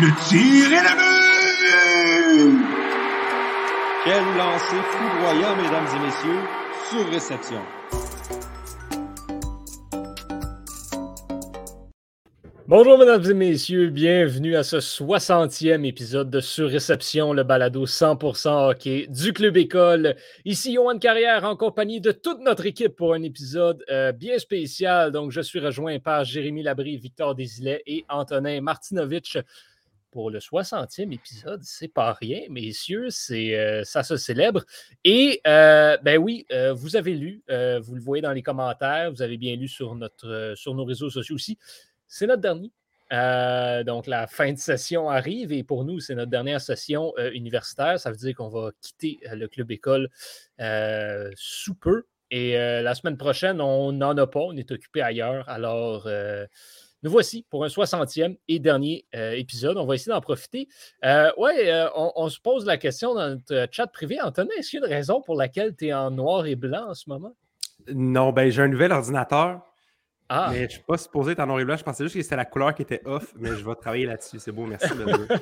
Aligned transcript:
Le 0.00 0.10
tir 0.28 0.72
est 0.72 0.82
le 0.82 0.94
but! 0.96 2.64
Quel 4.04 4.22
lancer 4.36 4.80
foudroyant, 4.92 5.56
mesdames 5.56 5.88
et 5.92 5.98
messieurs, 6.06 6.42
sur 6.88 7.04
réception. 7.10 7.60
Bonjour 12.68 12.96
mesdames 12.96 13.24
et 13.28 13.34
messieurs, 13.34 13.88
bienvenue 13.88 14.54
à 14.54 14.62
ce 14.62 14.76
60e 14.76 15.84
épisode 15.84 16.30
de 16.30 16.38
Surréception, 16.38 17.32
le 17.32 17.42
balado 17.42 17.84
100% 17.84 18.70
hockey 18.70 19.06
du 19.08 19.32
Club 19.32 19.56
École. 19.56 20.14
Ici 20.44 20.74
Johan 20.74 21.00
Carrière 21.00 21.42
en 21.42 21.56
compagnie 21.56 22.00
de 22.00 22.12
toute 22.12 22.38
notre 22.38 22.66
équipe 22.66 22.94
pour 22.94 23.14
un 23.14 23.22
épisode 23.22 23.84
euh, 23.90 24.12
bien 24.12 24.38
spécial. 24.38 25.10
Donc 25.10 25.32
je 25.32 25.40
suis 25.40 25.58
rejoint 25.58 25.98
par 25.98 26.22
Jérémy 26.22 26.62
Labrie, 26.62 26.98
Victor 26.98 27.34
Desilets 27.34 27.82
et 27.86 28.04
Antonin 28.08 28.60
Martinovitch 28.60 29.38
pour 30.18 30.32
le 30.32 30.40
60e 30.40 31.14
épisode. 31.14 31.60
C'est 31.62 31.86
pas 31.86 32.12
rien, 32.12 32.40
messieurs, 32.50 33.10
c'est 33.10 33.56
euh, 33.56 33.84
ça 33.84 34.02
se 34.02 34.16
célèbre. 34.16 34.64
Et 35.04 35.40
euh, 35.46 35.96
ben 36.02 36.18
oui, 36.18 36.44
vous 36.74 36.96
avez 36.96 37.14
lu, 37.14 37.44
vous 37.48 37.94
le 37.94 38.00
voyez 38.00 38.22
dans 38.22 38.32
les 38.32 38.42
commentaires, 38.42 39.12
vous 39.12 39.22
avez 39.22 39.36
bien 39.36 39.54
lu 39.54 39.68
sur, 39.68 39.94
notre, 39.94 40.54
sur 40.56 40.74
nos 40.74 40.84
réseaux 40.84 41.10
sociaux 41.10 41.36
aussi. 41.36 41.56
C'est 42.08 42.26
notre 42.26 42.42
dernier. 42.42 42.72
Euh, 43.12 43.84
donc, 43.84 44.06
la 44.06 44.26
fin 44.26 44.52
de 44.52 44.58
session 44.58 45.08
arrive 45.08 45.52
et 45.52 45.62
pour 45.62 45.84
nous, 45.84 46.00
c'est 46.00 46.14
notre 46.14 46.30
dernière 46.30 46.60
session 46.60 47.12
euh, 47.18 47.30
universitaire. 47.32 47.98
Ça 47.98 48.10
veut 48.10 48.16
dire 48.16 48.34
qu'on 48.34 48.48
va 48.48 48.70
quitter 48.80 49.20
euh, 49.30 49.34
le 49.34 49.48
club 49.48 49.70
école 49.70 50.08
sous 51.36 51.74
peu. 51.74 52.04
Et 52.30 52.52
la 52.52 52.94
semaine 52.94 53.16
prochaine, 53.16 53.58
on 53.58 53.90
n'en 53.90 54.14
a 54.18 54.26
pas, 54.26 54.40
on 54.40 54.54
est 54.54 54.70
occupé 54.70 55.00
ailleurs. 55.00 55.48
Alors, 55.48 56.06
nous 57.02 57.10
voici 57.10 57.44
pour 57.50 57.64
un 57.64 57.68
60e 57.68 58.36
et 58.48 58.58
dernier 58.58 59.04
épisode. 59.12 59.76
On 59.76 59.86
va 59.86 59.94
essayer 59.94 60.12
d'en 60.12 60.20
profiter. 60.20 60.68
oui, 61.04 61.52
on, 61.94 62.12
on, 62.16 62.28
se 62.28 62.40
pose 62.40 62.66
la 62.66 62.76
question 62.76 63.14
dans 63.14 63.30
notre 63.30 63.68
chat 63.70 63.86
privé. 63.86 64.20
Antonin, 64.20 64.50
est-ce 64.58 64.70
qu'il 64.70 64.80
y 64.80 64.82
a 64.82 64.86
une 64.86 64.92
raison 64.92 65.22
pour 65.22 65.36
laquelle 65.36 65.74
tu 65.76 65.86
es 65.86 65.92
en 65.92 66.10
noir 66.10 66.46
et 66.46 66.56
blanc 66.56 66.88
en 66.88 66.94
ce 66.94 67.08
moment? 67.08 67.34
Non, 67.92 68.32
ben 68.32 68.50
j'ai 68.50 68.62
un 68.62 68.68
nouvel 68.68 68.92
ordinateur. 68.92 69.62
Ah. 70.30 70.48
Mais 70.50 70.58
je 70.58 70.64
ne 70.64 70.68
suis 70.68 70.82
pas 70.82 70.98
supposé 70.98 71.32
être 71.32 71.40
en 71.40 71.46
noir 71.46 71.60
et 71.60 71.64
blanc. 71.64 71.76
Je 71.76 71.84
pensais 71.84 72.04
juste 72.04 72.16
que 72.16 72.22
c'était 72.22 72.36
la 72.36 72.44
couleur 72.44 72.74
qui 72.74 72.82
était 72.82 73.00
off, 73.06 73.32
mais 73.38 73.48
je 73.48 73.64
vais 73.64 73.74
travailler 73.76 74.04
là-dessus. 74.04 74.38
C'est 74.38 74.52
beau, 74.52 74.66
merci. 74.66 74.88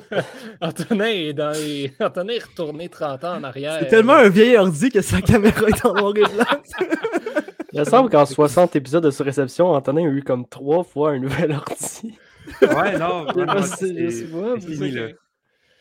Antonin, 0.61 1.05
est 1.07 1.33
dans 1.33 1.51
les... 1.51 1.91
Antonin 1.99 2.33
est 2.33 2.43
retourné 2.43 2.87
30 2.87 3.23
ans 3.25 3.35
en 3.35 3.43
arrière. 3.43 3.79
C'est 3.79 3.87
tellement 3.87 4.13
un 4.13 4.29
vieil 4.29 4.55
ordi 4.55 4.89
que 4.89 5.01
sa 5.01 5.21
caméra 5.21 5.67
est 5.67 5.85
en 5.85 5.93
noir 5.93 6.13
et 6.15 6.21
blanc. 6.21 6.45
Il 7.77 7.81
me 7.81 7.85
semble 7.85 8.09
qu'en 8.09 8.25
60 8.25 8.75
épisodes 8.75 9.03
de 9.03 9.11
surréception, 9.11 9.67
Antonin 9.67 10.07
a 10.07 10.11
eu 10.11 10.23
comme 10.23 10.47
trois 10.47 10.83
fois 10.83 11.11
un 11.11 11.19
nouvel 11.19 11.51
ordi. 11.69 12.17
Ouais, 12.61 12.97
non, 12.97 13.25
vraiment, 13.33 13.61
c'est 13.61 14.11
fini, 14.59 14.91
là. 14.91 15.09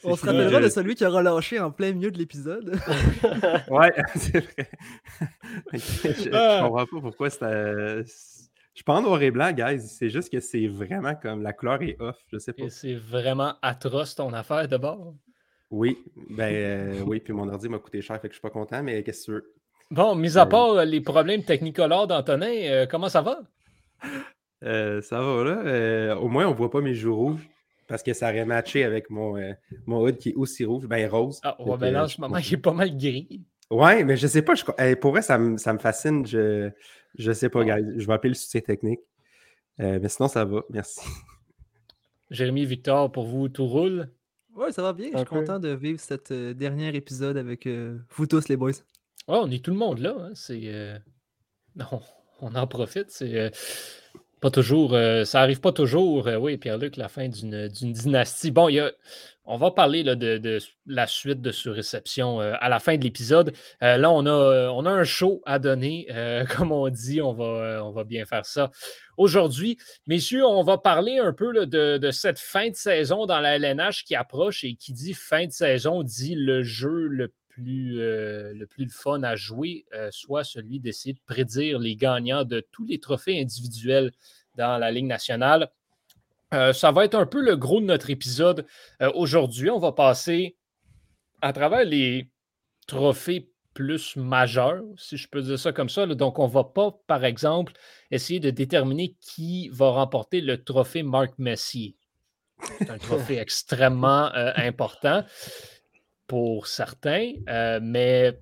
On 0.04 0.14
se 0.14 0.26
rappellera 0.26 0.60
de 0.60 0.68
celui 0.68 0.94
qui 0.94 1.04
a 1.04 1.08
relâché 1.08 1.58
en 1.58 1.70
plein 1.70 1.92
milieu 1.92 2.10
de 2.10 2.18
l'épisode. 2.18 2.70
ouais, 3.70 3.92
c'est 4.14 4.40
vrai. 4.40 4.70
je, 5.72 6.28
ne 6.28 6.62
comprends 6.62 6.86
pas 6.86 7.00
pourquoi 7.00 7.30
c'était 7.30 8.04
je 8.76 8.80
suis 8.80 8.84
pas 8.84 8.96
en 8.96 9.02
noir 9.02 9.22
et 9.22 9.30
blanc, 9.30 9.52
guys. 9.52 9.80
C'est 9.80 10.10
juste 10.10 10.30
que 10.30 10.38
c'est 10.38 10.66
vraiment 10.66 11.14
comme 11.14 11.42
la 11.42 11.54
couleur 11.54 11.80
est 11.80 11.96
off. 11.98 12.18
Je 12.30 12.36
sais 12.36 12.52
pas. 12.52 12.64
Et 12.64 12.68
c'est 12.68 12.94
vraiment 12.94 13.54
atroce 13.62 14.14
ton 14.14 14.34
affaire 14.34 14.68
de 14.68 14.76
bord. 14.76 15.14
Oui, 15.70 15.98
ben 16.28 16.54
euh, 16.54 17.02
oui, 17.06 17.20
puis 17.20 17.32
mon 17.32 17.48
ordi 17.48 17.70
m'a 17.70 17.78
coûté 17.78 18.02
cher, 18.02 18.20
fait 18.20 18.28
que 18.28 18.34
je 18.34 18.38
suis 18.38 18.42
pas 18.42 18.50
content, 18.50 18.82
mais 18.82 19.02
qu'est-ce 19.02 19.20
que 19.20 19.24
tu 19.24 19.30
veux? 19.32 19.54
Bon, 19.90 20.14
mis 20.14 20.36
à 20.36 20.42
euh, 20.42 20.46
part 20.46 20.84
les 20.84 21.00
problèmes 21.00 21.44
technicolores 21.44 22.06
d'Antonin, 22.06 22.46
euh, 22.46 22.86
comment 22.86 23.08
ça 23.08 23.22
va? 23.22 23.40
ça 24.62 25.20
va 25.20 25.44
là. 25.44 26.18
au 26.18 26.28
moins, 26.28 26.46
on 26.46 26.52
voit 26.52 26.70
pas 26.70 26.80
mes 26.80 26.94
joues 26.94 27.14
rouges 27.14 27.48
parce 27.86 28.02
que 28.02 28.12
ça 28.12 28.30
aurait 28.30 28.44
matché 28.44 28.82
avec 28.82 29.10
mon, 29.10 29.36
mon 29.86 30.00
hood 30.02 30.18
qui 30.18 30.30
est 30.30 30.34
aussi 30.34 30.64
rouge, 30.64 30.86
ben 30.86 31.08
rose. 31.08 31.40
Ah, 31.44 31.56
ouais, 31.62 31.76
ben 31.76 31.92
là, 31.92 32.04
en 32.04 32.08
ce 32.08 32.20
moment, 32.20 32.38
il 32.38 32.52
est 32.52 32.56
pas 32.56 32.72
mal 32.72 32.96
gris. 32.96 33.42
Ouais, 33.70 34.04
mais 34.04 34.16
je 34.16 34.26
sais 34.26 34.42
pas. 34.42 34.54
Je, 34.54 34.94
pour 34.94 35.12
vrai, 35.12 35.22
ça, 35.22 35.38
me, 35.38 35.56
ça 35.56 35.72
me 35.72 35.78
fascine. 35.78 36.26
Je, 36.26 36.70
je 37.16 37.32
sais 37.32 37.48
pas, 37.48 37.64
guys. 37.64 37.84
Je 37.96 38.06
vais 38.06 38.12
appeler 38.12 38.30
le 38.30 38.34
soutien 38.34 38.60
technique. 38.60 39.00
Euh, 39.80 39.98
mais 40.00 40.08
sinon, 40.08 40.28
ça 40.28 40.44
va. 40.44 40.62
Merci. 40.70 41.00
Jérémy, 42.30 42.64
Victor, 42.64 43.10
pour 43.10 43.26
vous, 43.26 43.48
tout 43.48 43.66
roule? 43.66 44.08
Oui, 44.54 44.72
ça 44.72 44.82
va 44.82 44.92
bien. 44.92 45.10
Je 45.12 45.18
suis 45.18 45.26
content 45.26 45.58
de 45.58 45.68
vivre 45.68 46.00
cet 46.00 46.30
euh, 46.30 46.54
dernier 46.54 46.94
épisode 46.94 47.36
avec 47.36 47.66
euh, 47.66 47.98
vous 48.10 48.26
tous, 48.26 48.48
les 48.48 48.56
boys. 48.56 48.72
On 49.28 49.50
est 49.50 49.64
tout 49.64 49.70
le 49.70 49.76
monde 49.76 49.98
là. 49.98 50.14
Hein. 50.18 50.32
C'est. 50.34 51.00
Non, 51.78 52.00
on 52.40 52.54
en 52.54 52.66
profite. 52.66 53.10
C'est. 53.10 53.52
Pas 54.40 54.50
toujours, 54.50 54.96
ça 55.24 55.40
arrive 55.40 55.60
pas 55.60 55.72
toujours, 55.72 56.26
oui, 56.40 56.56
Pierre-Luc, 56.56 56.96
la 56.96 57.08
fin 57.08 57.28
d'une 57.28 57.68
dynastie. 57.68 58.50
Bon, 58.50 58.68
y 58.68 58.80
a, 58.80 58.92
on 59.48 59.56
va 59.56 59.70
parler 59.70 60.02
de, 60.02 60.58
la 60.86 61.06
suite 61.06 61.40
de 61.40 61.52
surréception 61.52 62.40
euh, 62.40 62.54
à 62.60 62.68
la 62.68 62.80
fin 62.80 62.96
de 62.96 63.04
l'épisode. 63.04 63.52
Euh, 63.82 63.96
là, 63.96 64.10
on 64.10 64.26
a, 64.26 64.70
on 64.70 64.84
a 64.86 64.90
un 64.90 65.04
show 65.04 65.40
à 65.46 65.58
donner. 65.58 66.08
Euh, 66.10 66.44
comme 66.56 66.72
on 66.72 66.88
dit, 66.88 67.22
on 67.22 67.32
va, 67.32 67.80
on 67.84 67.92
va 67.92 68.04
bien 68.04 68.24
faire 68.24 68.44
ça 68.44 68.70
aujourd'hui. 69.16 69.78
Messieurs, 70.06 70.44
on 70.44 70.64
va 70.64 70.78
parler 70.78 71.18
un 71.18 71.32
peu 71.32 71.66
de, 71.66 72.10
cette 72.10 72.40
fin 72.40 72.70
de 72.70 72.74
saison 72.74 73.26
dans 73.26 73.40
la 73.40 73.56
LNH 73.56 74.04
qui 74.04 74.16
approche 74.16 74.64
et 74.64 74.74
qui 74.74 74.92
dit 74.92 75.14
fin 75.14 75.46
de 75.46 75.52
saison 75.52 76.02
dit 76.02 76.34
le 76.34 76.62
jeu 76.62 77.06
le 77.06 77.32
plus, 77.56 77.96
le 77.96 78.64
plus 78.66 78.88
fun 78.88 79.22
à 79.22 79.36
jouer, 79.36 79.86
soit 80.10 80.44
celui 80.44 80.80
d'essayer 80.80 81.14
de 81.14 81.20
prédire 81.26 81.78
les 81.78 81.96
gagnants 81.96 82.44
de 82.44 82.60
tous 82.72 82.84
les 82.84 82.98
trophées 82.98 83.40
individuels 83.40 84.12
dans 84.56 84.78
la 84.78 84.90
Ligue 84.90 85.06
nationale. 85.06 85.70
Euh, 86.54 86.72
ça 86.72 86.92
va 86.92 87.04
être 87.04 87.14
un 87.14 87.26
peu 87.26 87.42
le 87.42 87.56
gros 87.56 87.80
de 87.80 87.86
notre 87.86 88.10
épisode 88.10 88.66
euh, 89.02 89.10
aujourd'hui. 89.14 89.70
On 89.70 89.78
va 89.78 89.92
passer 89.92 90.56
à 91.42 91.52
travers 91.52 91.84
les 91.84 92.30
trophées 92.86 93.50
plus 93.74 94.16
majeurs, 94.16 94.82
si 94.96 95.16
je 95.16 95.28
peux 95.28 95.42
dire 95.42 95.58
ça 95.58 95.72
comme 95.72 95.88
ça. 95.88 96.06
Donc, 96.06 96.38
on 96.38 96.46
ne 96.46 96.52
va 96.52 96.64
pas, 96.64 96.98
par 97.06 97.24
exemple, 97.24 97.72
essayer 98.10 98.40
de 98.40 98.50
déterminer 98.50 99.16
qui 99.20 99.68
va 99.70 99.90
remporter 99.90 100.40
le 100.40 100.62
trophée 100.62 101.02
Marc 101.02 101.34
Messier. 101.38 101.96
C'est 102.78 102.90
un 102.90 102.98
trophée 102.98 103.38
extrêmement 103.38 104.32
euh, 104.34 104.52
important 104.56 105.24
pour 106.26 106.66
certains, 106.66 107.32
mais 107.82 108.38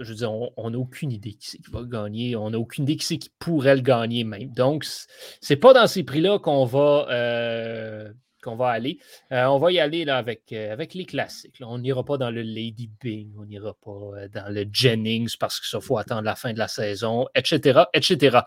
je 0.00 0.08
veux 0.08 0.14
dire, 0.14 0.32
on 0.32 0.70
n'a 0.70 0.78
aucune 0.78 1.12
idée 1.12 1.34
qui 1.34 1.50
c'est 1.50 1.58
qui 1.58 1.70
va 1.70 1.82
gagner. 1.82 2.36
On 2.36 2.50
n'a 2.50 2.58
aucune 2.58 2.84
idée 2.84 2.96
qui 2.96 3.06
c'est 3.06 3.18
qui 3.18 3.30
pourrait 3.38 3.76
le 3.76 3.82
gagner 3.82 4.24
même. 4.24 4.52
Donc, 4.52 4.84
c'est 5.40 5.56
pas 5.56 5.72
dans 5.72 5.86
ces 5.86 6.02
prix-là 6.02 6.38
qu'on 6.38 6.64
va, 6.64 7.06
euh, 7.10 8.12
va 8.44 8.68
aller. 8.68 8.98
Euh, 9.32 9.46
on 9.46 9.58
va 9.58 9.72
y 9.72 9.78
aller 9.78 10.06
avec, 10.08 10.52
euh, 10.52 10.72
avec 10.72 10.94
les 10.94 11.04
classiques. 11.04 11.56
On 11.60 11.78
n'ira 11.78 12.04
pas 12.04 12.18
dans 12.18 12.30
le 12.30 12.42
Lady 12.42 12.90
Bing, 13.00 13.32
on 13.38 13.46
n'ira 13.46 13.74
pas 13.74 14.28
dans 14.32 14.52
le 14.52 14.66
Jennings 14.70 15.36
parce 15.38 15.60
ça, 15.62 15.80
faut 15.80 15.96
attendre 15.96 16.22
la 16.22 16.34
fin 16.34 16.52
de 16.52 16.58
la 16.58 16.68
saison, 16.68 17.26
etc., 17.34 17.84
etc. 17.94 18.40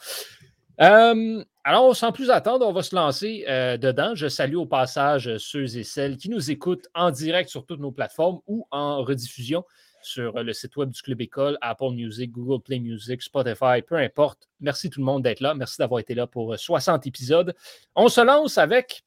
alors, 0.78 1.96
sans 1.96 2.12
plus 2.12 2.30
attendre, 2.30 2.68
on 2.68 2.72
va 2.72 2.84
se 2.84 2.96
lancer 2.96 3.46
dedans. 3.82 4.16
Je 4.16 4.28
salue 4.28 4.56
au 4.56 4.66
passage 4.66 5.38
ceux 5.38 5.78
et 5.78 5.84
celles 5.84 6.18
qui 6.18 6.30
nous 6.30 6.52
écoutent 6.52 6.88
en 6.94 7.12
direct 7.12 7.50
sur 7.50 7.66
toutes 7.66 7.80
nos 7.80 7.92
plateformes 7.92 8.40
ou 8.48 8.68
en 8.72 9.04
rediffusion 9.04 9.64
sur 10.08 10.42
le 10.42 10.54
site 10.54 10.76
web 10.78 10.90
du 10.90 11.02
Club 11.02 11.22
École, 11.22 11.58
Apple 11.62 11.92
Music, 11.92 12.32
Google 12.32 12.62
Play 12.62 12.80
Music, 12.80 13.22
Spotify, 13.22 13.82
peu 13.86 13.96
importe. 13.96 14.48
Merci 14.60 14.90
tout 14.90 15.00
le 15.00 15.06
monde 15.06 15.24
d'être 15.24 15.42
là. 15.42 15.54
Merci 15.54 15.78
d'avoir 15.80 16.00
été 16.00 16.16
là 16.16 16.28
pour 16.28 16.58
60 16.58 17.06
euh, 17.06 17.08
épisodes. 17.08 17.56
On 17.96 18.08
se 18.08 18.22
lance 18.22 18.58
avec 18.58 19.04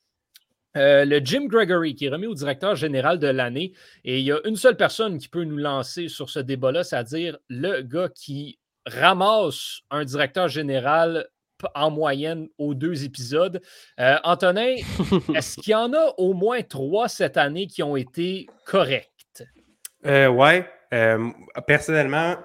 euh, 0.77 1.05
le 1.05 1.21
Jim 1.25 1.47
Gregory, 1.47 1.95
qui 1.95 2.07
est 2.07 2.11
remis 2.11 2.27
au 2.27 2.35
directeur 2.35 2.77
général 2.77 3.19
de 3.19 3.27
l'année. 3.27 3.73
Et 4.05 4.21
il 4.21 4.25
y 4.25 4.33
a 4.33 4.39
une 4.45 4.57
seule 4.57 4.77
personne 4.77 5.19
qui 5.19 5.29
peut 5.29 5.45
nous 5.45 5.57
lancer 5.57 6.09
sur 6.09 6.31
ce 6.31 6.39
débat-là, 6.39 6.85
c'est-à-dire 6.85 7.39
le 7.49 7.83
gars 7.83 8.09
qui 8.09 8.59
ramasse 8.87 9.81
un 9.91 10.05
directeur 10.05 10.49
général 10.49 11.29
en 11.75 11.91
moyenne 11.91 12.49
aux 12.59 12.75
deux 12.75 13.05
épisodes. 13.05 13.61
Euh, 13.99 14.17
Antonin, 14.25 14.77
est-ce 15.35 15.61
qu'il 15.61 15.73
y 15.73 15.75
en 15.75 15.93
a 15.93 16.15
au 16.19 16.35
moins 16.35 16.63
trois 16.63 17.09
cette 17.09 17.37
année 17.37 17.67
qui 17.67 17.83
ont 17.83 17.97
été 17.97 18.47
corrects? 18.65 19.11
Euh, 20.07 20.29
ouais, 20.29 20.67
euh, 20.95 21.31
personnellement, 21.67 22.37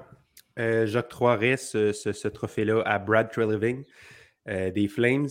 euh, 0.60 0.86
j'octroierais 0.86 1.58
ce, 1.58 2.28
trophée-là 2.28 2.82
à 2.86 3.00
Brad 3.00 3.32
Treliving 3.32 3.84
des 4.48 4.88
Flames. 4.88 5.28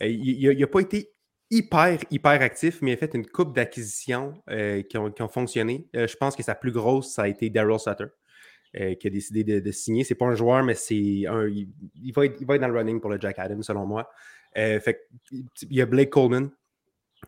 il 0.00 0.58
n'a 0.58 0.66
pas 0.66 0.80
été 0.80 1.12
hyper, 1.50 1.98
hyper 2.10 2.42
actif, 2.42 2.82
mais 2.82 2.90
il 2.90 2.94
a 2.94 2.96
fait 2.98 3.14
une 3.14 3.26
coupe 3.26 3.54
d'acquisitions 3.54 4.42
qui, 4.88 4.98
ont, 4.98 5.28
fonctionné. 5.28 5.88
je 5.94 6.16
pense 6.16 6.36
que 6.36 6.42
sa 6.42 6.54
plus 6.54 6.72
grosse, 6.72 7.14
ça 7.14 7.22
a 7.22 7.28
été 7.28 7.48
Daryl 7.48 7.78
Sutter. 7.78 8.06
Qui 8.74 9.06
a 9.06 9.10
décidé 9.10 9.44
de, 9.44 9.70
signer. 9.72 10.04
C'est 10.04 10.14
pas 10.14 10.26
un 10.26 10.34
joueur, 10.34 10.62
mais 10.62 10.74
c'est 10.74 11.26
un. 11.26 11.46
Il, 11.48 12.12
va 12.14 12.26
être, 12.26 12.60
dans 12.60 12.68
le 12.68 12.78
running 12.78 13.00
pour 13.00 13.10
le 13.10 13.20
Jack 13.20 13.38
Adams, 13.38 13.62
selon 13.62 13.86
moi. 13.86 14.08
fait, 14.54 15.08
il 15.32 15.46
y 15.70 15.80
a 15.80 15.86
Blake 15.86 16.10
Coleman, 16.10 16.50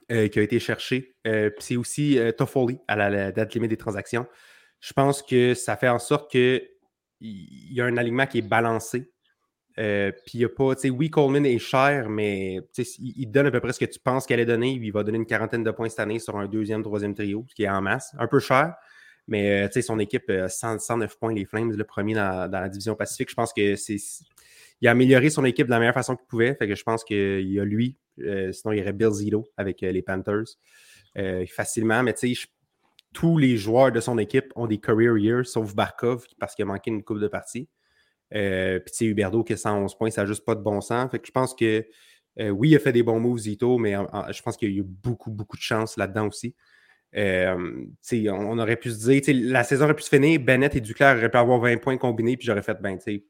qui 0.09 0.39
a 0.39 0.43
été 0.43 0.59
cherché. 0.61 1.17
c'est 1.59 1.77
aussi 1.77 2.19
Toffoli 2.39 2.79
à 2.87 2.97
la, 2.97 3.33
date 3.33 3.55
limite 3.55 3.71
des 3.71 3.77
transactions 3.77 4.27
je 4.83 4.93
pense 4.93 5.23
que 5.23 5.55
ça 5.55 5.77
fait 5.77 5.89
en 5.89 6.01
sorte 6.01 6.31
qu'il 6.31 6.61
y 7.21 7.81
a 7.81 7.85
un 7.85 7.97
alignement 7.97 8.27
qui 8.27 8.39
est 8.39 8.43
balancé. 8.49 9.11
Euh, 9.79 10.13
puis 10.27 10.41
il 10.41 10.45
a 10.45 10.49
pas, 10.49 10.75
oui, 10.91 11.09
Coleman 11.09 11.47
est 11.47 11.59
cher, 11.59 12.11
mais 12.11 12.61
il, 12.77 13.13
il, 13.17 13.27
donne 13.31 13.47
à 13.47 13.51
peu 13.51 13.61
près 13.61 13.73
ce 13.73 13.79
que 13.79 13.87
tu 13.87 14.01
penses 14.01 14.27
qu'elle 14.27 14.41
allait 14.41 14.45
donner. 14.45 14.73
Il 14.73 14.93
va 14.93 15.03
donner 15.03 15.17
une 15.17 15.25
quarantaine 15.25 15.63
de 15.63 15.71
points 15.71 15.89
cette 15.89 16.01
année 16.01 16.19
sur 16.19 16.37
un 16.37 16.47
deuxième, 16.47 16.83
troisième 16.83 17.15
trio, 17.15 17.47
ce 17.49 17.55
qui 17.55 17.63
est 17.63 17.71
en 17.71 17.81
masse. 17.81 18.15
Un 18.19 18.27
peu 18.27 18.41
cher, 18.41 18.75
mais 19.29 19.69
tu 19.69 19.75
sais, 19.75 19.83
son 19.83 19.99
équipe 19.99 20.29
a 20.31 20.49
109 20.49 21.19
points, 21.19 21.35
les 21.35 21.45
Flames, 21.45 21.73
le 21.73 21.85
premier 21.85 22.15
dans, 22.15 22.51
la 22.51 22.69
division 22.69 22.95
Pacifique. 22.95 23.31
Je 23.31 23.35
pense 23.35 23.53
que 23.53 23.77
c'est. 23.77 23.97
Il 24.81 24.89
a 24.89 24.91
amélioré 24.91 25.31
son 25.31 25.45
équipe 25.45 25.67
de 25.67 25.71
la 25.71 25.79
meilleure 25.79 25.95
façon 25.95 26.17
qu'il 26.17 26.27
pouvait. 26.27 26.55
Fait 26.55 26.67
que 26.67 26.75
je 26.75 26.83
pense 26.83 27.05
qu'il 27.05 27.49
y 27.49 27.61
a 27.61 27.65
lui. 27.65 27.99
sinon, 28.17 28.73
il 28.73 28.79
y 28.79 28.81
aurait 28.81 28.93
Bill 28.93 29.13
Zito 29.13 29.45
avec 29.57 29.81
les 29.81 30.03
Panthers. 30.03 30.57
facilement, 31.47 32.03
mais 32.03 32.15
tu 32.15 32.35
sais, 32.35 32.49
tous 33.13 33.39
les 33.39 33.57
joueurs 33.57 33.93
de 33.93 34.01
son 34.01 34.19
équipe 34.19 34.53
ont 34.57 34.67
des 34.67 34.79
career 34.79 35.17
years, 35.19 35.47
sauf 35.47 35.75
Barkov, 35.75 36.27
parce 36.39 36.55
qu'il 36.55 36.65
a 36.65 36.67
manqué 36.67 36.91
une 36.91 37.03
coupe 37.03 37.21
de 37.21 37.29
partie. 37.29 37.69
Euh, 38.35 38.81
puis, 38.81 39.15
qui 39.15 39.53
a 39.53 39.57
111 39.57 39.95
points, 39.97 40.11
ça 40.11 40.23
n'a 40.23 40.27
juste 40.27 40.45
pas 40.45 40.55
de 40.55 40.63
bon 40.63 40.81
sens. 40.81 41.11
Fait 41.11 41.19
que 41.19 41.27
je 41.27 41.33
pense 41.33 41.55
que, 41.55 41.87
euh, 42.41 42.49
oui, 42.49 42.71
il 42.71 42.77
a 42.77 42.79
fait 42.79 42.93
des 42.93 43.03
bons 43.03 43.21
moves, 43.21 43.39
Zito, 43.39 43.79
mais 43.79 43.95
je 44.31 44.43
pense 44.43 44.57
qu'il 44.57 44.75
y 44.75 44.81
a 44.81 44.85
beaucoup, 44.85 45.31
beaucoup 45.31 45.57
de 45.57 45.63
chance 45.63 45.97
là-dedans 45.97 46.29
aussi. 46.29 46.55
Euh, 47.15 47.85
on, 48.31 48.59
aurait 48.59 48.77
pu 48.77 48.91
se 48.91 49.11
dire, 49.11 49.23
la 49.51 49.65
saison 49.65 49.85
aurait 49.85 49.95
pu 49.95 50.03
se 50.03 50.09
finir, 50.09 50.41
Bennett 50.41 50.75
et 50.75 50.81
Duclair 50.81 51.17
auraient 51.17 51.31
pu 51.31 51.37
avoir 51.37 51.61
20 51.61 51.77
points 51.79 51.99
combinés, 51.99 52.37
puis 52.37 52.47
j'aurais 52.47 52.63
fait, 52.63 52.81
ben, 52.81 52.99
tu 52.99 53.25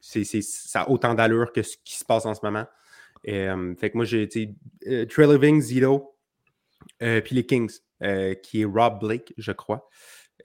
sais, 0.00 0.42
ça 0.42 0.82
a 0.82 0.88
autant 0.88 1.14
d'allure 1.14 1.52
que 1.52 1.62
ce 1.62 1.76
qui 1.84 1.96
se 1.96 2.04
passe 2.04 2.24
en 2.26 2.34
ce 2.34 2.40
moment. 2.42 2.66
fait 3.24 3.90
que 3.90 3.96
moi, 3.96 4.04
j'ai, 4.04 4.28
tu 4.28 4.56
sais, 4.80 5.06
Trey 5.06 5.26
Living, 5.26 5.60
Zito, 5.60 6.16
puis 6.98 7.34
les 7.34 7.44
Kings. 7.44 7.78
Euh, 8.02 8.34
qui 8.34 8.62
est 8.62 8.64
Rob 8.64 8.98
Blake, 8.98 9.32
je 9.38 9.52
crois, 9.52 9.88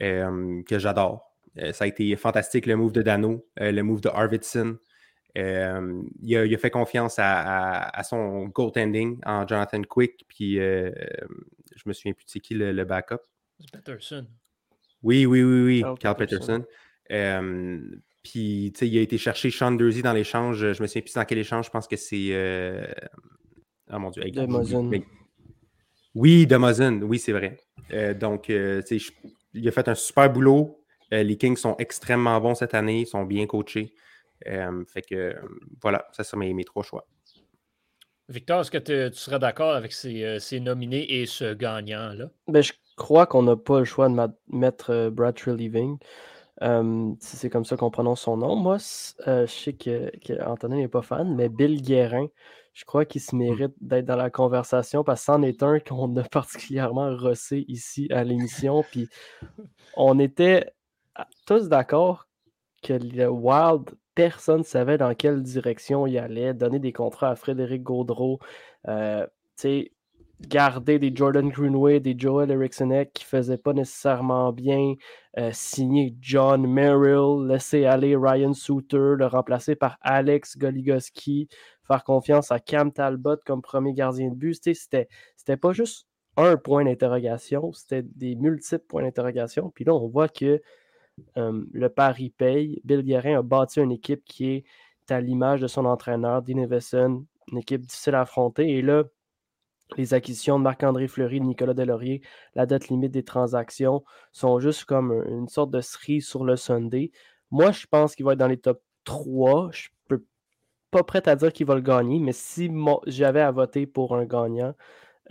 euh, 0.04 0.62
que 0.64 0.78
j'adore. 0.78 1.34
Euh, 1.58 1.74
ça 1.74 1.86
a 1.86 1.88
été 1.88 2.16
fantastique 2.16 2.68
le 2.68 2.76
move 2.76 2.92
de 2.92 3.02
Dano, 3.02 3.48
le 3.56 3.82
move 3.82 4.02
de 4.02 4.10
Arvidsson. 4.10 4.78
Il 5.38 6.38
a, 6.38 6.58
fait 6.58 6.70
confiance 6.72 7.16
à, 7.20 8.02
son 8.04 8.48
goaltending 8.48 9.20
en 9.26 9.48
Jonathan 9.48 9.82
Quick, 9.84 10.26
puis 10.28 10.56
je 10.56 11.84
me 11.86 11.94
souviens 11.94 12.14
plus 12.14 12.26
de 12.26 12.30
c'est 12.30 12.40
qui 12.40 12.56
le, 12.56 12.84
backup. 12.84 13.22
Peterson. 13.72 14.26
Oui, 15.04 15.26
oui, 15.26 15.44
oui, 15.44 15.84
oui, 15.84 15.84
Carl 16.00 16.16
Peterson. 16.16 16.66
puis, 18.24 18.72
tu 18.74 18.80
sais, 18.80 18.88
il 18.88 18.98
a 18.98 19.02
été 19.02 19.18
chercher 19.18 19.52
Sean 19.52 19.72
Dursey 19.72 20.02
dans 20.02 20.14
l'échange. 20.14 20.74
Je 20.74 20.82
me 20.82 20.88
souviens 20.88 21.02
plus 21.02 21.14
dans 21.14 21.26
quel 21.26 21.38
échange. 21.38 21.66
Je 21.66 21.72
pense 21.72 21.88
que 21.88 21.96
c'est. 21.96 22.34
Oh 23.92 24.00
mon 24.00 24.10
Dieu. 24.10 24.24
Oui, 26.18 26.48
Demozen, 26.48 27.04
oui, 27.04 27.20
c'est 27.20 27.32
vrai. 27.32 27.60
Euh, 27.94 28.16
donc, 28.16 28.50
euh, 28.50 28.82
il 29.54 29.68
a 29.68 29.72
fait 29.72 29.88
un 29.88 29.94
super 29.94 30.32
boulot. 30.34 30.84
Euh, 31.14 31.22
les 31.22 31.38
Kings 31.38 31.56
sont 31.56 31.76
extrêmement 31.78 32.42
bons 32.42 32.56
cette 32.56 32.74
année, 32.74 33.02
ils 33.02 33.08
sont 33.08 33.24
bien 33.24 33.46
coachés. 33.46 33.94
Fait 34.46 35.02
que 35.02 35.36
voilà, 35.82 36.08
ça 36.12 36.24
sont 36.24 36.38
mes, 36.38 36.64
trois 36.64 36.84
choix. 36.84 37.08
Victor, 38.30 38.62
est-ce 38.62 38.72
que 38.72 39.10
tu 39.10 39.18
serais 39.18 39.40
d'accord 39.40 39.74
avec 39.74 39.94
ces, 39.94 40.60
nominés 40.60 41.22
et 41.22 41.26
ce 41.26 41.54
gagnant-là? 41.54 42.30
Ben, 42.48 42.62
je 42.62 42.74
crois 42.98 43.26
qu'on 43.26 43.44
n'a 43.44 43.56
pas 43.56 43.80
le 43.80 43.86
choix 43.86 44.10
de 44.10 44.16
mettre 44.50 45.10
Brad 45.10 45.36
Treliving. 45.36 45.98
si 46.62 47.38
c'est 47.38 47.50
comme 47.50 47.66
ça 47.66 47.78
qu'on 47.78 47.92
prononce 47.92 48.22
son 48.22 48.38
nom. 48.38 48.56
Moi, 48.56 48.78
je 49.26 49.46
sais 49.46 49.74
qu'Antonin 49.74 50.76
que 50.76 50.82
n'est 50.82 50.88
pas 50.88 51.02
fan, 51.02 51.36
mais 51.36 51.48
Bill 51.48 51.82
Guérin, 51.82 52.28
je 52.78 52.86
crois 52.86 53.06
qu'il 53.06 53.22
se 53.22 53.36
mérite 53.36 53.74
d'être 53.82 54.06
dans 54.06 54.16
la 54.16 54.30
conversation 54.30 55.04
parce 55.04 55.22
que 55.22 55.26
c'en 55.26 55.42
est 55.42 55.64
un 55.64 55.80
qu'on 55.80 56.16
a 56.16 56.24
particulièrement 56.30 57.16
rossé 57.18 57.66
ici 57.68 58.08
à 58.12 58.24
l'émission. 58.24 58.84
Puis 58.84 59.10
on 59.96 60.20
était 60.20 60.72
tous 61.48 61.70
d'accord 61.70 62.28
que 62.84 62.94
le 62.94 63.28
Wild, 63.30 63.90
personne 64.18 64.60
ne 64.60 64.64
savait 64.64 64.98
dans 64.98 65.14
quelle 65.14 65.44
direction 65.44 66.08
il 66.08 66.18
allait. 66.18 66.56
Donner 66.56 66.80
des 66.80 66.92
contrats 66.92 67.30
à 67.30 67.36
Frédéric 67.36 67.84
Gaudreau, 67.84 68.40
euh, 68.88 69.28
garder 70.42 70.98
des 70.98 71.16
Jordan 71.16 71.50
Greenway, 71.50 72.00
des 72.00 72.16
Joel 72.18 72.50
Eriksson 72.50 73.06
qui 73.14 73.24
ne 73.26 73.28
faisaient 73.28 73.60
pas 73.60 73.74
nécessairement 73.74 74.52
bien, 74.54 74.96
euh, 75.38 75.52
signer 75.54 76.16
John 76.20 76.66
Merrill, 76.66 77.48
laisser 77.48 77.86
aller 77.86 78.16
Ryan 78.16 78.54
Souter, 78.54 79.14
le 79.18 79.28
remplacer 79.28 79.76
par 79.76 80.00
Alex 80.02 80.58
Goligoski, 80.58 81.48
faire 81.88 82.04
confiance 82.04 82.52
à 82.52 82.60
Cam 82.60 82.92
Talbot 82.92 83.38
comme 83.46 83.62
premier 83.62 83.94
gardien 83.94 84.30
de 84.30 84.36
but. 84.36 84.56
C'était, 84.56 85.10
c'était 85.36 85.58
pas 85.58 85.74
juste 85.74 86.08
un 86.38 86.58
point 86.58 86.86
d'interrogation, 86.86 87.72
c'était 87.72 88.02
des 88.02 88.36
multiples 88.36 88.86
points 88.88 89.04
d'interrogation. 89.04 89.72
Puis 89.76 89.86
là, 89.86 89.94
on 89.94 90.08
voit 90.08 90.28
que 90.28 90.60
le 91.36 91.88
pari 91.88 92.30
paye. 92.30 92.82
Bill 92.84 93.04
Guerin 93.04 93.40
a 93.40 93.42
bâti 93.42 93.80
une 93.80 93.92
équipe 93.92 94.24
qui 94.26 94.50
est 94.52 94.66
à 95.10 95.22
l'image 95.22 95.62
de 95.62 95.68
son 95.68 95.86
entraîneur, 95.86 96.42
Dean 96.42 96.58
Evison, 96.58 97.26
une 97.52 97.58
équipe 97.60 97.82
difficile 97.82 98.16
à 98.16 98.22
affronter. 98.22 98.70
Et 98.70 98.82
là, 98.82 99.04
les 99.96 100.14
acquisitions 100.14 100.58
de 100.58 100.64
Marc-André 100.64 101.08
Fleury, 101.08 101.40
Nicolas 101.40 101.74
Delorier, 101.74 102.22
la 102.56 102.66
date 102.66 102.90
limite 102.90 103.12
des 103.12 103.24
transactions 103.24 104.04
sont 104.34 104.60
juste 104.60 104.86
comme 104.86 105.24
une 105.30 105.48
sorte 105.48 105.72
de 105.72 105.80
cerise 105.80 106.28
sur 106.28 106.44
le 106.44 106.58
Sunday. 106.58 107.12
Moi, 107.52 107.72
je 107.72 107.86
pense 107.88 108.16
qu'il 108.16 108.26
va 108.26 108.34
être 108.34 108.40
dans 108.40 108.48
les 108.48 108.58
top 108.58 108.82
3. 109.06 109.70
Je 109.72 109.88
peux 110.08 110.26
pas 110.92 111.04
prêt 111.04 111.28
à 111.30 111.36
dire 111.36 111.54
qu'il 111.54 111.66
va 111.66 111.76
le 111.76 111.82
gagner, 111.82 112.20
mais 112.20 112.34
si 112.34 112.70
j'avais 113.06 113.42
à 113.42 113.52
voter 113.52 113.86
pour 113.86 114.16
un 114.16 114.26
gagnant, 114.26 114.74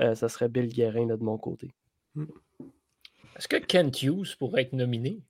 euh, 0.00 0.14
ça 0.14 0.28
serait 0.28 0.48
Bill 0.48 0.68
Guérin 0.68 1.06
de 1.06 1.16
mon 1.16 1.36
côté. 1.36 1.74
Hmm. 2.14 2.24
Est-ce 3.36 3.48
que 3.48 3.56
Kent 3.56 4.02
Hughes 4.02 4.36
pourrait 4.38 4.62
être 4.62 4.72
nominé? 4.72 5.20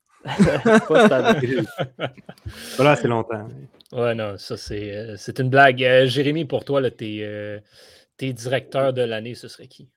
Voilà, 2.76 2.96
c'est 2.96 3.08
longtemps. 3.08 3.49
Ouais, 3.93 4.14
non, 4.14 4.37
ça 4.38 4.56
c'est 4.56 4.96
euh, 4.96 5.17
une 5.38 5.50
blague. 5.50 5.82
Euh, 5.84 6.06
Jérémy, 6.06 6.44
pour 6.44 6.64
toi, 6.64 6.81
là, 6.81 6.90
t'es 6.90 7.62
tes 8.17 8.32
directeurs 8.32 8.93
de 8.93 9.02
l'année, 9.02 9.34
ce 9.34 9.49
serait 9.49 9.69
qui? 9.69 9.88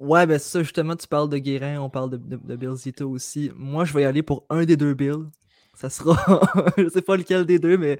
Ouais, 0.00 0.26
ben 0.26 0.38
ça, 0.38 0.62
justement, 0.62 0.94
tu 0.94 1.08
parles 1.08 1.28
de 1.28 1.38
Guérin, 1.38 1.80
on 1.80 1.90
parle 1.90 2.10
de, 2.10 2.16
de, 2.16 2.56
Bill 2.56 2.74
Zito 2.76 3.10
aussi. 3.10 3.50
Moi, 3.56 3.84
je 3.84 3.92
vais 3.92 4.02
y 4.02 4.04
aller 4.04 4.22
pour 4.22 4.46
un 4.48 4.64
des 4.64 4.76
deux 4.76 4.94
Bill. 4.94 5.26
Ça 5.74 5.90
sera, 5.90 6.40
je 6.78 6.88
sais 6.88 7.02
pas 7.02 7.16
lequel 7.16 7.44
des 7.44 7.58
deux, 7.58 7.76
mais 7.76 7.98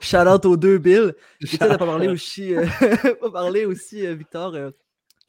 shout 0.00 0.26
out 0.28 0.44
aux 0.44 0.56
deux 0.56 0.78
Bill. 0.78 1.14
J'essaie 1.40 1.58
de 1.70 1.76
pas 1.76 1.86
parler 1.86 2.08
aussi, 2.08 2.54
euh, 2.54 2.66
pas 3.20 3.30
parler 3.30 3.64
aussi, 3.64 4.04
euh, 4.04 4.14
Victor. 4.14 4.54
Euh, 4.54 4.70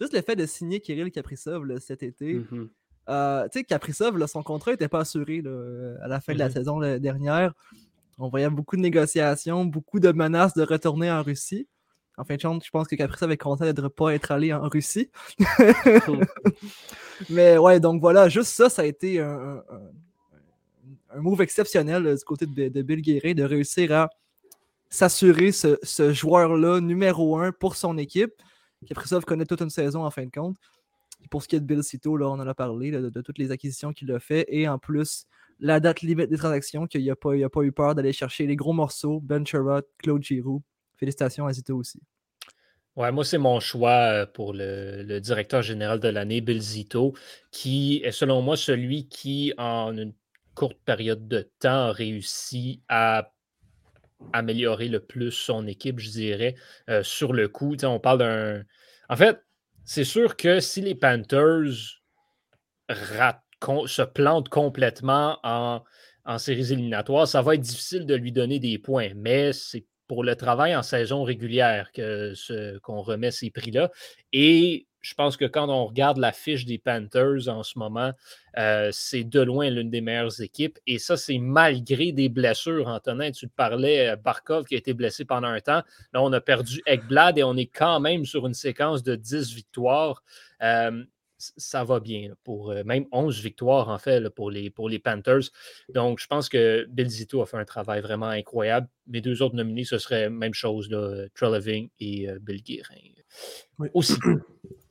juste 0.02 0.14
le 0.14 0.22
fait 0.22 0.36
de 0.36 0.46
signer 0.48 0.80
Kirill 0.80 1.12
Kaprizov 1.12 1.66
cet 1.80 2.02
été. 2.02 2.36
Mm-hmm. 2.36 2.68
Tu 3.08 3.60
sais, 3.60 3.64
Kaprizov, 3.64 4.26
son 4.28 4.44
contrat 4.44 4.72
n'était 4.72 4.88
pas 4.88 5.00
assuré 5.00 5.42
à 6.02 6.08
la 6.08 6.20
fin 6.20 6.34
de 6.34 6.40
la 6.40 6.50
mm-hmm. 6.50 6.54
saison 6.54 6.80
dernière. 7.00 7.54
On 8.20 8.30
voyait 8.30 8.50
beaucoup 8.50 8.76
de 8.76 8.82
négociations, 8.82 9.66
beaucoup 9.66 10.00
de 10.00 10.12
menaces 10.12 10.54
de 10.56 10.64
retourner 10.64 11.12
en 11.12 11.22
Russie. 11.22 11.68
En 12.18 12.24
fin 12.24 12.36
de 12.36 12.42
compte, 12.42 12.66
je 12.66 12.72
pense 12.72 12.88
que 12.88 12.96
Caprice 12.96 13.22
avait 13.22 13.38
content 13.38 13.72
de 13.72 13.82
ne 13.82 13.88
pas 13.88 14.16
être 14.16 14.32
allé 14.32 14.52
en 14.52 14.68
Russie. 14.68 15.12
Mais 17.30 17.60
ouais, 17.60 17.80
donc 17.80 18.02
voilà, 18.02 18.28
juste 18.28 18.54
ça, 18.54 18.70
ça 18.70 18.82
a 18.82 18.86
été 18.86 19.20
un, 19.20 19.62
move 21.16 21.42
exceptionnel 21.42 22.16
du 22.16 22.24
côté 22.26 22.48
de, 22.48 22.82
Bill 22.82 23.02
Guérin 23.02 23.34
de 23.34 23.44
réussir 23.44 23.92
à 23.92 24.10
s'assurer 24.90 25.52
ce, 25.52 25.78
joueur-là 26.12 26.80
numéro 26.82 27.38
un 27.38 27.52
pour 27.52 27.76
son 27.76 28.00
équipe. 28.00 28.34
Kaprizov 28.88 29.24
connaît 29.24 29.46
toute 29.46 29.62
une 29.62 29.70
saison 29.70 30.04
en 30.04 30.10
fin 30.10 30.26
de 30.26 30.32
compte. 30.32 30.58
Pour 31.30 31.44
ce 31.44 31.48
qui 31.48 31.56
est 31.56 31.60
de 31.60 31.66
Bill 31.66 31.84
Cito, 31.84 32.18
là, 32.18 32.28
on 32.28 32.34
en 32.34 32.48
a 32.48 32.54
parlé 32.54 32.92
de, 32.92 33.22
toutes 33.22 33.38
les 33.38 33.52
acquisitions 33.52 33.94
qu'il 33.94 34.12
a 34.12 34.20
fait. 34.20 34.46
Et 34.50 34.68
en 34.68 34.80
plus, 34.80 35.26
la 35.60 35.80
date 35.80 36.02
limite 36.02 36.30
des 36.30 36.38
transactions, 36.38 36.88
qu'il 36.88 37.06
n'a 37.06 37.16
pas, 37.16 37.64
eu 37.64 37.72
peur 37.72 37.96
d'aller 37.96 38.14
chercher 38.14 38.46
les 38.48 38.56
gros 38.56 38.74
morceaux, 38.74 39.20
Ben 39.20 39.46
Sherrod, 39.46 39.86
Claude 39.98 40.24
Giroux, 40.24 40.62
Félicitations 40.98 41.46
à 41.46 41.54
Zito 41.54 41.76
aussi. 41.76 42.02
Ouais, 42.96 43.12
moi, 43.12 43.24
c'est 43.24 43.38
mon 43.38 43.60
choix 43.60 44.12
euh, 44.12 44.26
pour 44.26 44.54
le, 44.54 45.20
directeur 45.20 45.62
général 45.62 46.00
de 46.00 46.08
l'année, 46.08 46.42
Bill 46.42 46.60
Zito, 46.60 47.14
qui 47.52 48.02
est 48.04 48.12
selon 48.12 48.42
moi 48.42 48.58
celui 48.58 49.08
qui, 49.08 49.54
en 49.60 49.96
une 49.96 50.14
courte 50.56 50.80
période 50.84 51.28
de 51.28 51.48
temps, 51.60 51.90
a 51.90 51.92
réussi 51.92 52.82
à 52.90 53.34
améliorer 54.34 54.88
le 54.88 55.00
plus 55.00 55.32
son 55.32 55.68
équipe, 55.68 56.00
je 56.00 56.10
dirais, 56.10 56.56
euh, 56.90 57.04
sur 57.04 57.34
le 57.34 57.48
coup. 57.48 57.76
on 57.84 58.00
parle 58.00 58.18
d'un. 58.18 58.64
En 59.10 59.16
fait, 59.16 59.40
c'est 59.88 60.04
sûr 60.04 60.36
que 60.36 60.60
si 60.60 60.82
les 60.82 60.96
Panthers 60.96 62.02
se 62.90 64.02
plantent 64.04 64.50
complètement 64.50 65.40
en, 65.44 65.82
en 66.26 66.38
séries 66.38 66.74
éliminatoires, 66.74 67.26
ça 67.26 67.42
va 67.42 67.56
être 67.56 67.62
difficile 67.62 68.06
de 68.06 68.14
lui 68.14 68.34
donner 68.34 68.60
des 68.60 68.78
points, 68.80 69.12
mais 69.16 69.54
c'est 69.54 69.86
pour 70.08 70.26
le 70.26 70.36
travail 70.36 70.76
en 70.76 70.84
saison 70.84 71.24
régulière 71.24 71.92
qu'on 71.94 73.02
remet 73.02 73.32
ces 73.32 73.50
prix-là. 73.50 73.90
Et 74.34 74.88
je 75.08 75.14
pense 75.14 75.38
que 75.38 75.46
quand 75.46 75.70
on 75.70 75.86
regarde 75.86 76.18
la 76.18 76.34
fiche 76.34 76.66
des 76.66 76.78
Panthers 76.78 77.48
en 77.48 77.64
ce 77.64 77.80
moment, 77.80 78.12
euh, 78.58 78.90
c'est 78.92 79.24
de 79.24 79.40
loin 79.40 79.70
l'une 79.70 79.90
des 79.90 80.02
meilleures 80.02 80.42
équipes. 80.42 80.78
Et 80.86 81.00
ça, 81.00 81.16
c'est 81.16 81.38
malgré 81.38 82.12
des 82.12 82.28
blessures. 82.28 82.88
Antonin, 82.90 83.32
tu 83.32 83.48
te 83.48 83.54
parlais, 83.56 84.10
euh, 84.10 84.16
Barkov 84.18 84.66
qui 84.66 84.76
a 84.76 84.78
été 84.78 84.94
blessé 84.94 85.24
pendant 85.24 85.48
un 85.48 85.62
temps. 85.62 85.82
Là, 86.12 86.22
on 86.22 86.34
a 86.34 86.42
perdu 86.42 86.82
Ekblad 86.86 87.38
et 87.38 87.44
on 87.44 87.56
est 87.56 87.68
quand 87.68 88.02
même 88.02 88.26
sur 88.26 88.48
une 88.48 88.54
séquence 88.54 89.02
de 89.02 89.16
10 89.16 89.54
victoires. 89.54 90.24
Euh, 90.62 91.06
ça 91.38 91.84
va 91.84 92.00
bien. 92.00 92.34
Pour 92.44 92.72
euh, 92.72 92.84
même 92.84 93.06
11 93.12 93.42
victoires, 93.42 93.90
en 93.90 93.98
fait, 93.98 94.30
pour, 94.30 94.52
les, 94.52 94.70
pour 94.70 94.90
les 94.90 95.00
Panthers. 95.00 95.52
Donc, 95.94 96.20
je 96.20 96.28
pense 96.28 96.50
que 96.50 96.86
Bill 96.90 97.10
Zito 97.10 97.42
a 97.42 97.46
fait 97.46 97.58
un 97.58 97.66
travail 97.66 98.02
vraiment 98.02 98.28
incroyable. 98.28 98.88
Mes 99.08 99.22
deux 99.22 99.42
autres 99.42 99.56
nominés, 99.56 99.84
ce 99.84 99.98
serait 99.98 100.30
même 100.30 100.54
chose, 100.54 100.90
là, 100.90 101.28
Trelleving 101.36 101.90
et 102.00 102.30
euh, 102.30 102.40
Bill 102.40 102.64
Guérin. 102.64 102.96
Aussi. 103.94 104.16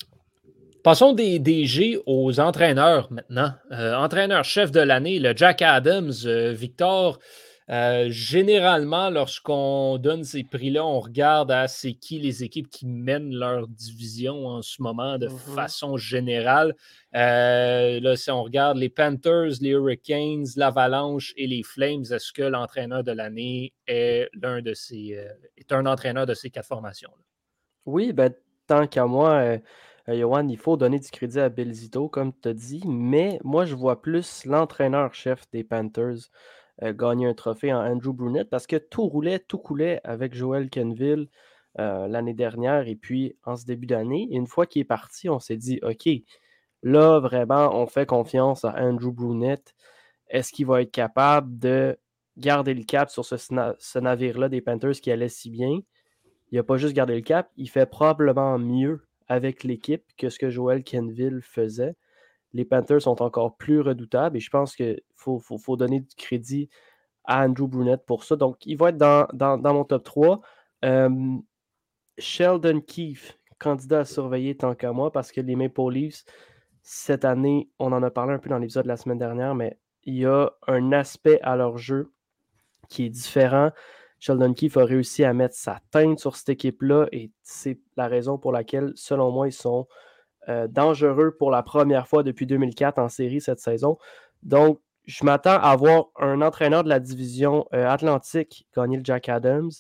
Passons 0.87 1.15
des 1.15 1.41
DG 1.41 1.99
aux 2.07 2.39
entraîneurs 2.39 3.11
maintenant. 3.11 3.51
Entraîneur-chef 3.73 4.71
de 4.71 4.79
l'année, 4.79 5.19
le 5.19 5.35
Jack 5.35 5.61
Adams, 5.61 6.13
Victor. 6.53 7.19
Euh, 7.69 8.07
généralement, 8.11 9.11
lorsqu'on 9.11 9.99
donne 9.99 10.23
ces 10.23 10.45
prix-là, 10.45 10.87
on 10.87 11.01
regarde 11.01 11.51
à 11.51 11.67
c'est 11.67 11.95
qui 11.95 12.21
les 12.21 12.45
équipes 12.45 12.71
qui 12.71 12.87
mènent 12.87 13.35
leur 13.35 13.67
division 13.67 14.47
en 14.47 14.63
ce 14.63 14.81
moment 14.81 15.19
de 15.19 15.27
Mm-hmm. 15.27 15.55
façon 15.57 15.97
générale. 15.97 16.77
Euh, 17.17 17.99
là, 17.99 18.15
si 18.15 18.31
on 18.31 18.45
regarde 18.45 18.79
les 18.79 18.89
Panthers, 18.89 19.55
les 19.61 19.71
Hurricanes, 19.71 20.47
l'Avalanche 20.55 21.35
et 21.37 21.49
les 21.49 21.65
Flames, 21.65 22.05
est-ce 22.13 22.33
que 22.33 22.43
l'entraîneur 22.43 23.03
de 23.03 23.11
l'année 23.11 23.73
est 23.89 24.29
l'un 24.41 24.63
de 24.63 24.73
ces 24.73 25.17
euh, 25.17 25.33
est 25.57 25.73
un 25.73 25.85
entraîneur 25.85 26.27
de 26.27 26.35
ces 26.35 26.49
quatre 26.49 26.69
formations-là? 26.69 27.25
Oui, 27.87 28.13
ben, 28.13 28.33
tant 28.67 28.87
qu'à 28.87 29.07
moi, 29.07 29.31
euh, 29.31 29.55
euh, 29.55 29.59
Johan, 30.09 30.47
il 30.49 30.59
faut 30.59 30.77
donner 30.77 31.01
du 31.01 31.11
crédit 31.11 31.41
à 31.41 31.49
Belzito, 31.49 32.09
comme 32.09 32.33
tu 32.41 32.49
as 32.49 32.55
dit, 32.55 32.83
mais 32.87 33.41
moi, 33.43 33.65
je 33.65 33.75
vois 33.75 34.01
plus 34.01 34.45
l'entraîneur-chef 34.45 35.51
des 35.51 35.65
Panthers 35.65 36.31
euh, 36.83 36.93
gagner 36.93 37.27
un 37.27 37.35
trophée 37.35 37.73
en 37.73 37.81
Andrew 37.81 38.13
Brunette 38.13 38.51
parce 38.51 38.67
que 38.67 38.77
tout 38.77 39.07
roulait, 39.07 39.39
tout 39.39 39.59
coulait 39.59 40.01
avec 40.05 40.35
Joel 40.35 40.69
Kenville 40.69 41.29
euh, 41.79 42.07
l'année 42.07 42.35
dernière 42.35 42.87
et 42.87 42.97
puis 42.97 43.37
en 43.45 43.57
ce 43.57 43.65
début 43.65 43.87
d'année. 43.87 44.29
Une 44.31 44.47
fois 44.47 44.67
qu'il 44.67 44.81
est 44.83 44.85
parti, 44.85 45.29
on 45.29 45.41
s'est 45.41 45.57
dit, 45.57 45.81
OK, 45.83 46.09
là, 46.83 47.19
vraiment, 47.19 47.75
on 47.75 47.87
fait 47.87 48.07
confiance 48.07 48.65
à 48.65 48.75
Andrew 48.77 49.11
Brunette. 49.11 49.75
Est-ce 50.29 50.53
qu'il 50.53 50.67
va 50.67 50.83
être 50.83 50.93
capable 50.93 51.59
de 51.59 51.99
garder 52.37 52.75
le 52.75 52.85
cap 52.85 53.11
sur 53.11 53.25
ce, 53.25 53.37
ce 53.37 53.99
navire-là 53.99 54.49
des 54.49 54.61
Panthers 54.61 55.01
qui 55.01 55.11
allait 55.11 55.29
si 55.29 55.51
bien? 55.51 55.81
Il 56.53 56.57
n'a 56.57 56.63
pas 56.63 56.77
juste 56.77 56.95
gardé 56.95 57.15
le 57.15 57.23
cap, 57.23 57.51
il 57.57 57.69
fait 57.69 57.87
probablement 57.87 58.59
mieux 58.59 59.06
avec 59.29 59.65
l'équipe 59.65 60.05
que 60.17 60.29
ce 60.29 60.39
que 60.39 60.51
Joel 60.51 60.85
Kenville 60.85 61.41
faisait. 61.43 61.97
Les 62.53 62.65
Panthers 62.65 63.03
sont 63.03 63.23
encore 63.23 63.57
plus 63.57 63.81
redoutables 63.81 64.37
et 64.37 64.41
je 64.41 64.51
pense 64.51 64.77
qu'il 64.77 65.01
faut, 65.17 65.77
donner 65.77 66.01
du 66.01 66.15
crédit 66.17 66.69
à 67.25 67.45
Andrew 67.45 67.67
Brunette 67.67 68.07
pour 68.07 68.25
ça. 68.25 68.37
Donc, 68.37 68.65
il 68.65 68.77
va 68.77 68.91
être 68.91 68.99
dans 68.99 69.75
mon 69.75 69.85
top 69.85 70.05
3. 70.05 70.41
Euh, 70.85 71.37
Sheldon 72.19 72.81
Keefe, 72.81 73.39
candidat 73.59 74.01
à 74.01 74.05
surveiller 74.05 74.57
tant 74.57 74.75
qu'à 74.75 74.93
moi, 74.93 75.13
parce 75.13 75.33
que 75.33 75.41
les 75.41 75.57
Maple 75.57 75.91
Leafs, 75.91 76.25
cette 76.83 77.25
année, 77.25 77.69
on 77.79 77.93
en 77.93 78.03
a 78.03 78.11
parlé 78.11 78.33
un 78.33 78.39
peu 78.39 78.49
dans 78.49 78.59
l'épisode 78.59 78.85
de 78.85 78.89
la 78.89 78.97
semaine 78.97 79.19
dernière, 79.19 79.55
mais 79.55 79.79
il 80.05 80.15
y 80.15 80.27
a 80.27 80.53
un 80.69 80.93
aspect 80.93 81.41
à 81.43 81.57
leur 81.57 81.79
jeu 81.79 82.13
qui 82.89 83.07
est 83.07 83.11
différent. 83.11 83.73
Sheldon 84.19 84.55
Keefe 84.55 84.77
a 84.77 84.85
réussi 84.85 85.25
à 85.25 85.33
mettre 85.33 85.55
sa 85.55 85.81
teinte 85.91 86.19
sur 86.19 86.37
cette 86.37 86.49
équipe-là 86.49 87.07
et 87.13 87.31
c'est 87.43 87.79
la 87.97 88.09
raison 88.09 88.39
pour 88.39 88.53
laquelle, 88.53 88.93
selon 88.95 89.31
moi, 89.31 89.49
ils 89.49 89.53
sont 89.53 89.87
euh, 90.49 90.69
dangereux 90.69 91.35
pour 91.37 91.51
la 91.51 91.63
première 91.63 92.07
fois 92.09 92.23
depuis 92.23 92.47
2004 92.47 92.99
en 92.99 93.09
série 93.09 93.41
cette 93.41 93.59
saison. 93.59 93.99
Donc, 94.43 94.81
je 95.07 95.25
m'attends 95.25 95.59
à 95.61 95.75
voir 95.77 96.07
un 96.17 96.41
entraîneur 96.41 96.85
de 96.85 96.89
la 96.89 97.01
division 97.01 97.67
euh, 97.75 97.89
Atlantique 97.89 98.67
gagner 98.75 98.97
le 98.97 99.05
Jack 99.05 99.29
Adams. 99.29 99.71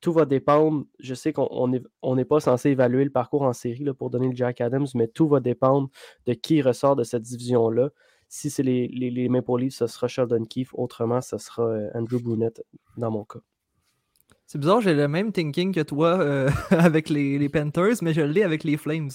Tout 0.00 0.12
va 0.12 0.24
dépendre. 0.24 0.84
Je 0.98 1.14
sais 1.14 1.32
qu'on 1.32 1.68
n'est 1.68 2.24
pas 2.24 2.40
censé 2.40 2.70
évaluer 2.70 3.04
le 3.04 3.10
parcours 3.10 3.42
en 3.42 3.52
série 3.52 3.84
pour 3.98 4.10
donner 4.10 4.28
le 4.28 4.36
Jack 4.36 4.60
Adams, 4.60 4.86
mais 4.94 5.08
tout 5.08 5.28
va 5.28 5.40
dépendre 5.40 5.90
de 6.26 6.32
qui 6.32 6.62
ressort 6.62 6.96
de 6.96 7.04
cette 7.04 7.22
division-là. 7.22 7.90
Si 8.28 8.48
c'est 8.48 8.62
les, 8.62 8.88
les, 8.88 9.10
les 9.10 9.28
Maple 9.28 9.70
ce 9.70 9.86
sera 9.86 10.08
Sheldon 10.08 10.44
Keefe. 10.44 10.70
Autrement, 10.74 11.20
ce 11.20 11.36
sera 11.38 11.64
euh, 11.64 11.90
Andrew 11.94 12.20
Brunette 12.22 12.64
dans 12.96 13.10
mon 13.10 13.24
cas. 13.24 13.40
C'est 14.50 14.58
bizarre, 14.58 14.80
j'ai 14.80 14.94
le 14.94 15.06
même 15.06 15.30
thinking 15.30 15.72
que 15.72 15.78
toi 15.78 16.18
euh, 16.18 16.50
avec 16.70 17.08
les, 17.08 17.38
les 17.38 17.48
Panthers, 17.48 18.02
mais 18.02 18.12
je 18.12 18.20
l'ai 18.20 18.42
avec 18.42 18.64
les 18.64 18.76
Flames. 18.76 19.10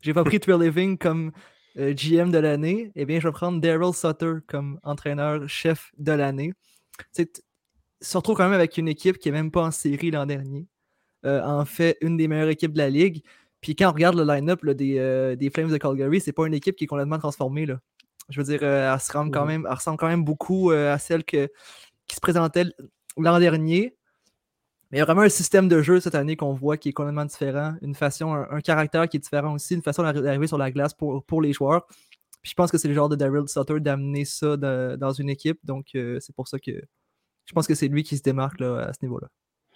J'ai 0.00 0.14
pas 0.14 0.24
pris 0.24 0.40
Trill 0.40 0.58
Living 0.58 0.96
comme 0.96 1.32
euh, 1.76 1.92
GM 1.92 2.30
de 2.30 2.38
l'année. 2.38 2.90
Eh 2.94 3.04
bien, 3.04 3.20
je 3.20 3.28
vais 3.28 3.32
prendre 3.32 3.60
Daryl 3.60 3.92
Sutter 3.92 4.36
comme 4.46 4.80
entraîneur-chef 4.82 5.90
de 5.98 6.12
l'année. 6.12 6.54
Tu 7.14 7.28
se 8.00 8.16
retrouve 8.16 8.38
quand 8.38 8.44
même 8.44 8.54
avec 8.54 8.78
une 8.78 8.88
équipe 8.88 9.18
qui 9.18 9.28
n'est 9.28 9.36
même 9.36 9.50
pas 9.50 9.64
en 9.64 9.70
série 9.70 10.10
l'an 10.10 10.24
dernier. 10.24 10.66
Euh, 11.26 11.42
en 11.42 11.66
fait, 11.66 11.98
une 12.00 12.16
des 12.16 12.26
meilleures 12.26 12.48
équipes 12.48 12.72
de 12.72 12.78
la 12.78 12.88
ligue. 12.88 13.22
Puis 13.60 13.76
quand 13.76 13.90
on 13.90 13.92
regarde 13.92 14.16
le 14.16 14.24
line-up 14.24 14.62
là, 14.62 14.72
des, 14.72 15.36
des 15.38 15.50
Flames 15.50 15.68
de 15.68 15.76
Calgary, 15.76 16.22
c'est 16.22 16.32
pas 16.32 16.46
une 16.46 16.54
équipe 16.54 16.76
qui 16.76 16.84
est 16.84 16.86
complètement 16.86 17.18
transformée. 17.18 17.66
Là. 17.66 17.80
Je 18.30 18.40
veux 18.40 18.46
dire, 18.46 18.62
elle, 18.62 18.98
se 18.98 19.08
ressemble 19.08 19.30
quand 19.30 19.44
même, 19.44 19.66
elle 19.68 19.76
ressemble 19.76 19.98
quand 19.98 20.08
même 20.08 20.24
beaucoup 20.24 20.70
à 20.70 20.96
celle 20.96 21.22
que, 21.22 21.50
qui 22.06 22.16
se 22.16 22.20
présentait 22.22 22.64
l'an 23.18 23.38
dernier. 23.38 23.94
Mais 24.94 24.98
il 24.98 25.00
y 25.00 25.02
a 25.02 25.06
vraiment 25.06 25.22
un 25.22 25.28
système 25.28 25.66
de 25.68 25.82
jeu 25.82 25.98
cette 25.98 26.14
année 26.14 26.36
qu'on 26.36 26.52
voit 26.52 26.76
qui 26.76 26.90
est 26.90 26.92
complètement 26.92 27.24
différent, 27.24 27.74
une 27.82 27.96
façon, 27.96 28.32
un, 28.32 28.46
un 28.48 28.60
caractère 28.60 29.08
qui 29.08 29.16
est 29.16 29.20
différent 29.20 29.52
aussi, 29.52 29.74
une 29.74 29.82
façon 29.82 30.04
d'arri- 30.04 30.22
d'arriver 30.22 30.46
sur 30.46 30.56
la 30.56 30.70
glace 30.70 30.94
pour, 30.94 31.24
pour 31.24 31.42
les 31.42 31.52
joueurs. 31.52 31.84
Puis 32.42 32.50
je 32.50 32.54
pense 32.54 32.70
que 32.70 32.78
c'est 32.78 32.86
le 32.86 32.94
genre 32.94 33.08
de 33.08 33.16
Daryl 33.16 33.48
Sutter 33.48 33.80
d'amener 33.80 34.24
ça 34.24 34.56
de- 34.56 34.94
dans 34.94 35.10
une 35.10 35.28
équipe. 35.30 35.58
Donc 35.64 35.86
euh, 35.96 36.18
c'est 36.20 36.32
pour 36.36 36.46
ça 36.46 36.60
que 36.60 36.70
je 36.70 37.52
pense 37.52 37.66
que 37.66 37.74
c'est 37.74 37.88
lui 37.88 38.04
qui 38.04 38.16
se 38.16 38.22
démarque 38.22 38.60
là, 38.60 38.86
à 38.88 38.92
ce 38.92 39.00
niveau-là. 39.02 39.26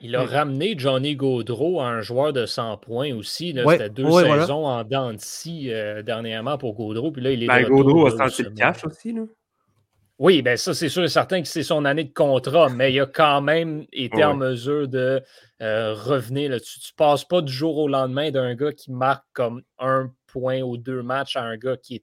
Il 0.00 0.14
a 0.14 0.24
ramené 0.24 0.78
Johnny 0.78 1.16
Gaudreau 1.16 1.80
à 1.80 1.88
un 1.88 2.00
joueur 2.02 2.32
de 2.32 2.46
100 2.46 2.76
points 2.76 3.12
aussi. 3.12 3.52
là. 3.52 3.64
Ouais, 3.64 3.76
C'était 3.76 3.90
deux 3.90 4.04
ouais, 4.04 4.24
voilà. 4.24 4.42
saisons 4.42 4.64
en 4.66 4.84
dents 4.84 5.12
de 5.12 5.18
scie 5.18 5.72
euh, 5.72 6.04
dernièrement 6.04 6.56
pour 6.56 6.74
Gaudreau. 6.74 7.10
Puis 7.10 7.20
là, 7.22 7.32
il 7.32 7.42
est 7.42 7.46
Ben, 7.48 7.66
Gaudreau 7.66 8.06
a 8.06 8.10
senti 8.12 8.44
le 8.44 8.50
cash 8.50 8.84
aussi. 8.84 9.12
Là. 9.12 9.22
Oui, 10.18 10.42
ben 10.42 10.56
ça, 10.56 10.74
c'est 10.74 10.88
sûr 10.88 11.04
et 11.04 11.08
certain 11.08 11.40
que 11.42 11.46
c'est 11.48 11.62
son 11.62 11.84
année 11.84 12.02
de 12.04 12.12
contrat, 12.12 12.68
mais 12.70 12.92
il 12.92 13.00
a 13.00 13.06
quand 13.06 13.40
même 13.40 13.86
été 13.92 14.24
en 14.24 14.34
mesure 14.34 14.88
de 14.88 15.22
euh, 15.62 15.94
revenir. 15.94 16.50
Là. 16.50 16.58
Tu 16.60 16.78
ne 16.80 16.96
passes 16.96 17.24
pas 17.24 17.40
du 17.40 17.52
jour 17.52 17.76
au 17.78 17.88
lendemain 17.88 18.30
d'un 18.32 18.54
gars 18.56 18.72
qui 18.72 18.90
marque 18.90 19.24
comme 19.32 19.62
un 19.78 20.12
point 20.26 20.60
ou 20.60 20.76
deux 20.76 21.02
matchs 21.02 21.36
à 21.36 21.42
un 21.42 21.56
gars 21.56 21.76
qui 21.76 22.02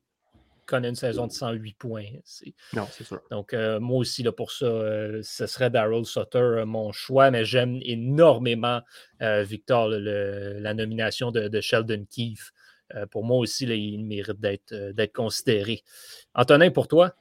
connaît 0.66 0.88
une 0.90 0.96
saison 0.96 1.28
de 1.28 1.32
108 1.32 1.78
points. 1.78 2.06
C'est- 2.24 2.54
Non, 2.74 2.88
c'est 2.90 3.04
sûr. 3.04 3.22
Donc, 3.30 3.54
euh, 3.54 3.80
moi 3.82 3.98
aussi, 3.98 4.24
là, 4.24 4.32
pour 4.32 4.52
ça, 4.52 4.66
euh, 4.66 5.20
ce 5.22 5.46
serait 5.46 5.70
Daryl 5.70 6.06
Sutter, 6.06 6.64
mon 6.66 6.92
choix, 6.94 7.30
mais 7.32 7.44
j'aime 7.46 7.80
énormément, 7.84 8.82
Victor, 9.20 9.90
le- 9.90 10.00
le- 10.00 10.60
la 10.60 10.74
nomination 10.74 11.32
de, 11.32 11.50
de 11.50 11.62
Sheldon 11.62 12.06
Keefe. 12.10 12.52
Pour 13.12 13.24
moi 13.26 13.38
aussi, 13.38 13.66
là, 13.66 13.74
il 13.76 14.04
mérite 14.06 14.40
d'être 14.40 15.14
considéré. 15.14 15.82
Antonin, 16.34 16.70
pour 16.72 16.88
toi? 16.88 17.14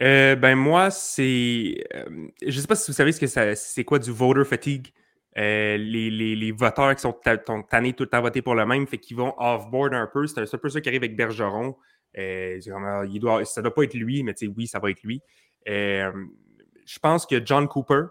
Euh, 0.00 0.36
ben 0.36 0.54
moi, 0.54 0.90
c'est. 0.90 1.84
euh, 1.94 2.28
je 2.46 2.60
sais 2.60 2.66
pas 2.66 2.76
si 2.76 2.90
vous 2.90 2.94
savez 2.96 3.12
ce 3.12 3.20
que 3.20 3.54
c'est 3.56 3.84
quoi 3.84 3.98
du 3.98 4.10
voter 4.12 4.44
fatigue. 4.44 4.88
Euh, 5.36 5.76
les, 5.76 6.10
les- 6.10 6.34
les 6.36 6.52
voteurs 6.52 6.94
qui 6.96 7.02
sont, 7.02 7.12
ta- 7.12 7.42
sont 7.44 7.62
tannés 7.62 7.92
tout 7.92 8.02
le 8.04 8.08
temps 8.08 8.20
voter 8.22 8.42
pour 8.42 8.54
le 8.54 8.66
même, 8.66 8.86
fait 8.86 8.98
qu'ils 8.98 9.16
vont 9.16 9.34
off-board 9.38 9.94
un 9.94 10.06
peu. 10.12 10.26
C'est 10.26 10.40
un, 10.40 10.58
peu 10.58 10.68
ça 10.68 10.80
qui 10.80 10.88
arrive 10.88 11.02
avec 11.02 11.16
Bergeron. 11.16 11.76
Ah, 12.16 12.20
il 12.20 13.18
doit, 13.20 13.44
ça 13.44 13.62
doit 13.62 13.74
pas 13.74 13.82
être 13.84 13.94
lui, 13.94 14.22
mais 14.22 14.34
oui, 14.56 14.66
ça 14.66 14.78
va 14.80 14.90
être 14.90 15.02
lui. 15.02 15.20
Je 15.66 16.98
pense 17.00 17.26
que 17.26 17.44
John 17.44 17.68
Cooper 17.68 18.04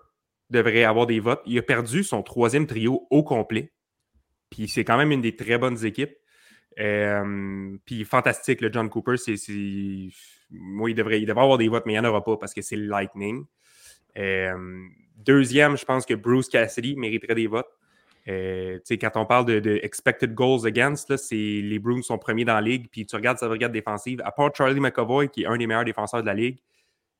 devrait 0.50 0.84
avoir 0.84 1.08
des 1.08 1.20
votes. 1.20 1.42
Il 1.46 1.58
a 1.58 1.62
perdu 1.62 2.04
son 2.04 2.22
troisième 2.24 2.68
trio 2.68 3.08
au 3.10 3.24
complet. 3.24 3.74
Puis 4.50 4.68
c'est 4.70 4.86
quand 4.86 4.98
même 4.98 5.12
une 5.12 5.22
des 5.22 5.36
très 5.36 5.58
bonnes 5.58 5.84
équipes. 5.86 6.16
Puis 6.78 8.06
fantastique, 8.06 8.62
le 8.62 8.72
John 8.72 8.90
Cooper. 8.90 9.18
C'est- 9.18 9.36
Moi, 10.50 10.92
il 10.92 10.96
devrait, 10.96 11.22
il 11.22 11.26
devrait 11.26 11.44
avoir 11.44 11.58
des 11.58 11.68
votes, 11.68 11.86
mais 11.86 11.94
il 11.94 12.00
n'y 12.00 12.06
en 12.06 12.10
aura 12.10 12.24
pas 12.24 12.38
parce 12.38 12.54
que 12.54 12.62
c'est 12.62 12.76
le 12.76 12.88
Lightning. 12.88 13.46
Euh, 14.18 14.88
deuxième, 15.18 15.78
je 15.78 15.86
pense 15.86 16.06
que 16.06 16.14
Bruce 16.14 16.50
Cassidy 16.50 16.96
mériterait 16.96 17.36
des 17.36 17.48
votes. 17.48 17.68
Euh, 18.28 18.80
quand 18.90 19.12
on 19.16 19.26
parle 19.26 19.46
de, 19.46 19.60
de 19.60 19.80
expected 19.84 20.34
goals 20.34 20.66
against, 20.66 21.10
là, 21.10 21.16
les 21.32 21.80
Bruins 21.80 22.02
sont 22.02 22.18
premiers 22.18 22.46
dans 22.46 22.56
la 22.56 22.62
ligue. 22.62 22.88
Puis 22.92 23.06
tu 23.06 23.16
regardes 23.16 23.38
sa 23.38 23.48
brigade 23.48 23.72
défensive, 23.72 24.22
à 24.24 24.32
part 24.32 24.54
Charlie 24.56 24.80
McAvoy, 24.80 25.30
qui 25.30 25.44
est 25.44 25.46
un 25.46 25.58
des 25.58 25.68
meilleurs 25.68 25.86
défenseurs 25.86 26.22
de 26.22 26.28
la 26.28 26.34
ligue, 26.34 26.60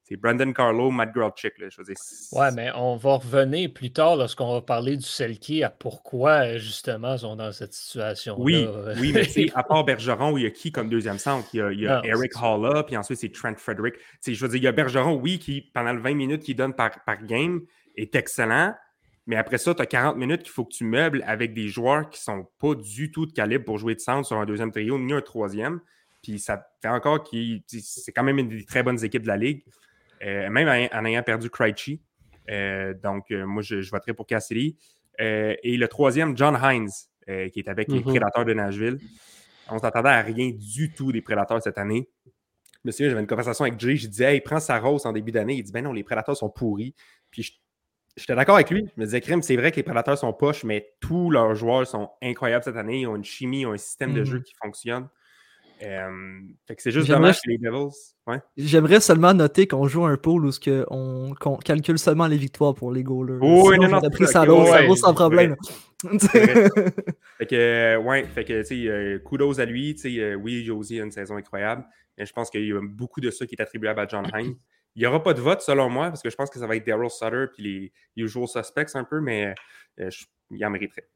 c'est 0.08 0.16
Brandon 0.16 0.54
Carlo, 0.54 0.90
Matt 0.90 1.12
Grotchick. 1.14 1.58
Là, 1.58 1.68
je 1.70 1.78
veux 1.78 1.84
dire, 1.84 1.96
c'est- 1.98 2.36
Ouais, 2.38 2.52
mais 2.52 2.72
on 2.76 2.96
va 2.96 3.16
revenir 3.16 3.72
plus 3.74 3.92
tard 3.92 4.16
lorsqu'on 4.16 4.54
va 4.54 4.62
parler 4.62 4.96
du 4.96 5.06
Selkie 5.06 5.64
à 5.64 5.70
pourquoi, 5.70 6.46
euh, 6.46 6.58
justement, 6.60 7.14
ils 7.16 7.20
sont 7.20 7.36
dans 7.36 7.52
cette 7.52 7.74
situation. 7.74 8.36
Oui, 8.40 8.66
oui, 9.00 9.12
mais 9.14 9.26
sais, 9.26 9.52
à 9.54 9.64
part 9.64 9.84
Bergeron, 9.84 10.38
il 10.38 10.44
y 10.44 10.46
a 10.46 10.52
qui 10.52 10.72
comme 10.72 10.90
deuxième 10.90 11.18
centre? 11.18 11.48
Il 11.54 11.58
y 11.58 11.62
a, 11.62 11.72
il 11.72 11.80
y 11.82 11.88
a 11.88 11.98
Non, 11.98 12.04
Eric 12.04 12.32
c'est 12.34 12.44
Halla, 12.46 12.84
puis 12.84 12.96
ensuite 12.96 13.20
c'est 13.20 13.32
Trent 13.32 13.56
Frederick. 13.58 13.96
Tu 13.96 14.02
sais, 14.22 14.34
je 14.34 14.42
veux 14.46 14.50
dire, 14.50 14.58
il 14.58 14.64
y 14.64 14.68
a 14.68 14.72
Bergeron, 14.72 15.16
oui, 15.16 15.40
qui, 15.40 15.62
pendant 15.74 15.94
le 15.94 16.00
20 16.00 16.14
minutes 16.16 16.44
qu'il 16.44 16.56
donne 16.56 16.74
par, 16.74 17.04
par 17.06 17.22
game, 17.24 17.62
est 17.96 18.16
excellent. 18.16 18.74
Mais 19.26 19.36
après 19.36 19.58
ça, 19.58 19.76
tu 19.76 19.82
as 19.82 19.86
40 19.86 20.16
minutes 20.16 20.44
qu'il 20.44 20.52
faut 20.54 20.64
que 20.64 20.74
tu 20.74 20.86
meubles 20.86 21.22
avec 21.28 21.54
des 21.54 21.68
joueurs 21.68 22.10
qui 22.10 22.22
sont 22.22 22.48
pas 22.62 22.76
du 22.76 23.12
tout 23.12 23.26
de 23.26 23.34
calibre 23.34 23.66
pour 23.66 23.78
jouer 23.78 23.94
de 23.94 24.00
centre 24.00 24.26
sur 24.26 24.38
un 24.38 24.46
deuxième 24.46 24.72
trio, 24.72 24.98
ni 24.98 25.12
un 25.12 25.20
troisième. 25.22 25.82
Puis 26.24 26.40
ça 26.40 26.66
fait 26.82 26.88
encore 26.88 27.24
qu'il. 27.24 27.62
C'est 27.68 28.12
quand 28.14 28.24
même 28.24 28.40
une 28.40 28.48
des 28.48 28.64
très 28.66 28.84
bonnes 28.84 29.04
équipes 29.04 29.24
de 29.24 29.28
la 29.28 29.36
Ligue. 29.38 29.64
Euh, 30.24 30.50
même 30.50 30.68
en, 30.68 30.98
en 31.00 31.06
ayant 31.06 31.24
perdu 31.24 31.50
Krejci. 31.50 32.02
Euh, 32.50 32.94
donc, 32.94 33.30
euh, 33.32 33.46
moi, 33.46 33.62
je, 33.62 33.82
je 33.82 33.92
voterai 33.92 34.14
pour 34.14 34.26
Cassidy. 34.26 34.78
Et 35.20 35.78
le 35.78 35.88
troisième, 35.88 36.38
John 36.38 36.58
Hines, 36.62 36.90
qui 37.52 37.60
est 37.60 37.68
avec 37.68 37.92
les 37.92 38.00
Mhm. 38.00 38.04
Prédateurs 38.06 38.46
de 38.46 38.54
Nashville. 38.54 39.00
On 39.70 39.80
s'attendait 39.80 40.10
à 40.10 40.22
rien 40.22 40.52
du 40.52 40.94
tout 40.94 41.12
des 41.12 41.22
prédateurs 41.22 41.62
cette 41.62 41.78
année. 41.80 42.08
Monsieur, 42.86 43.10
j'avais 43.10 43.20
une 43.22 43.28
conversation 43.28 43.66
avec 43.66 43.80
Jay, 43.80 43.96
je 43.98 44.08
disais, 44.08 44.36
hey, 44.36 44.42
prends 44.42 44.60
sa 44.60 44.80
rose 44.80 45.06
en 45.06 45.12
début 45.12 45.32
d'année. 45.32 45.56
Il 45.56 45.64
dit, 45.64 45.72
ben 45.72 45.84
non, 45.84 45.92
les 45.92 46.04
prédateurs 46.04 46.38
sont 46.38 46.50
pourris. 46.50 46.94
Puis 47.32 47.60
j'étais 48.16 48.36
d'accord 48.36 48.56
avec 48.56 48.70
lui. 48.70 48.86
Je 48.96 49.02
me 49.02 49.06
disais, 49.06 49.20
Crème, 49.20 49.42
c'est 49.42 49.58
vrai 49.58 49.72
que 49.72 49.76
les 49.78 49.84
prédateurs 49.84 50.18
sont 50.18 50.32
poches, 50.32 50.64
mais 50.64 50.94
tous 51.02 51.32
leurs 51.32 51.54
joueurs 51.56 51.86
sont 51.88 52.12
incroyables 52.22 52.64
cette 52.64 52.78
année. 52.78 53.02
Ils 53.02 53.08
ont 53.08 53.16
une 53.16 53.24
chimie, 53.26 53.62
ils 53.62 53.66
ont 53.66 53.74
un 53.74 53.78
système 53.78 54.14
de 54.14 54.24
jeu 54.24 54.38
Mhm. 54.38 54.44
qui 54.44 54.54
fonctionne. 54.62 55.10
Euh, 55.84 56.40
fait 56.68 56.76
que 56.76 56.82
c'est 56.82 56.92
juste 56.92 57.06
J'aimerais- 57.06 57.20
dommage 57.22 57.42
que 57.42 57.50
les 57.50 57.58
Devils. 57.60 57.96
Ouais. 58.26 58.40
J'aimerais 58.58 59.00
seulement 59.00 59.34
noter 59.34 59.68
qu'on 59.68 59.88
joue 59.88 60.06
un 60.06 60.18
pool 60.18 60.46
où 60.46 60.52
ce 60.52 60.60
que 60.60 60.86
on, 60.90 61.34
qu'on 61.40 61.58
calcule 61.58 62.00
seulement 62.00 62.26
les 62.28 62.38
victoires 62.38 62.74
pour 62.74 62.92
les 62.92 63.04
goalers. 63.04 63.38
Oh, 63.42 63.70
oui, 63.70 63.76
Sinon, 63.76 63.88
non, 63.90 64.02
non, 64.02 64.10
pris 64.10 64.26
ça, 64.28 64.42
ouais, 64.42 64.88
vaut 64.88 64.96
sans 64.96 65.10
c'est 65.10 65.14
problème. 65.14 65.56
Fait 67.38 67.46
que, 67.46 67.98
ouais, 67.98 68.24
fait 68.26 68.44
que, 68.44 68.62
tu 68.62 68.68
sais, 68.84 68.88
euh, 68.88 69.20
kudos 69.20 69.60
à 69.60 69.66
lui. 69.66 69.94
Tu 69.96 70.02
sais, 70.14 70.20
euh, 70.20 70.36
oui, 70.36 70.64
Josie 70.64 71.00
a 71.00 71.04
une 71.04 71.12
saison 71.12 71.38
incroyable, 71.38 71.86
mais 72.18 72.26
je 72.26 72.34
pense 72.34 72.50
qu'il 72.50 72.66
y 72.68 72.72
a 72.72 72.80
beaucoup 72.82 73.22
de 73.22 73.30
ça 73.32 73.46
qui 73.46 73.56
est 73.56 73.62
attribuable 73.62 74.00
à 74.00 74.08
John 74.08 74.26
Hine. 74.36 74.56
Il 74.96 75.02
n'y 75.02 75.06
aura 75.06 75.22
pas 75.22 75.34
de 75.34 75.42
vote, 75.42 75.62
selon 75.62 75.90
moi, 75.90 76.08
parce 76.08 76.24
que 76.24 76.30
je 76.30 76.36
pense 76.36 76.50
que 76.50 76.58
ça 76.60 76.66
va 76.66 76.76
être 76.76 76.86
Daryl 76.88 77.10
Sutter 77.10 77.46
puis 77.54 77.92
les 78.16 78.24
usual 78.24 78.48
suspects 78.48 78.96
un 78.96 79.04
peu, 79.04 79.20
mais 79.22 79.54
euh, 80.00 80.10
je- 80.10 80.26
il 80.52 80.66
en 80.66 80.70
mériterait. 80.72 81.08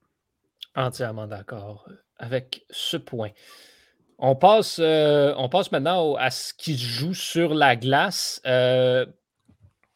Entièrement 0.76 1.28
d'accord 1.28 1.86
euh, 1.90 1.94
avec 2.18 2.66
ce 2.70 2.98
point. 2.98 3.30
On 4.24 4.36
passe, 4.36 4.78
euh, 4.80 5.34
on 5.38 5.50
passe 5.50 5.72
maintenant 5.72 6.14
à 6.14 6.30
ce 6.30 6.54
qui 6.54 6.78
se 6.78 6.86
joue 6.86 7.16
sur 7.16 7.56
la 7.56 7.76
glace. 7.76 8.40
Euh, 8.46 9.04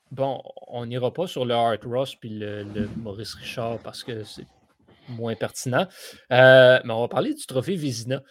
bon, 0.10 0.42
on 0.68 0.88
n'ira 0.88 1.14
pas 1.14 1.28
sur 1.28 1.46
le 1.46 1.54
Art 1.54 1.78
Ross 1.86 2.16
puis 2.16 2.30
le, 2.30 2.64
le 2.64 2.90
Maurice 2.98 3.36
Richard 3.36 3.78
parce 3.84 4.04
que 4.04 4.24
c'est 4.24 4.48
moins 5.10 5.36
pertinent. 5.36 5.88
Euh, 6.32 6.80
mais 6.84 6.92
on 6.92 7.02
va 7.02 7.08
parler 7.08 7.36
du 7.36 7.46
trophée 7.46 7.76
Vizina. 7.76 8.24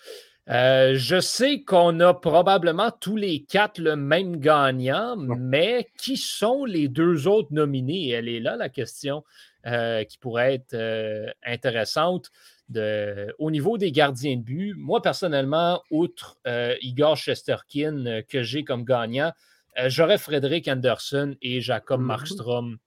Je 0.49 1.21
sais 1.21 1.63
qu'on 1.63 2.01
a 2.01 2.13
probablement 2.13 2.91
tous 2.91 3.17
les 3.17 3.45
quatre 3.45 3.79
le 3.79 3.95
même 3.95 4.39
gagnant, 4.39 5.15
mais 5.17 5.87
qui 5.97 6.17
sont 6.17 6.65
les 6.65 6.89
deux 6.89 7.29
autres 7.29 7.53
nominés? 7.53 8.09
Elle 8.09 8.29
est 8.29 8.41
là, 8.41 8.57
la 8.57 8.69
question 8.69 9.23
qui 9.65 10.19
pourrait 10.19 10.55
être 10.55 11.35
intéressante. 11.47 12.31
De, 12.71 13.35
au 13.39 13.51
niveau 13.51 13.77
des 13.77 13.93
gardiens 13.93 14.37
de 14.37 14.43
but, 14.43 14.75
moi 14.75 15.03
personnellement, 15.03 15.83
outre 15.91 16.39
euh, 16.47 16.75
Igor 16.81 17.15
Shesterkin 17.17 18.07
euh, 18.07 18.23
que 18.23 18.43
j'ai 18.43 18.65
comme 18.65 18.85
gagnant, 18.85 19.33
euh, 19.79 19.91
j'aurais 19.91 20.17
Frédéric 20.17 20.67
Anderson 20.69 21.37
et 21.43 21.61
Jacob 21.61 22.01
Mhm. 22.01 22.07
Markstrom 22.07 22.79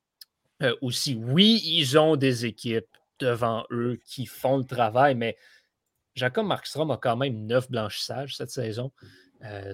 aussi. 0.81 1.13
Oui, 1.13 1.61
ils 1.65 1.99
ont 1.99 2.15
des 2.15 2.47
équipes 2.47 2.87
devant 3.19 3.65
eux 3.69 3.99
qui 4.03 4.25
font 4.25 4.57
le 4.57 4.63
travail, 4.63 5.13
mais 5.13 5.37
Jacob 6.15 6.47
Markstrom 6.47 6.89
a 6.89 6.97
quand 6.97 7.15
même 7.15 7.45
neuf 7.45 7.69
blanchissages 7.69 8.35
cette 8.35 8.49
saison. 8.49 8.91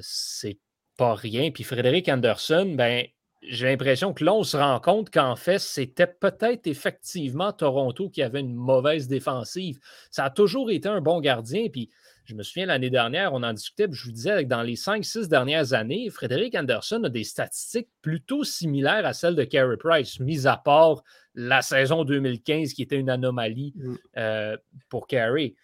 C'est 0.01 0.57
pas 0.97 1.15
rien. 1.15 1.51
Puis 1.51 1.63
Frédéric 1.63 2.09
Anderson, 2.09 2.73
ben, 2.75 3.05
j'ai 3.47 3.65
l'impression 3.67 4.13
que 4.13 4.23
là, 4.23 4.33
on 4.33 4.43
se 4.43 4.57
rend 4.57 4.79
compte 4.79 5.09
qu'en 5.09 5.35
fait, 5.35 5.59
c'était 5.59 6.07
peut-être 6.07 6.67
effectivement 6.67 7.51
Toronto 7.51 8.09
qui 8.09 8.21
avait 8.21 8.39
une 8.39 8.53
mauvaise 8.55 9.07
défensive. 9.07 9.79
Ça 10.11 10.25
a 10.25 10.29
toujours 10.29 10.71
été 10.71 10.87
un 10.89 11.01
bon 11.01 11.19
gardien. 11.19 11.67
Puis 11.71 11.89
je 12.25 12.35
me 12.35 12.43
souviens 12.43 12.67
l'année 12.67 12.89
dernière, 12.89 13.33
on 13.33 13.43
en 13.43 13.51
discutait, 13.53 13.87
puis 13.87 13.97
je 13.97 14.05
vous 14.05 14.11
disais 14.13 14.43
que 14.43 14.49
dans 14.49 14.61
les 14.61 14.75
5-6 14.75 15.27
dernières 15.27 15.73
années, 15.73 16.09
Frédéric 16.09 16.55
Anderson 16.55 17.03
a 17.03 17.09
des 17.09 17.25
statistiques 17.25 17.89
plutôt 18.01 18.43
similaires 18.43 19.05
à 19.05 19.13
celles 19.13 19.35
de 19.35 19.43
Carey 19.43 19.77
Price, 19.77 20.19
mis 20.19 20.47
à 20.47 20.55
part 20.55 21.03
la 21.35 21.61
saison 21.61 22.05
2015 22.05 22.73
qui 22.73 22.81
était 22.83 22.97
une 22.97 23.09
anomalie 23.09 23.73
Mm. 23.75 23.95
euh, 24.17 24.57
pour 24.89 25.07
Carey. 25.07 25.55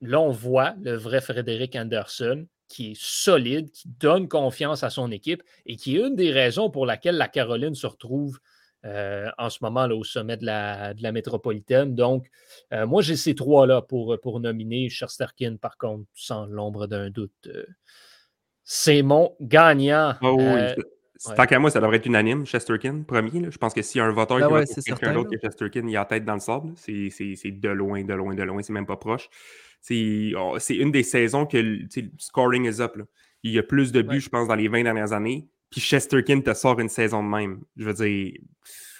Là, 0.00 0.20
on 0.20 0.30
voit 0.30 0.74
le 0.80 0.94
vrai 0.96 1.20
Frédéric 1.20 1.76
Anderson 1.76 2.46
qui 2.72 2.92
est 2.92 2.98
solide, 3.00 3.70
qui 3.70 3.88
donne 4.00 4.28
confiance 4.28 4.82
à 4.82 4.90
son 4.90 5.10
équipe 5.12 5.42
et 5.66 5.76
qui 5.76 5.96
est 5.96 6.00
une 6.06 6.16
des 6.16 6.30
raisons 6.32 6.70
pour 6.70 6.86
laquelle 6.86 7.16
la 7.16 7.28
Caroline 7.28 7.74
se 7.74 7.86
retrouve 7.86 8.38
euh, 8.84 9.28
en 9.38 9.48
ce 9.50 9.58
moment 9.62 9.86
là, 9.86 9.94
au 9.94 10.02
sommet 10.04 10.36
de 10.36 10.44
la, 10.44 10.92
de 10.94 11.02
la 11.02 11.12
métropolitaine. 11.12 11.94
Donc, 11.94 12.26
euh, 12.72 12.86
moi, 12.86 13.00
j'ai 13.02 13.16
ces 13.16 13.34
trois-là 13.34 13.82
pour, 13.82 14.18
pour 14.20 14.40
nominer. 14.40 14.88
Shesterkin, 14.88 15.56
par 15.56 15.76
contre, 15.76 16.04
sans 16.14 16.46
l'ombre 16.46 16.86
d'un 16.88 17.08
doute, 17.10 17.46
euh, 17.46 17.64
c'est 18.64 19.02
mon 19.02 19.36
gagnant. 19.40 20.14
Oh, 20.22 20.36
oui, 20.38 20.44
Euh, 20.44 20.74
ouais. 21.28 21.34
Tant 21.36 21.46
qu'à 21.46 21.60
moi, 21.60 21.70
ça 21.70 21.80
devrait 21.80 21.98
être 21.98 22.06
unanime, 22.06 22.44
Chesterkin, 22.46 23.02
premier. 23.06 23.38
là. 23.40 23.50
Je 23.50 23.58
pense 23.58 23.72
que 23.74 23.82
s'il 23.82 23.98
y 24.00 24.02
a 24.02 24.06
un 24.06 24.10
voteur 24.12 24.38
Ben 24.38 24.48
qui 24.48 24.52
ouais, 24.54 24.64
pour 24.66 24.82
quelqu'un 24.84 25.12
d'autre 25.14 25.30
que 25.30 25.38
Chesterkin, 25.38 25.86
il 25.86 25.96
a 25.96 26.00
la 26.00 26.04
tête 26.06 26.24
dans 26.24 26.34
le 26.34 26.40
sable. 26.40 26.68
là. 26.68 26.72
C'est 26.76 27.10
c'est- 27.10 27.36
c'est 27.36 27.52
de 27.52 27.68
loin, 27.68 28.02
de 28.02 28.14
loin, 28.14 28.34
de 28.34 28.42
loin. 28.42 28.60
C'est 28.62 28.72
même 28.72 28.86
pas 28.86 28.96
proche. 28.96 29.28
C'est 29.82 30.76
une 30.76 30.90
des 30.92 31.02
saisons 31.02 31.44
que 31.46 31.56
le 31.58 31.86
scoring 32.18 32.64
is 32.66 32.80
up. 32.80 32.96
là. 32.96 33.04
Il 33.42 33.50
y 33.52 33.58
a 33.58 33.62
plus 33.62 33.90
de 33.92 34.00
buts, 34.02 34.08
Ouais. 34.14 34.20
je 34.20 34.28
pense, 34.28 34.46
dans 34.48 34.54
les 34.54 34.68
20 34.68 34.84
dernières 34.84 35.12
années. 35.12 35.48
Puis 35.70 35.80
Chesterkin 35.80 36.40
te 36.40 36.54
sort 36.54 36.78
une 36.78 36.88
saison 36.88 37.22
de 37.24 37.28
même. 37.28 37.60
Je 37.76 37.84
veux 37.84 37.94
dire, 37.94 38.32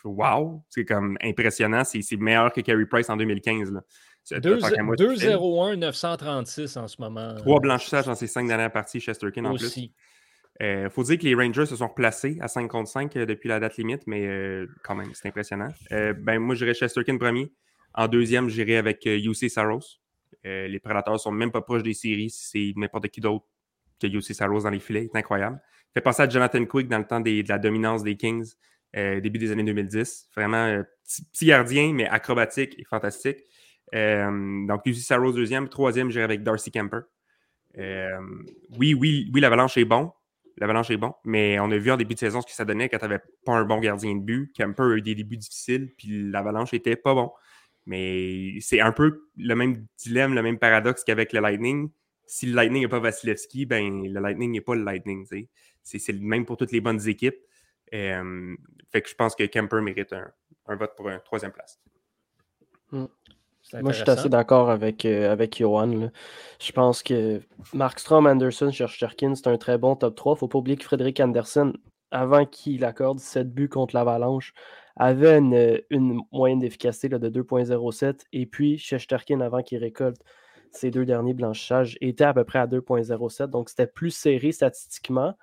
wow, 0.04 0.62
c'est 0.68 0.84
comme 0.84 1.16
impressionnant. 1.22 1.84
C'est 1.84 2.02
meilleur 2.16 2.52
que 2.52 2.60
Carey 2.60 2.86
Price 2.86 3.08
en 3.10 3.16
2015. 3.16 3.70
là. 3.72 3.82
C'est- 4.24 4.40
deux- 4.40 4.58
tant 4.58 4.68
qu'à 4.70 4.82
moi, 4.82 4.94
c'est 4.98 5.06
facile. 5.06 5.28
2-0-1, 5.30 5.76
936 5.76 6.76
en 6.76 6.86
ce 6.88 6.96
moment. 7.00 7.34
Trois 7.36 7.56
euh, 7.56 7.60
blanchissages 7.60 8.06
dans 8.06 8.14
ces 8.14 8.26
cinq 8.28 8.46
dernières 8.46 8.70
parties, 8.72 9.00
Chesterkin 9.00 9.44
en 9.44 9.56
plus. 9.56 9.76
Il 10.60 10.88
faut 10.90 11.02
dire 11.02 11.18
que 11.18 11.24
les 11.24 11.34
Rangers 11.34 11.66
se 11.66 11.74
sont 11.76 11.88
replacés 11.88 12.38
à 12.40 12.46
5 12.48 12.68
contre 12.68 12.88
5 12.88 13.16
euh, 13.16 13.26
depuis 13.26 13.48
la 13.48 13.58
date 13.58 13.76
limite, 13.78 14.02
mais 14.06 14.26
euh, 14.26 14.66
quand 14.84 14.94
même, 14.94 15.10
c'est 15.14 15.26
impressionnant. 15.28 15.68
Euh, 15.92 16.12
ben, 16.12 16.38
moi, 16.38 16.54
j'irais 16.54 16.74
Chesterkin 16.74 17.16
premier. 17.18 17.52
En 17.94 18.06
deuxième, 18.06 18.48
j'irais 18.48 18.76
avec 18.76 19.06
euh, 19.06 19.18
UC 19.18 19.48
Saros. 19.50 19.80
Euh, 20.46 20.68
les 20.68 20.80
Prédateurs 20.80 21.18
sont 21.20 21.32
même 21.32 21.50
pas 21.50 21.62
proches 21.62 21.82
des 21.82 21.94
séries. 21.94 22.30
C'est 22.30 22.72
n'importe 22.76 23.08
qui 23.08 23.20
d'autre 23.20 23.46
que 24.00 24.06
UC 24.06 24.34
Saros 24.34 24.62
dans 24.62 24.70
les 24.70 24.80
filets. 24.80 25.08
C'est 25.12 25.18
incroyable. 25.18 25.60
Fait 25.94 26.00
penser 26.00 26.22
à 26.22 26.28
Jonathan 26.28 26.64
Quick 26.64 26.88
dans 26.88 26.98
le 26.98 27.06
temps 27.06 27.20
de 27.20 27.48
la 27.48 27.58
dominance 27.58 28.02
des 28.02 28.16
Kings, 28.16 28.52
euh, 28.96 29.20
début 29.20 29.38
des 29.38 29.52
années 29.52 29.64
2010. 29.64 30.28
Vraiment 30.34 30.64
euh, 30.64 30.82
petit, 31.32 31.46
gardien, 31.46 31.92
mais 31.92 32.08
acrobatique 32.08 32.78
et 32.78 32.84
fantastique. 32.84 33.38
Donc, 33.92 34.82
UC 34.86 34.96
Saros 34.96 35.32
deuxième. 35.32 35.68
Troisième, 35.68 36.10
j'irais 36.10 36.24
avec 36.24 36.42
Darcy 36.42 36.70
Kemper. 36.70 37.00
Oui, 37.76 38.94
oui, 38.94 39.30
oui, 39.32 39.40
l'Avalanche 39.40 39.76
est 39.76 39.84
bon. 39.84 40.12
L'Avalanche 40.58 40.90
est 40.90 40.96
bon, 40.96 41.14
mais 41.24 41.58
on 41.60 41.70
a 41.70 41.78
vu 41.78 41.90
en 41.90 41.96
début 41.96 42.14
de 42.14 42.18
saison 42.18 42.40
ce 42.40 42.46
que 42.46 42.52
ça 42.52 42.64
donnait 42.64 42.88
quand 42.88 42.98
tu 42.98 43.04
n'avais 43.04 43.20
pas 43.44 43.52
un 43.52 43.64
bon 43.64 43.78
gardien 43.78 44.14
de 44.14 44.20
but. 44.20 44.52
Kemper 44.54 44.82
a 44.82 44.96
eu 44.96 45.02
des 45.02 45.14
débuts 45.14 45.36
difficiles, 45.36 45.92
puis 45.96 46.30
l'Avalanche 46.30 46.74
était 46.74 46.96
pas 46.96 47.14
bon. 47.14 47.30
Mais 47.86 48.58
c'est 48.60 48.80
un 48.80 48.92
peu 48.92 49.28
le 49.36 49.54
même 49.54 49.86
dilemme, 49.98 50.34
le 50.34 50.42
même 50.42 50.58
paradoxe 50.58 51.04
qu'avec 51.04 51.32
le 51.32 51.40
Lightning. 51.40 51.90
Si 52.26 52.46
le 52.46 52.54
Lightning 52.54 52.82
n'est 52.82 52.88
pas 52.88 53.00
Vasilevski, 53.00 53.66
ben 53.66 54.04
le 54.04 54.20
Lightning 54.20 54.52
n'est 54.52 54.60
pas 54.60 54.74
le 54.74 54.84
Lightning. 54.84 55.26
C'est 55.26 55.98
c'est 55.98 56.12
le 56.12 56.20
même 56.20 56.46
pour 56.46 56.56
toutes 56.56 56.72
les 56.72 56.80
bonnes 56.80 57.06
équipes. 57.08 57.38
Euh, 57.92 58.54
fait 58.90 59.02
que 59.02 59.08
je 59.08 59.14
pense 59.14 59.34
que 59.34 59.44
Kemper 59.44 59.80
mérite 59.82 60.12
un, 60.12 60.30
un 60.66 60.76
vote 60.76 60.92
pour 60.96 61.08
une 61.08 61.20
troisième 61.20 61.52
place. 61.52 61.80
C'est 63.62 63.80
Moi, 63.80 63.92
je 63.92 64.02
suis 64.02 64.10
assez 64.10 64.28
d'accord 64.28 64.70
avec, 64.70 65.04
euh, 65.04 65.30
avec 65.32 65.58
Johan. 65.58 65.86
là. 65.86 66.10
Je 66.60 66.72
pense 66.72 67.02
que 67.02 67.40
Markstrom, 67.72 68.26
Anderson, 68.26 68.70
Shesterkin, 68.72 69.34
c'est 69.34 69.46
un 69.46 69.56
très 69.56 69.78
bon 69.78 69.94
top 69.94 70.16
3. 70.16 70.36
Faut 70.36 70.48
pas 70.48 70.58
oublier 70.58 70.76
que 70.76 70.84
Frédéric 70.84 71.20
Anderson, 71.20 71.72
avant 72.10 72.44
qu'il 72.44 72.84
accorde 72.84 73.20
7 73.20 73.52
buts 73.52 73.68
contre 73.68 73.94
l'Avalanche, 73.94 74.52
avait 74.96 75.38
une, 75.38 75.80
une 75.90 76.20
moyenne 76.32 76.60
d'efficacité 76.60 77.08
de 77.08 77.42
2.07. 77.42 78.20
Et 78.32 78.46
puis, 78.46 78.78
Shesterkin, 78.78 79.40
avant 79.40 79.62
qu'il 79.62 79.78
récolte 79.78 80.20
ses 80.70 80.90
deux 80.90 81.04
derniers 81.04 81.34
blanchissages, 81.34 81.98
était 82.00 82.24
à 82.24 82.34
peu 82.34 82.44
près 82.44 82.58
à 82.58 82.66
2.07. 82.66 83.46
Donc, 83.46 83.68
c'était 83.68 83.86
plus 83.86 84.10
serré 84.10 84.52
statistiquement. 84.52 85.34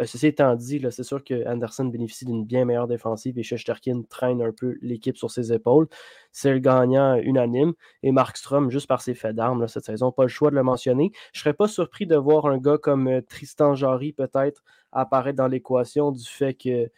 Euh, 0.00 0.04
ceci 0.04 0.28
étant 0.28 0.54
dit, 0.54 0.80
c'est 0.90 1.02
sûr 1.02 1.24
que 1.24 1.46
Anderson 1.48 1.86
bénéficie 1.86 2.24
d'une 2.24 2.44
bien 2.44 2.64
meilleure 2.64 2.86
défensive 2.86 3.38
et 3.38 3.42
Shesterkin 3.42 4.02
traîne 4.08 4.42
un 4.42 4.52
peu 4.52 4.76
l'équipe 4.80 5.16
sur 5.16 5.30
ses 5.30 5.52
épaules. 5.52 5.88
C'est 6.32 6.52
le 6.52 6.58
gagnant 6.60 7.16
unanime. 7.16 7.72
Et 8.02 8.12
Markstrom, 8.12 8.70
juste 8.70 8.86
par 8.86 9.02
ses 9.02 9.14
faits 9.14 9.34
d'armes 9.34 9.66
cette 9.68 9.84
saison, 9.84 10.12
pas 10.12 10.24
le 10.24 10.28
choix 10.28 10.50
de 10.50 10.56
le 10.56 10.62
mentionner. 10.62 11.12
Je 11.32 11.40
serais 11.40 11.54
pas 11.54 11.68
surpris 11.68 12.06
de 12.06 12.16
voir 12.16 12.46
un 12.46 12.58
gars 12.58 12.78
comme 12.78 13.08
euh, 13.08 13.20
Tristan 13.22 13.74
Jarry 13.74 14.12
peut-être 14.12 14.62
apparaître 14.92 15.36
dans 15.36 15.48
l'équation 15.48 16.12
du 16.12 16.24
fait 16.24 16.54
que 16.54 16.90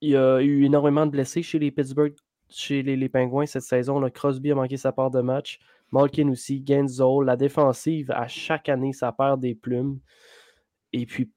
il 0.00 0.10
y 0.10 0.16
a 0.16 0.40
eu 0.40 0.64
énormément 0.64 1.06
de 1.06 1.10
blessés 1.10 1.42
chez 1.42 1.58
les 1.58 1.70
Pittsburgh, 1.70 2.14
chez 2.48 2.82
les, 2.82 3.08
Pingouins 3.08 3.46
cette 3.46 3.62
saison. 3.62 4.00
Crosby 4.10 4.52
a 4.52 4.54
manqué 4.54 4.76
sa 4.76 4.92
part 4.92 5.10
de 5.10 5.20
match. 5.20 5.58
Malkin 5.92 6.28
aussi, 6.28 6.64
Genzo, 6.66 7.22
la 7.22 7.36
défensive, 7.36 8.10
à 8.10 8.28
chaque 8.28 8.68
année, 8.68 8.92
ça 8.92 9.12
perd 9.12 9.40
des 9.40 9.54
plumes. 9.54 10.00
Et 10.92 11.06
puis, 11.06 11.30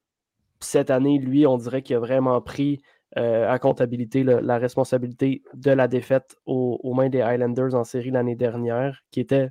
cette 0.60 0.90
année, 0.90 1.18
lui, 1.18 1.46
on 1.46 1.56
dirait 1.56 1.82
qu'il 1.82 1.96
a 1.96 2.00
vraiment 2.00 2.40
pris 2.40 2.80
euh, 3.16 3.50
à 3.50 3.58
comptabilité 3.58 4.22
la 4.22 4.58
responsabilité 4.58 5.42
de 5.54 5.70
la 5.70 5.88
défaite 5.88 6.36
aux, 6.46 6.78
aux 6.82 6.94
mains 6.94 7.08
des 7.08 7.20
Highlanders 7.22 7.74
en 7.74 7.84
série 7.84 8.10
l'année 8.10 8.36
dernière, 8.36 9.02
qui 9.10 9.20
était, 9.20 9.50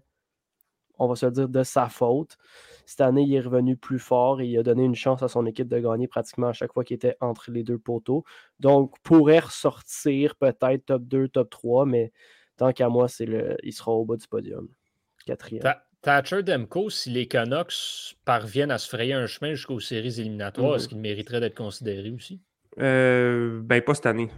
on 1.00 1.08
va 1.08 1.16
se 1.16 1.26
le 1.26 1.32
dire, 1.32 1.50
de 1.50 1.64
sa 1.64 1.88
faute. 1.90 2.38
Cette 2.86 3.02
année, 3.02 3.24
il 3.24 3.34
est 3.34 3.40
revenu 3.42 3.76
plus 3.78 4.00
fort 4.00 4.42
et 4.42 4.48
il 4.48 4.58
a 4.58 4.64
donné 4.64 4.84
une 4.84 4.96
chance 4.96 5.22
à 5.24 5.28
son 5.28 5.46
équipe 5.46 5.68
de 5.68 5.80
gagner 5.80 6.08
pratiquement 6.08 6.48
à 6.48 6.54
chaque 6.54 6.74
fois 6.74 6.84
qu'il 6.84 6.96
était 6.96 7.16
entre 7.22 7.52
les 7.52 7.64
deux 7.64 7.78
poteaux. 7.78 8.24
Donc, 8.60 8.96
pourrait 9.04 9.40
ressortir 9.40 10.36
peut-être 10.36 10.86
top 10.86 11.04
2, 11.04 11.28
top 11.28 11.50
3, 11.50 11.86
mais 11.86 12.12
tant 12.58 12.72
qu'à 12.74 12.90
moi, 12.90 13.08
c'est 13.08 13.26
le, 13.26 13.56
il 13.64 13.74
sera 13.74 13.92
au 13.92 14.06
bas 14.06 14.18
du 14.18 14.28
podium. 14.28 14.68
Quatrième. 15.26 15.62
Ta- 15.64 15.86
Thatcher 16.02 16.44
Demko, 16.44 16.90
si 16.90 17.10
les 17.10 17.28
Canucks 17.28 18.16
parviennent 18.24 18.72
à 18.72 18.78
se 18.78 18.88
frayer 18.88 19.14
un 19.14 19.28
chemin 19.28 19.54
jusqu'aux 19.54 19.82
séries 19.82 20.20
éliminatoires, 20.20 20.70
Mhm. 20.72 20.76
est-ce 20.78 20.88
qu'il 20.88 20.98
mériterait 21.00 21.42
d'être 21.42 21.58
considéré 21.58 22.10
aussi? 22.10 22.40
Euh, 22.80 23.60
ben, 23.64 23.82
pas 23.82 23.94
cette 23.96 24.06
année. 24.06 24.30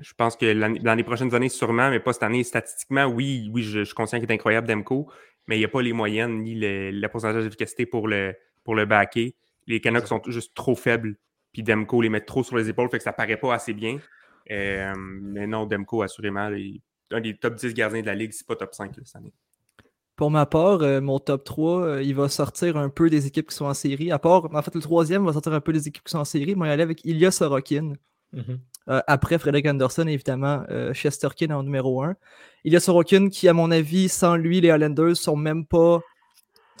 Je 0.00 0.12
pense 0.14 0.36
que 0.36 0.46
l'année- 0.46 0.80
dans 0.80 0.94
les 0.94 1.04
prochaines 1.04 1.34
années, 1.34 1.48
sûrement, 1.48 1.90
mais 1.90 2.00
pas 2.00 2.12
cette 2.12 2.22
année. 2.24 2.42
Statistiquement, 2.44 3.06
oui, 3.06 3.48
oui, 3.52 3.62
je, 3.62 3.80
je 3.80 3.84
suis 3.84 3.94
conscient 3.94 4.18
qu'il 4.20 4.30
est 4.30 4.34
incroyable, 4.34 4.66
Demko, 4.68 5.08
mais 5.48 5.56
il 5.56 5.58
n'y 5.58 5.64
a 5.64 5.68
pas 5.68 5.82
les 5.82 5.92
moyennes 5.92 6.42
ni 6.42 6.54
le, 6.54 6.92
le 6.92 7.08
pourcentage 7.08 7.42
d'efficacité 7.42 7.86
pour 7.86 8.06
le, 8.06 8.36
pour 8.62 8.76
le 8.76 8.84
backer. 8.84 9.34
Les 9.66 9.80
Canucks 9.80 10.06
sont 10.06 10.22
juste 10.28 10.54
trop 10.54 10.76
faibles, 10.76 11.16
puis 11.52 11.62
Demko 11.62 12.00
les 12.00 12.10
met 12.10 12.20
trop 12.20 12.44
sur 12.44 12.56
les 12.56 12.68
épaules, 12.68 12.88
fait 12.90 12.98
que 12.98 13.04
ça 13.04 13.12
paraît 13.12 13.38
pas 13.38 13.54
assez 13.54 13.72
bien. 13.72 13.98
Euh, 14.50 14.94
mais 14.96 15.46
non, 15.46 15.66
Demko, 15.66 16.02
assurément, 16.02 16.50
est 16.52 16.80
un 17.10 17.20
des 17.20 17.36
top 17.36 17.54
10 17.54 17.74
gardiens 17.74 18.02
de 18.02 18.06
la 18.06 18.14
Ligue, 18.14 18.32
c'est 18.32 18.46
pas 18.46 18.56
top 18.56 18.74
5 18.74 18.96
là, 18.96 19.02
cette 19.04 19.16
année. 19.16 19.32
Pour 20.16 20.30
ma 20.30 20.46
part, 20.46 20.82
euh, 20.82 21.00
mon 21.00 21.18
top 21.18 21.44
3, 21.44 21.80
euh, 21.80 22.02
il 22.02 22.14
va 22.14 22.28
sortir 22.28 22.76
un 22.76 22.88
peu 22.88 23.08
des 23.08 23.26
équipes 23.26 23.48
qui 23.48 23.54
sont 23.54 23.66
en 23.66 23.74
série. 23.74 24.10
À 24.10 24.18
part, 24.18 24.52
en 24.52 24.62
fait, 24.62 24.74
le 24.74 24.80
troisième 24.80 25.24
va 25.24 25.32
sortir 25.32 25.52
un 25.52 25.60
peu 25.60 25.72
des 25.72 25.86
équipes 25.86 26.02
qui 26.02 26.10
sont 26.10 26.18
en 26.18 26.24
série. 26.24 26.56
Moi, 26.56 26.66
il 26.66 26.70
aller 26.70 26.82
avec 26.82 27.04
Ilya 27.04 27.30
Sorokin. 27.30 27.92
Mhm. 28.32 28.58
Euh, 28.90 29.00
après 29.06 29.38
Frederick 29.38 29.66
Anderson, 29.66 30.06
évidemment, 30.06 30.62
euh, 30.70 30.92
Chesterkin 30.94 31.50
en 31.50 31.62
numéro 31.62 32.02
1. 32.02 32.14
Ilya 32.64 32.80
Sorokin, 32.80 33.28
qui, 33.28 33.46
à 33.48 33.52
mon 33.52 33.70
avis, 33.70 34.08
sans 34.08 34.36
lui, 34.36 34.60
les 34.60 34.68
Islanders 34.68 35.16
sont 35.16 35.36
même 35.36 35.66
pas. 35.66 36.00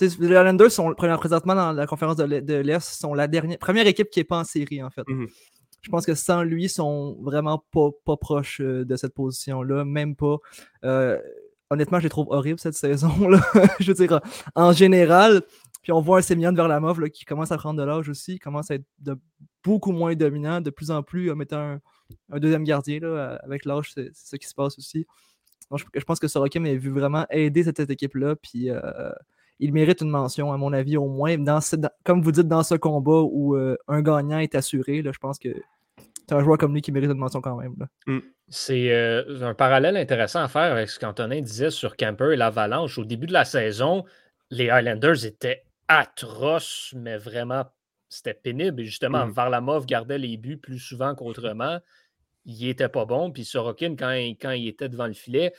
Les 0.00 0.14
Islanders 0.14 0.70
sont 0.70 0.94
présentement 0.94 1.54
dans 1.54 1.72
la 1.72 1.86
conférence 1.86 2.16
de 2.16 2.24
l'E- 2.24 2.40
de 2.40 2.54
l'Est, 2.54 2.80
sont 3.00 3.14
la 3.14 3.26
dernière, 3.26 3.58
première 3.58 3.86
équipe 3.86 4.08
qui 4.10 4.20
n'est 4.20 4.24
pas 4.24 4.38
en 4.38 4.44
série, 4.44 4.82
en 4.82 4.90
fait. 4.90 5.02
Mhm. 5.06 5.26
Je 5.82 5.90
pense 5.90 6.06
que 6.06 6.14
sans 6.14 6.42
lui, 6.42 6.64
ils 6.64 6.68
sont 6.68 7.16
vraiment 7.20 7.62
pas, 7.72 7.88
pas 8.04 8.16
proches 8.16 8.60
euh, 8.60 8.84
de 8.84 8.96
cette 8.96 9.14
position-là, 9.14 9.84
même 9.84 10.16
pas. 10.16 10.36
Euh, 10.84 11.18
honnêtement, 11.70 11.98
je 11.98 12.04
les 12.04 12.10
trouve 12.10 12.26
horribles 12.30 12.58
cette 12.58 12.74
saison-là. 12.74 13.40
je 13.80 13.92
veux 13.92 14.06
dire, 14.06 14.20
en 14.54 14.72
général. 14.72 15.42
Puis 15.82 15.92
on 15.92 16.00
voit 16.00 16.18
un 16.18 16.22
Semyon 16.22 16.52
Verlamov 16.52 17.00
là, 17.00 17.08
qui 17.08 17.24
commence 17.24 17.52
à 17.52 17.56
prendre 17.56 17.80
de 17.80 17.84
l'âge 17.84 18.08
aussi, 18.08 18.38
commence 18.38 18.70
à 18.70 18.74
être 18.74 18.84
beaucoup 19.62 19.92
moins 19.92 20.14
dominant, 20.14 20.60
de 20.60 20.70
plus 20.70 20.90
en 20.90 21.02
plus, 21.02 21.30
en 21.30 21.36
mettant 21.36 21.78
un, 22.30 22.38
deuxième 22.38 22.64
gardien 22.64 23.00
là, 23.00 23.38
avec 23.42 23.64
l'âge, 23.64 23.92
c'est 23.94 24.10
ça 24.12 24.38
qui 24.38 24.48
se 24.48 24.54
passe 24.54 24.78
aussi. 24.78 25.06
Donc, 25.70 25.80
je, 25.94 26.04
pense 26.04 26.18
que 26.18 26.28
Sorokin 26.28 26.64
a 26.64 26.74
vu 26.74 26.90
vraiment 26.90 27.26
aider 27.30 27.62
cette, 27.62 27.78
équipe-là, 27.90 28.36
puis 28.36 28.70
euh, 28.70 28.80
il 29.58 29.72
mérite 29.72 30.00
une 30.00 30.08
mention, 30.08 30.52
à 30.52 30.56
mon 30.56 30.72
avis, 30.72 30.96
au 30.96 31.08
moins. 31.08 31.36
Dans 31.36 31.60
ce- 31.60 31.76
comme 32.04 32.22
vous 32.22 32.32
dites, 32.32 32.48
dans 32.48 32.62
ce 32.62 32.74
combat 32.74 33.20
où 33.20 33.54
euh, 33.54 33.76
un 33.86 34.00
gagnant 34.00 34.38
est 34.38 34.54
assuré, 34.54 35.02
là, 35.02 35.10
je 35.12 35.18
pense 35.18 35.38
que 35.38 35.50
c'est 36.28 36.34
un 36.34 36.42
joueur 36.42 36.58
comme 36.58 36.74
lui 36.74 36.80
qui 36.80 36.92
mérite 36.92 37.10
une 37.10 37.18
mention 37.18 37.40
quand 37.40 37.56
même. 37.56 37.74
là. 37.78 38.20
C'est 38.48 38.92
euh, 38.92 39.42
un 39.42 39.54
parallèle 39.54 39.96
intéressant 39.96 40.40
à 40.40 40.48
faire 40.48 40.72
avec 40.72 40.88
ce 40.88 40.98
qu'Antonin 40.98 41.40
disait 41.40 41.70
sur 41.70 41.96
Camper 41.96 42.32
et 42.32 42.36
l'Avalanche. 42.36 42.96
Au 42.98 43.04
début 43.04 43.26
de 43.26 43.32
la 43.32 43.44
saison, 43.44 44.04
les 44.50 44.70
Highlanders 44.70 45.26
étaient 45.26 45.64
atroces, 45.88 46.92
mais 46.96 47.16
vraiment, 47.18 47.64
c'était 48.08 48.34
pénible. 48.34 48.82
Et 48.82 48.84
justement, 48.86 49.26
Mhm. 49.26 49.32
Varlamov 49.32 49.86
gardait 49.86 50.18
les 50.18 50.36
buts 50.36 50.58
plus 50.58 50.78
souvent 50.78 51.14
qu'autrement. 51.14 51.80
Il 52.44 52.68
était 52.68 52.88
pas 52.88 53.04
bon. 53.06 53.30
Puis 53.32 53.44
Sorokin, 53.44 53.96
quand 53.96 54.12
il, 54.12 54.36
quand 54.38 54.52
il 54.52 54.68
était 54.68 54.88
devant 54.88 55.06
le 55.06 55.12
filet, 55.14 55.52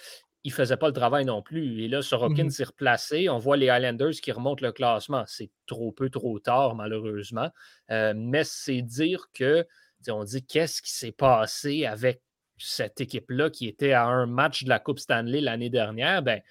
il 0.44 0.52
faisait 0.54 0.78
pas 0.78 0.88
le 0.88 0.94
travail 0.94 1.26
non 1.26 1.42
plus. 1.42 1.84
Et 1.84 1.88
là, 1.88 2.02
Sorokin 2.02 2.46
Mhm. 2.46 2.50
s'est 2.50 2.64
replacé. 2.66 3.30
On 3.30 3.38
voit 3.38 3.58
les 3.58 3.70
Highlanders 3.70 4.12
qui 4.22 4.32
remontent 4.32 4.66
le 4.66 4.72
classement. 4.72 5.24
C'est 5.28 5.52
trop 5.68 5.92
peu, 5.92 6.10
trop 6.10 6.40
tard, 6.40 6.76
malheureusement. 6.76 7.50
Euh, 7.92 8.14
mais 8.16 8.44
c'est 8.46 8.82
dire 8.82 9.26
que, 9.34 9.68
on 10.10 10.24
dit 10.24 10.46
qu'est-ce 10.46 10.82
qui 10.82 10.92
s'est 10.92 11.12
passé 11.12 11.86
avec 11.86 12.22
cette 12.58 13.02
équipe-là 13.02 13.50
qui 13.50 13.68
était 13.68 13.92
à 13.94 14.06
un 14.06 14.26
match 14.28 14.64
de 14.64 14.70
la 14.70 14.80
Coupe 14.80 15.00
Stanley 15.00 15.42
l'année 15.42 15.70
dernière? 15.70 16.24
Ben, 16.24 16.42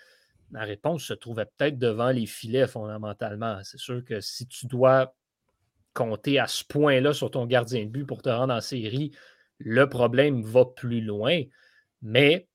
la 0.50 0.64
réponse 0.64 1.04
se 1.04 1.14
trouvait 1.14 1.46
peut-être 1.56 1.78
devant 1.78 2.11
les 2.11 2.26
filets 2.26 2.66
fondamentalement. 2.66 3.58
C'est 3.64 3.78
sûr 3.78 4.04
que 4.04 4.20
si 4.20 4.46
tu 4.46 4.66
dois 4.66 5.14
compter 5.94 6.38
à 6.38 6.46
ce 6.46 6.64
point-là 6.64 7.12
sur 7.12 7.30
ton 7.30 7.46
gardien 7.46 7.84
de 7.84 7.90
but 7.90 8.04
pour 8.04 8.22
te 8.22 8.28
rendre 8.28 8.54
en 8.54 8.61
série, 8.61 9.12
le 9.58 9.88
problème 9.88 10.42
va 10.42 10.64
plus 10.64 11.00
loin. 11.00 11.42
Mais 12.02 12.48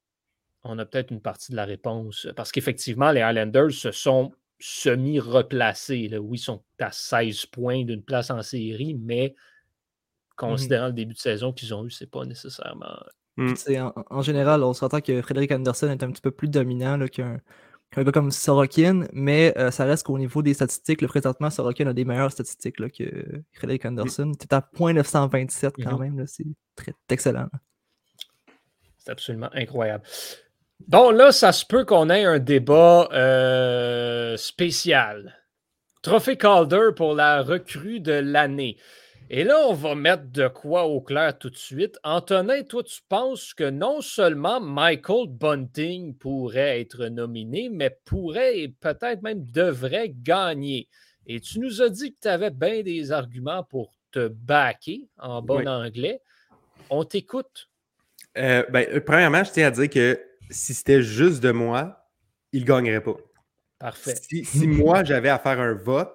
on 0.63 0.79
a 0.79 0.86
peut-être 0.86 1.12
une 1.12 1.21
partie 1.21 1.51
de 1.51 1.58
la 1.58 1.65
réponse. 1.65 2.27
Parce 2.36 2.51
qu'effectivement, 2.51 3.12
les 3.12 3.21
Highlanders 3.21 3.71
se 3.71 3.91
sont 3.91 4.32
semi-replacés. 4.60 6.08
là. 6.08 6.19
Oui, 6.19 6.38
ils 6.38 6.41
sont 6.41 6.63
à 6.79 6.91
16 6.91 7.47
points 7.47 7.84
d'une 7.84 8.03
place 8.03 8.32
en 8.32 8.41
série, 8.41 8.93
mais 8.93 9.36
considérant 10.38 10.88
le 10.88 10.93
début 10.93 11.13
de 11.13 11.19
saison 11.19 11.51
qu'ils 11.51 11.73
ont 11.73 11.86
eu, 11.86 11.91
c'est 11.91 12.10
pas 12.10 12.25
nécessairement. 12.25 12.95
Mm. 13.36 13.56
C'est 13.56 13.79
En, 13.82 13.93
en 14.10 14.21
général, 14.21 14.63
on 14.63 14.73
s'entend 14.73 15.01
que 15.01 15.21
Frédéric 15.21 15.51
Anderson 15.51 15.89
est 15.89 16.03
un 16.03 16.12
petit 16.12 16.21
peu 16.21 16.32
plus 16.32 16.47
dominant 16.47 16.97
là, 16.97 17.10
qu'un 17.10 17.41
qu'un 17.93 18.03
gars 18.03 18.12
comme 18.12 18.32
Sorokin, 18.32 19.06
mais 19.13 19.53
euh, 19.58 19.71
ça 19.71 19.86
reste 19.86 20.06
qu'au 20.06 20.17
niveau 20.17 20.41
des 20.41 20.53
statistiques, 20.53 21.01
le 21.01 21.08
présentement, 21.08 21.49
Sorokin 21.49 21.88
a 21.88 21.93
des 21.93 22.06
meilleures 22.06 22.32
statistiques 22.32 22.79
là, 22.79 22.89
que 22.89 23.06
Frédéric 23.53 23.86
Anderson. 23.86 24.32
Tu 24.39 24.45
es 24.45 24.53
à 24.53 24.62
0.927 24.73 25.73
quand 25.84 25.97
Mhm. 25.97 26.15
même, 26.15 26.27
c'est 26.27 26.45
très 26.75 26.93
excellent. 27.10 27.47
C'est 28.97 29.12
absolument 29.12 29.49
incroyable. 29.53 30.03
Bon, 30.88 31.12
là, 31.12 31.32
ça 31.32 31.51
se 31.51 31.65
peut 31.65 31.86
qu'on 31.86 32.10
ait 32.10 32.25
un 32.25 32.39
débat 32.39 33.08
euh, 33.13 34.36
spécial. 34.38 35.36
Trophée 36.01 36.38
Calder 36.38 36.89
pour 36.95 37.13
la 37.13 37.41
recrue 37.41 37.99
de 38.01 38.12
l'année. 38.13 38.77
Et 39.29 39.43
là, 39.43 39.57
on 39.67 39.73
va 39.73 39.95
mettre 39.95 40.25
de 40.31 40.47
quoi 40.47 40.86
au 40.86 41.01
clair 41.01 41.38
tout 41.38 41.49
de 41.49 41.57
suite. 41.57 41.97
Antonin, 42.03 42.62
toi, 42.63 42.83
tu 42.83 42.99
penses 43.07 43.53
que 43.53 43.69
non 43.69 44.01
seulement 44.01 44.59
Michael 44.59 45.27
Bunting 45.29 46.15
pourrait 46.15 46.81
être 46.81 47.07
nominé, 47.07 47.69
mais 47.69 47.97
pourrait 48.05 48.59
et 48.59 48.67
peut-être 48.67 49.21
même 49.23 49.43
devrait 49.45 50.09
gagner. 50.09 50.88
Et 51.25 51.39
tu 51.39 51.59
nous 51.59 51.81
as 51.81 51.89
dit 51.89 52.13
que 52.13 52.19
tu 52.21 52.27
avais 52.27 52.51
bien 52.51 52.83
des 52.83 53.12
arguments 53.12 53.63
pour 53.63 53.93
te 54.12 54.27
baquer 54.27 55.07
en 55.17 55.41
bon 55.41 55.59
Oui. 55.59 55.67
anglais. 55.67 56.21
On 56.89 57.03
t'écoute. 57.05 57.69
Euh, 58.38 58.63
ben, 58.69 58.86
euh, 58.91 58.99
premièrement, 58.99 59.43
je 59.43 59.51
tiens 59.51 59.67
à 59.67 59.71
dire 59.71 59.89
que 59.89 60.19
si 60.49 60.73
c'était 60.73 61.01
juste 61.01 61.41
de 61.41 61.51
moi, 61.51 62.07
il 62.51 62.62
ne 62.62 62.67
gagnerait 62.67 63.01
pas. 63.01 63.15
Parfait. 63.79 64.15
Si, 64.15 64.45
si 64.45 64.67
moi, 64.67 65.03
j'avais 65.03 65.29
à 65.29 65.39
faire 65.39 65.59
un 65.59 65.73
vote, 65.73 66.13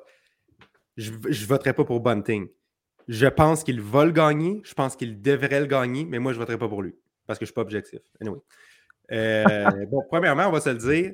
je 0.96 1.10
ne 1.10 1.46
voterais 1.46 1.72
pas 1.72 1.84
pour 1.84 2.00
Bunting. 2.00 2.48
Je 3.08 3.26
pense 3.26 3.64
qu'il 3.64 3.80
va 3.80 4.04
le 4.04 4.12
gagner. 4.12 4.60
Je 4.64 4.74
pense 4.74 4.94
qu'il 4.96 5.20
devrait 5.20 5.60
le 5.60 5.66
gagner, 5.66 6.04
mais 6.04 6.18
moi, 6.18 6.32
je 6.32 6.38
ne 6.38 6.42
voterais 6.42 6.58
pas 6.58 6.68
pour 6.68 6.82
lui 6.82 6.94
parce 7.26 7.38
que 7.38 7.44
je 7.44 7.50
ne 7.50 7.52
suis 7.52 7.54
pas 7.54 7.62
objectif. 7.62 8.00
Anyway. 8.20 8.38
Euh, 9.12 9.86
bon, 9.90 10.02
premièrement, 10.08 10.46
on 10.48 10.52
va 10.52 10.60
se 10.60 10.70
le 10.70 10.76
dire. 10.76 11.12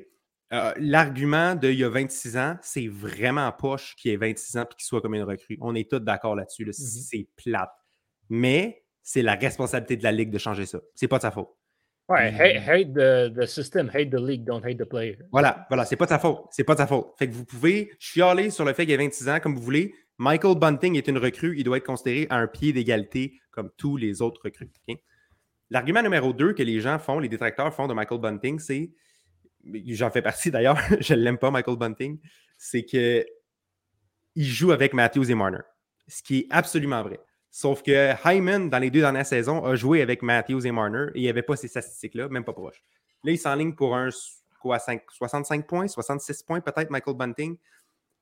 euh, 0.53 0.73
L'argument 0.77 1.55
de 1.55 1.69
il 1.69 1.79
y 1.79 1.83
a 1.83 1.89
26 1.89 2.37
ans, 2.37 2.57
c'est 2.61 2.87
vraiment 2.87 3.51
poche 3.51 3.95
qu'il 3.95 4.11
ait 4.11 4.17
26 4.17 4.57
ans 4.57 4.63
et 4.63 4.75
qu'il 4.75 4.85
soit 4.85 5.01
comme 5.01 5.15
une 5.15 5.23
recrue. 5.23 5.57
On 5.61 5.73
est 5.75 5.89
tous 5.89 5.99
d'accord 5.99 6.35
là-dessus. 6.35 6.65
là. 6.65 6.71
C'est 6.73 7.27
plate. 7.37 7.71
Mais 8.29 8.83
c'est 9.01 9.21
la 9.21 9.35
responsabilité 9.35 9.97
de 9.97 10.03
la 10.03 10.11
Ligue 10.11 10.31
de 10.31 10.37
changer 10.37 10.65
ça. 10.65 10.79
C'est 10.95 11.07
pas 11.07 11.17
de 11.17 11.21
sa 11.23 11.31
faute. 11.31 11.49
Ouais, 12.07 12.27
hate, 12.29 12.67
hate 12.67 12.93
the, 12.93 13.33
the 13.35 13.45
system, 13.47 13.89
hate 13.91 14.11
the 14.11 14.19
league, 14.19 14.43
don't 14.43 14.63
hate 14.63 14.77
the 14.77 14.83
player. 14.85 15.17
Voilà, 15.31 15.65
voilà, 15.69 15.85
c'est 15.85 15.95
pas 15.95 16.05
de 16.05 16.09
sa 16.11 16.19
faute. 16.19 16.41
C'est 16.51 16.63
pas 16.63 16.73
de 16.75 16.79
sa 16.79 16.85
faute. 16.87 17.13
Fait 17.17 17.27
que 17.27 17.33
vous 17.33 17.45
pouvez 17.45 17.91
chialer 17.97 18.51
sur 18.51 18.63
le 18.63 18.73
fait 18.73 18.85
qu'il 18.85 18.93
a 18.93 18.97
26 18.97 19.27
ans 19.29 19.39
comme 19.39 19.55
vous 19.55 19.61
voulez. 19.63 19.93
Michael 20.17 20.57
Bunting 20.57 20.95
est 20.95 21.07
une 21.07 21.17
recrue, 21.17 21.57
il 21.57 21.63
doit 21.63 21.77
être 21.77 21.85
considéré 21.85 22.27
à 22.29 22.37
un 22.37 22.47
pied 22.47 22.71
d'égalité 22.71 23.39
comme 23.51 23.69
tous 23.77 23.97
les 23.97 24.21
autres 24.21 24.41
recrues. 24.43 24.71
L'argument 25.69 26.01
numéro 26.01 26.31
2 26.31 26.53
que 26.53 26.63
les 26.63 26.79
gens 26.79 26.99
font, 26.99 27.19
les 27.19 27.29
détracteurs 27.29 27.73
font 27.73 27.87
de 27.87 27.93
Michael 27.93 28.21
Bunting, 28.21 28.59
c'est. 28.59 28.91
J'en 29.87 30.11
fais 30.11 30.21
partie 30.21 30.51
d'ailleurs, 30.51 30.77
je 30.99 31.15
l'aime 31.15 31.37
pas, 31.37 31.51
Michael 31.51 31.77
Bunting. 31.77 32.19
C'est 32.57 32.85
que 32.85 33.25
il 34.35 34.45
joue 34.45 34.71
avec 34.71 34.93
Matthews 34.93 35.31
et 35.31 35.35
Marner. 35.35 35.63
Ce 36.07 36.21
qui 36.21 36.39
est 36.39 36.47
absolument 36.49 37.01
vrai. 37.01 37.19
Sauf 37.49 37.81
que 37.81 38.13
Hyman, 38.25 38.69
dans 38.69 38.79
les 38.79 38.91
deux 38.91 38.99
dernières 38.99 39.25
saisons, 39.25 39.63
a 39.63 39.75
joué 39.75 40.01
avec 40.01 40.21
Matthews 40.21 40.67
et 40.67 40.71
Marner 40.71 41.07
et 41.15 41.19
il 41.19 41.21
n'y 41.21 41.29
avait 41.29 41.41
pas 41.41 41.55
ces 41.55 41.69
statistiques-là, 41.69 42.27
même 42.27 42.43
pas 42.43 42.53
proche. 42.53 42.83
Là, 43.23 43.31
il 43.31 43.39
s'enligne 43.39 43.73
pour 43.73 43.95
un 43.95 44.09
quoi, 44.59 44.77
5 44.77 45.03
65 45.09 45.65
points, 45.65 45.87
66 45.87 46.43
points 46.43 46.59
peut-être, 46.59 46.89
Michael 46.89 47.15
Bunting. 47.15 47.57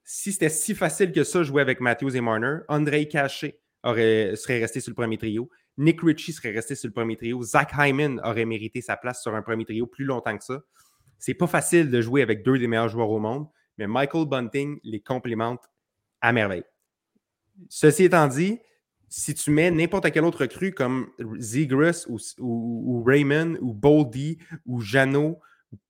Si 0.03 0.33
c'était 0.33 0.49
si 0.49 0.75
facile 0.75 1.11
que 1.11 1.23
ça, 1.23 1.43
jouer 1.43 1.61
avec 1.61 1.79
Matthews 1.79 2.15
et 2.15 2.21
Marner, 2.21 2.57
Andrei 2.67 3.07
Caché 3.07 3.59
aurait, 3.83 4.35
serait 4.35 4.59
resté 4.59 4.79
sur 4.79 4.91
le 4.91 4.95
premier 4.95 5.17
trio. 5.17 5.49
Nick 5.77 6.01
Ritchie 6.01 6.33
serait 6.33 6.51
resté 6.51 6.75
sur 6.75 6.87
le 6.87 6.93
premier 6.93 7.15
trio. 7.15 7.41
Zach 7.41 7.71
Hyman 7.77 8.19
aurait 8.23 8.45
mérité 8.45 8.81
sa 8.81 8.97
place 8.97 9.21
sur 9.21 9.33
un 9.33 9.41
premier 9.41 9.65
trio 9.65 9.87
plus 9.87 10.05
longtemps 10.05 10.37
que 10.37 10.43
ça. 10.43 10.61
C'est 11.19 11.33
pas 11.33 11.47
facile 11.47 11.89
de 11.89 12.01
jouer 12.01 12.21
avec 12.21 12.43
deux 12.43 12.59
des 12.59 12.67
meilleurs 12.67 12.89
joueurs 12.89 13.09
au 13.09 13.19
monde, 13.19 13.47
mais 13.77 13.87
Michael 13.87 14.27
Bunting 14.27 14.79
les 14.83 14.99
complémente 14.99 15.63
à 16.21 16.33
merveille. 16.33 16.65
Ceci 17.69 18.03
étant 18.03 18.27
dit, 18.27 18.59
si 19.07 19.33
tu 19.33 19.51
mets 19.51 19.71
n'importe 19.71 20.11
quel 20.11 20.25
autre 20.25 20.41
recrue 20.41 20.73
comme 20.73 21.09
Zegras 21.37 22.07
ou 22.39 23.03
Raymond 23.03 23.57
ou 23.61 23.73
Boldy 23.73 24.37
ou 24.65 24.81
Jano, 24.81 25.39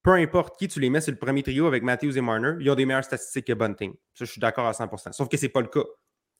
peu 0.02 0.14
importe 0.14 0.58
qui, 0.58 0.68
tu 0.68 0.80
les 0.80 0.90
mets 0.90 1.02
sur 1.02 1.12
le 1.12 1.18
premier 1.18 1.44
trio 1.44 1.68
avec 1.68 1.84
Matthews 1.84 2.18
et 2.18 2.22
Marner, 2.22 2.54
ils 2.60 2.70
ont 2.70 2.76
des 2.76 2.86
meilleures 2.86 3.04
statistiques 3.04 3.48
que 3.48 3.54
Bunting. 3.54 3.94
Ça, 4.14 4.26
je 4.26 4.32
suis 4.32 4.42
d'accord 4.42 4.68
à 4.68 4.72
100%. 4.72 5.14
Sauf 5.14 5.30
que 5.30 5.38
c'est 5.38 5.50
pas 5.50 5.62
le 5.62 5.68
cas. 5.68 5.84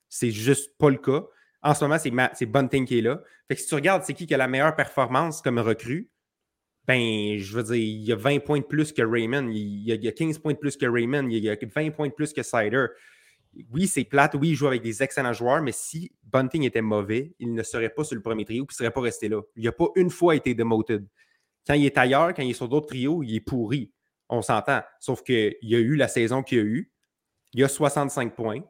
C'est 0.10 0.32
juste 0.32 0.78
pas 0.78 0.90
le 0.90 0.98
cas. 0.98 1.24
En 1.62 1.74
ce 1.74 1.86
moment, 1.86 1.98
c'est, 1.98 2.46
Bunting 2.46 2.86
qui 2.86 3.00
est 3.00 3.02
là. 3.02 3.22
Fait 3.48 3.56
que 3.56 3.62
si 3.62 3.68
tu 3.68 3.76
regardes, 3.76 4.04
c'est 4.04 4.14
qui 4.14 4.28
qui 4.28 4.34
a 4.34 4.38
la 4.38 4.48
meilleure 4.48 4.76
performance 4.76 5.42
comme 5.42 5.60
recrue, 5.60 6.10
ben, 6.86 7.38
je 7.38 7.56
veux 7.56 7.64
dire, 7.64 7.76
il 7.76 8.04
y 8.04 8.12
a 8.12 8.18
20 8.18 8.40
points 8.40 8.60
de 8.60 8.66
plus 8.66 8.92
que 8.92 9.02
Raymond, 9.02 9.48
il 9.50 9.88
y 9.88 9.92
a, 9.92 10.10
a 10.10 10.12
15 10.12 10.40
points 10.40 10.54
de 10.54 10.58
plus 10.58 10.76
que 10.76 10.86
Raymond, 10.86 11.30
il 11.30 11.38
y 11.38 11.50
a 11.50 11.56
20 11.56 11.92
points 11.92 12.10
de 12.10 12.14
plus 12.14 12.34
que 12.34 12.44
Sider. 12.44 12.88
Oui, 13.72 13.88
c'est 13.88 14.04
plate, 14.04 14.36
oui, 14.36 14.50
il 14.50 14.56
joue 14.56 14.68
avec 14.68 14.82
des 14.82 15.02
excellents 15.02 15.32
joueurs, 15.32 15.62
mais 15.62 15.72
si 15.72 16.12
Bunting 16.24 16.64
était 16.64 16.82
mauvais, 16.82 17.34
il 17.40 17.54
ne 17.54 17.64
serait 17.64 17.90
pas 17.90 18.04
sur 18.04 18.16
le 18.16 18.22
premier 18.22 18.44
trio, 18.44 18.66
puis 18.66 18.74
il 18.74 18.82
ne 18.82 18.86
serait 18.86 18.94
pas 18.94 19.02
resté 19.02 19.30
là. 19.30 19.42
Il 19.56 19.64
n'a 19.64 19.72
pas 19.72 19.88
une 19.96 20.10
fois 20.10 20.36
été 20.36 20.54
demoted. 20.54 21.08
Quand 21.68 21.74
il 21.74 21.86
est 21.86 21.98
ailleurs, 21.98 22.34
quand 22.34 22.42
il 22.42 22.52
est 22.52 22.54
sur 22.54 22.68
d'autres 22.68 22.88
trios, 22.88 23.24
il 23.24 23.36
est 23.36 23.40
pourri. 23.42 23.94
On 24.30 24.42
s'entend. 24.42 24.82
Sauf 25.00 25.24
qu'il 25.24 25.56
y 25.62 25.76
a 25.76 25.80
eu 25.80 25.96
la 25.96 26.08
saison 26.08 26.44
qu'il 26.44 26.60
a 26.60 26.64
eu. 26.64 26.92
Il 27.54 27.64
a 27.64 27.68
65 27.68 28.36
points. 28.36 28.62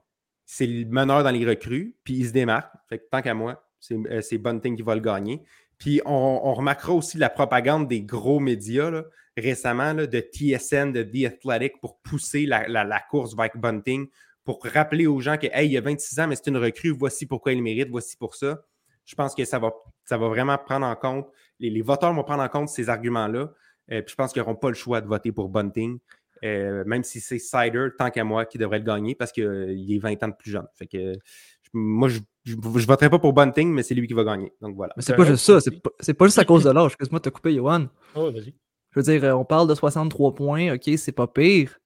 C'est 0.46 0.68
le 0.68 0.86
meneur 0.86 1.24
dans 1.24 1.32
les 1.32 1.46
recrues, 1.46 1.96
puis 2.04 2.16
il 2.16 2.28
se 2.28 2.32
démarque. 2.32 2.72
Fait 2.90 3.00
tant 3.10 3.22
qu'à 3.22 3.34
moi, 3.34 3.66
c'est 3.80 3.96
euh, 3.96 4.38
Bunting 4.40 4.76
qui 4.76 4.82
va 4.82 4.96
le 4.96 5.02
gagner. 5.02 5.42
Puis 5.78 6.02
on, 6.06 6.54
remarquera 6.54 6.94
aussi 6.94 7.18
la 7.18 7.30
propagande 7.30 7.88
des 7.88 8.02
gros 8.02 8.40
médias 8.40 9.04
récemment, 9.36 9.94
de 9.94 10.06
TSN, 10.06 10.92
de 10.92 11.04
The 11.04 11.34
Athletic, 11.34 11.80
pour 11.82 12.00
pousser 12.02 12.46
la, 12.46 13.00
course 13.10 13.36
vers 13.36 13.50
Bunting, 13.56 14.08
pour 14.44 14.64
rappeler 14.64 15.08
aux 15.08 15.20
gens 15.20 15.38
que, 15.38 15.48
hey, 15.52 15.70
il 15.70 15.78
a 15.78 15.82
26 15.82 16.20
ans, 16.20 16.28
mais 16.28 16.36
c'est 16.36 16.48
une 16.48 16.58
recrue, 16.58 16.92
voici 16.92 17.26
pourquoi 17.26 17.54
il 17.54 17.64
mérite, 17.64 17.90
voici 17.90 18.16
pour 18.16 18.36
ça. 18.36 18.62
Je 19.06 19.16
pense 19.16 19.34
que 19.34 19.44
ça 19.44 19.60
va 19.60 20.28
vraiment 20.28 20.58
prendre 20.58 20.86
en 20.86 20.96
compte, 20.96 21.28
les, 21.60 21.70
les 21.70 21.82
voteurs 21.82 22.14
vont 22.14 22.24
prendre 22.24 22.44
en 22.44 22.50
compte 22.50 22.70
ces 22.70 22.90
arguments-là. 22.90 23.52
Euh, 23.92 24.02
puis 24.02 24.12
je 24.12 24.16
pense 24.16 24.32
qu'ils 24.34 24.42
n'auront 24.42 24.56
pas 24.56 24.70
le 24.70 24.76
choix 24.76 25.02
de 25.02 25.08
voter 25.08 25.32
pour 25.32 25.50
Bunting, 25.50 26.00
euh, 26.44 26.84
même 26.86 27.04
si 27.04 27.20
c'est 27.20 27.40
Sider, 27.40 27.90
tant 27.98 28.10
qu'à 28.12 28.24
moi, 28.24 28.46
qui 28.46 28.58
devrait 28.58 28.80
le 28.80 28.86
gagner 28.86 29.14
parce 29.16 29.32
qu'il 29.32 29.44
est 29.90 30.00
20 30.00 30.24
ans 30.24 30.30
de 30.30 30.34
plus 30.38 30.52
jeune. 30.52 30.68
Fait 30.74 30.88
que, 30.88 31.14
je- 31.14 31.70
moi, 31.74 32.08
je 32.10 32.20
ne 32.56 32.86
voterai 32.86 33.10
pas 33.10 33.20
pour 33.20 33.34
Bunting, 33.34 33.70
mais 33.72 33.84
c'est 33.84 33.94
lui 33.96 34.08
qui 34.08 34.14
va 34.14 34.24
gagner. 34.24 34.54
Donc 34.62 34.76
voilà. 34.76 34.94
Mais 34.96 35.04
c'est 35.04 35.16
pas 35.16 35.26
juste 35.26 35.46
ça, 35.46 35.60
c'est 35.62 35.82
pas, 35.82 35.90
c'est 36.00 36.14
pas 36.14 36.26
juste 36.26 36.40
à 36.40 36.46
cause 36.46 36.64
de 36.64 36.70
l'âge. 36.72 36.92
Excuse-moi 36.92 37.20
de 37.20 37.24
te 37.24 37.30
couper, 37.30 37.54
Johan. 37.56 37.88
Oh, 38.16 38.32
vas-y. 38.32 38.54
Je 38.92 39.00
veux 39.00 39.04
dire, 39.04 39.24
euh, 39.24 39.34
on 39.34 39.44
parle 39.46 39.68
de 39.68 39.74
63 39.76 40.36
points, 40.36 40.74
ok, 40.76 40.90
c'est 40.98 41.12
pas 41.12 41.28
pire. 41.28 41.80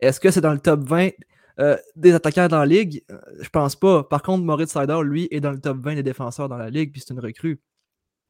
Est-ce 0.00 0.20
que 0.20 0.30
c'est 0.30 0.40
dans 0.40 0.52
le 0.52 0.60
top 0.60 0.80
20 0.80 1.10
euh, 1.60 1.76
des 1.96 2.12
attaquants 2.14 2.46
dans 2.48 2.58
la 2.60 2.66
ligue? 2.66 3.02
Je 3.40 3.48
pense 3.48 3.74
pas. 3.76 4.04
Par 4.04 4.22
contre, 4.22 4.44
Moritz 4.44 4.72
Sider, 4.72 4.98
lui, 5.02 5.28
est 5.30 5.40
dans 5.40 5.50
le 5.52 5.60
top 5.60 5.78
20 5.78 5.94
des 5.96 6.02
défenseurs 6.02 6.48
dans 6.48 6.56
la 6.58 6.70
ligue, 6.70 6.92
puis 6.92 7.00
c'est 7.04 7.12
une 7.12 7.20
recrue. 7.20 7.60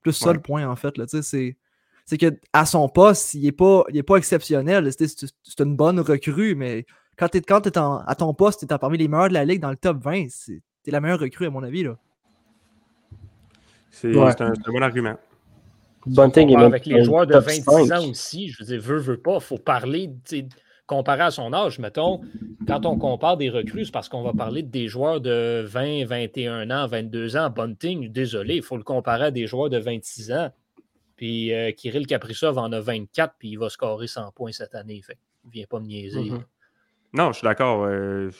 Plus 0.04 0.12
ça 0.12 0.28
Ouais. 0.28 0.34
le 0.34 0.40
point, 0.40 0.68
en 0.68 0.76
fait. 0.76 0.96
Là, 0.98 1.06
tu 1.06 1.20
c'est, 1.22 1.56
c'est 2.04 2.18
que 2.18 2.26
à 2.52 2.66
son 2.66 2.88
poste, 2.88 3.34
il 3.34 3.44
est 3.46 3.52
pas, 3.52 3.84
il 3.88 3.96
est 3.96 4.02
pas 4.04 4.16
exceptionnel. 4.16 4.88
C'est, 4.92 5.60
une 5.60 5.74
bonne 5.74 5.98
recrue, 5.98 6.54
mais 6.54 6.86
quand 7.16 7.28
tu 7.28 7.38
es, 7.38 7.40
quand 7.40 7.62
t'es 7.62 7.76
en- 7.78 7.98
à 7.98 8.14
ton 8.14 8.32
poste, 8.34 8.60
tu 8.68 8.72
es 8.72 8.78
parmi 8.78 8.98
les 8.98 9.08
meilleurs 9.08 9.28
de 9.30 9.34
la 9.34 9.44
ligue 9.44 9.60
dans 9.60 9.70
le 9.70 9.76
top 9.76 9.96
20. 9.98 10.26
C'est, 10.28 10.62
t'es 10.84 10.90
la 10.92 11.00
meilleure 11.00 11.18
recrue, 11.18 11.46
à 11.46 11.50
mon 11.50 11.62
avis. 11.64 11.82
Là. 11.82 11.96
C'est 13.90 14.14
Ouais. 14.14 14.42
un, 14.42 14.52
bon 14.66 14.82
argument. 14.82 15.16
Bunting 16.06 16.50
est 16.50 16.56
avec 16.62 16.84
les 16.84 17.02
joueurs 17.02 17.26
de 17.26 17.32
top 17.32 17.44
26 17.46 17.62
5. 17.62 17.92
ans 17.92 18.08
aussi, 18.10 18.48
je 18.48 18.58
veux 18.62 18.66
dire, 18.66 18.80
veut, 18.82 18.98
veut 18.98 19.16
pas, 19.16 19.36
il 19.36 19.40
faut 19.40 19.56
parler, 19.58 20.10
tu 20.28 20.44
comparé 20.86 21.22
à 21.22 21.30
son 21.30 21.52
âge, 21.52 21.78
mettons, 21.78 22.20
quand 22.66 22.86
on 22.86 22.98
compare 22.98 23.36
des 23.36 23.50
recrues, 23.50 23.86
c'est 23.86 23.92
parce 23.92 24.08
qu'on 24.08 24.22
va 24.22 24.32
parler 24.32 24.62
des 24.62 24.88
joueurs 24.88 25.20
de 25.20 25.64
20, 25.66 26.04
21 26.04 26.70
ans, 26.70 26.86
22 26.86 27.36
ans. 27.36 27.50
Bunting, 27.50 28.10
désolé, 28.10 28.56
il 28.56 28.62
faut 28.62 28.76
le 28.76 28.82
comparer 28.82 29.26
à 29.26 29.30
des 29.30 29.46
joueurs 29.46 29.70
de 29.70 29.78
26 29.78 30.32
ans. 30.32 30.50
Puis 31.16 31.52
euh, 31.52 31.70
Kirill 31.72 32.06
Kaprizov 32.06 32.58
en 32.58 32.72
a 32.72 32.80
24, 32.80 33.34
puis 33.38 33.50
il 33.50 33.58
va 33.58 33.68
scorer 33.70 34.06
100 34.06 34.32
points 34.32 34.52
cette 34.52 34.74
année. 34.74 35.00
Fait 35.02 35.18
il 35.44 35.50
vient 35.50 35.66
pas 35.68 35.80
me 35.80 35.86
niaiser. 35.86 36.30
Mhm. 36.30 36.44
Non, 37.12 37.32
je 37.32 37.38
suis 37.38 37.44
d'accord. 37.44 37.84
euh, 37.84 38.30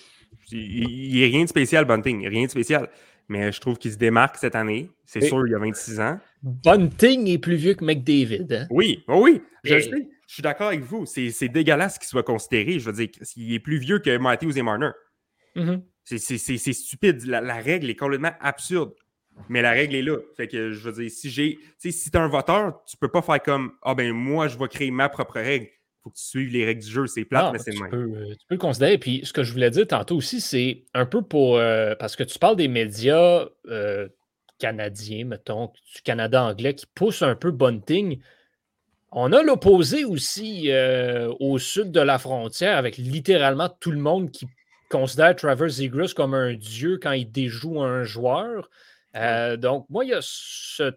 il 0.51 1.13
n'y 1.13 1.23
a 1.23 1.27
rien 1.27 1.45
de 1.45 1.49
spécial, 1.49 1.85
Bunting. 1.85 2.27
Rien 2.27 2.47
de 2.47 2.51
spécial. 2.51 2.89
Mais 3.29 3.53
je 3.53 3.61
trouve 3.61 3.79
qu'il 3.79 3.93
se 3.93 3.97
démarque 3.97 4.37
cette 4.37 4.55
année. 4.55 4.91
C'est 5.07 5.23
sûr, 5.23 5.47
il 5.47 5.53
y 5.53 5.55
a 5.55 5.59
26 5.59 6.01
ans. 6.01 6.19
Bunting 6.43 7.27
est 7.29 7.39
plus 7.39 7.57
vieux 7.57 7.75
que 7.75 7.85
McDavid. 7.85 8.47
Hein? 8.51 8.67
Oui, 8.71 9.03
oh 9.09 9.23
oui, 9.23 9.41
je 9.63 9.75
le 9.75 9.81
sais. 9.81 10.09
Je 10.27 10.35
suis 10.35 10.43
d'accord 10.43 10.69
avec 10.69 10.81
vous. 10.83 11.05
C'est 11.07 11.49
dégueulasse 11.49 11.99
qu'il 11.99 12.09
soit 12.09 12.23
considéré. 12.23 12.79
Je 12.79 12.91
veux 12.91 12.93
dire, 12.97 13.09
il 13.37 13.53
est 13.55 13.61
plus 13.61 13.79
vieux 13.79 13.99
que 13.99 14.17
Matthews 14.17 14.57
et 14.59 14.63
Marner. 14.63 14.91
Mhm. 15.55 15.83
C'est- 16.05 16.73
stupide. 16.73 17.25
La, 17.27 17.41
la 17.41 17.57
règle 17.57 17.89
est 17.91 17.97
complètement 17.97 18.33
absurde. 18.41 18.93
Mais 19.49 19.63
la 19.63 19.73
règle 19.73 19.97
est 19.97 20.03
là. 20.03 20.17
Fait 20.37 20.47
que 20.47 20.71
je 20.73 20.89
veux 20.91 21.03
dire, 21.03 21.11
si 21.11 21.29
j'ai. 21.31 21.59
Si 21.79 22.11
t'es 22.11 22.19
un 22.19 22.29
voteur, 22.29 22.83
tu 22.87 22.97
peux 22.97 23.09
pas 23.09 23.21
faire 23.23 23.43
comme 23.43 23.73
Ah 23.83 23.95
ben 23.95 24.13
moi, 24.13 24.47
je 24.49 24.57
vais 24.57 24.69
créer 24.69 24.91
ma 24.91 25.09
propre 25.09 25.35
règle. 25.41 25.67
Faut 26.03 26.11
que 26.11 26.17
tu 26.17 26.23
suives 26.25 26.53
les 26.53 26.65
règles 26.65 26.83
du 26.85 26.91
jeu. 26.91 27.07
C'est 27.07 27.25
plate, 27.25 27.47
Non, 27.47 27.53
mais 27.53 27.59
c'est 27.59 27.73
le 27.73 27.81
même. 27.81 27.91
peux, 27.91 27.97
euh, 28.17 28.35
tu 28.39 28.47
peux 28.47 28.55
le 28.55 28.59
considérer. 28.59 28.99
Puis 28.99 29.23
ce 29.25 29.33
que 29.33 29.43
je 29.43 29.53
voulais 29.53 29.71
dire 29.71 29.87
tantôt 29.89 30.17
aussi, 30.17 30.41
c'est 30.41 30.85
un 30.95 31.07
peu 31.07 31.23
pour. 31.23 31.57
euh, 31.57 31.95
parce 31.99 32.15
que 32.15 32.23
tu 32.23 32.39
parles 32.39 32.57
des 32.57 32.69
médias 32.69 33.47
euh, 33.69 34.09
canadiens, 34.59 35.25
mettons, 35.25 35.73
du 35.95 36.03
Canada 36.03 36.45
anglais, 36.45 36.75
qui 36.75 36.87
poussent 36.95 37.23
un 37.23 37.35
peu 37.35 37.51
Bunting. 37.51 38.21
On 39.17 39.31
a 39.33 39.45
l'opposé 39.45 40.05
aussi 40.05 40.73
euh, 40.73 41.33
au 41.39 41.61
sud 41.61 41.93
de 41.93 42.01
la 42.01 42.19
frontière, 42.19 42.77
avec 42.77 42.97
littéralement 42.97 43.69
tout 43.69 43.93
le 43.93 44.01
monde 44.01 44.33
qui 44.33 44.49
considère 44.91 45.37
Trevor 45.37 45.69
Zegras 45.69 46.15
comme 46.17 46.35
un 46.35 46.55
dieu 46.55 46.99
quand 47.01 47.13
il 47.13 47.31
déjoue 47.31 47.81
un 47.81 48.03
joueur. 48.03 48.69
Euh, 49.15 49.57
donc, 49.57 49.87
moi, 49.89 50.05
il 50.05 50.11
y 50.11 50.15
a 50.15 50.19
ce 50.21 50.91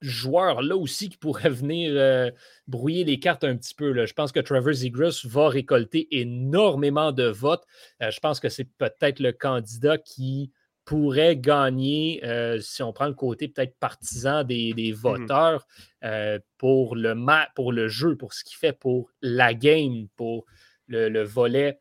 joueur-là 0.00 0.74
aussi 0.74 1.10
qui 1.10 1.16
pourrait 1.16 1.48
venir 1.48 1.92
euh, 1.94 2.32
brouiller 2.66 3.04
les 3.04 3.20
cartes 3.20 3.44
un 3.44 3.56
petit 3.56 3.76
peu. 3.76 3.92
là. 3.92 4.04
Je 4.04 4.14
pense 4.14 4.32
que 4.32 4.40
Trevor 4.40 4.72
Zegras 4.72 5.20
va 5.26 5.48
récolter 5.48 6.08
énormément 6.10 7.12
de 7.12 7.28
votes. 7.28 7.64
Je 8.00 8.18
pense 8.18 8.40
que 8.40 8.48
c'est 8.48 8.68
peut-être 8.78 9.20
le 9.20 9.30
candidat 9.30 9.96
qui 9.96 10.50
pourrait 10.90 11.36
gagner, 11.36 12.20
euh, 12.24 12.58
si 12.60 12.82
on 12.82 12.92
prend 12.92 13.06
le 13.06 13.14
côté 13.14 13.46
peut-être 13.46 13.78
partisan 13.78 14.42
des, 14.42 14.72
des 14.72 14.90
voteurs, 14.90 15.68
euh, 16.02 16.40
pour, 16.58 16.96
le 16.96 17.14
ma- 17.14 17.48
pour 17.54 17.70
le 17.72 17.86
jeu, 17.86 18.16
pour 18.16 18.32
ce 18.32 18.42
qu'il 18.42 18.56
fait 18.56 18.72
pour 18.72 19.08
la 19.22 19.54
game, 19.54 20.08
pour 20.16 20.46
le, 20.88 21.08
le 21.08 21.22
volet 21.22 21.78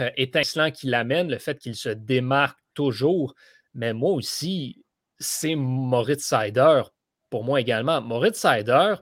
euh, 0.00 0.10
étincelant 0.16 0.72
qu'il 0.72 0.94
amène, 0.94 1.30
le 1.30 1.38
fait 1.38 1.60
qu'il 1.60 1.76
se 1.76 1.90
démarque 1.90 2.58
toujours. 2.74 3.36
Mais 3.72 3.92
moi 3.92 4.10
aussi, 4.10 4.82
c'est 5.20 5.54
Moritz 5.54 6.24
Sider 6.24 6.82
pour 7.30 7.44
moi 7.44 7.60
également. 7.60 8.00
Moritz 8.00 8.36
Sider 8.36 8.96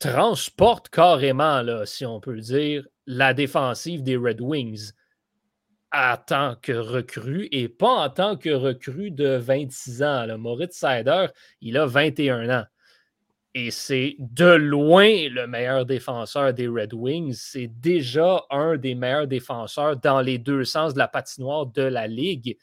transporte 0.00 0.88
carrément, 0.88 1.62
là, 1.62 1.86
si 1.86 2.04
on 2.04 2.18
peut 2.18 2.32
le 2.32 2.40
dire, 2.40 2.88
la 3.06 3.34
défensive 3.34 4.02
des 4.02 4.16
Red 4.16 4.40
Wings 4.40 4.90
en 5.92 6.16
tant 6.16 6.56
que 6.62 6.72
recrue 6.72 7.48
et 7.50 7.68
pas 7.68 8.06
en 8.06 8.10
tant 8.10 8.36
que 8.36 8.50
recrue 8.50 9.10
de 9.10 9.36
26 9.36 10.02
ans. 10.02 10.26
Là. 10.26 10.36
Moritz 10.36 10.76
Sider, 10.76 11.26
il 11.60 11.76
a 11.76 11.86
21 11.86 12.48
ans. 12.60 12.64
Et 13.52 13.72
c'est 13.72 14.14
de 14.20 14.52
loin 14.52 15.28
le 15.28 15.46
meilleur 15.48 15.84
défenseur 15.84 16.54
des 16.54 16.68
Red 16.68 16.94
Wings. 16.94 17.34
C'est 17.34 17.66
déjà 17.66 18.44
un 18.50 18.76
des 18.76 18.94
meilleurs 18.94 19.26
défenseurs 19.26 19.96
dans 19.96 20.20
les 20.20 20.38
deux 20.38 20.64
sens 20.64 20.94
de 20.94 20.98
la 20.98 21.08
patinoire 21.08 21.66
de 21.66 21.82
la 21.82 22.06
Ligue. 22.06 22.56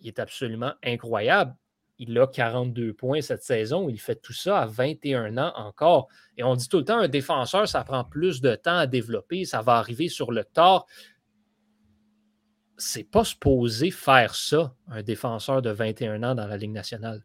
Il 0.00 0.06
est 0.06 0.20
absolument 0.20 0.72
incroyable. 0.84 1.56
Il 1.98 2.16
a 2.20 2.26
42 2.28 2.92
points 2.92 3.20
cette 3.20 3.42
saison. 3.42 3.88
Il 3.88 3.98
fait 3.98 4.16
tout 4.16 4.34
ça 4.34 4.60
à 4.60 4.66
21 4.66 5.38
ans 5.38 5.52
encore. 5.56 6.06
Et 6.36 6.44
on 6.44 6.54
dit 6.54 6.68
tout 6.68 6.78
le 6.78 6.84
temps, 6.84 6.98
un 6.98 7.08
défenseur, 7.08 7.66
ça 7.66 7.82
prend 7.82 8.04
plus 8.04 8.40
de 8.40 8.54
temps 8.54 8.78
à 8.78 8.86
développer. 8.86 9.44
Ça 9.44 9.62
va 9.62 9.72
arriver 9.76 10.08
sur 10.08 10.30
le 10.30 10.44
tard. 10.44 10.86
C'est 12.78 13.04
pas 13.04 13.24
supposé 13.24 13.90
faire 13.90 14.34
ça, 14.34 14.74
un 14.88 15.02
défenseur 15.02 15.62
de 15.62 15.70
21 15.70 16.22
ans 16.22 16.34
dans 16.34 16.46
la 16.46 16.56
Ligue 16.56 16.72
nationale. 16.72 17.24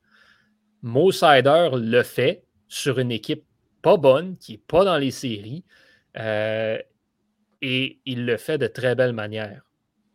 Mo 0.82 1.12
Sider 1.12 1.70
le 1.74 2.04
fait 2.04 2.44
sur 2.68 3.00
une 3.00 3.12
équipe 3.12 3.44
pas 3.82 3.98
bonne, 3.98 4.38
qui 4.38 4.54
n'est 4.54 4.58
pas 4.60 4.86
dans 4.86 4.98
les 4.98 5.12
séries. 5.12 5.64
euh, 6.18 6.78
et 7.62 8.00
il 8.06 8.26
le 8.26 8.38
fait 8.38 8.58
de 8.58 8.68
très 8.68 8.96
belle 8.96 9.14
manière. 9.14 9.64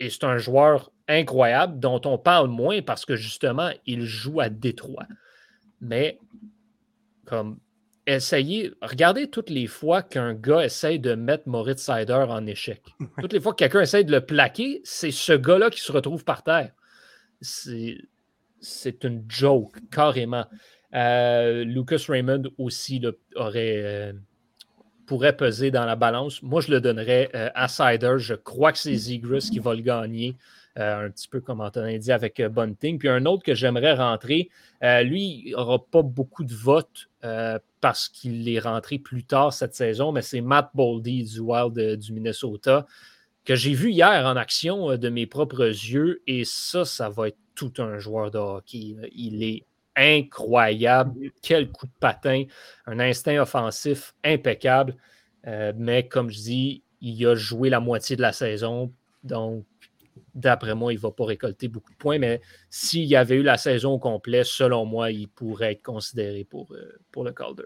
Et 0.00 0.10
c'est 0.10 0.24
un 0.24 0.36
joueur 0.36 0.90
incroyable 1.08 1.78
dont 1.78 2.00
on 2.04 2.18
parle 2.18 2.48
moins 2.48 2.82
parce 2.82 3.04
que 3.04 3.14
justement, 3.16 3.70
il 3.86 4.02
joue 4.02 4.40
à 4.40 4.48
Détroit. 4.48 5.06
Mais 5.80 6.18
comme 7.24 7.58
essayez, 8.06 8.72
regardez 8.82 9.28
toutes 9.28 9.50
les 9.50 9.66
fois 9.66 10.02
qu'un 10.02 10.34
gars 10.34 10.64
essaye 10.64 10.98
de 10.98 11.14
mettre 11.14 11.48
Moritz 11.48 11.80
Sider 11.80 12.24
en 12.28 12.46
échec. 12.46 12.82
Toutes 13.20 13.32
les 13.32 13.40
fois 13.40 13.52
que 13.52 13.58
quelqu'un 13.58 13.80
essaye 13.80 14.04
de 14.04 14.12
le 14.12 14.24
plaquer, 14.24 14.80
c'est 14.84 15.10
ce 15.10 15.32
gars-là 15.32 15.70
qui 15.70 15.80
se 15.80 15.92
retrouve 15.92 16.24
par 16.24 16.42
terre. 16.42 16.72
C'est 17.40 19.04
une 19.04 19.24
joke, 19.28 19.76
carrément. 19.90 20.46
Euh, 20.94 21.64
Lucas 21.64 22.04
Raymond 22.08 22.44
aussi 22.58 23.00
là, 23.00 23.10
aurait, 23.34 23.82
euh, 23.84 24.12
pourrait 25.06 25.36
peser 25.36 25.70
dans 25.70 25.84
la 25.84 25.96
balance. 25.96 26.42
Moi, 26.42 26.60
je 26.60 26.70
le 26.70 26.80
donnerais 26.80 27.28
euh, 27.34 27.50
à 27.54 27.68
Sider. 27.68 28.14
Je 28.18 28.34
crois 28.34 28.72
que 28.72 28.78
c'est 28.78 28.94
Zegras 28.94 29.48
qui 29.50 29.58
va 29.58 29.74
le 29.74 29.82
gagner. 29.82 30.36
Euh, 30.78 31.06
un 31.06 31.10
petit 31.10 31.28
peu 31.28 31.40
comme 31.40 31.60
Antonin 31.60 31.96
dit 31.98 32.12
avec 32.12 32.38
euh, 32.40 32.48
Bunting. 32.48 32.98
Puis 32.98 33.08
un 33.08 33.24
autre 33.24 33.42
que 33.42 33.54
j'aimerais 33.54 33.94
rentrer, 33.94 34.50
euh, 34.82 35.02
lui, 35.02 35.42
il 35.46 35.52
n'aura 35.52 35.84
pas 35.84 36.02
beaucoup 36.02 36.44
de 36.44 36.54
votes 36.54 37.08
parce 37.80 38.08
qu'il 38.08 38.48
est 38.48 38.60
rentré 38.60 39.00
plus 39.00 39.24
tard 39.24 39.52
cette 39.52 39.74
saison, 39.74 40.12
mais 40.12 40.22
c'est 40.22 40.40
Matt 40.40 40.70
Boldy 40.74 41.24
du 41.24 41.40
Wild 41.40 41.96
du 41.98 42.12
Minnesota 42.12 42.86
que 43.44 43.56
j'ai 43.56 43.72
vu 43.72 43.90
hier 43.90 44.24
en 44.24 44.36
action 44.36 44.96
de 44.96 45.08
mes 45.08 45.26
propres 45.26 45.66
yeux. 45.66 46.22
Et 46.28 46.44
ça, 46.44 46.84
ça 46.84 47.08
va 47.08 47.28
être 47.28 47.38
tout 47.56 47.72
un 47.78 47.98
joueur 47.98 48.30
de 48.30 48.38
hockey. 48.38 48.94
Il 49.12 49.42
est 49.42 49.64
incroyable. 49.96 51.30
Quel 51.42 51.70
coup 51.70 51.86
de 51.86 51.92
patin. 51.98 52.44
Un 52.86 53.00
instinct 53.00 53.40
offensif 53.40 54.14
impeccable. 54.24 54.94
Euh, 55.46 55.72
mais 55.76 56.06
comme 56.06 56.30
je 56.30 56.38
dis, 56.38 56.82
il 57.00 57.26
a 57.26 57.34
joué 57.34 57.70
la 57.70 57.80
moitié 57.80 58.16
de 58.16 58.22
la 58.22 58.32
saison. 58.32 58.92
Donc, 59.24 59.64
d'après 60.36 60.74
moi, 60.74 60.92
il 60.92 60.96
ne 60.96 61.00
va 61.00 61.10
pas 61.10 61.24
récolter 61.24 61.66
beaucoup 61.66 61.90
de 61.90 61.96
points. 61.96 62.18
Mais 62.18 62.40
s'il 62.70 63.04
y 63.04 63.16
avait 63.16 63.36
eu 63.36 63.42
la 63.42 63.56
saison 63.56 63.94
au 63.94 63.98
complet, 63.98 64.42
selon 64.44 64.84
moi, 64.84 65.10
il 65.10 65.28
pourrait 65.28 65.72
être 65.72 65.82
considéré 65.82 66.44
pour, 66.44 66.72
euh, 66.72 66.98
pour 67.10 67.24
le 67.24 67.32
Calder. 67.32 67.64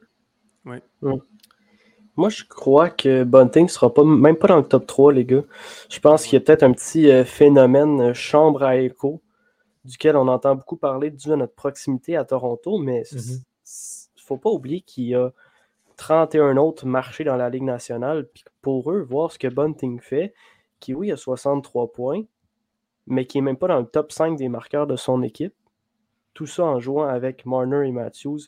Moi, 2.16 2.28
je 2.28 2.44
crois 2.44 2.90
que 2.90 3.24
Bunting 3.24 3.64
ne 3.64 3.68
sera 3.70 3.92
pas, 3.92 4.04
même 4.04 4.36
pas 4.36 4.48
dans 4.48 4.56
le 4.58 4.64
top 4.66 4.86
3, 4.86 5.12
les 5.12 5.24
gars. 5.24 5.44
Je 5.90 6.00
pense 6.00 6.24
qu'il 6.24 6.34
y 6.34 6.36
a 6.36 6.40
peut-être 6.40 6.62
un 6.62 6.72
petit 6.72 7.10
euh, 7.10 7.24
phénomène 7.24 8.00
euh, 8.00 8.14
chambre 8.14 8.62
à 8.62 8.76
écho, 8.76 9.22
duquel 9.84 10.16
on 10.16 10.28
entend 10.28 10.54
beaucoup 10.54 10.76
parler 10.76 11.10
dû 11.10 11.32
à 11.32 11.36
notre 11.36 11.54
proximité 11.54 12.16
à 12.16 12.24
Toronto, 12.24 12.78
mais 12.78 13.04
il 13.12 13.18
Mhm. 13.18 13.42
ne 14.16 14.22
faut 14.22 14.36
pas 14.36 14.50
oublier 14.50 14.82
qu'il 14.82 15.04
y 15.04 15.14
a 15.14 15.32
31 15.96 16.56
autres 16.56 16.86
marchés 16.86 17.24
dans 17.24 17.36
la 17.36 17.48
Ligue 17.48 17.62
nationale. 17.62 18.28
Puis 18.32 18.44
pour 18.60 18.90
eux, 18.92 19.00
voir 19.00 19.32
ce 19.32 19.38
que 19.38 19.48
Bunting 19.48 20.00
fait, 20.00 20.34
qui, 20.78 20.94
oui, 20.94 21.12
a 21.12 21.16
63 21.16 21.92
points, 21.92 22.22
mais 23.10 23.26
qui 23.26 23.38
n'est 23.38 23.42
même 23.42 23.56
pas 23.56 23.68
dans 23.68 23.80
le 23.80 23.86
top 23.86 24.12
5 24.12 24.36
des 24.36 24.48
marqueurs 24.48 24.86
de 24.86 24.96
son 24.96 25.22
équipe. 25.22 25.54
Tout 26.32 26.46
ça 26.46 26.64
en 26.64 26.78
jouant 26.78 27.06
avec 27.08 27.44
Marner 27.44 27.86
et 27.88 27.92
Matthews 27.92 28.40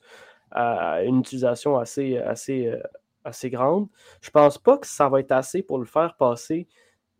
à 0.51 1.03
une 1.03 1.20
utilisation 1.20 1.79
assez, 1.79 2.18
assez, 2.18 2.68
euh, 2.68 2.81
assez 3.25 3.51
grande. 3.51 3.88
Je 4.20 4.31
pense 4.31 4.59
pas 4.59 4.79
que 4.79 4.87
ça 4.87 5.09
va 5.09 5.20
être 5.20 5.33
assez 5.33 5.62
pour 5.62 5.79
le 5.79 5.85
faire 5.85 6.14
passer 6.16 6.68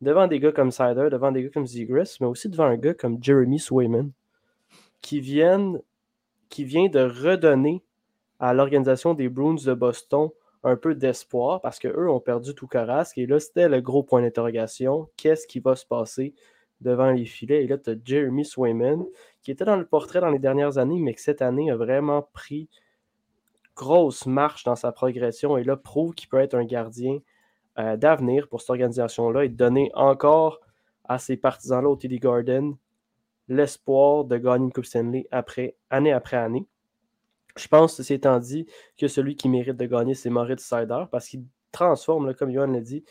devant 0.01 0.27
des 0.27 0.39
gars 0.39 0.53
comme 0.53 0.71
Sider, 0.71 1.09
devant 1.11 1.33
des 1.33 1.45
gars 1.45 1.51
comme 1.51 1.67
Zegras, 1.67 2.17
mais 2.21 2.27
aussi 2.27 2.49
devant 2.49 2.65
un 2.65 2.77
gars 2.77 2.95
comme 2.95 3.23
Jeremy 3.23 3.59
Swayman, 3.59 4.13
qui, 5.01 5.21
viennent, 5.21 5.81
qui 6.49 6.65
vient 6.65 6.89
de 6.89 7.01
redonner 7.01 7.83
à 8.39 8.55
l'organisation 8.55 9.15
des 9.15 9.29
Bruins 9.29 9.57
de 9.65 9.75
Boston 9.75 10.31
un 10.65 10.77
peu 10.77 10.95
d'espoir 10.95 11.61
parce 11.61 11.79
qu'eux 11.79 12.09
ont 12.09 12.21
perdu 12.21 12.55
tout 12.55 12.69
Carrasque 12.69 13.19
et 13.19 13.27
là, 13.27 13.41
c'était 13.41 13.69
le 13.69 13.81
gros 13.81 14.03
point 14.03 14.23
d'interrogation. 14.23 15.09
Qu'est-ce 15.17 15.47
qui 15.47 15.61
va 15.61 15.75
se 15.75 15.87
passer 15.87 16.35
devant 16.83 17.11
les 17.11 17.25
filets? 17.25 17.65
Et 17.65 17.67
là, 17.67 17.79
tu 17.79 17.91
as 17.91 17.95
Jeremy 18.05 18.45
Swayman 18.45 19.05
qui 19.43 19.51
était 19.51 19.65
dans 19.65 19.77
le 19.77 19.87
portrait 19.87 20.21
dans 20.21 20.31
les 20.31 20.39
dernières 20.39 20.79
années, 20.79 21.01
mais 21.01 21.15
qui 21.15 21.23
cette 21.23 21.43
année 21.43 21.71
a 21.71 21.77
vraiment 21.77 22.29
pris 22.33 22.69
grosse 23.75 24.27
marche 24.27 24.65
dans 24.65 24.77
sa 24.77 24.93
progression 24.93 25.57
et 25.57 25.65
là 25.65 25.77
prouve 25.77 26.15
qu'il 26.15 26.29
peut 26.29 26.39
être 26.39 26.55
un 26.55 26.65
gardien 26.65 27.19
euh, 27.79 27.97
d'avenir 27.97 28.49
pour 28.49 28.61
cette 28.61 28.71
organisation-là 28.71 29.45
et 29.45 29.49
donner 29.49 29.91
encore 29.95 30.61
à 31.05 31.19
ces 31.19 31.37
partisans-là 31.37 31.89
au 31.89 31.97
TD 31.97 32.19
Garden 32.19 32.77
l'espoir 33.49 34.25
de 34.25 34.37
gagner 34.37 34.67
une 34.67 34.73
Coupe 34.73 34.85
Stanley 34.85 35.27
après, 35.31 35.77
année 35.91 36.13
après 36.13 36.37
année. 36.37 36.67
Je 37.57 37.67
pense, 37.69 37.97
ceci 37.97 38.15
étant 38.15 38.39
dit, 38.39 38.67
que 38.97 39.09
celui 39.09 39.37
qui 39.37 39.49
mérite 39.49 39.77
de 39.77 39.87
gagner, 39.87 40.15
c'est 40.15 40.31
Moritz 40.31 40.63
Seider 40.63 41.05
parce 41.11 41.29
qu'il 41.29 41.45
transforme, 41.71 42.35
comme 42.35 42.53
Johan 42.53 42.69
l'a 42.69 42.81
dit, 42.81 43.05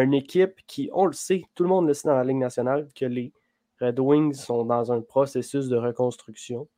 une 0.00 0.14
équipe 0.14 0.60
qui, 0.66 0.90
on 0.92 1.06
le 1.06 1.12
sait, 1.12 1.42
tout 1.54 1.62
le 1.62 1.68
monde 1.68 1.86
le 1.86 1.94
sait 1.94 2.08
dans 2.08 2.14
la 2.14 2.24
Ligue 2.24 2.38
nationale, 2.38 2.88
que 2.94 3.04
les 3.04 3.32
Red 3.80 3.98
Wings 3.98 4.34
sont 4.34 4.64
dans 4.64 4.92
un 4.92 5.00
processus 5.00 5.68
de 5.68 5.76
reconstruction, 5.76 6.68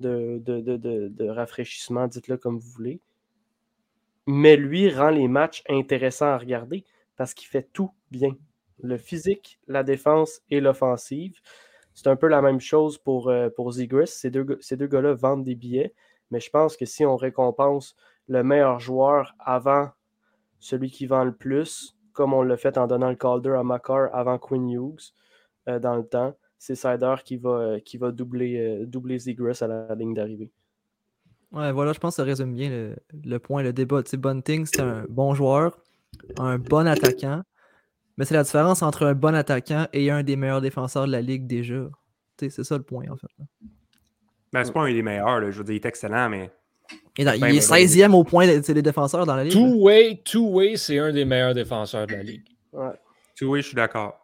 de, 0.00 1.28
rafraîchissement, 1.28 2.06
dites-le 2.06 2.36
comme 2.36 2.58
vous 2.58 2.70
voulez. 2.70 3.00
Mais 4.26 4.56
lui 4.56 4.90
rend 4.90 5.10
les 5.10 5.28
matchs 5.28 5.62
intéressants 5.68 6.26
à 6.26 6.38
regarder 6.38 6.84
parce 7.16 7.34
qu'il 7.34 7.48
fait 7.48 7.68
tout 7.72 7.92
bien. 8.10 8.36
Le 8.82 8.96
physique, 8.96 9.58
la 9.66 9.82
défense 9.82 10.40
et 10.50 10.60
l'offensive. 10.60 11.40
C'est 11.94 12.08
un 12.08 12.16
peu 12.16 12.28
la 12.28 12.40
même 12.40 12.60
chose 12.60 12.98
pour, 12.98 13.28
euh, 13.28 13.50
ces 14.06 14.30
deux 14.30 14.86
gars-là 14.86 15.14
vendent 15.14 15.44
des 15.44 15.54
billets. 15.54 15.94
Mais 16.30 16.40
je 16.40 16.50
pense 16.50 16.76
que 16.76 16.86
si 16.86 17.04
on 17.04 17.16
récompense 17.16 17.96
le 18.28 18.42
meilleur 18.42 18.80
joueur 18.80 19.34
avant 19.38 19.90
celui 20.58 20.90
qui 20.90 21.06
vend 21.06 21.24
le 21.24 21.34
plus, 21.34 21.96
comme 22.12 22.32
on 22.34 22.42
l'a 22.42 22.56
fait 22.56 22.78
en 22.78 22.86
donnant 22.86 23.10
le 23.10 23.16
Calder 23.16 23.56
à 23.58 23.62
Makar 23.62 24.14
avant 24.14 24.38
Quinn 24.38 24.68
Hughes 24.70 25.12
euh, 25.68 25.78
dans 25.78 25.96
le 25.96 26.04
temps, 26.04 26.36
c'est 26.58 26.74
Sider 26.74 27.14
qui 27.24 27.36
va, 27.36 27.50
euh, 27.50 27.78
qui 27.80 27.96
va 27.96 28.12
doubler, 28.12 28.58
euh, 28.58 28.86
doubler 28.86 29.18
Zegras 29.18 29.58
à 29.62 29.66
la 29.66 29.94
ligne 29.94 30.14
d'arrivée. 30.14 30.50
Ouais, 31.50 31.72
voilà, 31.72 31.92
je 31.92 31.98
pense 31.98 32.14
que 32.14 32.22
ça 32.22 32.24
résume 32.24 32.54
bien 32.54 32.70
le, 32.70 32.96
le 33.24 33.38
point, 33.38 33.62
le 33.62 33.72
débat. 33.72 34.02
Tu 34.02 34.10
sais, 34.10 34.16
Bunting, 34.16 34.64
c'est 34.64 34.80
un 34.80 35.04
bon 35.08 35.34
joueur, 35.34 35.78
un 36.38 36.58
bon 36.58 36.86
attaquant, 36.86 37.42
mais 38.16 38.24
c'est 38.24 38.34
la 38.34 38.42
différence 38.42 38.82
entre 38.82 39.06
un 39.06 39.14
bon 39.14 39.34
attaquant 39.34 39.86
et 39.92 40.10
un 40.10 40.22
des 40.22 40.36
meilleurs 40.36 40.60
défenseurs 40.60 41.06
de 41.06 41.12
la 41.12 41.20
ligue 41.20 41.46
déjà. 41.46 41.88
Tu 42.38 42.46
sais, 42.46 42.50
c'est 42.50 42.64
ça 42.64 42.78
le 42.78 42.84
point, 42.84 43.04
en 43.10 43.16
fait. 43.16 43.28
Ben, 44.52 44.64
c'est 44.64 44.72
pas 44.72 44.82
un 44.82 44.92
des 44.92 45.02
meilleurs, 45.02 45.40
là. 45.40 45.50
je 45.50 45.58
veux 45.58 45.64
dire, 45.64 45.74
il 45.74 45.76
est 45.76 45.86
excellent, 45.86 46.28
mais 46.28 46.50
Et 47.18 47.24
dans- 47.24 47.32
Ben, 47.32 47.36
il 47.36 47.56
est 47.56 47.60
ben, 47.68 47.76
ben, 47.76 47.86
16e 47.86 48.14
au 48.14 48.24
point 48.24 48.46
des 48.46 48.82
défenseurs 48.82 49.26
dans 49.26 49.36
la 49.36 49.44
ligue. 49.44 49.52
Two-way, 49.52 50.22
two-way, 50.24 50.76
c'est 50.76 50.98
un 50.98 51.12
des 51.12 51.24
meilleurs 51.24 51.54
défenseurs 51.54 52.06
de 52.06 52.14
la 52.14 52.22
ligue. 52.22 52.44
Ouais. 52.72 52.90
vois, 53.42 53.58
je 53.60 53.66
suis 53.66 53.74
d'accord. 53.74 54.18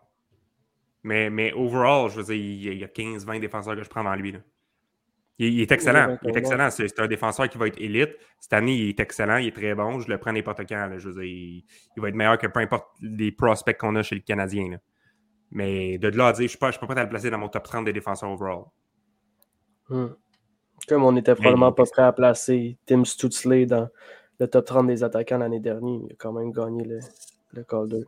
Mais, 1.02 1.28
mais 1.30 1.52
overall, 1.52 2.10
je 2.10 2.16
veux 2.16 2.24
dire, 2.24 2.34
il 2.34 2.64
y 2.64 2.68
a- 2.68 2.72
il 2.72 2.78
y 2.80 2.84
a 2.84 2.88
15-20 2.88 3.40
défenseurs 3.40 3.76
que 3.76 3.82
je 3.82 3.88
prends 3.88 4.04
dans 4.04 4.14
lui. 4.14 4.32
là. 4.32 4.38
Il, 5.38 5.54
il 5.54 5.60
est 5.60 5.70
excellent. 5.70 6.18
Il 6.22 6.30
est 6.30 6.36
excellent. 6.36 6.68
C'est 6.70 6.98
un 7.00 7.06
défenseur 7.06 7.48
qui 7.48 7.58
va 7.58 7.68
être 7.68 7.80
élite. 7.80 8.10
Cette 8.40 8.52
année, 8.54 8.74
il 8.76 8.88
est 8.88 9.00
excellent. 9.00 9.36
Il 9.36 9.46
est 9.48 9.54
très 9.56 9.74
bon. 9.74 10.00
Je 10.00 10.08
le 10.08 10.18
prends 10.18 10.32
n'importe 10.32 10.60
quand. 10.68 10.86
là. 10.86 10.98
Je 10.98 11.08
veux 11.08 11.14
dire, 11.14 11.24
il, 11.24 11.64
il 11.96 12.02
va 12.02 12.08
être 12.08 12.14
meilleur 12.16 12.38
que 12.38 12.46
peu 12.48 12.60
importe 12.60 12.86
les 13.00 13.30
prospects 13.32 13.76
qu'on 13.78 13.94
a 13.96 14.02
chez 14.02 14.16
le 14.16 14.22
Canadien. 14.22 14.70
là. 14.70 14.76
Mais 15.50 15.96
de 15.98 16.08
là 16.08 16.28
à 16.28 16.32
dire, 16.32 16.38
je 16.40 16.42
ne 16.44 16.48
suis 16.48 16.58
pas, 16.58 16.68
je 16.68 16.72
suis 16.72 16.80
pas 16.80 16.86
prêt 16.88 17.00
à 17.00 17.04
le 17.04 17.08
placer 17.08 17.30
dans 17.30 17.38
mon 17.38 17.48
top 17.48 17.62
30 17.64 17.84
des 17.84 17.92
défenseurs 17.92 18.30
overall. 18.30 18.64
Hmm. 19.88 20.08
Comme 20.88 21.04
on 21.04 21.12
n'était 21.12 21.34
probablement 21.34 21.72
pas 21.72 21.84
prêt 21.84 22.02
à 22.02 22.12
placer 22.12 22.78
Tim 22.86 23.04
Stutzley 23.04 23.66
dans 23.66 23.88
le 24.40 24.48
top 24.48 24.64
30 24.64 24.86
des 24.86 25.04
attaquants 25.04 25.38
l'année 25.38 25.60
dernière, 25.60 26.00
il 26.08 26.12
a 26.12 26.16
quand 26.18 26.32
même 26.32 26.52
gagné 26.52 26.84
le, 26.84 27.00
le 27.52 27.64
Calder. 27.64 28.04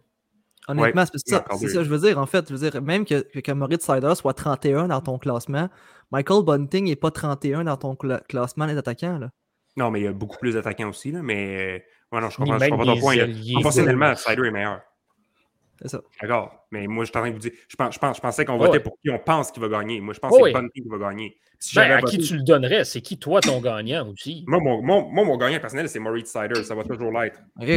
Honnêtement, 0.68 1.02
Ouais, 1.02 1.06
c'est 1.12 1.28
ça, 1.28 1.44
c'est 1.58 1.68
ça, 1.68 1.82
je 1.82 1.88
veux 1.88 1.98
dire. 1.98 2.18
En 2.18 2.26
fait, 2.26 2.46
je 2.48 2.54
veux 2.54 2.70
dire, 2.70 2.80
même 2.82 3.04
que, 3.04 3.22
que, 3.40 3.52
Moritz 3.52 3.84
Sider 3.84 4.14
soit 4.14 4.34
31 4.34 4.88
dans 4.88 5.00
ton 5.00 5.18
classement, 5.18 5.68
Michael 6.12 6.44
Bunting 6.44 6.84
n'est 6.84 6.96
pas 6.96 7.10
31 7.10 7.64
dans 7.64 7.76
ton 7.76 7.94
cla- 7.94 8.22
classement 8.28 8.66
des 8.66 8.76
attaquants. 8.76 9.18
Là. 9.18 9.30
Non, 9.76 9.90
mais 9.90 10.00
il 10.00 10.04
y 10.04 10.06
a 10.08 10.12
beaucoup 10.12 10.36
plus 10.38 10.54
d'attaquants 10.54 10.88
aussi. 10.90 11.10
Là, 11.12 11.22
mais 11.22 11.78
euh, 12.12 12.16
ouais, 12.16 12.20
non, 12.20 12.30
je 12.30 12.36
comprends, 12.36 12.58
je 12.58 12.70
comprends 12.70 12.84
ton 12.94 13.00
point. 13.00 13.16
là. 13.16 13.26
Proportionnellement, 13.54 14.14
Sider 14.14 14.46
est 14.46 14.50
meilleur. 14.50 14.80
C'est 15.82 15.88
ça. 15.88 16.00
D'accord. 16.20 16.66
Mais 16.70 16.86
moi, 16.86 17.04
je 17.04 17.10
suis 17.10 17.16
en 17.18 17.22
train 17.22 17.30
de 17.30 17.34
vous 17.34 17.40
dire, 17.40 17.52
je, 17.68 17.74
pense, 17.76 17.94
je, 17.94 17.98
pense, 17.98 18.16
je 18.16 18.20
pensais 18.20 18.44
qu'on 18.44 18.58
votait 18.58 18.80
pour 18.80 18.98
qui 19.02 19.10
on 19.10 19.18
pense 19.18 19.50
qu'il 19.50 19.62
va 19.62 19.68
gagner. 19.68 20.00
Moi, 20.00 20.12
je 20.14 20.18
pense 20.20 20.30
que 20.36 20.44
c'est 20.44 20.52
Bunting 20.52 20.82
qui 20.82 20.88
va 20.88 20.98
gagner. 20.98 21.36
Si 21.58 21.74
Ben, 21.76 21.90
à 21.90 22.00
voté- 22.00 22.18
qui 22.18 22.18
tu 22.26 22.36
le 22.36 22.42
donnerais? 22.42 22.84
C'est 22.84 23.00
qui, 23.00 23.18
toi, 23.18 23.40
ton 23.40 23.60
gagnant 23.60 24.08
aussi? 24.10 24.44
moi, 24.46 24.60
mon, 24.60 24.82
mon, 24.82 25.08
moi, 25.08 25.24
mon 25.24 25.36
gagnant 25.36 25.58
personnel, 25.60 25.88
c'est 25.88 25.98
Maurice 25.98 26.26
Sider. 26.26 26.62
Ça 26.64 26.74
va 26.74 26.84
toujours 26.84 27.12
l'être. 27.12 27.40
OK. 27.60 27.68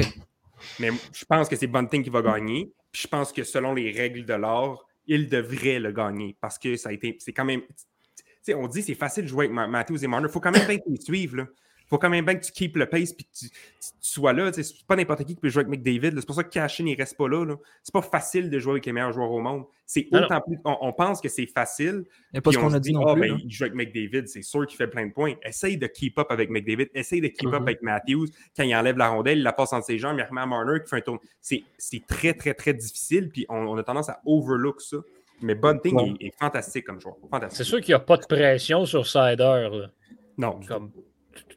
Mais 0.79 0.89
je 1.13 1.25
pense 1.25 1.47
que 1.49 1.55
c'est 1.55 1.67
Bunting 1.67 2.03
qui 2.03 2.09
va 2.09 2.21
gagner. 2.21 2.71
Puis 2.91 3.03
je 3.03 3.07
pense 3.07 3.31
que 3.31 3.43
selon 3.43 3.73
les 3.73 3.91
règles 3.91 4.25
de 4.25 4.33
l'art, 4.33 4.85
il 5.07 5.27
devrait 5.29 5.79
le 5.79 5.91
gagner. 5.91 6.35
Parce 6.39 6.57
que 6.59 6.75
ça 6.75 6.89
a 6.89 6.91
été. 6.91 7.17
C'est 7.19 7.33
quand 7.33 7.45
même. 7.45 7.61
Tu 7.61 8.51
sais, 8.51 8.53
on 8.53 8.67
dit 8.67 8.81
c'est 8.81 8.95
facile 8.95 9.23
de 9.23 9.29
jouer 9.29 9.45
avec 9.45 9.55
Ma- 9.55 9.67
Matthews 9.67 10.03
et 10.03 10.07
Marner. 10.07 10.27
Il 10.29 10.31
faut 10.31 10.39
quand 10.41 10.51
même 10.51 10.67
bien 10.67 10.77
suives. 10.99 11.35
Là. 11.37 11.47
Faut 11.93 11.99
quand 11.99 12.09
même 12.09 12.25
bien 12.25 12.35
que 12.35 12.43
tu 12.43 12.51
keep 12.51 12.75
le 12.77 12.87
pace 12.87 13.13
puis 13.13 13.25
que 13.25 13.29
tu, 13.37 13.49
tu- 13.49 13.55
tu 13.81 13.91
sois 14.01 14.33
là. 14.33 14.51
C'est 14.51 14.85
pas 14.87 14.95
n'importe 14.95 15.19
qui 15.25 15.35
qui 15.35 15.41
peut 15.41 15.49
jouer 15.49 15.63
avec 15.63 15.69
McDavid. 15.77 16.15
C'est 16.19 16.25
pour 16.25 16.35
ça 16.35 16.43
que 16.43 16.49
Cashin 16.49 16.83
ne 16.85 16.95
reste 16.97 17.15
pas 17.17 17.27
là. 17.27 17.45
là. 17.45 17.55
C'est 17.83 17.93
pas 17.93 18.01
facile 18.01 18.49
de 18.49 18.59
jouer 18.59 18.71
avec 18.73 18.85
les 18.85 18.91
meilleurs 18.93 19.11
joueurs 19.13 19.31
au 19.31 19.39
monde. 19.39 19.65
C'est 19.85 20.07
autant 20.11 20.41
plus. 20.41 20.57
On, 20.65 20.75
on 20.81 20.93
pense 20.93 21.21
que 21.21 21.29
c'est 21.29 21.45
facile. 21.45 22.03
Il 22.33 22.37
a 22.39 22.41
pas 22.41 22.51
ce 22.51 22.57
on 22.57 22.61
qu'on 22.61 22.73
a 22.73 22.79
dit 22.79 22.91
non 22.93 23.13
plus. 23.13 23.21
ben, 23.29 23.37
il 23.43 23.51
joue 23.51 23.63
avec 23.65 23.75
McDavid, 23.75 24.27
c'est 24.27 24.41
sûr 24.41 24.65
qu'il 24.65 24.77
fait 24.77 24.87
plein 24.87 25.05
de 25.07 25.11
points. 25.13 25.33
Essaye 25.43 25.77
de 25.77 25.87
keep 25.87 26.17
up 26.19 26.27
avec 26.31 26.49
McDavid, 26.49 26.87
essaye 26.93 27.21
de 27.21 27.27
keep 27.27 27.47
up 27.49 27.53
Mhm. 27.61 27.67
avec 27.67 27.81
Matthews. 27.81 28.27
Quand 28.57 28.63
il 28.63 28.75
enlève 28.75 28.97
la 28.97 29.09
rondelle, 29.09 29.37
il 29.37 29.43
la 29.43 29.53
passe 29.53 29.71
entre 29.73 29.85
ses 29.85 29.97
jambes, 29.99 30.17
il 30.19 30.23
remet 30.23 30.41
à 30.41 30.45
Marner 30.45 30.79
qui 30.83 30.89
fait 30.89 30.97
un 30.97 31.01
tour. 31.01 31.19
C'est 31.41 31.63
c'est 31.77 32.05
très, 32.07 32.33
très, 32.33 32.53
très 32.53 32.73
difficile, 32.73 33.29
puis 33.29 33.45
on, 33.49 33.55
on 33.57 33.77
a 33.77 33.83
tendance 33.83 34.09
à 34.09 34.19
overlook 34.25 34.81
ça. 34.81 34.97
Mais 35.41 35.55
Bunting 35.55 35.95
Ouais. 35.95 36.13
est, 36.21 36.27
est 36.27 36.33
fantastique 36.39 36.85
comme 36.85 36.99
joueur. 37.01 37.15
C'est 37.49 37.63
sûr 37.65 37.79
qu'il 37.81 37.89
n'y 37.89 37.95
a 37.95 37.99
pas 37.99 38.17
de 38.17 38.25
pression 38.25 38.85
sur 38.85 39.05
Sider. 39.05 39.37
là. 39.71 39.89
Non. 40.37 40.59
Comme, 40.67 40.91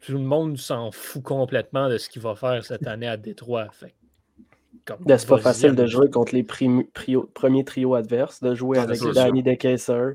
tout 0.01 0.13
le 0.13 0.19
monde 0.19 0.59
s'en 0.59 0.91
fout 0.91 1.23
complètement 1.23 1.89
de 1.89 1.99
ce 1.99 2.09
qu'il 2.09 2.23
va 2.23 2.35
faire 2.35 2.65
cette 2.65 2.87
année 2.87 3.09
à 3.09 3.17
Détroit. 3.17 3.69
Fait, 3.73 3.95
Ben, 5.01 5.19
c'est 5.19 5.29
pas 5.29 5.39
facile 5.39 5.75
de 5.75 5.87
jouer 5.87 6.11
contre 6.11 6.35
les 6.35 6.43
premiers 6.45 7.65
trios 7.65 7.95
adverses, 7.95 8.43
de 8.43 8.55
jouer 8.55 8.79
Ah, 8.79 8.83
avec 8.83 9.01
Danny 9.01 9.43
DeKesser, 9.43 10.13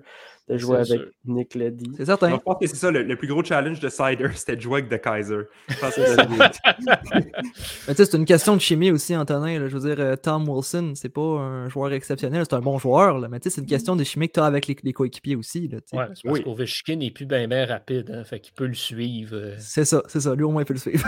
de 0.54 0.58
jouer 0.60 0.84
C'est 0.84 0.94
avec 0.94 1.04
sûr. 1.04 1.12
Nick 1.26 1.56
Leddy. 1.56 1.92
C'est 1.98 2.06
certain. 2.06 2.30
Donc, 2.30 2.40
je 2.40 2.44
pense 2.44 2.58
que 2.60 2.68
c'est 2.68 2.76
ça, 2.76 2.92
le, 2.92 3.04
le 3.04 3.16
plus 3.16 3.28
gros 3.28 3.44
challenge 3.44 3.80
de 3.80 3.90
Sider, 3.90 4.28
c'était 4.36 4.56
de 4.56 4.62
jouer 4.62 4.82
avec 4.82 4.90
The 4.90 5.04
Kaiser. 5.04 5.42
C'est- 5.92 6.16
Mais 7.88 7.94
tu 7.96 7.96
sais, 7.96 8.06
c'est 8.06 8.18
une 8.18 8.26
question 8.26 8.56
de 8.56 8.62
chimie 8.62 8.92
aussi, 8.92 9.16
Antonin. 9.16 9.60
là. 9.60 9.68
Je 9.68 9.78
veux 9.78 9.88
dire, 9.96 10.04
euh, 10.04 10.16
Tom 10.16 10.48
Wilson, 10.48 10.94
c'est 10.96 11.10
pas 11.10 11.22
un 11.22 11.70
joueur 11.70 11.94
exceptionnel, 11.94 12.44
c'est 12.50 12.56
un 12.56 12.60
bon 12.62 12.78
joueur. 12.78 13.20
là. 13.20 13.28
Mais 13.28 13.40
tu 13.40 13.50
sais, 13.50 13.56
c'est 13.56 13.62
une 13.62 13.68
question 13.68 13.96
de 13.96 14.04
chimie 14.04 14.28
que 14.28 14.34
tu 14.34 14.40
as 14.40 14.46
avec 14.46 14.68
les, 14.68 14.76
les 14.84 14.94
coéquipiers 14.94 15.36
aussi. 15.36 15.68
là. 15.68 15.78
Ouais, 15.78 15.82
c'est 16.16 16.24
parce 16.24 16.38
Oui. 16.40 16.44
qu'Ovechkin 16.44 16.96
n'est 16.98 17.12
plus 17.12 17.26
bien 17.26 17.48
ben 17.48 17.68
rapide. 17.68 18.12
hein, 18.14 18.24
fait 18.24 18.40
qu'il 18.40 18.54
peut 18.54 18.68
le 18.68 18.74
suivre. 18.74 19.36
euh. 19.36 19.56
C'est 19.60 19.86
ça, 19.86 20.04
c'est 20.08 20.20
ça. 20.22 20.36
Lui, 20.36 20.44
au 20.44 20.52
moins, 20.52 20.62
il 20.64 20.66
peut 20.66 20.74
le 20.74 20.80
suivre. 20.80 21.06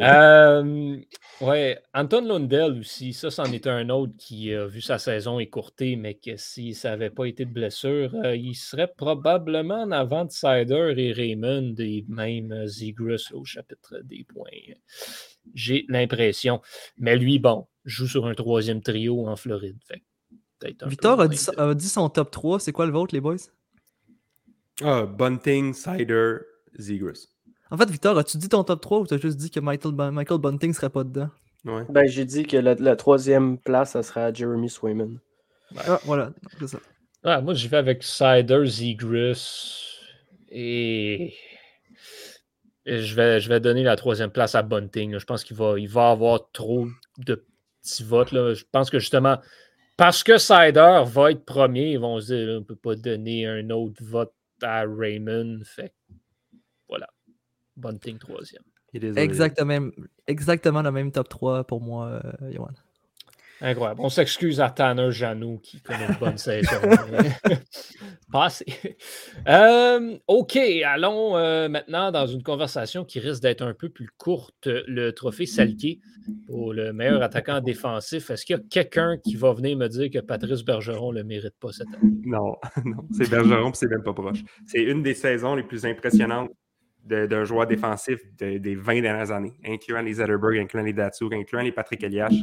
Euh, 0.00 0.96
ouais, 1.40 1.78
Anton 1.94 2.24
Lundell 2.26 2.78
aussi, 2.80 3.12
ça, 3.12 3.30
c'en 3.30 3.44
est 3.44 3.66
un 3.66 3.88
autre 3.90 4.12
qui 4.18 4.52
a 4.54 4.66
vu 4.66 4.80
sa 4.80 4.98
saison 4.98 5.38
écourtée, 5.38 5.96
mais 5.96 6.14
que 6.14 6.36
si 6.36 6.74
ça 6.74 6.90
n'avait 6.90 7.10
pas 7.10 7.24
été 7.26 7.44
de 7.44 7.50
blessure, 7.52 8.10
euh, 8.24 8.34
il 8.36 8.54
serait 8.56 8.92
probablement 8.96 9.82
en 9.82 9.90
avant 9.92 10.24
de 10.24 10.30
Sider 10.30 10.94
et 10.96 11.12
Raymond 11.12 11.74
et 11.78 12.04
même 12.08 12.52
euh, 12.52 12.66
Zegras 12.66 13.30
au 13.32 13.44
chapitre 13.44 14.00
des 14.04 14.24
points. 14.24 14.50
J'ai 15.54 15.84
l'impression. 15.88 16.60
Mais 16.98 17.16
lui, 17.16 17.38
bon, 17.38 17.66
joue 17.84 18.06
sur 18.08 18.26
un 18.26 18.34
troisième 18.34 18.82
trio 18.82 19.26
en 19.26 19.36
Floride. 19.36 19.78
Fait 19.86 20.02
Victor 20.86 21.20
a 21.20 21.28
dit, 21.28 21.36
de- 21.36 21.60
a 21.60 21.74
dit 21.74 21.88
son 21.88 22.08
top 22.08 22.30
3. 22.30 22.60
C'est 22.60 22.72
quoi 22.72 22.86
le 22.86 22.92
vôtre, 22.92 23.14
les 23.14 23.20
boys? 23.20 23.36
Ah, 24.82 25.06
Bunting, 25.06 25.72
Cider, 25.74 26.36
Zegras. 26.78 27.26
En 27.70 27.76
fait, 27.76 27.90
Victor, 27.90 28.16
as-tu 28.18 28.38
dit 28.38 28.48
ton 28.48 28.64
top 28.64 28.80
3 28.80 29.00
ou 29.00 29.06
t'as 29.06 29.18
juste 29.18 29.36
dit 29.38 29.50
que 29.50 29.60
Michael, 29.60 29.92
Michael 30.12 30.38
Bunting 30.38 30.72
serait 30.72 30.90
pas 30.90 31.04
dedans? 31.04 31.30
Ouais. 31.64 31.84
Ben, 31.88 32.06
j'ai 32.06 32.24
dit 32.24 32.44
que 32.44 32.56
la, 32.56 32.74
la 32.74 32.96
troisième 32.96 33.58
place, 33.58 33.92
ça 33.92 34.02
serait 34.02 34.22
à 34.22 34.32
Jeremy 34.32 34.68
Swayman. 34.70 35.18
Ah, 35.76 36.00
voilà. 36.04 36.32
C'est 36.60 36.68
ça. 36.68 36.78
Ah, 37.24 37.40
moi, 37.40 37.54
j'y 37.54 37.68
vais 37.68 37.76
avec 37.76 38.02
Cider, 38.02 38.64
Zegras 38.66 40.00
et. 40.48 41.34
et 42.84 43.02
je, 43.02 43.14
vais, 43.14 43.40
je 43.40 43.48
vais 43.48 43.60
donner 43.60 43.82
la 43.82 43.96
troisième 43.96 44.30
place 44.30 44.54
à 44.54 44.62
Bunting. 44.62 45.12
là. 45.12 45.18
Je 45.18 45.24
pense 45.24 45.42
qu'il 45.44 45.56
va, 45.56 45.78
il 45.78 45.88
va 45.88 46.10
avoir 46.10 46.50
trop 46.52 46.86
de 47.18 47.44
petits 47.82 48.04
votes. 48.04 48.32
là. 48.32 48.54
Je 48.54 48.64
pense 48.70 48.90
que 48.90 48.98
justement, 48.98 49.38
parce 49.96 50.22
que 50.22 50.38
Cider 50.38 51.02
va 51.06 51.30
être 51.32 51.44
premier, 51.44 51.92
ils 51.92 51.98
vont 51.98 52.20
se 52.20 52.32
dire 52.32 52.48
on 52.50 52.60
ne 52.60 52.64
peut 52.64 52.76
pas 52.76 52.94
donner 52.94 53.46
un 53.46 53.70
autre 53.70 54.02
vote 54.02 54.34
à 54.62 54.84
Raymond. 54.86 55.60
Fait 55.64 55.92
voilà. 56.88 57.08
Bunting 57.76 58.18
troisième. 58.18 58.62
Exactement, 58.94 59.90
exactement 60.26 60.82
le 60.82 60.90
même 60.90 61.12
top 61.12 61.28
3 61.28 61.64
pour 61.64 61.80
moi, 61.82 62.20
euh, 62.24 62.52
Johan. 62.52 62.70
Incroyable. 63.60 64.00
On 64.02 64.08
s'excuse 64.10 64.60
à 64.60 64.68
Tanner 64.70 65.10
Janou 65.10 65.58
qui 65.62 65.80
connaît 65.80 66.06
une 66.08 66.16
bonne 66.20 66.36
saison. 66.38 66.76
Pas 68.32 68.46
assez. 68.46 68.66
Euh, 69.48 70.16
OK, 70.26 70.56
allons 70.56 71.36
euh, 71.36 71.68
maintenant 71.68 72.10
dans 72.10 72.26
une 72.26 72.42
conversation 72.42 73.04
qui 73.04 73.18
risque 73.20 73.42
d'être 73.42 73.62
un 73.62 73.72
peu 73.74 73.88
plus 73.88 74.08
courte. 74.18 74.66
Le 74.66 75.10
trophée 75.12 75.46
Salqué 75.46 76.00
pour 76.46 76.72
le 76.74 76.92
meilleur 76.92 77.22
attaquant 77.22 77.60
défensif. 77.60 78.30
Est-ce 78.30 78.44
qu'il 78.44 78.56
y 78.56 78.58
a 78.58 78.62
quelqu'un 78.68 79.16
qui 79.22 79.36
va 79.36 79.52
venir 79.52 79.76
me 79.76 79.88
dire 79.88 80.10
que 80.10 80.18
Patrice 80.18 80.62
Bergeron 80.64 81.12
ne 81.12 81.18
le 81.18 81.24
mérite 81.24 81.54
pas 81.60 81.72
cette 81.72 81.86
année? 81.88 82.12
Non, 82.24 82.56
non, 82.84 83.06
c'est 83.12 83.30
Bergeron, 83.30 83.70
puis 83.70 83.78
c'est 83.78 83.88
même 83.88 84.02
pas 84.02 84.12
proche. 84.12 84.40
C'est 84.66 84.82
une 84.82 85.02
des 85.02 85.14
saisons 85.14 85.54
les 85.54 85.62
plus 85.62 85.86
impressionnantes 85.86 86.50
de- 87.04 87.26
d'un 87.26 87.44
joueur 87.44 87.66
défensif 87.68 88.18
de- 88.38 88.58
des 88.58 88.74
20 88.74 89.00
dernières 89.02 89.30
années, 89.30 89.54
incluant 89.64 90.02
les 90.02 90.14
Zetterberg, 90.14 90.58
incluant 90.58 90.82
les 90.82 90.92
Datsuk, 90.92 91.32
incluant 91.32 91.62
les 91.62 91.72
Patrick 91.72 92.02
Elias. 92.02 92.34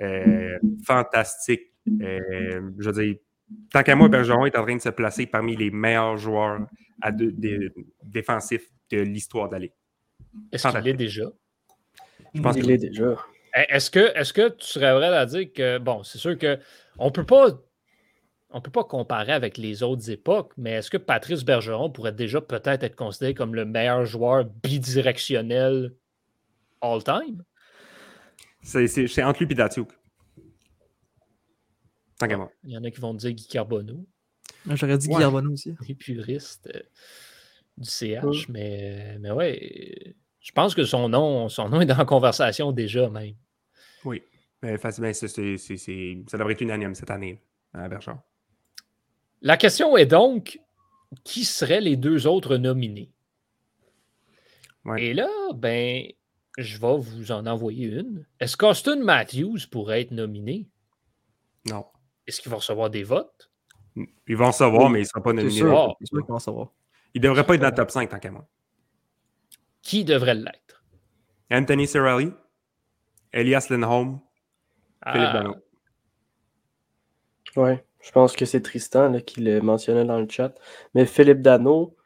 Euh, 0.00 0.58
fantastique. 0.86 1.62
Euh, 2.00 2.70
je 2.78 2.90
veux 2.90 3.02
dire, 3.04 3.16
tant 3.72 3.82
qu'à 3.82 3.96
moi, 3.96 4.08
Bergeron 4.08 4.46
est 4.46 4.56
en 4.56 4.62
train 4.62 4.76
de 4.76 4.80
se 4.80 4.88
placer 4.90 5.26
parmi 5.26 5.56
les 5.56 5.70
meilleurs 5.70 6.16
joueurs 6.16 6.60
à 7.02 7.10
deux- 7.12 7.32
des- 7.32 7.70
défensifs 8.02 8.68
de 8.90 9.00
l'histoire 9.00 9.48
de 9.48 9.54
la 9.54 9.58
Ligue. 9.60 9.72
Est-ce 10.52 10.62
qu'il 10.62 10.70
Fantastique. 10.70 10.94
est 10.94 10.96
déjà? 10.96 11.24
Je 12.34 12.40
pense 12.40 12.56
Il 12.56 12.62
que 12.62 12.66
l'est 12.68 12.78
déjà. 12.78 13.16
Eh, 13.56 13.74
Est-ce 13.74 13.90
que, 13.90 13.98
est 14.16 14.32
que 14.32 14.48
tu 14.50 14.66
serais 14.66 14.92
vrai 14.94 15.08
à 15.08 15.26
dire 15.26 15.52
que, 15.52 15.78
bon, 15.78 16.02
c'est 16.04 16.18
sûr 16.18 16.38
que 16.38 16.58
on 16.98 17.10
peut 17.10 17.26
pas. 17.26 17.48
On 18.52 18.60
peut 18.60 18.70
pas 18.72 18.82
comparer 18.82 19.30
avec 19.32 19.58
les 19.58 19.84
autres 19.84 20.10
époques, 20.10 20.52
mais 20.56 20.72
est-ce 20.72 20.90
que 20.90 20.96
Patrice 20.96 21.44
Bergeron 21.44 21.88
pourrait 21.90 22.10
déjà 22.12 22.40
peut-être 22.40 22.82
être 22.82 22.96
considéré 22.96 23.32
comme 23.32 23.54
le 23.54 23.64
meilleur 23.64 24.04
joueur 24.06 24.44
bidirectionnel 24.44 25.94
all-time? 26.80 27.44
C'est 28.62 29.22
entre 29.22 29.42
lui 29.44 29.50
et 29.50 29.54
Datsuk. 29.54 29.88
Tant 32.18 32.28
qu'à 32.28 32.36
moi. 32.36 32.50
Il 32.64 32.70
y 32.70 32.76
en 32.76 32.84
a 32.84 32.90
qui 32.90 33.00
vont 33.00 33.14
dire 33.14 33.32
Guy 33.32 33.46
Carbonneau, 33.48 34.06
J'aurais 34.66 34.98
dit 34.98 35.08
Ouais. 35.08 35.16
Guy 35.16 35.22
Arbonneau 35.22 35.52
aussi. 35.52 35.74
les 35.88 35.94
puristes 35.94 36.68
euh, 36.74 36.80
du 37.78 37.88
CH, 37.88 38.22
Ouais. 38.24 38.44
mais, 38.50 39.18
mais 39.20 39.30
ouais, 39.30 40.14
je 40.40 40.52
pense 40.52 40.74
que 40.74 40.84
son 40.84 41.08
nom, 41.08 41.48
son 41.48 41.68
nom 41.70 41.80
est 41.80 41.86
dans 41.86 41.96
la 41.96 42.04
conversation 42.04 42.72
déjà 42.72 43.08
même. 43.08 43.34
Oui. 44.04 44.22
Mais 44.62 44.76
facilement, 44.76 45.12
c'est- 45.14 45.28
c'est- 45.28 45.56
c'est- 45.56 45.76
c'est- 45.78 46.18
ça 46.28 46.36
devrait 46.36 46.52
être 46.52 46.60
unanime 46.60 46.94
cette 46.94 47.10
année 47.10 47.40
à 47.72 47.88
Bergeron. 47.88 48.18
La 49.40 49.56
question 49.56 49.96
est 49.96 50.04
donc, 50.04 50.60
qui 51.24 51.46
seraient 51.46 51.80
les 51.80 51.96
deux 51.96 52.26
autres 52.26 52.58
nominés? 52.58 53.10
Ouais. 54.84 55.02
Et 55.02 55.14
là, 55.14 55.28
ben, 55.54 56.04
je 56.60 56.78
vais 56.78 56.96
vous 56.96 57.32
en 57.32 57.46
envoyer 57.46 57.86
une. 57.88 58.26
Est-ce 58.38 58.56
qu'Austin 58.56 58.96
Matthews 58.96 59.58
pourrait 59.70 60.02
être 60.02 60.10
nominé? 60.10 60.68
Non. 61.68 61.84
Est-ce 62.26 62.40
qu'il 62.40 62.50
va 62.50 62.56
recevoir 62.58 62.90
des 62.90 63.02
votes? 63.02 63.50
Ils 64.28 64.36
vont 64.36 64.46
en 64.46 64.52
savoir, 64.52 64.84
Oui, 64.86 64.92
mais 64.92 64.98
il 65.00 65.02
ne 65.02 65.08
sera 65.08 65.22
pas 65.22 65.32
nominé. 65.32 65.50
sûr. 65.54 65.76
Ah, 65.76 65.94
sûr 66.04 66.54
va. 66.54 66.70
Il 67.12 67.20
ne 67.20 67.26
devrait 67.28 67.44
pas 67.44 67.54
être 67.54 67.60
dans 67.60 67.68
le 67.68 67.74
top 67.74 67.90
5 67.90 68.08
tant 68.08 68.18
qu'à 68.18 68.30
moi. 68.30 68.46
Qui 69.82 70.04
devrait 70.04 70.34
l'être? 70.34 70.84
Anthony 71.50 71.86
Cirelli, 71.88 72.32
Elias 73.32 73.66
Lindholm, 73.70 74.20
Philippe 75.04 75.28
Ah, 75.28 75.32
Dano. 75.32 75.54
Ouais, 77.56 77.84
je 78.00 78.10
pense 78.12 78.36
que 78.36 78.44
c'est 78.44 78.62
Tristan 78.62 79.08
là, 79.10 79.20
qui 79.20 79.40
le 79.40 79.60
mentionnait 79.60 80.04
dans 80.04 80.20
le 80.20 80.28
chat. 80.28 80.54
Mais 80.94 81.04
Philippe 81.06 81.40
Dano, 81.42 81.96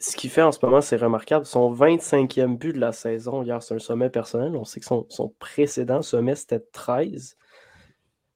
ce 0.00 0.16
qu'il 0.16 0.30
fait 0.30 0.42
en 0.42 0.52
ce 0.52 0.64
moment, 0.64 0.80
c'est 0.80 0.96
remarquable. 0.96 1.44
Son 1.44 1.72
25e 1.72 2.56
but 2.56 2.72
de 2.72 2.78
la 2.78 2.92
saison, 2.92 3.42
hier, 3.42 3.62
c'est 3.62 3.74
un 3.74 3.80
sommet 3.80 4.10
personnel. 4.10 4.54
On 4.54 4.64
sait 4.64 4.80
que 4.80 4.86
son, 4.86 5.34
précédent 5.38 6.02
sommet, 6.02 6.36
c'était 6.36 6.60
13. 6.60 7.36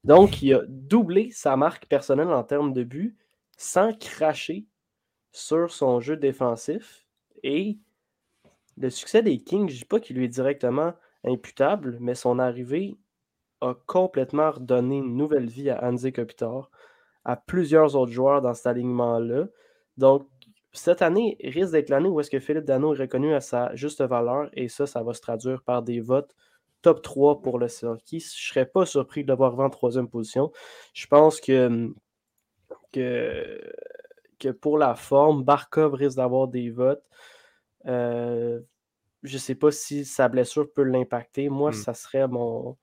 Donc, 0.02 0.42
il 0.42 0.54
a 0.54 0.62
doublé 0.66 1.30
sa 1.30 1.56
marque 1.56 1.86
personnelle 1.86 2.28
en 2.28 2.42
termes 2.42 2.72
de 2.72 2.82
buts 2.82 3.16
sans 3.56 3.92
cracher 3.96 4.66
sur 5.30 5.70
son 5.70 6.00
jeu 6.00 6.16
défensif. 6.16 7.06
Et 7.44 7.78
le 8.76 8.90
succès 8.90 9.22
des 9.22 9.38
Kings, 9.38 9.68
je 9.68 9.74
ne 9.74 9.78
dis 9.78 9.84
pas 9.84 10.00
qu'il 10.00 10.16
lui 10.16 10.24
est 10.24 10.28
directement 10.28 10.94
imputable, 11.24 11.96
mais 12.00 12.16
son 12.16 12.40
arrivée 12.40 12.96
a 13.60 13.74
complètement 13.86 14.50
redonné 14.50 14.96
une 14.96 15.16
nouvelle 15.16 15.48
vie 15.48 15.70
à 15.70 15.84
Anze 15.84 16.10
Kopitar, 16.12 16.70
à 17.24 17.36
plusieurs 17.36 17.94
autres 17.94 18.10
joueurs 18.10 18.42
dans 18.42 18.54
cet 18.54 18.66
alignement-là. 18.66 19.46
Donc, 19.96 20.28
cette 20.72 21.02
année 21.02 21.36
risque 21.42 21.72
d'être 21.72 21.90
l'année 21.90 22.08
où 22.08 22.20
est-ce 22.20 22.30
que 22.30 22.40
Philippe 22.40 22.64
Dano 22.64 22.94
est 22.94 22.98
reconnu 22.98 23.34
à 23.34 23.40
sa 23.40 23.74
juste 23.74 24.02
valeur 24.02 24.48
et 24.54 24.68
ça, 24.68 24.86
ça 24.86 25.02
va 25.02 25.12
se 25.14 25.20
traduire 25.20 25.62
par 25.62 25.82
des 25.82 26.00
votes 26.00 26.34
top 26.82 27.02
3 27.02 27.42
pour 27.42 27.58
le 27.58 27.68
Selkie. 27.68 28.20
Je 28.20 28.26
ne 28.26 28.30
serais 28.52 28.66
pas 28.66 28.86
surpris 28.86 29.22
de 29.24 29.28
le 29.28 29.36
voir 29.36 29.58
en 29.60 29.70
troisième 29.70 30.08
position. 30.08 30.50
Je 30.94 31.06
pense 31.06 31.40
que, 31.40 31.92
que, 32.92 33.60
que 34.38 34.48
pour 34.48 34.78
la 34.78 34.94
forme, 34.94 35.44
Barkov 35.44 35.94
risque 35.94 36.16
d'avoir 36.16 36.48
des 36.48 36.70
votes. 36.70 37.04
Euh, 37.86 38.60
je 39.22 39.34
ne 39.34 39.38
sais 39.38 39.54
pas 39.54 39.70
si 39.70 40.04
sa 40.04 40.28
blessure 40.28 40.72
peut 40.72 40.82
l'impacter. 40.82 41.48
Moi, 41.48 41.70
Hmm. 41.70 41.74
ça 41.74 41.94
serait 41.94 42.28
mon. 42.28 42.76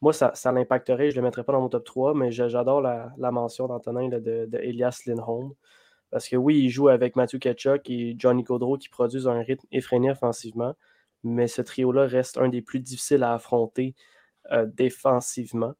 Moi, 0.00 0.12
ça, 0.12 0.32
ça 0.34 0.52
l'impacterait. 0.52 1.10
Je 1.10 1.16
ne 1.16 1.20
le 1.22 1.28
mettrais 1.28 1.44
pas 1.44 1.52
dans 1.52 1.60
mon 1.60 1.68
top 1.68 1.84
3, 1.84 2.14
mais 2.14 2.30
j'a- 2.32 2.48
j'adore 2.48 2.80
la, 2.80 3.12
la 3.16 3.30
mention 3.30 3.68
d'Antonin 3.68 4.08
de, 4.08 4.18
de 4.46 4.58
Elias 4.58 5.02
Lindholm. 5.06 5.52
Parce 6.14 6.28
que 6.28 6.36
oui, 6.36 6.60
il 6.60 6.68
joue 6.70 6.86
avec 6.88 7.16
Matthew 7.16 7.40
Ketchuk 7.40 7.90
et 7.90 8.14
Johnny 8.16 8.44
Gaudreau 8.44 8.78
qui 8.78 8.88
produisent 8.88 9.26
un 9.26 9.40
rythme 9.42 9.66
effréné 9.72 10.12
offensivement. 10.12 10.76
Mais 11.24 11.48
ce 11.48 11.60
trio-là 11.60 12.06
reste 12.06 12.38
un 12.38 12.48
des 12.48 12.62
plus 12.62 12.78
difficiles 12.78 13.24
à 13.24 13.34
affronter 13.34 13.96
euh, 14.52 14.64
défensivement. 14.64 15.74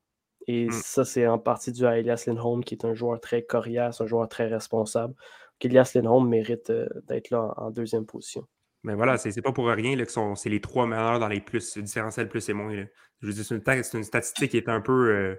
Et 0.48 0.66
Mm. 0.66 0.72
ça, 0.72 1.04
c'est 1.04 1.26
en 1.28 1.38
partie 1.38 1.70
dû 1.70 1.86
à 1.86 1.98
Elias 1.98 2.24
Lindholm, 2.26 2.64
qui 2.64 2.74
est 2.74 2.84
un 2.84 2.94
joueur 2.94 3.20
très 3.20 3.42
coriace, 3.42 4.00
un 4.00 4.06
joueur 4.06 4.28
très 4.28 4.48
responsable. 4.48 5.14
Elias 5.60 5.92
Lindholm 5.94 6.28
mérite 6.28 6.70
euh, 6.70 6.88
d'être 7.06 7.30
là 7.30 7.54
en, 7.56 7.66
en 7.66 7.70
deuxième 7.70 8.04
position. 8.04 8.44
Mais 8.82 8.94
voilà, 8.94 9.16
c'est 9.18 9.40
pas 9.40 9.52
pour 9.52 9.66
rien 9.68 9.94
là, 9.96 10.04
que 10.04 10.10
sont- 10.12 10.34
c'est 10.34 10.50
les 10.50 10.60
trois 10.60 10.86
meilleurs 10.88 11.20
dans 11.20 11.28
les 11.28 11.40
plus, 11.40 11.76
le 11.76 11.82
différentiel 11.82 12.28
plus 12.28 12.48
et 12.48 12.52
moins. 12.54 12.74
là. 12.74 12.84
Je 13.22 13.26
veux 13.28 13.32
dire, 13.32 13.44
c'est 13.44 13.54
une, 13.54 13.62
ta- 13.62 13.82
c'est 13.84 13.96
une 13.96 14.04
statistique 14.04 14.50
qui 14.50 14.56
est 14.56 14.68
un 14.68 14.80
peu. 14.80 15.10
euh, 15.10 15.36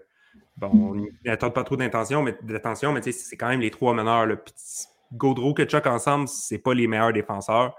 bon, 0.58 0.70
on 0.74 1.08
n'attend 1.26 1.52
pas 1.52 1.64
trop 1.64 1.76
d'intention, 1.76 2.22
mais 2.24 2.38
d'attention, 2.42 2.92
mais 2.92 3.02
c'est 3.02 3.38
quand 3.38 3.50
même 3.50 3.62
les 3.62 3.72
trois 3.72 3.94
meneurs. 3.94 4.26
Là. 4.26 4.36
Gaudreau 5.14 5.54
et 5.58 5.66
Chuck 5.66 5.86
ensemble, 5.88 6.28
c'est 6.28 6.58
pas 6.58 6.74
les 6.74 6.88
meilleurs 6.88 7.14
défenseurs. 7.14 7.76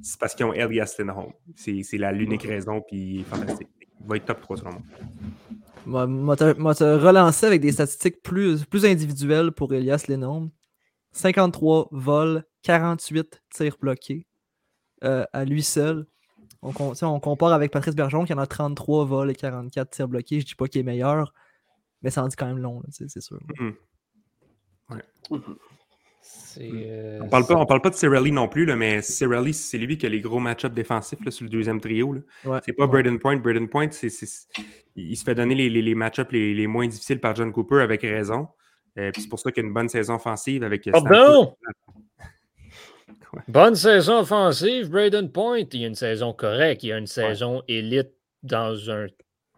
C'est 0.00 0.18
parce 0.18 0.34
qu'ils 0.34 0.46
ont 0.46 0.52
Elias 0.52 0.94
Lindholm. 0.98 1.32
C'est 1.56 1.82
l'unique 2.12 2.44
raison, 2.44 2.80
puis 2.80 3.24
fantastique. 3.24 3.68
Il 4.00 4.08
va 4.08 4.16
être 4.16 4.24
top 4.24 4.40
3 4.40 4.56
selon 4.56 4.70
moi. 5.86 6.06
Moi, 6.06 6.36
moi, 6.54 6.74
te- 6.74 6.84
relancer 6.84 7.46
avec 7.46 7.60
des 7.60 7.72
statistiques 7.72 8.22
plus, 8.22 8.64
plus 8.64 8.84
individuelles 8.84 9.52
pour 9.52 9.72
Elias 9.74 10.04
Lindholm. 10.08 10.50
53 11.12 11.88
vols, 11.90 12.44
48 12.62 13.42
tirs 13.50 13.76
bloqués 13.80 14.26
euh, 15.04 15.24
à 15.32 15.44
lui 15.44 15.62
seul. 15.62 16.06
On, 16.62 16.72
on 17.02 17.20
compare 17.20 17.52
avec 17.52 17.72
Patrice 17.72 17.94
Bergeron 17.94 18.24
qui 18.24 18.32
en 18.32 18.38
a 18.38 18.46
33 18.46 19.04
vols 19.04 19.30
et 19.30 19.34
44 19.34 19.90
tirs 19.90 20.08
bloqués. 20.08 20.40
Je 20.40 20.46
dis 20.46 20.54
pas 20.54 20.68
qu'il 20.68 20.80
est 20.80 20.84
meilleur, 20.84 21.34
mais 22.02 22.10
ça 22.10 22.22
en 22.24 22.28
dit 22.28 22.36
quand 22.36 22.46
même 22.46 22.58
long, 22.58 22.82
c'est 22.90 23.08
sûr. 23.20 23.38
c'est, 26.20 26.70
euh, 26.72 27.18
On 27.22 27.28
parle 27.28 27.46
pas, 27.46 27.56
on 27.56 27.66
parle 27.66 27.80
pas 27.80 27.90
de 27.90 27.94
Cirelli 27.94 28.30
non 28.30 28.46
plus, 28.48 28.64
là, 28.64 28.76
mais 28.76 29.02
Cirelli, 29.02 29.52
c'est 29.54 29.78
lui 29.78 29.98
qui 29.98 30.06
a 30.06 30.08
les 30.08 30.20
gros 30.20 30.38
match-ups 30.38 30.74
défensifs 30.74 31.24
là, 31.24 31.30
sur 31.30 31.44
le 31.44 31.50
deuxième 31.50 31.80
trio. 31.80 32.12
là. 32.12 32.20
Ouais, 32.44 32.58
C'est 32.64 32.72
pas 32.74 32.84
ouais. 32.84 32.90
Braden 33.02 33.18
Point. 33.18 33.36
Braden 33.38 33.68
Point, 33.68 33.90
c'est, 33.90 34.08
c'est- 34.10 34.46
il 34.94 35.16
se 35.16 35.24
fait 35.24 35.34
donner 35.34 35.54
les, 35.54 35.68
les, 35.70 35.82
les 35.82 35.94
match-ups 35.94 36.30
les, 36.30 36.54
les 36.54 36.66
moins 36.66 36.86
difficiles 36.86 37.18
par 37.20 37.34
John 37.34 37.52
Cooper 37.52 37.80
avec 37.80 38.02
raison. 38.02 38.48
Euh, 38.98 39.10
puis 39.10 39.22
c'est 39.22 39.28
pour 39.28 39.38
ça 39.40 39.50
qu'il 39.50 39.62
y 39.62 39.66
a 39.66 39.68
une 39.68 39.74
bonne 39.74 39.88
saison 39.88 40.14
offensive 40.16 40.62
avec. 40.62 40.86
euh, 40.86 40.92
Pardon? 40.92 41.56
Ouais. 43.34 43.40
Bonne 43.48 43.74
saison 43.74 44.18
offensive, 44.18 44.90
Braden 44.90 45.32
Point. 45.32 45.64
Il 45.72 45.80
y 45.80 45.84
a 45.84 45.88
une 45.88 45.94
saison 45.94 46.34
correcte. 46.34 46.82
Il 46.82 46.88
y 46.88 46.92
a 46.92 46.98
une 46.98 47.06
saison 47.06 47.62
élite 47.66 48.10
dans 48.42 48.90
un 48.90 49.06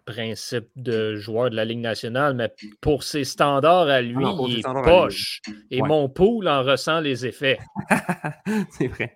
principe 0.04 0.66
de 0.76 1.16
joueur 1.16 1.50
de 1.50 1.56
la 1.56 1.64
Ligue 1.64 1.80
nationale, 1.80 2.34
mais 2.34 2.52
pour 2.80 3.02
ses 3.02 3.24
standards 3.24 3.88
à 3.88 4.00
lui, 4.02 4.16
Ah 4.18 4.34
non, 4.34 4.46
ses 4.46 4.52
il 4.52 4.58
est 4.60 4.62
lui. 4.68 4.82
poche. 4.84 5.40
Et 5.70 5.82
Ouais. 5.82 5.88
mon 5.88 6.08
pool 6.08 6.48
en 6.48 6.62
ressent 6.62 7.00
les 7.00 7.26
effets. 7.26 7.58
c'est 8.70 8.88
vrai. 8.88 9.14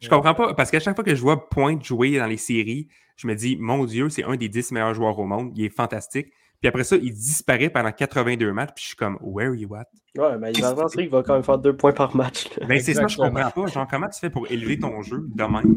je 0.00 0.08
comprends 0.08 0.34
pas, 0.34 0.54
parce 0.54 0.70
qu'à 0.70 0.80
chaque 0.80 0.94
fois 0.94 1.04
que 1.04 1.14
je 1.14 1.20
vois 1.20 1.48
Point 1.48 1.78
jouer 1.82 2.18
dans 2.18 2.26
les 2.26 2.36
séries, 2.36 2.88
je 3.16 3.26
me 3.26 3.34
dis, 3.34 3.56
mon 3.58 3.84
Dieu, 3.84 4.08
c'est 4.08 4.24
un 4.24 4.36
des 4.36 4.48
10 4.48 4.72
meilleurs 4.72 4.94
joueurs 4.94 5.18
au 5.18 5.26
monde. 5.26 5.52
Il 5.56 5.64
est 5.64 5.68
fantastique. 5.74 6.28
Puis 6.60 6.68
après 6.68 6.84
ça, 6.84 6.96
il 6.96 7.12
disparaît 7.12 7.70
pendant 7.70 7.90
82 7.90 8.52
matchs, 8.52 8.70
puis 8.74 8.82
je 8.82 8.88
suis 8.88 8.96
comme, 8.96 9.16
where 9.22 9.48
are 9.48 9.54
you 9.54 9.74
at? 9.74 9.86
Ouais, 10.18 10.36
mais 10.38 10.52
il 10.52 10.60
va 10.60 10.68
avancer, 10.68 11.02
il 11.02 11.08
va 11.08 11.22
quand 11.22 11.34
même 11.34 11.42
faire 11.42 11.58
deux 11.58 11.74
points 11.76 11.92
par 11.92 12.14
match. 12.14 12.48
là. 12.58 12.66
Ben, 12.66 12.80
c'est 12.80 12.94
ça, 12.94 13.06
je 13.06 13.16
comprends 13.16 13.50
pas. 13.50 13.66
Genre, 13.66 13.86
comment 13.88 14.08
tu 14.08 14.20
fais 14.20 14.28
pour 14.30 14.50
élever 14.50 14.78
ton 14.78 15.00
jeu 15.02 15.24
de 15.34 15.42
même? 15.44 15.76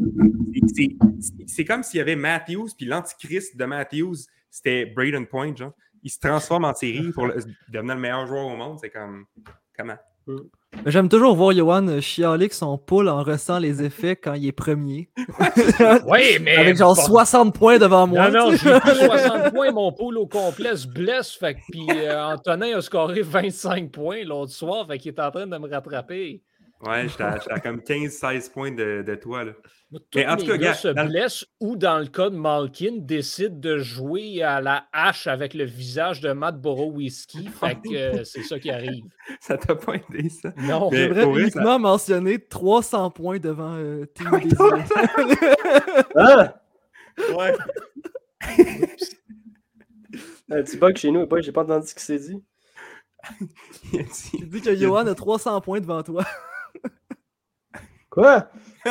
C'est- 1.46 1.64
comme 1.64 1.82
s'il 1.82 1.98
y 1.98 2.00
avait 2.00 2.16
Matthews, 2.16 2.68
puis 2.76 2.86
l'antichrist 2.86 3.56
de 3.56 3.64
Matthews, 3.64 4.16
c'était 4.50 4.86
Braden 4.86 5.26
Point, 5.26 5.54
genre. 5.56 5.72
Il 6.02 6.10
se 6.10 6.18
transforme 6.18 6.66
en 6.66 6.74
série 6.74 7.10
pour 7.12 7.26
le- 7.28 7.36
devenir 7.70 7.94
le 7.94 8.00
meilleur 8.00 8.26
joueur 8.26 8.44
au 8.46 8.56
monde. 8.56 8.78
C'est 8.80 8.90
comme, 8.90 9.24
comment? 9.76 9.96
Mais 10.26 10.34
J'aime 10.86 11.08
toujours 11.08 11.34
voir 11.34 11.52
Johan 11.52 12.00
chialer 12.00 12.48
que 12.48 12.54
son 12.54 12.76
pool 12.78 13.08
en 13.08 13.22
ressent 13.22 13.58
les 13.58 13.82
effets 13.82 14.16
quand 14.16 14.34
il 14.34 14.46
est 14.46 14.52
premier. 14.52 15.08
Oui, 16.06 16.38
mais. 16.42 16.56
Avec 16.56 16.76
genre 16.76 16.94
bon. 16.94 17.02
60 17.02 17.54
points 17.54 17.78
devant 17.78 18.06
moi. 18.06 18.30
Non, 18.30 18.50
non, 18.50 18.56
j'ai 18.56 18.78
pris 18.80 18.94
60 18.94 19.52
points, 19.52 19.72
mon 19.72 19.92
pool 19.92 20.18
au 20.18 20.26
complet 20.26 20.76
se 20.76 20.86
blesse. 20.86 21.32
Fait 21.32 21.54
que, 21.54 21.60
puis 21.70 21.86
euh, 21.90 22.24
Antonin 22.24 22.78
a 22.78 22.80
scoré 22.80 23.22
25 23.22 23.90
points 23.90 24.24
l'autre 24.24 24.52
soir, 24.52 24.86
fait 24.86 24.98
qu'il 24.98 25.12
est 25.12 25.20
en 25.20 25.30
train 25.30 25.46
de 25.46 25.56
me 25.56 25.68
rattraper. 25.68 26.42
Ouais, 26.86 27.08
j'étais 27.08 27.22
à, 27.22 27.60
comme 27.60 27.78
15-16 27.78 28.52
points 28.52 28.70
de, 28.70 29.02
de 29.06 29.14
toi, 29.14 29.44
là. 29.44 29.52
Tous 30.10 30.18
Mais 30.18 30.26
en 30.26 30.36
tout 30.36 30.46
cas, 30.46 30.56
gars 30.56 30.74
se 30.74 30.88
dans 30.88 31.06
blessent 31.06 31.46
ou, 31.60 31.76
dans 31.76 31.98
le 31.98 32.06
cas 32.06 32.28
de 32.28 32.36
Malkin, 32.36 32.96
décident 32.98 33.56
de 33.56 33.78
jouer 33.78 34.42
à 34.42 34.60
la 34.60 34.86
hache 34.92 35.28
avec 35.28 35.54
le 35.54 35.64
visage 35.64 36.20
de 36.20 36.32
Matt 36.32 36.60
Borowski. 36.60 37.48
Fait 37.60 37.76
que 37.76 37.94
euh, 37.94 38.24
c'est 38.24 38.42
ça 38.42 38.58
qui 38.58 38.70
arrive. 38.70 39.04
Ça 39.40 39.56
t'a 39.56 39.74
pas 39.76 39.94
aidé, 39.94 40.28
ça? 40.28 40.52
Non, 40.56 40.90
J'aimerais 40.92 41.40
uniquement 41.40 41.78
mentionner 41.78 42.38
300 42.38 43.10
points 43.10 43.38
devant 43.38 43.76
euh, 43.76 44.04
Team. 44.14 44.30
Ah! 46.16 46.60
Ouais. 47.36 47.54
Un 50.50 50.62
petit 50.62 50.76
bug 50.76 50.96
chez 50.96 51.10
nous, 51.10 51.22
et 51.22 51.26
pas, 51.26 51.40
j'ai 51.40 51.52
pas 51.52 51.62
entendu 51.62 51.86
ce 51.86 51.94
qu'il 51.94 52.02
s'est 52.02 52.18
dit. 52.18 52.42
Il 54.32 54.48
dit 54.48 54.60
que 54.60 54.74
Johan 54.74 55.06
a 55.06 55.14
300 55.14 55.60
points 55.60 55.80
devant 55.80 56.02
toi. 56.02 56.24
Quoi? 58.14 58.48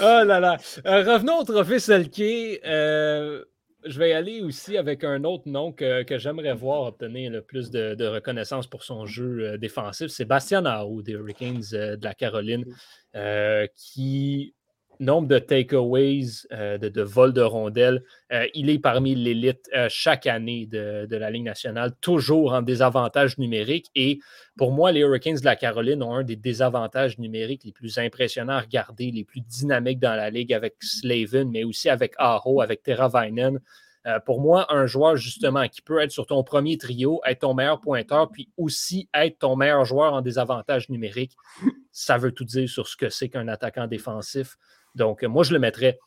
Oh 0.00 0.24
là 0.24 0.40
là. 0.40 0.56
Euh, 0.86 1.04
revenons 1.04 1.40
au 1.40 1.44
trophée 1.44 1.78
Selke. 1.78 2.58
Euh, 2.64 3.44
je 3.84 3.98
vais 3.98 4.12
aller 4.12 4.40
aussi 4.40 4.78
avec 4.78 5.04
un 5.04 5.24
autre 5.24 5.46
nom 5.46 5.72
que, 5.72 6.04
j'aimerais 6.16 6.54
voir 6.54 6.84
obtenir 6.84 7.30
le 7.30 7.42
plus 7.42 7.70
de, 7.70 8.06
reconnaissance 8.06 8.66
pour 8.66 8.82
son 8.82 9.04
jeu 9.04 9.40
euh, 9.40 9.58
défensif. 9.58 10.08
C'est 10.08 10.24
Bastien 10.24 10.62
des 10.62 11.12
Hurricanes 11.12 11.60
de 11.70 12.02
la 12.02 12.14
Caroline, 12.14 12.64
qui, 13.76 14.54
nombre 15.00 15.28
de 15.28 15.38
takeaways, 15.38 16.46
euh, 16.52 16.78
de, 16.78 16.88
de 16.88 17.02
vols 17.02 17.32
de 17.32 17.42
rondelles, 17.42 18.02
euh, 18.32 18.46
il 18.54 18.70
est 18.70 18.78
parmi 18.78 19.14
l'élite 19.14 19.68
euh, 19.74 19.88
chaque 19.90 20.26
année 20.26 20.66
de, 20.66 21.06
de 21.06 21.16
la 21.16 21.30
Ligue 21.30 21.44
nationale, 21.44 21.92
toujours 22.00 22.52
en 22.52 22.62
désavantage 22.62 23.38
numérique. 23.38 23.90
Et 23.94 24.18
pour 24.56 24.72
moi, 24.72 24.92
les 24.92 25.00
Hurricanes 25.00 25.38
de 25.38 25.44
la 25.44 25.56
Caroline 25.56 26.02
ont 26.02 26.14
un 26.14 26.22
des 26.22 26.36
désavantages 26.36 27.18
numériques 27.18 27.64
les 27.64 27.72
plus 27.72 27.98
impressionnants 27.98 28.54
à 28.54 28.60
regarder, 28.60 29.10
les 29.10 29.24
plus 29.24 29.40
dynamiques 29.40 30.00
dans 30.00 30.14
la 30.14 30.30
ligue 30.30 30.52
avec 30.52 30.76
Slavin, 30.80 31.44
mais 31.44 31.64
aussi 31.64 31.88
avec 31.88 32.14
Aho, 32.18 32.60
avec 32.60 32.82
Teravainen. 32.82 33.60
Euh, 34.06 34.20
pour 34.20 34.40
moi, 34.40 34.66
un 34.72 34.86
joueur 34.86 35.16
justement 35.16 35.66
qui 35.68 35.80
peut 35.80 36.00
être 36.00 36.10
sur 36.10 36.26
ton 36.26 36.42
premier 36.44 36.76
trio, 36.76 37.20
être 37.24 37.40
ton 37.40 37.54
meilleur 37.54 37.80
pointeur, 37.80 38.30
puis 38.30 38.50
aussi 38.58 39.08
être 39.14 39.38
ton 39.38 39.56
meilleur 39.56 39.84
joueur 39.84 40.12
en 40.12 40.20
désavantage 40.20 40.90
numérique, 40.90 41.36
ça 41.90 42.18
veut 42.18 42.32
tout 42.32 42.44
dire 42.44 42.68
sur 42.68 42.86
ce 42.86 42.96
que 42.96 43.08
c'est 43.08 43.30
qu'un 43.30 43.48
attaquant 43.48 43.86
défensif. 43.86 44.58
Donc, 44.94 45.22
euh, 45.24 45.28
moi, 45.28 45.44
je 45.44 45.52
le 45.52 45.58
mettrais 45.58 45.98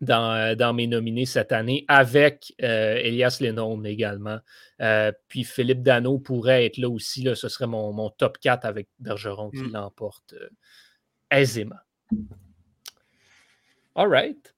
dans, 0.00 0.32
euh, 0.34 0.54
dans 0.54 0.72
mes 0.72 0.86
nominés 0.86 1.26
cette 1.26 1.52
année 1.52 1.84
avec 1.88 2.52
euh, 2.62 2.96
Elias 2.96 3.38
Lennon 3.40 3.82
également. 3.84 4.38
Euh, 4.80 5.12
puis 5.28 5.44
Philippe 5.44 5.82
Dano 5.82 6.18
pourrait 6.18 6.66
être 6.66 6.78
là 6.78 6.88
aussi. 6.88 7.22
Là, 7.22 7.34
ce 7.34 7.48
serait 7.48 7.66
mon, 7.66 7.92
mon 7.92 8.10
top 8.10 8.38
4 8.38 8.64
avec 8.64 8.88
Bergeron 8.98 9.50
qui 9.50 9.62
Mm. 9.62 9.72
l'emporte 9.72 10.34
aisément. 11.30 11.76
All 13.94 14.08
right. 14.08 14.54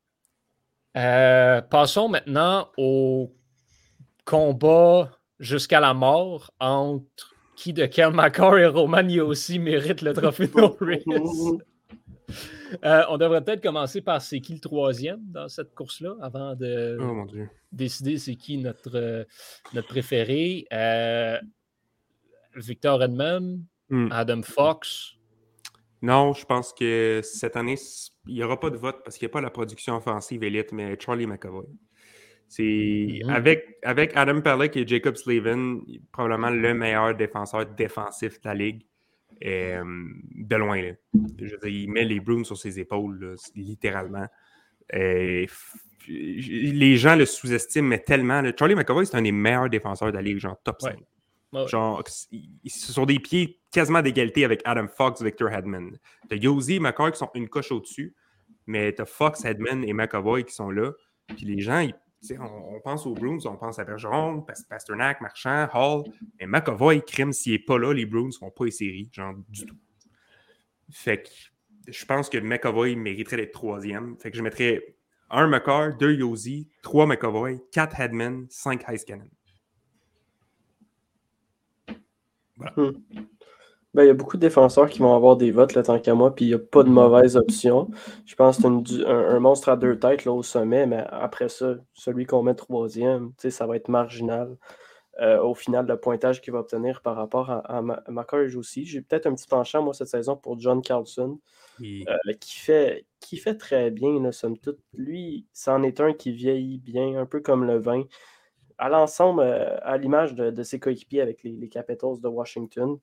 Passons 1.71 2.09
maintenant 2.09 2.71
au 2.79 3.35
combat 4.25 5.11
jusqu'à 5.39 5.81
la 5.81 5.93
mort 5.95 6.51
entre 6.59 7.35
qui 7.57 7.73
de 7.73 7.87
Kel 7.87 8.13
McCarr 8.13 8.59
et 8.59 8.67
Roman 8.67 9.07
Yossi 9.09 9.59
mérite 9.59 10.03
le 10.03 10.13
trophée 10.15 10.49
Norris. 10.57 11.05
Euh, 12.85 13.03
on 13.09 13.17
devrait 13.19 13.43
peut-être 13.45 13.63
commencer 13.63 14.01
par 14.03 14.21
c'est 14.21 14.41
qui 14.41 14.55
le 14.55 14.61
troisième 14.61 15.21
dans 15.31 15.49
cette 15.49 15.75
course-là 15.75 16.15
avant 16.21 16.55
de 16.57 16.97
Oh 17.01 17.15
mon 17.15 17.25
Dieu. 17.27 17.49
décider 17.73 18.19
c'est 18.19 18.35
qui 18.35 18.59
notre, 18.59 18.97
euh, 18.97 19.25
notre 19.75 19.89
préféré. 19.89 20.67
Euh, 20.73 21.39
Victor 22.57 23.03
Edmond, 23.03 23.61
Hmm. 23.89 24.09
Adam 24.11 24.43
Fox. 24.43 25.13
Non, 26.03 26.33
je 26.33 26.45
pense 26.45 26.73
que 26.73 27.21
cette 27.23 27.55
année, 27.57 27.77
il 28.27 28.35
n'y 28.35 28.43
aura 28.43 28.59
pas 28.59 28.71
de 28.71 28.77
vote 28.77 28.97
parce 29.05 29.17
qu'il 29.17 29.27
n'y 29.27 29.31
a 29.31 29.35
pas 29.35 29.41
la 29.41 29.51
production 29.51 29.95
offensive 29.97 30.43
élite, 30.43 30.73
mais 30.73 30.97
Charlie 30.99 31.27
McAvoy. 31.27 31.67
C'est 32.49 33.21
Mhm. 33.23 33.31
avec, 33.31 33.77
avec 33.85 34.17
Adam 34.17 34.41
Pellick 34.41 34.77
et 34.77 34.87
Jacob 34.87 35.15
Slavin, 35.17 35.81
probablement 36.13 36.51
le 36.51 36.75
meilleur 36.75 37.15
défenseur 37.15 37.65
défensif 37.67 38.41
de 38.41 38.49
la 38.49 38.55
ligue. 38.55 38.83
Euh, 39.45 39.85
de 40.35 40.57
loin. 40.57 40.81
Là. 40.81 40.93
Je 41.39 41.53
veux 41.53 41.59
dire, 41.59 41.69
il 41.69 41.91
met 41.91 42.05
les 42.05 42.21
Bruins 42.21 42.45
sur 42.45 42.57
ses 42.57 42.81
épaules, 42.81 43.21
là, 43.23 43.35
littéralement. 43.55 44.27
Euh, 44.95 45.45
les 46.09 46.97
gens 46.97 47.17
le 47.17 47.27
sous-estiment 47.27 47.89
mais 47.89 47.99
tellement. 47.99 48.41
là. 48.41 48.53
Charlie 48.59 48.75
McAvoy, 48.75 49.07
c'est 49.07 49.17
un 49.17 49.23
des 49.23 49.33
meilleurs 49.33 49.69
défenseurs 49.69 50.09
de 50.11 50.17
la 50.17 50.23
ligue, 50.23 50.39
genre 50.39 50.57
top 50.63 50.81
5. 50.81 50.97
Ouais. 51.53 51.61
Ouais. 51.61 51.69
Genre, 51.69 52.03
ils 52.31 52.71
sont 52.71 53.07
des 53.07 53.19
pieds 53.19 53.61
quasiment 53.73 54.03
d'égalité 54.03 54.45
avec 54.45 54.61
Adam 54.65 54.89
Fox, 54.89 55.23
Victor 55.23 55.51
Hedman. 55.51 55.97
T'as 56.29 56.37
Yosi 56.37 56.75
et 56.75 56.81
McCoy 56.81 57.13
qui 57.13 57.19
sont 57.19 57.31
une 57.35 57.49
coche 57.49 57.73
au-dessus, 57.73 58.15
mais 58.67 58.93
t'as 58.93 59.05
Fox, 59.07 59.45
Hedman 59.45 59.85
et 59.85 59.93
McAvoy 59.93 60.45
qui 60.45 60.55
sont 60.55 60.71
là. 60.71 60.93
Puis 61.29 61.47
les 61.47 61.61
gens, 61.61 61.81
ils- 61.81 61.95
on, 62.39 62.81
pense 62.81 63.07
aux 63.07 63.15
Bruins, 63.15 63.39
on 63.45 63.57
pense 63.57 63.79
à 63.79 63.85
Bergeron, 63.85 64.43
Pas- 64.43 64.55
Pasternak, 64.69 65.21
Marchand, 65.21 65.69
Hall. 65.73 66.05
Mais 66.41 66.47
McAvoy, 66.47 67.03
crime, 67.05 67.33
s'il 67.33 67.53
n'est 67.53 67.59
pas 67.59 67.79
là, 67.79 67.93
les 67.93 68.07
Bruins 68.07 68.27
ne 68.27 68.31
seront 68.31 68.51
pas 68.51 68.65
les 68.65 68.71
séries, 68.71 69.09
genre 69.13 69.35
du 69.49 69.67
tout. 69.67 69.77
Fait 70.91 71.23
que 71.23 71.29
je 71.93 72.05
pense 72.05 72.29
que 72.29 72.39
McAvoy 72.39 72.97
mériterait 72.97 73.37
d'être 73.37 73.53
troisième. 73.53 74.17
Fait 74.19 74.31
que 74.31 74.37
je 74.37 74.43
mettrais 74.43 74.97
un 75.31 75.47
McCarr, 75.49 75.97
deux 75.97 76.15
Yosi, 76.15 76.69
trois 76.83 77.07
McAvoy, 77.07 77.61
quatre 77.73 78.01
Hedman, 78.01 78.47
cinq 78.49 78.89
Heiskanen. 78.89 79.29
Ben, 83.97 84.05
il 84.05 84.09
y 84.09 84.11
a 84.11 84.15
beaucoup 84.15 84.37
de 84.37 84.43
défenseurs 84.43 84.91
qui 84.91 84.99
vont 85.01 85.15
avoir 85.17 85.37
des 85.37 85.51
votes, 85.51 85.75
là, 85.75 85.83
tant 85.83 85.99
qu'à 85.99 86.15
moi, 86.15 86.35
puis 86.35 86.45
il 86.45 86.49
n'y 86.49 86.55
a 86.55 86.59
pas 86.59 86.83
de 86.83 86.91
mauvaise 86.91 87.37
option. 87.37 87.91
Je 88.27 88.35
pense 88.35 88.57
que 88.59 88.63
c'est 88.63 89.07
un, 89.07 89.19
un 89.37 89.41
monstre 89.41 89.71
à 89.71 89.77
deux 89.77 89.99
têtes 89.99 90.25
là, 90.27 90.33
au 90.33 90.43
sommet, 90.43 90.87
mais 90.87 91.05
après 91.09 91.49
ça, 91.49 91.77
celui 91.95 92.27
qu'on 92.27 92.43
met 92.43 92.55
troisième, 92.55 93.33
ça 93.39 93.67
va 93.67 93.77
être 93.77 93.89
marginal. 93.89 94.57
euh, 95.21 95.41
au 95.43 95.55
final, 95.55 95.87
le 95.87 95.97
pointage 95.99 96.41
qu'il 96.43 96.53
va 96.53 96.61
obtenir 96.61 97.01
par 97.01 97.17
rapport 97.17 97.51
à, 97.51 97.61
à, 97.79 97.83
aussi. 98.57 98.85
J'ai 98.85 99.01
peut-être 99.01 99.27
un 99.27 99.35
petit 99.35 99.49
penchant, 99.49 99.83
moi, 99.83 99.95
cette 99.95 100.09
saison 100.09 100.37
pour 100.37 100.59
John 100.61 100.83
Carlson, 100.83 101.39
euh, 102.09 102.35
qui, 102.41 102.57
fait, 102.57 103.07
qui 103.21 103.39
fait 103.39 103.57
très 103.57 103.91
bien, 103.91 104.21
là, 104.23 104.33
somme 104.33 104.59
toute. 104.59 104.79
Lui, 104.95 105.47
c'en 105.53 105.83
est 105.83 106.01
un 106.01 106.13
qui 106.13 106.33
vieillit 106.33 106.79
bien, 106.79 107.19
un 107.19 107.27
peu 107.27 107.41
comme 107.41 107.65
le 107.65 107.79
vin. 107.79 108.03
À 108.79 108.91
l'ensemble, 108.91 109.43
euh, 109.43 109.79
à 109.83 109.97
l'image 109.97 110.35
de, 110.35 110.51
de 110.51 110.63
ses 110.63 110.79
coéquipiers 110.81 111.23
avec 111.23 111.43
les, 111.45 111.53
les 111.53 111.69
Capitals 111.69 112.21
de 112.21 112.29
Washington. 112.29 112.99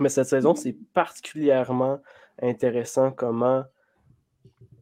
Mais 0.00 0.08
cette 0.08 0.26
saison, 0.26 0.54
c'est 0.54 0.76
particulièrement 0.94 2.00
intéressant 2.40 3.12
comment, 3.12 3.64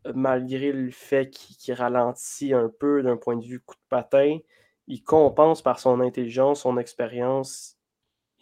euh, 0.07 0.13
malgré 0.15 0.73
le 0.73 0.91
fait 0.91 1.31
qu'il 1.31 1.75
ralentit 1.75 2.55
un 2.55 2.69
peu 2.69 3.03
d'un 3.03 3.17
point 3.17 3.37
de 3.37 3.45
vue 3.45 3.61
coup 3.61 3.75
de 3.75 3.89
patin, 3.89 4.39
il 4.87 5.03
compense 5.03 5.63
par 5.63 5.79
son 5.79 6.01
intelligence, 6.01 6.63
son 6.63 6.79
expérience. 6.79 7.77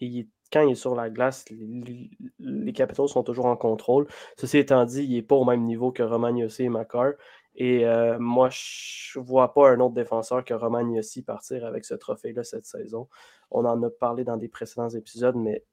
Et 0.01 0.29
quand 0.53 0.63
il 0.63 0.73
est 0.73 0.75
sur 0.77 0.95
la 0.95 1.11
glace, 1.11 1.45
les, 1.51 2.11
les 2.39 2.73
Capitals 2.73 3.09
sont 3.09 3.23
toujours 3.23 3.47
en 3.47 3.57
contrôle. 3.57 4.07
Ceci 4.37 4.59
étant 4.59 4.85
dit, 4.85 5.05
il 5.05 5.15
n'est 5.15 5.23
pas 5.23 5.37
au 5.37 5.45
même 5.45 5.65
niveau 5.65 5.93
que 5.93 6.03
Roman 6.03 6.35
Yossi 6.35 6.65
et 6.65 6.69
Makar. 6.69 7.13
Et 7.55 7.85
euh, 7.87 8.19
moi, 8.21 8.49
je 8.51 9.19
ne 9.19 9.25
vois 9.25 9.53
pas 9.53 9.71
un 9.71 9.81
autre 9.81 9.95
défenseur 9.95 10.45
que 10.45 10.55
Roman 10.55 10.89
Yossi 10.89 11.23
partir 11.23 11.67
avec 11.67 11.85
ce 11.85 11.95
trophée-là 11.95 12.45
cette 12.45 12.67
saison. 12.67 13.09
On 13.51 13.65
en 13.65 13.83
a 13.83 13.91
parlé 13.91 14.25
dans 14.25 14.37
des 14.37 14.49
précédents 14.49 14.89
épisodes, 14.91 15.35
mais 15.37 15.65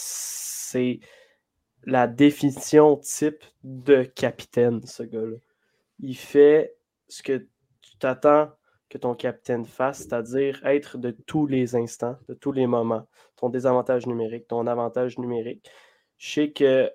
c'est 0.00 1.00
la 1.84 2.06
définition 2.06 2.96
type 2.96 3.42
de 3.64 4.04
capitaine, 4.04 4.80
ce 4.86 5.02
gars-là. 5.02 5.36
Il 5.98 6.16
fait 6.16 6.76
ce 7.08 7.22
que 7.22 7.48
tu 7.80 7.96
t'attends 7.98 8.50
que 8.88 8.98
ton 8.98 9.14
capitaine 9.14 9.64
fasse, 9.64 9.98
c'est-à-dire 9.98 10.64
être 10.64 10.98
de 10.98 11.10
tous 11.10 11.46
les 11.46 11.74
instants, 11.74 12.16
de 12.28 12.34
tous 12.34 12.52
les 12.52 12.66
moments, 12.66 13.06
ton 13.36 13.48
désavantage 13.48 14.06
numérique, 14.06 14.46
ton 14.46 14.66
avantage 14.66 15.18
numérique. 15.18 15.68
Je 16.16 16.32
sais 16.32 16.50
que, 16.52 16.90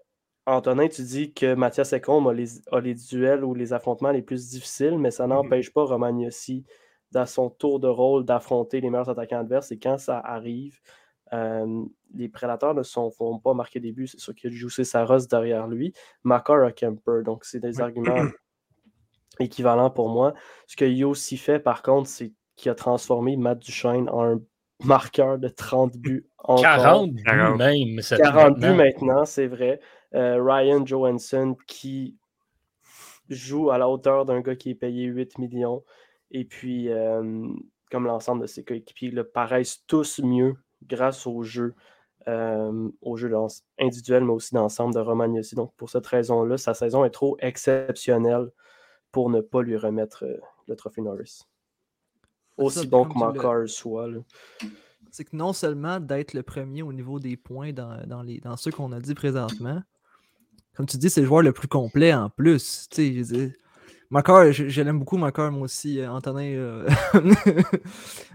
Antonin, 0.45 0.87
tu 0.87 1.03
dis 1.03 1.33
que 1.33 1.53
Mathias 1.55 1.93
Ekholm 1.93 2.27
a 2.27 2.33
les, 2.33 2.95
duels 2.95 3.43
ou 3.43 3.53
les 3.53 3.73
affrontements 3.73 4.11
les 4.11 4.21
plus 4.21 4.49
difficiles, 4.49 4.97
mais 4.97 5.11
ça 5.11 5.27
mhm. 5.27 5.33
n'empêche 5.33 5.73
pas 5.73 5.83
Romagnosi, 5.83 6.65
dans 7.11 7.25
son 7.25 7.49
tour 7.49 7.79
de 7.79 7.87
rôle, 7.87 8.25
d'affronter 8.25 8.81
les 8.81 8.89
meilleurs 8.89 9.09
attaquants 9.09 9.41
adverses. 9.41 9.71
Et 9.71 9.77
quand 9.77 9.97
ça 9.97 10.19
arrive, 10.19 10.79
euh, 11.33 11.83
les 12.13 12.29
prédateurs 12.29 12.73
ne 12.73 12.83
sont, 12.83 13.11
vont 13.19 13.39
pas 13.39 13.53
marquer 13.53 13.79
des 13.79 13.91
buts. 13.91 14.07
C'est 14.07 14.19
sûr 14.19 14.35
qu'il 14.35 14.51
joue 14.53 14.69
ses 14.69 14.83
Saros 14.83 15.25
derrière 15.29 15.67
lui. 15.67 15.93
Makar 16.23 16.63
a 16.63 16.71
Kemper. 16.71 17.23
Donc, 17.25 17.43
c'est 17.45 17.59
des 17.59 17.81
arguments 17.81 18.25
équivalent 19.39 19.89
pour 19.89 20.09
moi. 20.09 20.33
Ce 20.67 20.75
que 20.75 20.85
Yossi 20.85 21.37
fait, 21.37 21.59
par 21.59 21.81
contre, 21.81 22.07
c'est 22.07 22.33
qu'il 22.55 22.71
a 22.71 22.75
transformé 22.75 23.35
Matt 23.35 23.59
Duchesne 23.59 24.09
en 24.09 24.23
un 24.23 24.41
marqueur 24.83 25.39
de 25.39 25.47
30 25.47 25.97
buts. 25.97 26.27
en 26.39 26.57
40 26.57 27.11
buts 27.11 27.23
même. 27.57 27.99
40 28.01 28.59
buts 28.59 28.73
maintenant, 28.73 29.25
c'est 29.25 29.47
vrai. 29.47 29.79
Euh, 30.13 30.43
Ryan 30.43 30.85
Johansson 30.85 31.57
qui 31.65 32.17
joue 33.29 33.71
à 33.71 33.77
la 33.79 33.89
hauteur 33.89 34.25
d'un 34.25 34.41
gars 34.41 34.55
qui 34.55 34.71
est 34.71 34.75
payé 34.75 35.05
8 35.05 35.39
millions. 35.39 35.83
Et 36.29 36.45
puis, 36.45 36.89
euh, 36.89 37.47
comme 37.89 38.05
l'ensemble 38.05 38.41
de 38.41 38.47
ses 38.47 38.63
coéquipiers, 38.63 39.09
le 39.09 39.23
paraissent 39.23 39.83
tous 39.87 40.19
mieux 40.23 40.55
grâce 40.87 41.27
au 41.27 41.43
jeu, 41.43 41.73
euh, 42.27 42.89
au 43.01 43.17
jeu 43.17 43.31
individuel, 43.79 44.23
mais 44.23 44.33
aussi 44.33 44.53
d'ensemble 44.53 44.93
de 44.93 44.99
Romagnosi. 44.99 45.55
Donc, 45.55 45.73
pour 45.75 45.89
cette 45.89 46.07
raison-là, 46.07 46.57
sa 46.57 46.73
saison 46.73 47.05
est 47.05 47.09
trop 47.09 47.37
exceptionnelle 47.39 48.49
pour 49.11 49.29
ne 49.29 49.41
pas 49.41 49.61
lui 49.61 49.77
remettre 49.77 50.25
euh, 50.25 50.37
le 50.67 50.75
trophée 50.75 51.01
Norris. 51.01 51.41
Aussi 52.57 52.87
bon 52.87 53.05
que 53.05 53.17
Makar 53.17 53.67
soit. 53.67 54.09
C'est 55.11 55.25
que 55.25 55.35
non 55.35 55.53
seulement 55.53 55.99
d'être 55.99 56.33
le 56.33 56.43
premier 56.43 56.81
au 56.83 56.93
niveau 56.93 57.19
des 57.19 57.37
points 57.37 57.73
dans, 57.73 58.21
les, 58.23 58.39
dans 58.39 58.57
ceux 58.57 58.71
qu'on 58.71 58.91
a 58.91 58.99
dit 58.99 59.13
présentement, 59.13 59.81
comme 60.75 60.85
tu 60.85 60.97
dis, 60.97 61.09
c'est 61.09 61.21
le 61.21 61.27
joueur 61.27 61.41
le 61.41 61.51
plus 61.51 61.67
complet 61.67 62.13
en 62.13 62.29
plus. 62.29 62.87
Tu 62.89 63.23
sais, 63.23 63.53
Makar, 64.09 64.51
je, 64.51 64.81
l'aime 64.81 64.99
beaucoup, 64.99 65.17
Makar, 65.17 65.51
moi 65.51 65.63
aussi, 65.63 65.99
euh, 65.99 66.09
Antonin. 66.09 66.43
Euh, 66.43 66.87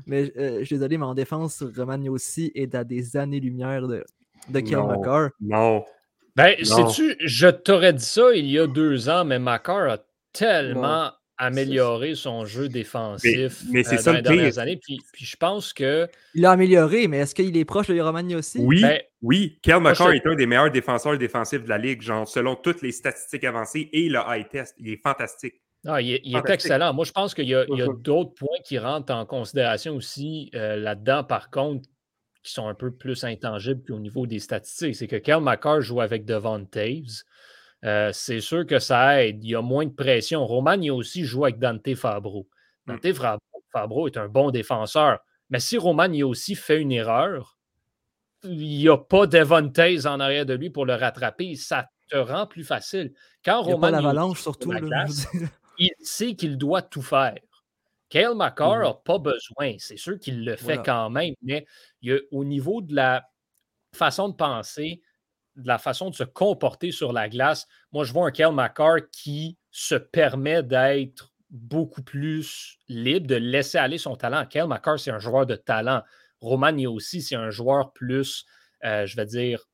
mais 0.06 0.32
je 0.36 0.64
suis 0.64 0.76
désolé, 0.76 0.98
mais 0.98 1.04
en 1.04 1.14
défense, 1.14 1.62
Roman 1.76 2.00
aussi 2.08 2.50
est 2.54 2.74
à 2.74 2.84
des 2.84 3.16
années-lumière 3.16 3.86
de, 3.86 4.04
de 4.48 4.60
Kiel 4.60 4.82
Makar. 4.84 5.30
Non. 5.40 5.84
Ben, 6.36 6.54
sais-tu, 6.64 7.16
je 7.20 7.48
t'aurais 7.48 7.92
dit 7.92 8.04
ça 8.04 8.32
il 8.34 8.46
y 8.46 8.58
a 8.58 8.66
deux 8.66 9.08
ans, 9.08 9.24
mais 9.24 9.38
Makar 9.38 9.88
a 9.88 9.98
tellement 10.32 11.10
amélioré 11.38 12.14
son 12.14 12.44
jeu 12.44 12.68
défensif 12.68 13.62
mais, 13.70 13.84
c'est 13.84 13.96
euh, 13.96 13.98
ça 13.98 14.12
dans 14.12 14.16
les 14.16 14.22
dernières 14.22 14.58
années. 14.58 14.76
Puis, 14.76 15.00
puis, 15.12 15.24
je 15.24 15.36
pense 15.36 15.72
que. 15.72 16.08
Il 16.34 16.44
a 16.44 16.50
amélioré, 16.50 17.08
mais 17.08 17.18
est-ce 17.18 17.34
qu'il 17.34 17.56
est 17.56 17.64
proche 17.64 17.88
de 17.88 18.00
Romagna 18.00 18.36
aussi? 18.36 18.58
Oui, 18.58 18.82
ben, 18.82 19.00
oui. 19.22 19.58
Kel 19.62 19.80
McCarr 19.80 20.12
est 20.12 20.26
un 20.26 20.34
des 20.34 20.46
meilleurs 20.46 20.70
défenseurs 20.70 21.16
défensifs 21.16 21.62
de 21.62 21.68
la 21.68 21.78
Ligue, 21.78 22.02
genre 22.02 22.28
selon 22.28 22.56
toutes 22.56 22.82
les 22.82 22.92
statistiques 22.92 23.44
avancées 23.44 23.88
et 23.92 24.08
le 24.08 24.18
high 24.26 24.48
test. 24.48 24.74
Il 24.78 24.88
est 24.90 25.02
fantastique. 25.02 25.54
Ah, 25.86 26.02
il, 26.02 26.12
est, 26.12 26.50
excellent. 26.50 26.92
Moi, 26.92 27.04
je 27.04 27.12
pense 27.12 27.34
qu'il 27.34 27.48
y 27.48 27.54
a, 27.54 27.64
mm-hmm. 27.64 28.02
d'autres 28.02 28.34
points 28.34 28.58
qui 28.64 28.78
rentrent 28.78 29.14
en 29.14 29.24
considération 29.24 29.94
aussi 29.94 30.50
euh, 30.54 30.76
là-dedans, 30.76 31.22
par 31.22 31.50
contre, 31.50 31.88
qui 32.42 32.52
sont 32.52 32.66
un 32.66 32.74
peu 32.74 32.90
plus 32.90 33.24
intangibles 33.24 33.82
qu'au 33.86 33.98
niveau 33.98 34.26
des 34.26 34.40
statistiques. 34.40 34.96
C'est 34.96 35.06
que 35.06 35.16
Kel 35.16 35.40
McCarr 35.40 35.80
joue 35.80 36.00
avec 36.00 36.24
Devon 36.24 36.64
Taves. 36.64 37.22
Euh, 37.84 38.10
c'est 38.12 38.40
sûr 38.40 38.66
que 38.66 38.78
ça 38.78 39.22
aide. 39.22 39.42
Il 39.44 39.50
y 39.50 39.54
a 39.54 39.62
moins 39.62 39.86
de 39.86 39.92
pression. 39.92 40.46
Roman, 40.46 40.80
il 40.80 40.90
a 40.90 40.94
aussi 40.94 41.24
joué 41.24 41.50
avec 41.50 41.58
Dante 41.58 41.94
Fabro. 41.94 42.48
Hmm. 42.86 42.96
Dante 43.02 43.40
Fabro 43.72 44.08
est 44.08 44.16
un 44.16 44.28
bon 44.28 44.50
défenseur. 44.50 45.18
Mais 45.50 45.60
si 45.60 45.78
Roman 45.78 46.04
a 46.12 46.24
aussi 46.24 46.54
fait 46.54 46.80
une 46.80 46.92
erreur, 46.92 47.58
il 48.44 48.58
n'y 48.58 48.88
a 48.88 48.98
pas 48.98 49.26
Devontaze 49.26 50.06
en 50.06 50.20
arrière 50.20 50.46
de 50.46 50.54
lui 50.54 50.70
pour 50.70 50.86
le 50.86 50.94
rattraper. 50.94 51.54
Ça 51.54 51.88
te 52.10 52.16
rend 52.16 52.46
plus 52.46 52.64
facile. 52.64 53.12
Quand 53.44 53.62
il 53.64 53.72
Roman. 53.72 53.90
l'avalanche, 53.90 54.40
surtout. 54.40 54.72
il 55.78 55.90
sait 56.00 56.34
qu'il 56.34 56.58
doit 56.58 56.82
tout 56.82 57.02
faire. 57.02 57.36
Kale 58.08 58.34
McCarr 58.34 58.78
n'a 58.78 58.90
hmm. 58.90 59.02
pas 59.04 59.18
besoin. 59.18 59.74
C'est 59.78 59.98
sûr 59.98 60.18
qu'il 60.18 60.44
le 60.44 60.56
fait 60.56 60.82
quand 60.84 61.10
même, 61.10 61.34
mais 61.42 61.66
au 62.32 62.44
niveau 62.44 62.80
de 62.80 62.94
la 62.94 63.28
façon 63.94 64.28
de 64.28 64.34
penser, 64.34 65.02
de 65.58 65.66
la 65.68 65.78
façon 65.78 66.10
de 66.10 66.14
se 66.14 66.24
comporter 66.24 66.92
sur 66.92 67.12
la 67.12 67.28
glace, 67.28 67.66
moi, 67.92 68.04
je 68.04 68.12
vois 68.12 68.26
un 68.26 68.30
Kyle 68.30 68.52
McCarr 68.52 69.10
qui 69.12 69.58
se 69.70 69.96
permet 69.96 70.62
d'être 70.62 71.32
beaucoup 71.50 72.02
plus 72.02 72.78
libre, 72.88 73.26
de 73.26 73.34
laisser 73.34 73.78
aller 73.78 73.98
son 73.98 74.16
talent. 74.16 74.46
Kyle 74.46 74.66
McCarr, 74.66 74.98
c'est 74.98 75.10
un 75.10 75.18
joueur 75.18 75.46
de 75.46 75.56
talent. 75.56 76.02
Roman 76.40 76.76
aussi, 76.86 77.22
c'est 77.22 77.36
un 77.36 77.50
joueur 77.50 77.92
plus, 77.92 78.44
euh, 78.84 79.06
je 79.06 79.16
vais 79.16 79.26
dire, 79.26 79.64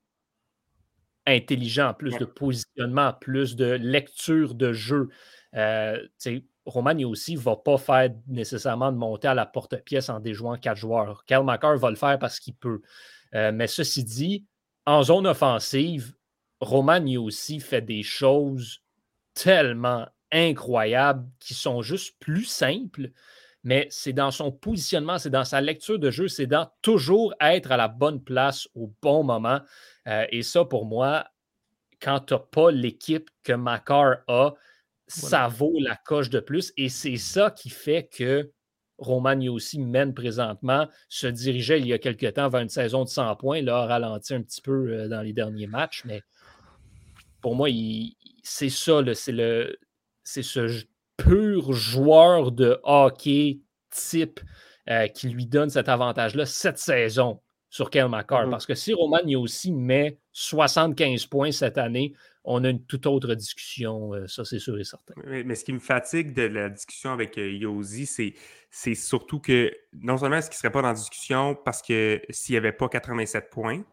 intelligent, 1.27 1.93
plus 1.93 2.17
de 2.17 2.25
positionnement, 2.25 3.13
plus 3.13 3.55
de 3.55 3.65
lecture 3.73 4.55
de 4.55 4.73
jeu. 4.73 5.09
Euh, 5.55 5.99
Roman 6.65 6.97
aussi 7.03 7.35
ne 7.35 7.39
va 7.39 7.55
pas 7.55 7.77
faire 7.77 8.09
nécessairement 8.27 8.91
de 8.91 8.97
monter 8.97 9.27
à 9.27 9.33
la 9.33 9.45
porte-pièce 9.45 10.09
en 10.09 10.19
déjouant 10.19 10.57
quatre 10.57 10.77
joueurs. 10.77 11.23
Kyle 11.25 11.43
McCarr 11.43 11.77
va 11.77 11.89
le 11.89 11.95
faire 11.95 12.17
parce 12.17 12.39
qu'il 12.39 12.55
peut. 12.55 12.81
Euh, 13.35 13.51
mais 13.51 13.67
ceci 13.67 14.03
dit, 14.03 14.45
en 14.85 15.03
zone 15.03 15.27
offensive, 15.27 16.13
Roman 16.59 17.03
aussi 17.17 17.59
fait 17.59 17.81
des 17.81 18.03
choses 18.03 18.81
tellement 19.33 20.07
incroyables 20.31 21.27
qui 21.39 21.53
sont 21.53 21.81
juste 21.81 22.15
plus 22.19 22.45
simples, 22.45 23.11
mais 23.63 23.87
c'est 23.89 24.13
dans 24.13 24.31
son 24.31 24.51
positionnement, 24.51 25.17
c'est 25.17 25.29
dans 25.29 25.43
sa 25.43 25.61
lecture 25.61 25.99
de 25.99 26.11
jeu, 26.11 26.27
c'est 26.27 26.47
dans 26.47 26.69
toujours 26.81 27.33
être 27.41 27.71
à 27.71 27.77
la 27.77 27.87
bonne 27.87 28.23
place 28.23 28.67
au 28.75 28.93
bon 29.01 29.23
moment. 29.23 29.59
Euh, 30.07 30.25
et 30.29 30.43
ça, 30.43 30.65
pour 30.65 30.85
moi, 30.85 31.25
quand 31.99 32.19
tu 32.19 32.33
n'as 32.33 32.39
pas 32.39 32.71
l'équipe 32.71 33.29
que 33.43 33.53
Macar 33.53 34.17
a, 34.27 34.51
ça 35.07 35.47
vaut 35.47 35.79
la 35.79 35.95
coche 35.95 36.29
de 36.29 36.39
plus. 36.39 36.73
Et 36.77 36.89
c'est 36.89 37.17
ça 37.17 37.51
qui 37.51 37.69
fait 37.69 38.07
que 38.07 38.51
Roman 38.97 39.39
aussi 39.47 39.79
mène 39.79 40.13
présentement, 40.13 40.87
se 41.09 41.27
dirigeait 41.27 41.79
il 41.79 41.87
y 41.87 41.93
a 41.93 41.97
quelque 41.97 42.27
temps 42.27 42.49
vers 42.49 42.61
une 42.61 42.69
saison 42.69 43.03
de 43.03 43.09
100 43.09 43.35
points, 43.35 43.61
là, 43.61 43.83
a 43.83 43.85
ralenti 43.85 44.33
un 44.33 44.41
petit 44.41 44.61
peu 44.61 44.89
euh, 44.89 45.07
dans 45.07 45.21
les 45.21 45.33
derniers 45.33 45.67
matchs, 45.67 46.03
mais 46.05 46.21
pour 47.41 47.55
moi, 47.55 47.69
c'est 48.43 48.69
ça, 48.69 49.01
c'est 49.13 50.43
ce 50.43 50.85
pur 51.17 51.73
joueur 51.73 52.51
de 52.51 52.79
hockey 52.83 53.59
type 53.91 54.39
euh, 54.89 55.07
qui 55.07 55.29
lui 55.29 55.45
donne 55.45 55.69
cet 55.69 55.89
avantage-là 55.89 56.45
cette 56.45 56.77
saison 56.77 57.41
sur 57.69 57.89
Kyle 57.89 58.07
McCarr. 58.07 58.47
Mm-hmm. 58.47 58.49
Parce 58.49 58.65
que 58.65 58.75
si 58.75 58.93
Roman 58.93 59.19
aussi 59.37 59.71
met 59.71 60.19
75 60.37 61.27
points 61.27 61.53
cette 61.53 61.77
année, 61.77 62.13
on 62.43 62.63
a 62.65 62.69
une 62.69 62.83
toute 62.83 63.05
autre 63.07 63.33
discussion, 63.35 64.13
euh, 64.13 64.27
ça 64.27 64.43
c'est 64.43 64.59
sûr 64.59 64.77
et 64.77 64.83
certain. 64.83 65.13
Mais, 65.25 65.55
ce 65.55 65.63
qui 65.63 65.71
me 65.71 65.79
fatigue 65.79 66.33
de 66.33 66.41
la 66.41 66.69
discussion 66.69 67.13
avec 67.13 67.37
euh, 67.37 67.49
Yosi, 67.49 68.35
c'est 68.69 68.95
surtout 68.95 69.39
que 69.39 69.71
non 69.93 70.17
seulement 70.17 70.35
est-ce 70.35 70.49
qu'il 70.49 70.57
ne 70.57 70.59
serait 70.59 70.71
pas 70.71 70.81
dans 70.81 70.89
la 70.89 70.93
discussion 70.93 71.55
parce 71.55 71.81
que 71.81 72.21
s'il 72.29 72.53
n'y 72.53 72.57
avait 72.57 72.73
pas 72.73 72.89
87 72.89 73.49
points, 73.49 73.83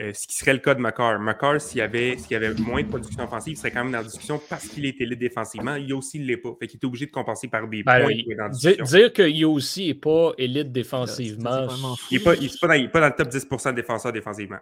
euh, 0.00 0.12
ce 0.12 0.26
qui 0.26 0.36
serait 0.36 0.52
le 0.52 0.58
cas 0.58 0.74
de 0.74 0.80
McCarr. 0.80 1.20
McCarr, 1.20 1.60
s'il 1.60 1.78
y, 1.78 1.80
avait, 1.80 2.16
y 2.28 2.34
avait 2.34 2.54
moins 2.54 2.82
de 2.82 2.88
production 2.88 3.22
offensive, 3.22 3.54
il 3.54 3.56
serait 3.56 3.70
quand 3.70 3.84
même 3.84 3.92
dans 3.92 3.98
la 3.98 4.04
discussion 4.04 4.40
parce 4.48 4.66
qu'il 4.66 4.84
était 4.84 5.04
là 5.04 5.14
défensivement. 5.14 5.76
Yossi 5.76 6.18
ne 6.18 6.24
l'est 6.24 6.36
pas. 6.36 6.54
Fait 6.58 6.66
qu'il 6.66 6.78
est 6.80 6.86
obligé 6.86 7.06
de 7.06 7.10
compenser 7.12 7.46
par 7.46 7.66
des 7.68 7.84
ben, 7.84 8.02
points. 8.02 8.48
dire 8.48 9.12
que 9.12 9.28
Yossi 9.28 9.88
n'est 9.88 9.94
pas 9.94 10.32
élite 10.38 10.72
défensivement. 10.72 11.68
Il 12.10 12.18
n'est 12.18 12.24
pas, 12.24 12.34
pas, 12.34 12.88
pas, 12.90 13.00
dans 13.00 13.06
le 13.06 13.14
top 13.16 13.28
10 13.28 13.46
de 13.48 13.70
défenseurs 13.72 14.12
défensivement. 14.12 14.58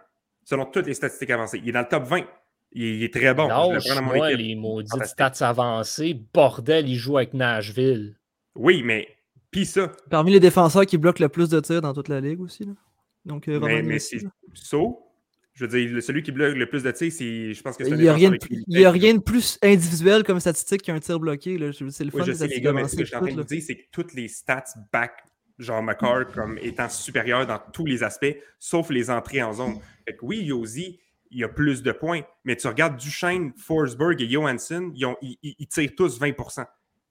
Selon 0.47 0.65
toutes 0.65 0.87
les 0.87 0.93
statistiques 0.93 1.29
avancées. 1.29 1.59
Il 1.61 1.67
est 1.67 1.71
dans 1.73 1.81
le 1.81 1.89
top 1.89 2.03
20. 2.03 2.21
Il, 2.71 3.03
est 3.03 3.13
très 3.13 3.33
bon. 3.33 3.49
moi 3.49 4.31
les 4.31 4.55
maudites 4.55 5.05
stats 5.05 5.33
avancées. 5.41 6.17
Bordel, 6.33 6.87
il 6.87 6.95
joue 6.95 7.17
avec 7.17 7.33
Nashville. 7.33 8.15
Oui, 8.55 8.81
mais 8.81 9.09
puis 9.51 9.65
ça. 9.65 9.91
Parmi 10.09 10.31
les 10.31 10.39
défenseurs 10.39 10.85
qui 10.85 10.97
bloquent 10.97 11.21
le 11.21 11.27
plus 11.27 11.49
de 11.49 11.59
tirs 11.59 11.81
dans 11.81 11.93
toute 11.93 12.07
la 12.07 12.21
ligue 12.21 12.39
aussi. 12.39 12.63
Là. 12.63 12.71
Donc, 13.25 13.49
euh, 13.49 13.59
mais, 13.59 13.81
mais 13.81 13.99
c'est 13.99 14.19
saut. 14.53 15.03
Je 15.53 15.65
veux 15.65 15.85
dire, 15.85 16.01
celui 16.01 16.23
qui 16.23 16.31
bloque 16.31 16.55
le 16.55 16.69
plus 16.69 16.83
de 16.83 16.91
tirs, 16.91 17.11
c'est, 17.11 17.53
je 17.53 17.61
pense 17.61 17.75
que 17.75 17.83
c'est 17.83 17.89
Il 17.89 17.97
n'y 17.97 18.07
a, 18.07 18.13
rien 18.13 18.29
de, 18.29 18.37
il 18.49 18.79
y 18.79 18.85
a 18.85 18.91
rien 18.91 19.15
de 19.15 19.19
plus 19.19 19.59
individuel 19.61 20.23
comme 20.23 20.39
statistique 20.39 20.83
qu'un 20.83 20.99
tir 21.01 21.19
bloqué. 21.19 21.57
C'est 21.91 22.05
le 22.05 22.11
fun 22.11 22.23
je 22.23 22.31
sais, 22.31 22.47
les 22.47 22.61
gars, 22.61 22.71
mais 22.71 22.87
ce 22.87 22.95
que 22.95 23.03
je 23.03 23.07
suis 23.07 23.17
en 23.17 23.21
train 23.21 23.35
de 23.35 23.43
dire, 23.43 23.61
c'est 23.61 23.75
que 23.75 23.83
toutes 23.91 24.13
les 24.13 24.29
stats 24.29 24.63
back 24.93 25.11
genre 25.57 25.81
McCarr 25.81 26.27
comme 26.33 26.57
étant 26.59 26.89
supérieur 26.89 27.45
dans 27.45 27.59
tous 27.73 27.85
les 27.85 28.03
aspects, 28.03 28.35
sauf 28.59 28.89
les 28.89 29.09
entrées 29.09 29.41
en 29.41 29.53
zone. 29.53 29.79
Fait 30.05 30.15
que 30.15 30.23
oui, 30.23 30.43
Yosi, 30.43 30.99
il 31.31 31.43
a 31.43 31.49
plus 31.49 31.83
de 31.83 31.91
points. 31.91 32.21
Mais 32.43 32.55
tu 32.55 32.67
regardes 32.67 32.97
Duchesne, 32.97 33.53
Forsberg 33.57 34.21
et 34.21 34.29
Johansson, 34.29 34.91
ils, 34.93 35.67
tirent 35.67 35.95
tous 35.95 36.19
20% 36.19 36.65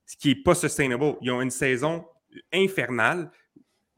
ce 0.07 0.17
qui 0.17 0.29
n'est 0.29 0.43
pas 0.43 0.55
sustainable. 0.55 1.17
Ils 1.21 1.31
ont 1.31 1.43
une 1.43 1.51
saison 1.51 2.07
infernale, 2.53 3.31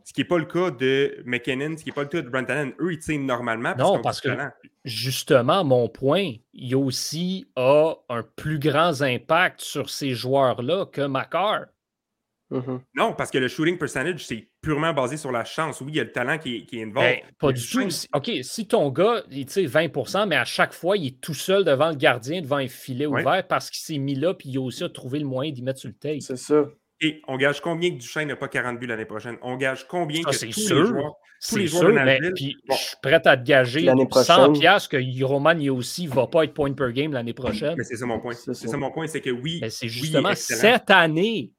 ce 0.04 0.12
qui 0.12 0.22
n'est 0.22 0.26
pas 0.26 0.38
le 0.38 0.46
cas 0.46 0.70
de 0.70 1.22
McKinnon, 1.26 1.76
ce 1.76 1.82
qui 1.82 1.90
n'est 1.90 1.94
pas 1.94 2.02
le 2.02 2.08
cas 2.08 2.22
de 2.22 2.28
Brent 2.28 2.72
Eux, 2.80 2.92
ils 2.92 2.98
tirent 2.98 3.20
normalement. 3.20 3.74
Parce 3.74 3.90
Non, 3.90 4.00
parce 4.00 4.20
que 4.20 4.28
talent. 4.28 4.50
justement, 4.84 5.64
mon 5.64 5.88
point, 5.88 6.32
il 6.54 6.68
y 6.68 6.74
a 6.74 6.78
aussi 6.78 7.46
a 7.56 7.94
un 8.08 8.22
plus 8.22 8.58
grand 8.58 9.02
impact 9.02 9.60
sur 9.60 9.90
ces 9.90 10.14
joueurs-là 10.14 10.86
que 10.86 11.02
Macar. 11.02 11.66
Mhm. 12.50 12.80
Non, 12.94 13.12
parce 13.12 13.30
que 13.30 13.38
le 13.38 13.48
shooting 13.48 13.76
percentage, 13.76 14.24
c'est 14.24 14.48
purement 14.62 14.92
basé 14.94 15.16
sur 15.16 15.30
la 15.30 15.44
chance. 15.44 15.80
Oui, 15.82 15.88
il 15.92 15.96
y 15.96 16.00
a 16.00 16.04
le 16.04 16.12
talent 16.12 16.38
qui, 16.38 16.56
est- 16.56 16.64
qui 16.66 16.78
est 16.78 16.84
involved. 16.84 17.20
Ben, 17.22 17.30
pas 17.38 17.52
du 17.52 17.60
tout. 17.60 17.90
Si- 17.90 18.08
OK, 18.14 18.30
si 18.42 18.66
ton 18.66 18.88
gars, 18.90 19.22
il 19.30 19.44
tire 19.46 19.68
20% 19.68 20.26
mais 20.26 20.36
à 20.36 20.44
chaque 20.44 20.72
fois, 20.72 20.96
il 20.96 21.06
est 21.08 21.20
tout 21.20 21.34
seul 21.34 21.64
devant 21.64 21.90
le 21.90 21.96
gardien, 21.96 22.40
devant 22.40 22.56
un 22.56 22.68
filet 22.68 23.06
Ouais. 23.06 23.20
ouvert 23.22 23.46
parce 23.46 23.70
qu'il 23.70 23.80
s'est 23.80 23.98
mis 24.00 24.14
là, 24.14 24.32
puis 24.34 24.48
il 24.48 24.56
a 24.58 24.62
aussi 24.62 24.82
trouvé 24.92 25.18
le 25.18 25.26
moyen 25.26 25.52
d'y 25.52 25.62
mettre 25.62 25.78
sur 25.80 25.88
le 25.88 25.94
tape. 25.94 26.20
C'est 26.22 26.36
ça. 26.36 26.64
Et 27.00 27.22
on 27.28 27.36
gage 27.36 27.60
combien 27.60 27.90
que 27.90 27.96
Duchesne 27.96 28.26
n'a 28.26 28.34
pas 28.34 28.48
40 28.48 28.80
buts 28.80 28.86
l'année 28.88 29.04
prochaine? 29.04 29.36
On 29.42 29.56
gage 29.56 29.86
combien 29.86 30.20
Ça, 30.22 30.30
que 30.30 30.36
c'est 30.36 30.48
tous 30.48 30.60
sûr. 30.66 30.80
les 30.80 30.86
joueurs... 30.88 31.12
tous 31.12 31.14
C'est 31.38 31.58
les 31.60 31.66
joueurs 31.68 31.82
sûr, 31.82 31.90
de 31.92 31.98
mais 32.00 32.18
puis 32.34 32.56
je 32.68 32.74
suis 32.74 32.96
prêt 33.00 33.22
à 33.24 33.36
te 33.36 33.44
gager 33.44 33.82
L'année 33.82 34.08
100 34.10 34.24
prochaine. 34.24 34.52
piastres 34.58 34.88
que 34.88 35.24
Roman 35.24 35.54
aussi 35.70 36.06
ne 36.08 36.12
va 36.12 36.26
pas 36.26 36.42
être 36.42 36.54
point 36.54 36.72
per 36.72 36.90
game 36.92 37.12
l'année 37.12 37.34
prochaine. 37.34 37.74
Mais 37.78 37.84
c'est 37.84 37.94
ça 37.96 38.04
mon 38.06 38.18
point. 38.18 38.32
C'est 38.32 38.52
C'est 38.52 38.66
ça. 38.66 38.72
ça 38.72 38.76
mon 38.78 38.90
point, 38.90 39.06
c'est 39.06 39.20
que 39.20 39.30
oui, 39.30 39.58
Mais 39.62 39.70
c'est 39.70 39.86
oui, 39.86 39.92
justement 39.92 40.34
cette 40.34 40.90
année, 40.90 41.52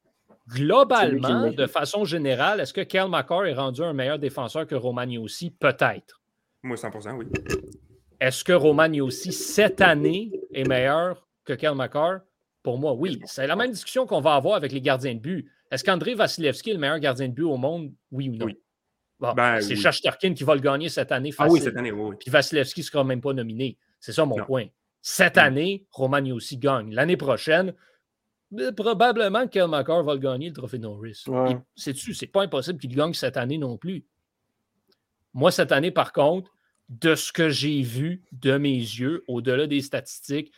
globalement, 0.50 1.52
de 1.52 1.66
façon 1.68 2.06
générale, 2.06 2.60
est-ce 2.60 2.74
que 2.74 2.82
Kel 2.82 3.08
McCarr 3.08 3.45
est 3.45 3.54
rendu 3.54 3.82
un 3.84 3.93
meilleur 3.93 4.20
défenseur 4.20 4.66
que 4.68 4.76
Roman 4.76 5.08
aussi? 5.22 5.52
Peut-être. 5.52 6.22
Moi, 6.64 6.76
100%, 6.76 7.16
oui. 7.18 7.26
Est-ce 8.20 8.43
que 8.43 8.54
Roman 8.54 8.91
aussi, 9.02 9.32
cette 9.32 9.82
année, 9.82 10.32
est 10.54 10.68
meilleur 10.68 11.26
que 11.45 11.54
Kel 11.54 11.76
McCarr? 11.76 12.20
Pour 12.64 12.78
moi, 12.78 12.93
oui. 12.93 13.22
C'est 13.26 13.47
la 13.47 13.56
même 13.56 13.72
discussion 13.72 14.06
qu'on 14.06 14.20
va 14.22 14.36
avoir 14.36 14.56
avec 14.56 14.72
les 14.74 14.82
gardiens 14.82 15.14
de 15.16 15.20
but. 15.20 15.50
Est-ce 15.72 15.84
qu'André 15.84 16.14
Vasilevski 16.16 16.72
est 16.72 16.74
le 16.74 16.80
meilleur 16.80 17.00
gardien 17.00 17.28
de 17.30 17.34
but 17.34 17.43
au 17.43 17.56
monde? 17.58 17.93
Oui 18.12 18.30
ou 18.30 18.36
non? 18.36 18.47
Oui. 18.47 18.60
Bon, 19.20 19.34
Ben, 19.34 19.62
c'est 19.62 19.76
oui. 19.76 20.34
Qui 20.34 20.43
va 20.43 20.56
le 20.56 20.62
gagner 20.62 20.89
cette 20.89 21.12
année 21.12 21.30
Ah 21.34 21.43
facile. 21.43 21.54
oui, 21.54 21.62
cette 21.62 21.78
année, 21.78 21.91
oui. 21.91 22.16
Puis 22.20 22.30
Vasilevski 22.32 22.82
ne 22.82 22.86
sera 22.86 23.04
même 23.04 23.22
pas 23.22 23.34
nominé. 23.34 23.78
C'est 24.00 24.12
ça 24.12 24.26
mon 24.26 24.38
Non. 24.38 24.45
point. 24.45 24.66
Cette 25.02 25.38
année, 25.38 25.86
Roman 25.91 26.24
aussi 26.32 26.58
gagne. 26.58 26.93
L'année 26.93 27.18
prochaine, 27.18 27.74
probablement 28.76 29.45
que 29.47 29.52
Kel 29.54 29.68
McCarr 29.68 30.04
va 30.04 30.14
le 30.14 30.20
gagner, 30.20 30.47
le 30.50 30.54
trophée 30.56 30.80
Norris. 30.80 31.24
Ouais. 31.28 31.58
Sais-tu, 31.76 32.14
c'est 32.14 32.28
pas 32.28 32.43
impossible 32.43 32.80
qu'il 32.80 32.95
gagne 32.95 33.14
cette 33.14 33.38
année 33.38 33.58
non 33.58 33.78
plus. 33.78 34.06
Moi, 35.34 35.52
cette 35.52 35.72
année, 35.72 35.91
par 35.91 36.12
contre, 36.14 36.52
de 36.89 37.14
ce 37.16 37.32
que 37.32 37.50
j'ai 37.50 37.82
vu 37.82 38.24
de 38.32 38.58
mes 38.58 38.76
yeux, 38.76 39.24
au-delà 39.28 39.68
des 39.68 39.82
statistiques, 39.82 40.52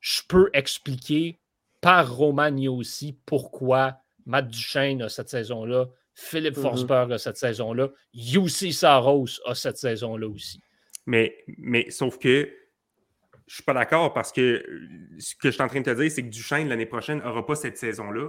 je 0.00 0.20
peux 0.28 0.50
expliquer 0.52 1.38
par 1.80 2.14
Roman 2.14 2.54
aussi 2.68 3.16
pourquoi 3.24 3.98
Matt 4.26 4.48
Duchesne 4.48 5.00
a 5.02 5.08
cette 5.08 5.30
saison-là, 5.30 5.86
Philippe 6.14 6.56
Mhm. 6.56 6.62
Forsberg 6.62 7.12
a 7.12 7.18
cette 7.18 7.38
saison-là, 7.38 7.88
UC 8.14 8.72
Saros 8.72 9.40
a 9.46 9.54
cette 9.54 9.78
saison-là 9.78 10.28
aussi. 10.28 10.60
Mais, 11.06 11.42
mais 11.56 11.90
sauf 11.90 12.18
que 12.18 12.50
je 13.48 13.54
suis 13.54 13.62
pas 13.64 13.74
d'accord 13.74 14.12
parce 14.12 14.30
que 14.30 14.40
euh, 14.40 14.88
ce 15.18 15.34
que 15.34 15.48
je 15.48 15.50
suis 15.50 15.62
en 15.62 15.68
train 15.68 15.80
de 15.80 15.84
te 15.90 16.00
dire, 16.00 16.10
c'est 16.10 16.22
que 16.22 16.28
Duchesne, 16.28 16.68
l'année 16.68 16.86
prochaine, 16.86 17.18
n'aura 17.18 17.44
pas 17.44 17.56
cette 17.56 17.78
saison-là 17.78 18.28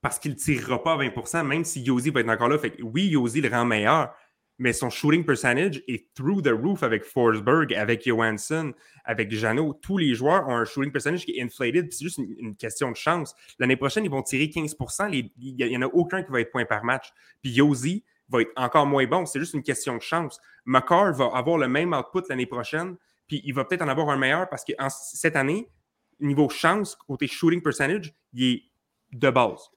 parce 0.00 0.18
qu'il 0.18 0.32
ne 0.32 0.36
tirera 0.36 0.82
pas 0.82 0.94
à 0.94 0.98
20% 0.98 1.46
même 1.46 1.64
si 1.64 1.82
Yosi 1.82 2.10
va 2.10 2.20
être 2.20 2.28
encore 2.28 2.48
là. 2.48 2.58
Fait 2.58 2.74
oui, 2.82 3.08
Yosi 3.08 3.40
le 3.40 3.48
rend 3.48 3.64
meilleur, 3.64 4.14
mais 4.58 4.72
son 4.72 4.88
shooting 4.88 5.24
percentage 5.24 5.82
est 5.86 6.14
through 6.14 6.42
the 6.42 6.48
roof 6.52 6.82
avec 6.82 7.04
Forsberg, 7.04 7.74
avec 7.74 8.06
Johansson, 8.06 8.72
avec 9.04 9.30
Jeannot. 9.30 9.74
Tous 9.82 9.98
les 9.98 10.14
joueurs 10.14 10.48
ont 10.48 10.56
un 10.56 10.64
shooting 10.64 10.90
percentage 10.90 11.26
qui 11.26 11.38
est 11.38 11.42
inflated, 11.42 11.92
c'est 11.92 12.04
juste 12.04 12.18
une, 12.18 12.56
question 12.56 12.90
de 12.90 12.96
chance. 12.96 13.34
L'année 13.58 13.76
prochaine, 13.76 14.04
ils 14.04 14.10
vont 14.10 14.22
tirer 14.22 14.48
15 14.48 14.76
les- 15.10 15.30
Il 15.38 15.56
n'y 15.56 15.76
en 15.76 15.82
a 15.82 15.86
aucun 15.86 16.22
qui 16.22 16.32
va 16.32 16.40
être 16.40 16.50
point 16.50 16.64
par 16.64 16.84
match. 16.84 17.12
Puis 17.42 17.52
Yosi 17.52 18.04
va 18.30 18.40
être 18.40 18.52
encore 18.56 18.86
moins 18.86 19.06
bon. 19.06 19.26
C'est 19.26 19.38
juste 19.38 19.54
une 19.54 19.62
question 19.62 19.96
de 19.96 20.02
chance. 20.02 20.40
McCarr 20.64 21.12
va 21.12 21.30
avoir 21.34 21.58
le 21.58 21.68
même 21.68 21.92
output 21.92 22.22
l'année 22.28 22.46
prochaine, 22.46 22.96
puis 23.26 23.40
il 23.44 23.52
va 23.54 23.64
peut-être 23.64 23.82
en 23.82 23.88
avoir 23.88 24.08
un 24.10 24.16
meilleur 24.16 24.48
parce 24.48 24.64
que 24.64 24.72
en- 24.78 24.88
cette 24.90 25.36
année, 25.36 25.68
niveau 26.20 26.48
chance, 26.48 26.96
côté 26.96 27.26
shooting 27.26 27.62
percentage, 27.62 28.14
il 28.32 28.44
est 28.54 28.62
de 29.12 29.30
base. 29.30 29.68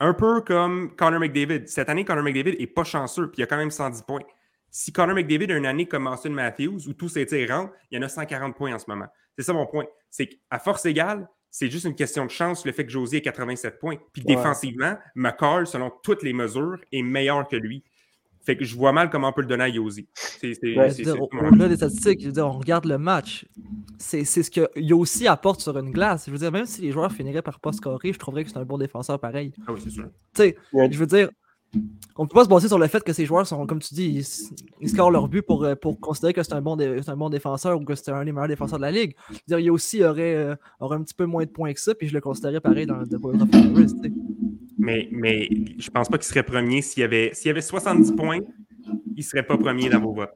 Un 0.00 0.14
peu 0.14 0.40
comme 0.42 0.94
Connor 0.96 1.20
McDavid. 1.20 1.66
Cette 1.68 1.88
année, 1.88 2.04
Connor 2.04 2.22
McDavid 2.24 2.56
n'est 2.58 2.66
pas 2.66 2.84
chanceux, 2.84 3.30
puis 3.30 3.40
il 3.40 3.42
a 3.42 3.46
quand 3.46 3.56
même 3.56 3.70
110 3.70 4.02
points. 4.02 4.22
Si 4.70 4.92
Connor 4.92 5.14
McDavid 5.16 5.50
a 5.52 5.56
une 5.56 5.66
année 5.66 5.86
comme 5.86 6.06
Austin 6.06 6.30
Matthews, 6.30 6.86
où 6.88 6.92
tous 6.92 7.08
ses 7.08 7.26
tirs 7.26 7.48
rentrent, 7.50 7.72
il 7.90 7.96
y 7.96 7.98
en 7.98 8.02
a 8.04 8.08
140 8.08 8.56
points 8.56 8.74
en 8.74 8.78
ce 8.78 8.84
moment. 8.88 9.06
C'est 9.36 9.42
ça 9.44 9.52
mon 9.52 9.66
point. 9.66 9.86
C'est 10.10 10.28
qu'à 10.28 10.58
force 10.58 10.84
égale, 10.86 11.28
c'est 11.50 11.70
juste 11.70 11.86
une 11.86 11.94
question 11.94 12.26
de 12.26 12.30
chance 12.30 12.66
le 12.66 12.72
fait 12.72 12.84
que 12.84 12.90
Josie 12.92 13.16
ait 13.16 13.22
87 13.22 13.78
points. 13.78 13.96
Puis 14.12 14.22
Ouais. 14.26 14.34
défensivement, 14.36 14.98
McCarr, 15.14 15.66
selon 15.66 15.90
toutes 16.02 16.22
les 16.22 16.32
mesures, 16.32 16.78
est 16.92 17.02
meilleur 17.02 17.48
que 17.48 17.56
lui. 17.56 17.82
Fait 18.48 18.56
que 18.56 18.64
je 18.64 18.74
vois 18.74 18.92
mal 18.92 19.10
comment 19.10 19.28
on 19.28 19.32
peut 19.34 19.42
le 19.42 19.46
donner 19.46 19.64
à 19.64 19.68
au- 21.20 21.28
Au-delà 21.50 21.68
des 21.68 21.76
statistiques, 21.76 22.22
je 22.22 22.28
veux 22.28 22.32
dire, 22.32 22.46
on 22.46 22.58
regarde 22.58 22.86
le 22.86 22.96
match. 22.96 23.44
C'est 23.98 24.24
c'est 24.24 24.42
ce 24.42 24.50
que 24.50 24.70
Yossi 24.74 25.26
apporte 25.26 25.60
sur 25.60 25.76
une 25.76 25.90
glace. 25.90 26.24
Je 26.28 26.30
veux 26.30 26.38
dire, 26.38 26.50
même 26.50 26.64
si 26.64 26.80
les 26.80 26.90
joueurs 26.90 27.12
finiraient 27.12 27.42
par 27.42 27.60
pas 27.60 27.72
scorer, 27.72 28.10
je 28.10 28.18
trouverais 28.18 28.44
que 28.44 28.50
c'est 28.50 28.56
un 28.56 28.64
bon 28.64 28.78
défenseur 28.78 29.20
pareil. 29.20 29.52
Ah 29.66 29.72
oui, 29.74 29.80
c'est 29.84 29.90
sûr. 29.90 30.04
Tu 30.34 30.44
sais, 30.44 30.56
je 30.72 30.98
veux 30.98 31.04
dire, 31.04 31.28
on 32.16 32.26
peut 32.26 32.36
pas 32.36 32.44
se 32.44 32.48
baser 32.48 32.68
sur 32.68 32.78
le 32.78 32.86
fait 32.86 33.04
que 33.04 33.12
ces 33.12 33.26
joueurs 33.26 33.46
sont, 33.46 33.66
comme 33.66 33.80
tu 33.80 33.92
dis, 33.92 34.24
ils, 34.80 34.88
scorent 34.88 35.10
leur 35.10 35.28
but 35.28 35.42
pour, 35.42 35.64
euh, 35.64 35.74
pour 35.74 36.00
considérer 36.00 36.32
que 36.32 36.42
c'est 36.42 36.54
un, 36.54 36.62
bon 36.62 36.78
un 36.80 37.16
bon 37.16 37.28
défenseur 37.28 37.78
ou 37.78 37.84
que 37.84 37.94
c'est 37.96 38.10
un 38.10 38.24
des 38.24 38.32
meilleurs 38.32 38.48
défenseurs 38.48 38.78
de 38.78 38.84
la 38.84 38.90
ligue. 38.90 39.14
Je 39.28 39.34
veux 39.34 39.40
dire, 39.46 39.58
Yossi 39.58 40.02
aurait, 40.02 40.36
euh, 40.36 40.56
aurait 40.80 40.96
un 40.96 41.02
petit 41.02 41.12
peu 41.12 41.26
moins 41.26 41.44
de 41.44 41.50
points 41.50 41.74
que 41.74 41.80
ça, 41.80 41.94
puis 41.94 42.08
je 42.08 42.14
le 42.14 42.22
considérais 42.22 42.62
pareil 42.62 42.86
dans 42.86 42.96
le 42.96 43.18
Point 43.18 43.42
of 43.42 43.50
sais. 43.50 44.12
Mais, 44.78 45.08
mais 45.10 45.48
je 45.78 45.90
pense 45.90 46.08
pas 46.08 46.18
qu'il 46.18 46.26
serait 46.26 46.42
premier 46.42 46.82
s'il 46.82 47.00
y 47.00 47.04
avait, 47.04 47.30
s'il 47.34 47.48
y 47.48 47.50
avait 47.50 47.60
70 47.60 48.12
points, 48.12 48.38
il 49.16 49.22
serait 49.24 49.42
pas 49.42 49.56
premier 49.58 49.88
dans 49.88 50.00
vos 50.00 50.12
votes. 50.14 50.30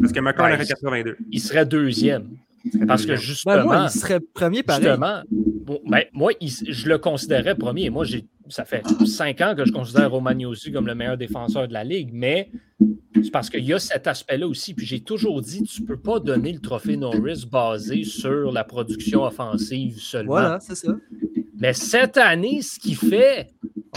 Parce 0.00 0.12
que 0.12 0.20
McCarr 0.20 0.46
Ouais, 0.46 0.54
aurait 0.54 0.64
il- 0.64 0.68
82. 0.68 1.16
Il 1.32 1.40
serait 1.40 1.66
deuxième. 1.66 2.28
Il 2.64 2.72
serait 2.72 2.86
Parce 2.86 3.02
que 3.02 3.08
deuxième. 3.12 3.26
justement, 3.26 3.54
Ben, 3.56 3.64
moi, 3.64 3.86
il 3.92 3.98
serait 3.98 4.20
premier 4.20 4.62
pareil. 4.62 4.84
justement 4.84 5.22
bon, 5.30 5.80
ben, 5.86 6.02
moi, 6.12 6.32
il- 6.40 6.50
je 6.50 6.88
le 6.88 6.98
considérais 6.98 7.56
premier. 7.56 7.90
Moi, 7.90 8.04
j'ai, 8.04 8.24
ça 8.48 8.64
fait 8.64 8.82
cinq 9.06 9.40
ans 9.40 9.54
que 9.56 9.64
je 9.64 9.72
considère 9.72 10.10
Romagnosi 10.12 10.70
comme 10.72 10.86
le 10.86 10.94
meilleur 10.94 11.16
défenseur 11.16 11.66
de 11.66 11.72
la 11.72 11.82
Ligue, 11.84 12.10
mais 12.12 12.50
c'est 13.22 13.30
parce 13.32 13.50
qu'il 13.50 13.64
y 13.64 13.72
a 13.72 13.78
cet 13.80 14.06
aspect-là 14.06 14.46
aussi. 14.46 14.74
Puis 14.74 14.86
j'ai 14.86 15.00
toujours 15.00 15.42
dit, 15.42 15.62
tu 15.64 15.82
ne 15.82 15.86
peux 15.88 15.96
pas 15.98 16.20
donner 16.20 16.52
le 16.52 16.60
trophée 16.60 16.96
Norris 16.96 17.44
basé 17.50 18.04
sur 18.04 18.52
la 18.52 18.62
production 18.62 19.24
offensive 19.24 19.98
seulement. 19.98 20.30
Voilà, 20.32 20.58
c'est 20.60 20.76
ça. 20.76 20.94
Mais 21.58 21.72
cette 21.72 22.18
année, 22.18 22.60
ce 22.62 22.78
qu'il 22.78 22.96
fait, 22.96 23.48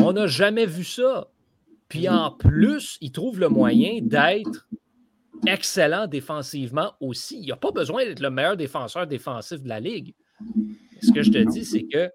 on 0.01 0.13
n'a 0.13 0.27
jamais 0.27 0.65
vu 0.65 0.83
ça. 0.83 1.27
Puis 1.87 2.07
en 2.07 2.31
plus, 2.31 2.97
il 3.01 3.11
trouve 3.11 3.39
le 3.39 3.49
moyen 3.49 3.99
d'être 4.01 4.67
excellent 5.47 6.07
défensivement 6.07 6.93
aussi. 6.99 7.39
Il 7.41 7.47
n'a 7.49 7.55
pas 7.55 7.71
besoin 7.71 8.05
d'être 8.05 8.19
le 8.19 8.29
meilleur 8.29 8.57
défenseur 8.57 9.07
défensif 9.07 9.61
de 9.63 9.69
la 9.69 9.79
Ligue. 9.79 10.13
Ce 11.01 11.11
que 11.11 11.23
je 11.23 11.31
te 11.31 11.37
dis, 11.49 11.65
c'est 11.65 11.83
que 11.83 12.09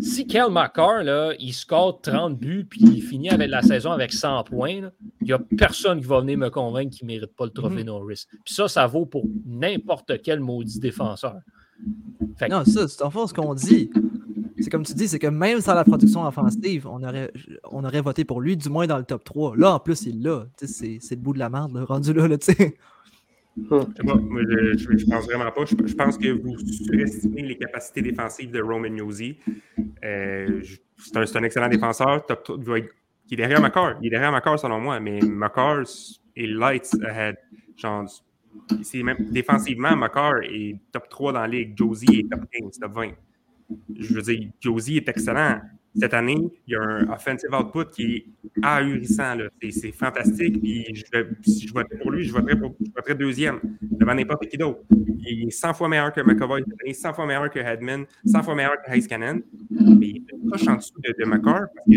si 0.00 0.26
Kel 0.26 0.50
McCarr, 0.50 1.02
là, 1.02 1.32
il 1.38 1.52
score 1.52 2.00
30 2.00 2.38
buts 2.38 2.66
puis 2.68 2.80
il 2.82 3.02
finit 3.02 3.30
avec 3.30 3.48
la 3.50 3.62
saison 3.62 3.90
avec 3.92 4.12
100 4.12 4.44
points, 4.44 4.90
il 5.20 5.26
n'y 5.26 5.32
a 5.32 5.38
personne 5.58 6.00
qui 6.00 6.06
va 6.06 6.20
venir 6.20 6.38
me 6.38 6.50
convaincre 6.50 6.94
qu'il 6.96 7.06
ne 7.06 7.12
mérite 7.14 7.34
pas 7.34 7.44
le 7.46 7.50
trophée 7.50 7.76
Mhm. 7.80 7.86
Norris. 7.86 8.26
Puis 8.44 8.54
ça, 8.54 8.68
ça 8.68 8.86
vaut 8.86 9.06
pour 9.06 9.24
n'importe 9.46 10.20
quel 10.22 10.40
maudit 10.40 10.78
défenseur. 10.80 11.36
Fait 12.36 12.48
que- 12.48 12.52
Non, 12.52 12.64
ça, 12.64 12.86
c'est 12.88 13.02
en 13.02 13.10
fond 13.10 13.26
ce 13.26 13.34
qu'on 13.34 13.54
dit. 13.54 13.90
C'est 14.60 14.70
comme 14.70 14.84
tu 14.84 14.94
dis, 14.94 15.08
c'est 15.08 15.18
que 15.18 15.26
même 15.26 15.60
sans 15.60 15.74
la 15.74 15.84
production 15.84 16.26
offensive, 16.26 16.86
on 16.86 17.02
aurait, 17.02 17.32
on 17.70 17.84
aurait 17.84 18.00
voté 18.00 18.24
pour 18.24 18.40
lui, 18.40 18.56
du 18.56 18.68
moins 18.68 18.86
dans 18.86 18.98
le 18.98 19.04
top 19.04 19.24
3. 19.24 19.56
Là, 19.56 19.74
en 19.74 19.80
plus, 19.80 20.02
il 20.06 20.22
l'a. 20.22 20.46
C'est 20.56 20.98
c'est 21.00 21.14
le 21.14 21.20
bout 21.20 21.32
de 21.32 21.38
la 21.38 21.48
merde, 21.48 21.72
là, 21.72 21.84
rendu 21.84 22.12
là, 22.12 22.28
là 22.28 22.38
tu 22.38 22.52
sais. 22.52 22.76
Je 23.56 23.62
sais 23.62 24.04
pas, 24.04 24.14
moi, 24.14 24.42
je, 24.48 24.78
je, 24.78 24.96
je 24.98 25.06
pense 25.06 25.24
vraiment 25.24 25.50
pas. 25.50 25.64
Je, 25.64 25.74
je 25.84 25.94
pense 25.94 26.16
que 26.16 26.28
vous 26.28 26.56
surestimez 26.58 27.42
les 27.42 27.58
capacités 27.58 28.02
défensives 28.02 28.50
de 28.50 28.62
Roman 28.62 28.94
Yosi. 28.94 29.38
Euh, 30.04 30.62
c'est 30.98 31.16
un, 31.16 31.26
c'est 31.26 31.38
un 31.38 31.42
excellent 31.42 31.68
défenseur. 31.68 32.24
Top, 32.26 32.44
top- 32.44 32.62
il, 32.66 33.34
est 33.34 33.36
derrière 33.36 33.60
McCarr. 33.60 33.96
Il 34.00 34.06
est 34.06 34.10
derrière 34.10 34.32
McCarr 34.32 34.58
selon 34.58 34.80
moi, 34.80 35.00
mais 35.00 35.20
McCarr 35.20 35.82
est 36.36 36.46
lights 36.46 36.96
ahead. 37.04 37.36
Genre, 37.76 38.06
c'est 38.82 39.02
même 39.02 39.30
défensivement, 39.30 39.96
McCarr 39.96 40.42
est 40.44 40.76
top 40.92 41.08
3 41.08 41.32
dans 41.32 41.40
la 41.40 41.48
ligue. 41.48 41.76
Josie 41.76 42.20
est 42.20 42.30
top 42.30 42.48
15, 42.50 42.78
top 42.78 42.92
20. 42.92 43.10
Je 43.98 44.14
veux 44.14 44.22
dire, 44.22 44.48
Josie 44.60 44.96
est 44.98 45.08
excellent. 45.08 45.60
Cette 45.96 46.14
année, 46.14 46.38
il 46.68 46.72
y 46.72 46.76
a 46.76 46.82
un 46.82 47.10
offensive 47.10 47.50
output 47.52 47.86
qui 47.86 48.14
est 48.14 48.26
ahurissant. 48.62 49.36
C'est, 49.70 49.92
fantastique. 49.92 50.60
Puis 50.60 50.86
je, 50.94 51.24
si 51.42 51.66
je 51.66 51.74
voterais 51.74 51.98
pour 51.98 52.12
lui, 52.12 52.24
je 52.24 52.32
voterais, 52.32 52.56
pour, 52.56 52.76
je 52.80 52.90
voterais 52.94 53.14
deuxième 53.16 53.58
devant 53.82 54.14
n'importe 54.14 54.46
qui 54.46 54.56
d'autre. 54.56 54.80
Il 55.18 55.48
est 55.48 55.50
100 55.50 55.74
fois 55.74 55.88
meilleur 55.88 56.12
que 56.12 56.20
McAvoy 56.20 56.60
cette 56.60 56.80
année, 56.80 56.94
100 56.94 57.12
fois 57.12 57.26
meilleur 57.26 57.50
que 57.50 57.58
Hedman, 57.58 58.06
100 58.24 58.42
fois 58.42 58.54
meilleur 58.54 58.76
que 58.84 58.90
Heiskanen. 58.90 59.42
Mais 59.68 60.08
il 60.08 60.16
est 60.16 60.48
proche 60.48 60.68
en 60.68 60.76
dessous 60.76 60.94
de, 61.02 61.12
de 61.12 61.28
parce 61.28 61.64
que 61.88 61.96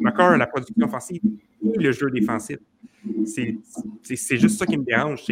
McCarr 0.00 0.36
la 0.36 0.46
production 0.46 0.86
offensive 0.86 1.22
et 1.62 1.78
le 1.78 1.92
jeu 1.92 2.10
défensif. 2.10 2.58
C'est 3.24 4.36
juste 4.36 4.58
ça 4.58 4.66
qui 4.66 4.76
me 4.76 4.84
dérange. 4.84 5.24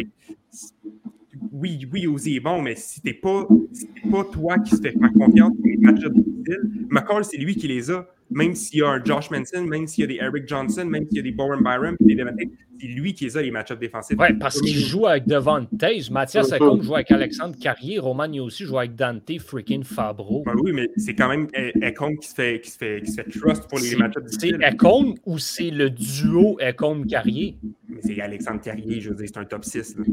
Oui, 1.59 1.87
oui, 1.91 2.05
Ozzy 2.05 2.35
est 2.35 2.39
bon, 2.39 2.61
mais 2.61 2.75
si 2.75 3.01
t'es 3.01 3.13
pas, 3.13 3.47
si 3.73 3.87
t'es 3.87 4.09
pas 4.09 4.23
toi 4.25 4.59
qui 4.59 4.75
se 4.75 4.81
fait 4.81 4.91
faire 4.91 5.13
confiance 5.13 5.53
pour 5.55 5.65
les 5.65 5.77
match 5.77 6.03
difficiles, 6.03 6.71
McCall, 6.89 7.25
c'est 7.25 7.37
lui 7.37 7.55
qui 7.55 7.67
les 7.67 7.89
a. 7.89 8.07
même 8.29 8.55
s'il 8.55 8.79
y 8.79 8.83
a 8.83 8.89
un 8.89 9.03
Josh 9.03 9.31
Manson, 9.31 9.63
même 9.63 9.87
s'il 9.87 10.01
y 10.01 10.05
a 10.05 10.07
des 10.07 10.19
Eric 10.23 10.47
Johnson, 10.47 10.85
même 10.85 11.05
s'il 11.07 11.17
y 11.17 11.19
a 11.19 11.23
des 11.23 11.31
Bowen 11.31 11.61
Byron, 11.63 11.95
puis 11.97 12.07
des 12.07 12.15
Devante, 12.15 12.39
c'est 12.79 12.87
lui 12.87 13.13
qui 13.13 13.25
est 13.25 13.35
a 13.35 13.41
les 13.41 13.51
match-ups 13.51 13.79
défensifs. 13.79 14.17
Oui, 14.19 14.33
parce 14.39 14.61
qu'il 14.61 14.77
joue 14.77 15.07
avec 15.07 15.25
Devante 15.25 15.69
Taze. 15.77 16.11
Mathias 16.11 16.51
Ecombe 16.51 16.83
joue 16.83 16.95
avec 16.95 17.09
Alexandre 17.11 17.55
Carrier. 17.59 17.97
Roman 17.99 18.31
aussi 18.39 18.65
joue 18.65 18.77
avec 18.77 18.95
Dante 18.95 19.39
freaking 19.39 19.83
Fabro. 19.83 20.43
Ben 20.45 20.53
oui, 20.61 20.71
mais 20.73 20.89
c'est 20.97 21.15
quand 21.15 21.29
même 21.29 21.47
qui 21.47 22.27
se 22.27 22.35
fait, 22.35 22.61
qui 22.61 22.69
se 22.69 22.77
fait, 22.77 23.01
qui 23.01 23.11
se 23.11 23.21
fait 23.21 23.29
trust 23.29 23.67
pour 23.67 23.79
les 23.79 23.95
match-ups 23.95 24.37
C'est 24.39 24.51
Ecombe 24.51 25.17
ou 25.25 25.39
c'est 25.39 25.71
le 25.71 25.89
duo 25.89 26.59
Ecombe-Carrier? 26.59 27.57
Mais 27.89 28.01
c'est 28.03 28.21
Alexandre 28.21 28.61
Carrier, 28.61 29.01
je 29.01 29.09
veux 29.09 29.15
dire, 29.15 29.27
c'est 29.27 29.39
un 29.39 29.45
top 29.45 29.65
6. 29.65 29.97
Là. 29.97 30.03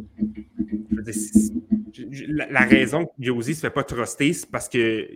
Je 1.07 1.84
la, 2.29 2.61
raison 2.61 3.07
que 3.07 3.13
Josie 3.19 3.55
se 3.55 3.61
fait 3.61 3.71
pas 3.71 3.85
truster, 3.85 4.33
c'est 4.33 4.51
parce 4.51 4.69
que 4.69 5.09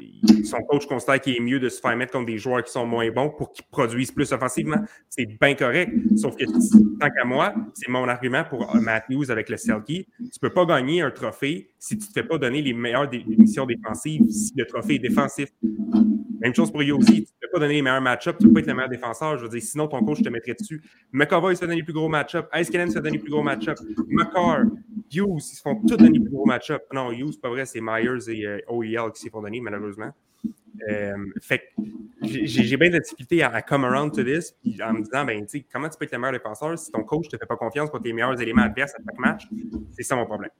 son 0.44 0.58
coach 0.62 0.86
constate 0.86 1.22
qu'il 1.22 1.36
est 1.36 1.40
mieux 1.40 1.60
de 1.60 1.68
se 1.68 1.80
faire 1.80 1.96
mettre 1.96 2.12
contre 2.12 2.26
des 2.26 2.38
joueurs 2.38 2.62
qui 2.62 2.72
sont 2.72 2.86
moins 2.86 3.10
bons 3.10 3.30
pour 3.30 3.52
qu'ils 3.52 3.64
produisent 3.66 4.12
plus 4.12 4.32
offensivement. 4.32 4.78
C'est 5.08 5.26
bien 5.26 5.54
correct. 5.54 5.90
Sauf 6.16 6.36
que, 6.36 6.44
tant 6.44 7.08
qu'à 7.10 7.24
moi, 7.24 7.54
c'est 7.74 7.88
mon 7.90 8.08
argument 8.08 8.44
pour 8.44 8.74
Matthews 8.76 9.30
avec 9.30 9.48
le 9.48 9.56
Selkie. 9.56 10.06
Tu 10.18 10.40
peux 10.40 10.52
pas 10.52 10.64
gagner 10.64 11.02
un 11.02 11.10
trophée 11.10 11.70
si 11.78 11.98
tu 11.98 12.06
te 12.06 12.12
fais 12.12 12.24
pas 12.24 12.38
donner 12.38 12.62
les 12.62 12.72
meilleures 12.72 13.10
missions 13.10 13.66
défensives 13.66 14.28
si 14.28 14.52
le 14.56 14.66
trophée 14.66 14.96
est 14.96 15.00
défensif. 15.00 15.48
Même 16.40 16.54
chose 16.54 16.70
pour 16.70 16.82
Yossi. 16.82 17.06
Tu 17.06 17.20
ne 17.20 17.40
peux 17.40 17.48
pas 17.52 17.58
donner 17.60 17.74
les 17.74 17.82
meilleurs 17.82 18.00
match-ups, 18.00 18.38
tu 18.38 18.44
ne 18.44 18.48
peux 18.48 18.54
pas 18.54 18.60
être 18.60 18.66
le 18.68 18.74
meilleur 18.74 18.88
défenseur. 18.88 19.36
Je 19.38 19.44
veux 19.44 19.48
dire, 19.48 19.62
sinon 19.62 19.88
ton 19.88 20.04
coach 20.04 20.22
te 20.22 20.28
mettrait 20.28 20.54
dessus. 20.54 20.82
McCoy 21.12 21.56
se 21.56 21.60
fait 21.60 21.66
donner 21.66 21.78
les 21.78 21.82
plus 21.82 21.92
gros 21.92 22.08
match-ups. 22.08 22.48
Ice 22.54 22.70
Cannon 22.70 22.88
se 22.88 22.94
fait 22.94 23.00
donner 23.00 23.16
les 23.16 23.22
plus 23.22 23.30
gros 23.30 23.42
match-ups. 23.42 23.82
McCarr, 24.08 24.64
Hughes, 25.12 25.36
ils 25.36 25.40
se 25.40 25.60
font 25.60 25.80
tous 25.82 25.96
donner 25.96 26.18
les 26.18 26.20
plus 26.20 26.30
gros 26.30 26.46
Non, 26.92 27.12
Hughes, 27.12 27.40
pas 27.40 27.48
vrai, 27.48 27.66
c'est 27.66 27.80
Myers 27.80 28.28
et 28.28 28.46
euh, 28.46 28.60
OEL 28.68 29.12
qui 29.12 29.22
s'y 29.22 29.30
font 29.30 29.42
donner, 29.42 29.60
malheureusement. 29.60 30.12
Euh, 30.88 31.16
fait 31.42 31.62
j'ai 32.22 32.76
bien 32.76 32.90
de 32.90 32.98
difficulté 32.98 33.42
à, 33.42 33.62
come 33.62 33.84
around 33.84 34.12
to 34.12 34.22
this, 34.22 34.52
puis 34.60 34.80
en 34.82 34.92
me 34.92 35.02
disant, 35.02 35.24
ben, 35.24 35.40
tu 35.42 35.58
sais, 35.58 35.66
comment 35.72 35.88
tu 35.88 35.96
peux 35.98 36.04
être 36.04 36.12
le 36.12 36.18
meilleur 36.18 36.32
défenseur 36.32 36.78
si 36.78 36.90
ton 36.90 37.02
coach 37.02 37.26
ne 37.26 37.30
te 37.30 37.36
fait 37.36 37.46
pas 37.46 37.56
confiance 37.56 37.90
pour 37.90 38.00
tes 38.00 38.12
meilleurs 38.12 38.40
éléments 38.40 38.62
adverses 38.62 38.94
à 38.94 38.98
chaque 38.98 39.18
match? 39.18 39.48
C'est 39.92 40.02
ça 40.02 40.16
mon 40.16 40.26
problème. 40.26 40.50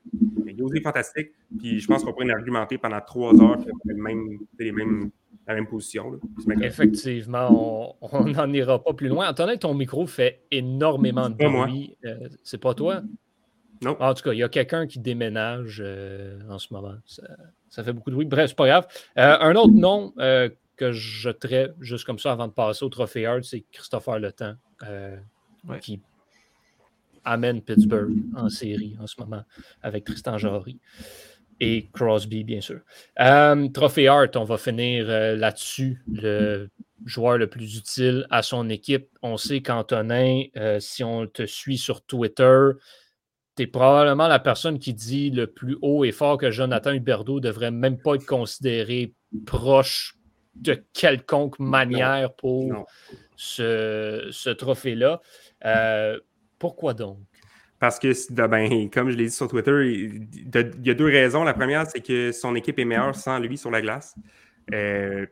Mais 0.45 0.53
est 0.53 0.83
fantastique, 0.83 1.31
puis 1.59 1.79
je 1.79 1.87
pense 1.87 2.05
qu'on 2.05 2.13
pourrait 2.13 2.31
argumenter 2.31 2.79
pendant 2.79 3.01
trois 3.01 3.41
heures, 3.41 3.59
le 3.85 3.95
même, 3.95 4.39
les 4.59 4.73
mêmes 4.73 5.11
la 5.49 5.55
même 5.55 5.67
position. 5.67 6.21
Effectivement, 6.61 7.97
on 8.03 8.25
n'en 8.25 8.53
ira 8.53 8.85
pas 8.85 8.93
plus 8.93 9.09
loin. 9.09 9.31
Antonin, 9.31 9.57
ton 9.57 9.73
micro 9.75 10.07
fait 10.07 10.43
énormément 10.51 11.31
de 11.31 11.37
bruit. 11.37 11.97
Euh, 12.05 12.29
c'est 12.45 12.61
pas 12.61 12.75
toi? 12.75 13.03
Non. 13.83 13.97
En 14.01 14.15
tout 14.15 14.23
cas, 14.23 14.33
il 14.33 14.39
y 14.39 14.43
a 14.43 14.49
quelqu'un 14.49 14.87
qui 14.87 14.99
déménage 14.99 15.81
euh, 15.85 16.41
en 16.49 16.59
ce 16.59 16.73
moment. 16.73 16.95
Ça, 17.07 17.85
fait 17.85 17.93
beaucoup 17.93 18.11
de 18.11 18.15
bruit. 18.17 18.27
Bref, 18.27 18.51
c'est 18.51 18.57
pas 18.57 18.67
grave. 18.67 18.87
Euh, 19.19 19.37
un 19.41 19.55
autre 19.57 19.75
nom 19.75 20.13
que 20.77 20.93
je 20.93 21.31
traite 21.31 21.75
juste 21.81 22.05
comme 22.05 22.19
ça 22.19 22.33
avant 22.33 22.47
de 22.47 22.53
passer 22.53 22.85
au 22.85 22.89
Trophée 22.89 23.27
Hard, 23.27 23.43
c'est 23.43 23.65
Christopher 23.73 24.21
Le 24.21 24.33
Temps, 24.33 24.55
qui 25.81 26.01
amène 27.25 27.61
Pittsburgh 27.63 28.15
en 28.37 28.49
série 28.49 28.97
en 29.01 29.07
ce 29.07 29.17
moment 29.19 29.43
avec 29.83 30.05
Tristan 30.05 30.39
Jory 30.39 30.79
et 31.61 31.89
Crosby, 31.93 32.45
bien 32.45 32.61
sûr. 32.61 32.81
Euh, 33.21 33.69
Trophée 33.69 34.09
Art, 34.09 34.29
on 34.37 34.45
va 34.45 34.59
finir 34.59 35.07
euh, 35.09 35.37
là-dessus. 35.37 36.03
Le 36.13 36.69
joueur 37.05 37.39
le 37.39 37.49
plus 37.49 37.77
utile 37.77 38.27
à 38.31 38.43
son 38.43 38.69
équipe. 38.69 39.09
On 39.23 39.37
sait 39.37 39.61
qu'Antonin, 39.61 40.45
euh, 40.57 40.81
si 40.81 41.03
on 41.05 41.27
te 41.27 41.47
suit 41.47 41.79
sur 41.79 42.03
Twitter, 42.03 42.71
tu 43.59 43.65
es 43.65 43.67
probablement 43.67 44.29
la 44.29 44.39
personne 44.39 44.79
qui 44.79 44.95
dit 44.95 45.31
le 45.31 45.47
plus 45.47 45.77
haut 45.83 46.05
et 46.05 46.13
fort 46.13 46.39
que 46.39 46.51
Jonathan 46.51 46.93
Huberdeau 46.93 47.41
devrait 47.41 47.71
même 47.71 47.99
pas 47.99 48.15
être 48.15 48.27
considéré 48.27 49.13
proche 49.47 50.15
de 50.55 50.83
quelconque 50.93 51.59
manière 51.59 52.33
pour 52.35 52.87
ce, 53.37 54.29
ce 54.31 54.51
trophée-là. 54.51 55.21
pourquoi 56.59 56.95
donc? 56.95 57.19
Parce 57.79 58.01
que, 58.01 58.13
ben, 58.47 58.91
comme 58.91 59.11
je 59.11 59.17
l'ai 59.17 59.27
dit 59.27 59.31
sur 59.35 59.47
Twitter, 59.47 59.87
il 59.87 60.27
y 60.85 60.91
a 60.91 60.95
deux 60.95 61.07
raisons. 61.07 61.45
La 61.45 61.55
première, 61.55 61.87
c'est 61.87 62.01
que 62.01 62.33
son 62.33 62.57
équipe 62.57 62.79
est 62.79 62.85
meilleure 62.85 63.15
sans 63.15 63.39
lui 63.39 63.57
sur 63.57 63.71
la 63.71 63.81
glace. 63.81 64.17
Euh, 64.75 65.27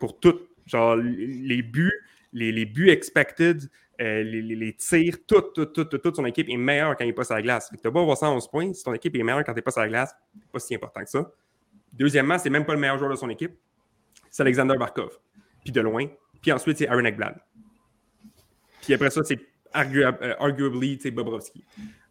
pour 0.00 0.18
tout, 0.18 0.40
genre 0.66 0.96
les 0.96 1.62
buts, 1.62 1.92
les, 2.32 2.64
buts 2.64 2.88
expected, 2.88 3.70
euh, 4.00 4.22
les, 4.22 4.72
tirs, 4.74 5.18
tout, 5.26 5.42
tout, 5.54 5.66
tout, 5.66 5.84
toute 5.84 6.16
son 6.16 6.24
équipe 6.26 6.48
est 6.48 6.56
meilleure 6.56 6.96
quand 6.96 7.04
il 7.04 7.14
passe 7.14 7.30
à 7.30 7.36
la 7.36 7.42
glace. 7.42 7.70
Tu 7.70 7.76
n'as 7.82 8.00
avoir 8.00 8.16
111 8.16 8.48
points. 8.48 8.72
Si 8.72 8.82
ton 8.82 8.94
équipe 8.94 9.14
est 9.14 9.22
meilleure 9.22 9.44
quand 9.44 9.54
tu 9.54 9.62
passes 9.62 9.78
à 9.78 9.82
la 9.82 9.88
glace, 9.88 10.14
pas 10.52 10.58
si 10.58 10.74
important 10.74 11.02
que 11.02 11.10
ça. 11.10 11.30
Deuxièmement, 11.92 12.38
c'est 12.38 12.50
même 12.50 12.64
pas 12.64 12.74
le 12.74 12.80
meilleur 12.80 12.98
joueur 12.98 13.10
de 13.10 13.16
son 13.16 13.30
équipe. 13.30 13.52
C'est 14.30 14.42
Alexander 14.42 14.76
Barkov. 14.76 15.18
Puis 15.62 15.72
de 15.72 15.80
loin. 15.80 16.06
Puis 16.42 16.52
ensuite, 16.52 16.78
c'est 16.78 16.88
Aaron 16.88 17.04
Ekblad. 17.04 17.36
Puis 18.82 18.94
après 18.94 19.10
ça, 19.10 19.22
c'est 19.24 19.38
euh, 19.76 20.34
arguably, 20.38 20.98
Bobrovski. 21.10 21.64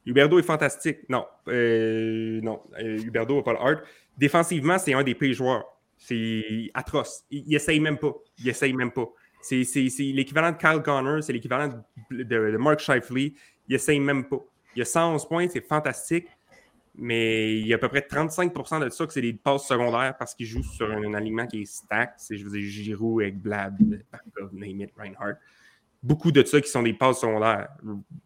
Huberdo 0.06 0.40
est 0.40 0.44
fantastique. 0.44 1.08
Non, 1.10 1.26
euh, 1.48 2.42
non, 2.42 2.62
euh, 2.80 2.98
Huberdo 3.00 3.42
pas 3.42 3.54
le 3.54 3.60
art. 3.60 3.82
Défensivement, 4.18 4.78
c'est 4.78 4.94
un 4.94 5.04
des 5.04 5.16
pires 5.16 5.34
joueurs. 5.34 5.66
C'est 5.98 6.72
atroce. 6.74 7.24
Il, 7.32 7.54
essaye 7.56 7.80
même 7.80 7.98
pas. 7.98 8.14
Il 8.40 8.50
essaye 8.50 8.74
même 8.74 8.92
pas. 8.92 9.08
C'est 9.44 9.64
l'équivalent 10.00 10.52
de 10.52 10.58
Kyle 10.58 10.82
Connor, 10.84 11.22
c'est 11.24 11.34
l'équivalent 11.34 11.70
de, 12.10 12.58
Mark 12.58 12.80
Shifley. 12.80 13.34
Il 13.68 13.76
essaye 13.76 14.00
même 14.00 14.26
pas. 14.26 14.40
Il 14.76 14.82
a 14.82 14.86
111 14.86 15.28
points, 15.28 15.48
c'est 15.48 15.66
fantastique. 15.66 16.28
Mais 16.96 17.58
il 17.60 17.68
y 17.68 17.74
a 17.74 17.78
à 17.78 17.80
peu 17.80 17.90
près 17.90 18.02
35% 18.02 18.84
de 18.84 18.90
ça 18.90 19.08
que 19.08 19.14
c'est 19.14 19.22
des 19.22 19.34
passes 19.34 19.68
secondaires 19.68 20.16
parce 20.18 20.36
qu'il 20.36 20.46
joue 20.46 20.62
sur 20.62 20.92
un, 20.92 21.14
alignement 21.16 21.48
qui 21.48 21.64
est 21.64 21.66
stack. 21.66 22.14
C'est, 22.18 22.38
je 22.38 22.46
veux 22.46 22.52
dire, 22.52 22.70
Giroud 22.70 23.24
avec 23.24 23.40
Blab, 23.40 23.80
name 24.52 24.82
it, 24.82 24.92
Reinhardt 24.96 25.38
beaucoup 26.04 26.32
de 26.32 26.44
ça 26.44 26.62
qui 26.62 26.70
sont 26.70 26.84
des 26.84 26.94
passes 26.94 27.22
secondaires. 27.22 27.70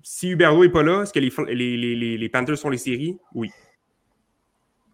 Si 0.02 0.30
Huberto 0.30 0.64
n'est 0.64 0.70
pas 0.70 0.84
là, 0.84 1.04
est-ce 1.04 1.14
que 1.14 1.20
les, 1.20 2.18
les, 2.18 2.30
Panthers 2.30 2.58
sont 2.58 2.70
les 2.70 2.78
séries? 2.78 3.18
Oui. 3.34 3.52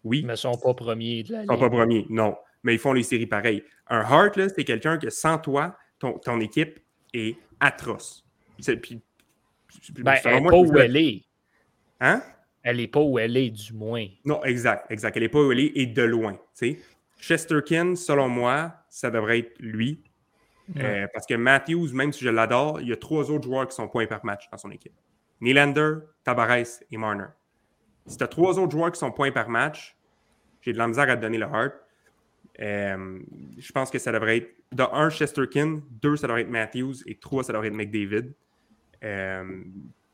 Oui. 0.04 0.22
Mais 0.22 0.28
ils 0.28 0.30
ne 0.32 0.36
sont 0.36 0.58
pas 0.58 0.74
premiers 0.74 1.22
de 1.22 1.32
la 1.32 1.42
Ils 1.42 1.46
ne 1.46 1.52
sont 1.52 1.58
pas 1.58 1.70
premiers, 1.70 2.06
non. 2.10 2.36
Mais 2.62 2.74
ils 2.74 2.78
font 2.78 2.92
les 2.92 3.02
séries 3.02 3.26
pareil. 3.26 3.64
Un 3.88 4.00
Hart, 4.00 4.38
c'est 4.54 4.64
quelqu'un 4.64 4.98
que 4.98 5.10
sans 5.10 5.38
toi, 5.38 5.76
ton, 5.98 6.18
ton 6.18 6.40
équipe 6.40 6.80
est 7.12 7.36
atroce. 7.60 8.24
Puis, 8.82 9.00
ben, 9.98 10.16
elle 10.24 10.42
n'est 10.42 10.48
pas 10.48 10.56
où 10.56 10.78
elle 10.78 10.96
est. 10.96 11.24
Hein? 12.00 12.22
Elle 12.62 12.78
n'est 12.78 12.88
pas 12.88 13.00
où 13.00 13.18
elle 13.18 13.36
est, 13.36 13.50
du 13.50 13.72
moins. 13.72 14.06
Non, 14.24 14.42
exact, 14.44 14.90
exact. 14.90 15.16
Elle 15.16 15.24
n'est 15.24 15.28
pas 15.28 15.42
où 15.42 15.52
elle 15.52 15.60
est 15.60 15.72
et 15.74 15.86
de 15.86 16.02
loin. 16.02 16.38
Chesterkin, 17.20 17.94
selon 17.94 18.28
moi, 18.28 18.74
ça 18.88 19.10
devrait 19.10 19.40
être 19.40 19.58
lui. 19.58 20.02
Euh, 20.78 21.06
parce 21.12 21.26
que 21.26 21.34
Matthews, 21.34 21.92
même 21.92 22.12
si 22.12 22.24
je 22.24 22.30
l'adore, 22.30 22.80
il 22.80 22.88
y 22.88 22.92
a 22.92 22.96
trois 22.96 23.30
autres 23.30 23.44
joueurs 23.44 23.68
qui 23.68 23.74
sont 23.74 23.88
points 23.88 24.06
par 24.06 24.24
match 24.24 24.48
dans 24.50 24.56
son 24.56 24.70
équipe. 24.70 24.94
Nylander, 25.40 25.96
Tavares 26.24 26.80
et 26.90 26.96
Marner. 26.96 27.26
Si 28.06 28.16
tu 28.16 28.24
as 28.24 28.28
trois 28.28 28.58
autres 28.58 28.72
joueurs 28.72 28.92
qui 28.92 28.98
sont 28.98 29.12
points 29.12 29.30
par 29.30 29.48
match, 29.48 29.96
j'ai 30.62 30.72
de 30.72 30.78
la 30.78 30.88
misère 30.88 31.08
à 31.10 31.16
te 31.16 31.20
donner 31.20 31.36
le 31.36 31.46
heart. 31.46 31.74
Euh, 32.60 33.18
je 33.58 33.72
pense 33.72 33.90
que 33.90 33.98
ça 33.98 34.12
devrait 34.12 34.38
être 34.38 34.54
de 34.72 34.82
un 34.82 35.10
Chesterkin, 35.10 35.80
deux 35.90 36.16
ça 36.16 36.26
devrait 36.26 36.42
être 36.42 36.50
Matthews 36.50 36.94
et 37.06 37.16
trois 37.16 37.42
ça 37.42 37.52
devrait 37.52 37.68
être 37.68 37.74
McDavid. 37.74 38.32
Euh, 39.02 39.62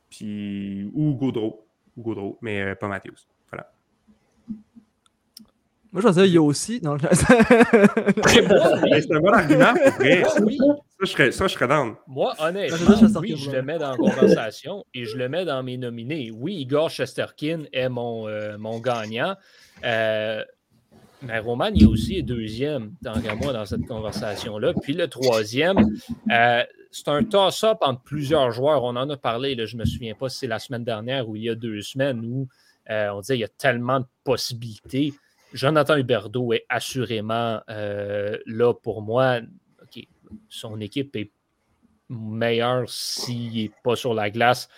puis 0.09 0.91
ou 0.95 1.15
Gaudreau, 1.15 1.67
ou 1.97 2.03
Gaudreau, 2.03 2.39
mais 2.41 2.75
pas 2.75 2.89
Matthews. 2.89 3.27
Voilà. 3.51 3.71
Moi, 5.93 6.03
je 6.03 6.07
pensais 6.07 6.23
qu'il 6.23 6.35
y 6.35 6.39
a 6.39 6.43
aussi. 6.43 6.81
Non, 6.83 6.97
c'est 7.13 9.13
un 9.13 9.21
bon 9.21 9.33
argument 9.33 9.75
vrai. 9.99 10.23
Oui. 10.41 10.57
Ça, 10.57 10.75
je 11.01 11.07
serais, 11.07 11.33
ça, 11.33 11.49
je 11.49 11.55
serais 11.55 11.67
down. 11.67 11.95
Moi, 12.07 12.33
honnêtement, 12.39 13.21
oui, 13.21 13.35
je 13.37 13.51
le 13.51 13.63
mets 13.63 13.79
dans 13.79 13.91
la 13.91 13.97
conversation 13.97 14.85
et 14.95 15.05
je 15.05 15.17
le 15.17 15.29
mets 15.29 15.45
dans 15.45 15.65
mes 15.65 15.77
nominés. 15.77 16.31
Oui, 16.33 16.55
Igor 16.57 16.91
Chesterkin 16.91 17.65
est 17.73 17.89
mon, 17.89 18.29
euh, 18.29 18.57
mon 18.57 18.79
gagnant. 18.79 19.35
Euh, 21.23 21.27
mais 21.27 21.39
Roman, 21.39 21.71
il 21.75 21.83
est 21.83 21.87
aussi 21.87 22.23
deuxième, 22.23 22.95
tant 23.03 23.21
qu'à 23.21 23.35
moi, 23.35 23.53
dans 23.53 23.67
cette 23.67 23.87
conversation-là. 23.87 24.73
Puis 24.83 24.93
le 24.93 25.09
troisième, 25.09 25.79
euh, 26.31 26.63
c'est 26.91 27.09
un 27.09 27.25
toss-up 27.25 27.79
entre 27.81 28.03
plusieurs 28.03 28.51
joueurs. 28.51 28.85
On 28.85 28.97
en 28.97 29.09
a 29.09 29.17
parlé, 29.17 29.55
je 29.67 29.77
ne 29.77 29.83
me 29.83 29.87
souviens 29.87 30.15
pas 30.15 30.29
si 30.29 30.39
c'est 30.39 30.47
la 30.47 30.59
semaine 30.59 30.85
dernière 30.85 31.29
ou 31.29 31.37
il 31.37 31.45
y 31.45 31.51
a 31.51 31.55
deux 31.55 31.83
semaines 31.83 32.25
où 32.25 32.49
on 32.89 33.21
disait 33.21 33.35
qu'il 33.35 33.43
y 33.43 33.45
a 33.45 33.49
tellement 33.49 34.01
de 34.01 34.07
possibilités. 34.25 35.15
Jonathan 35.53 35.97
Huberdeau 35.97 36.53
est 36.53 36.65
assurément 36.69 37.61
euh, 37.69 38.39
là 38.47 38.73
pour 38.75 39.03
moi. 39.03 39.41
son 40.49 40.81
équipe 40.81 41.17
est 41.17 41.33
meilleure 42.09 42.89
s'il 42.89 43.55
n'est 43.55 43.73
pas 43.83 43.97
sur 43.97 44.15
la 44.15 44.31
glace. 44.31 44.69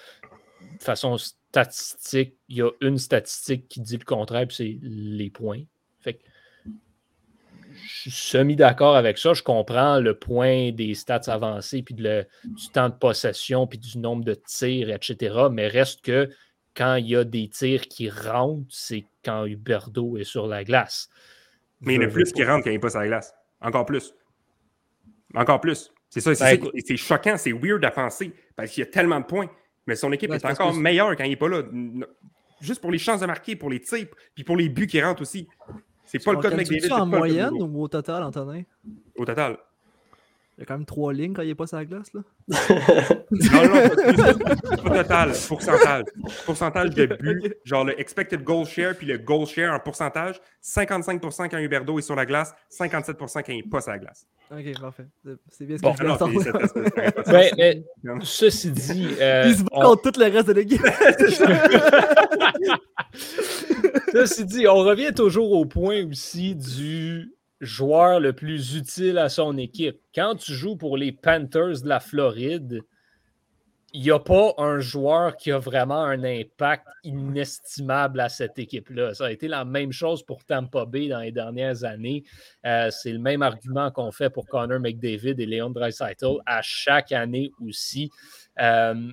De 0.78 0.82
façon 0.82 1.18
statistique, 1.18 2.36
il 2.48 2.56
y 2.56 2.62
a 2.62 2.70
une 2.80 2.98
statistique 2.98 3.68
qui 3.68 3.80
dit 3.80 3.98
le 3.98 4.04
contraire, 4.04 4.46
puis 4.46 4.56
c'est 4.56 4.78
les 4.82 5.30
points. 5.30 5.62
Fait 6.00 6.20
je 7.84 8.00
suis 8.02 8.10
semi-d'accord 8.10 8.96
avec 8.96 9.18
ça. 9.18 9.32
Je 9.34 9.42
comprends 9.42 9.98
le 10.00 10.18
point 10.18 10.72
des 10.72 10.94
stats 10.94 11.22
avancées, 11.26 11.82
puis 11.82 11.94
du 11.94 12.04
temps 12.72 12.88
de 12.88 12.94
possession, 12.94 13.66
puis 13.66 13.78
du 13.78 13.98
nombre 13.98 14.24
de 14.24 14.34
tirs, 14.34 14.90
etc. 14.90 15.34
Mais 15.50 15.68
reste 15.68 16.02
que 16.02 16.28
quand 16.74 16.96
il 16.96 17.08
y 17.08 17.16
a 17.16 17.24
des 17.24 17.48
tirs 17.48 17.82
qui 17.88 18.08
rentrent, 18.08 18.64
c'est 18.70 19.04
quand 19.24 19.44
Huberdo 19.46 20.16
est 20.16 20.24
sur 20.24 20.46
la 20.46 20.64
glace. 20.64 21.08
Mais 21.80 21.94
il 21.94 22.02
y 22.02 22.04
en 22.04 22.08
a 22.08 22.10
plus 22.10 22.32
qui 22.32 22.44
rentrent 22.44 22.64
quand 22.64 22.70
il 22.70 22.74
n'est 22.74 22.78
pas 22.78 22.90
sur 22.90 23.00
la 23.00 23.08
glace. 23.08 23.34
Encore 23.60 23.84
plus. 23.86 24.14
Encore 25.34 25.60
plus. 25.60 25.90
C'est 26.08 26.20
ça, 26.20 26.34
c'est 26.34 26.58
Ben, 26.58 26.70
c'est 26.84 26.96
choquant, 26.96 27.36
c'est 27.38 27.52
weird 27.52 27.84
à 27.84 27.90
penser 27.90 28.32
parce 28.54 28.70
qu'il 28.70 28.84
y 28.84 28.86
a 28.86 28.90
tellement 28.90 29.18
de 29.20 29.24
points. 29.24 29.48
Mais 29.86 29.96
son 29.96 30.12
équipe 30.12 30.30
Ouais, 30.30 30.36
est 30.36 30.44
encore 30.44 30.72
que- 30.72 30.76
meilleure 30.78 31.16
quand 31.16 31.24
il 31.24 31.30
n'est 31.30 31.36
pas 31.36 31.48
là. 31.48 31.62
Juste 32.60 32.80
pour 32.80 32.92
les 32.92 32.98
chances 32.98 33.20
de 33.20 33.26
marquer, 33.26 33.56
pour 33.56 33.70
les 33.70 33.80
tirs, 33.80 34.06
puis 34.34 34.44
pour 34.44 34.56
les 34.56 34.68
buts 34.68 34.86
qui 34.86 35.02
rentrent 35.02 35.22
aussi. 35.22 35.48
C'est 36.12 36.22
pas 36.22 36.32
le 36.32 36.40
cas 36.40 36.50
de 36.50 36.56
McDavid. 36.56 36.92
en 36.92 37.06
moyenne 37.06 37.54
ou 37.54 37.82
au 37.82 37.88
total, 37.88 38.22
Antonin? 38.22 38.64
Au 39.16 39.24
total. 39.24 39.56
Il 40.62 40.64
y 40.64 40.66
a 40.66 40.66
quand 40.68 40.74
même 40.78 40.86
trois 40.86 41.12
lignes 41.12 41.32
quand 41.32 41.42
il 41.42 41.48
n'est 41.48 41.56
pas 41.56 41.66
sur 41.66 41.76
la 41.76 41.84
glace, 41.84 42.12
là. 42.14 42.20
Non, 42.46 42.56
non, 43.64 43.88
pas- 44.14 44.34
pas 44.76 45.02
total. 45.02 45.32
Pourcentage. 45.48 46.04
Pourcentage 46.46 46.90
de 46.90 47.06
buts. 47.20 47.52
Genre 47.64 47.84
le 47.84 47.98
expected 48.00 48.44
goal 48.44 48.64
share 48.64 48.94
puis 48.96 49.08
le 49.08 49.18
goal 49.18 49.44
share 49.46 49.74
en 49.74 49.80
pourcentage. 49.80 50.40
55% 50.62 51.48
quand 51.48 51.58
Huberdo 51.58 51.98
est 51.98 52.02
sur 52.02 52.14
la 52.14 52.26
glace, 52.26 52.54
57% 52.70 53.16
quand 53.42 53.48
il 53.48 53.56
n'est 53.56 53.62
pas 53.64 53.80
sur 53.80 53.90
la 53.90 53.98
glace. 53.98 54.24
Ok, 54.52 54.80
parfait. 54.80 55.06
C'est- 55.50 55.64
bien 55.64 55.78
ce 55.78 55.82
Bon, 55.82 55.94
que 55.94 56.04
je 56.04 56.06
non, 56.06 56.16
c'est- 56.16 57.32
Ben, 57.32 57.50
mais 57.56 57.82
ceci 58.22 58.70
dit, 58.70 59.08
euh, 59.20 59.42
Il 59.48 59.56
se 59.56 59.62
bat 59.64 59.68
on- 59.72 59.82
contre 59.82 60.12
tout 60.12 60.20
le 60.20 60.26
reste 60.30 60.46
de 60.46 60.52
l'équipe. 60.52 60.80
Ceci 64.12 64.44
dit, 64.44 64.66
on 64.68 64.76
revient 64.76 65.12
toujours 65.14 65.52
au 65.52 65.64
point 65.64 66.04
aussi 66.08 66.54
du 66.54 67.32
joueur 67.62 68.20
le 68.20 68.32
plus 68.32 68.76
utile 68.76 69.18
à 69.18 69.28
son 69.28 69.56
équipe. 69.56 69.98
Quand 70.14 70.34
tu 70.34 70.52
joues 70.52 70.76
pour 70.76 70.96
les 70.96 71.12
Panthers 71.12 71.80
de 71.82 71.88
la 71.88 72.00
Floride, 72.00 72.82
il 73.94 74.02
n'y 74.02 74.10
a 74.10 74.18
pas 74.18 74.54
un 74.58 74.80
joueur 74.80 75.36
qui 75.36 75.52
a 75.52 75.58
vraiment 75.58 76.02
un 76.02 76.24
impact 76.24 76.86
inestimable 77.04 78.20
à 78.20 78.28
cette 78.28 78.58
équipe-là. 78.58 79.14
Ça 79.14 79.26
a 79.26 79.30
été 79.30 79.48
la 79.48 79.64
même 79.64 79.92
chose 79.92 80.22
pour 80.22 80.44
Tampa 80.44 80.86
Bay 80.86 81.08
dans 81.08 81.20
les 81.20 81.30
dernières 81.30 81.84
années. 81.84 82.24
Euh, 82.64 82.90
c'est 82.90 83.12
le 83.12 83.18
même 83.18 83.42
argument 83.42 83.90
qu'on 83.90 84.10
fait 84.10 84.30
pour 84.30 84.46
Connor 84.46 84.80
McDavid 84.80 85.38
et 85.38 85.46
Leon 85.46 85.70
Draisaitl 85.70 86.38
à 86.46 86.62
chaque 86.62 87.12
année 87.12 87.52
aussi. 87.60 88.10
Euh, 88.60 89.12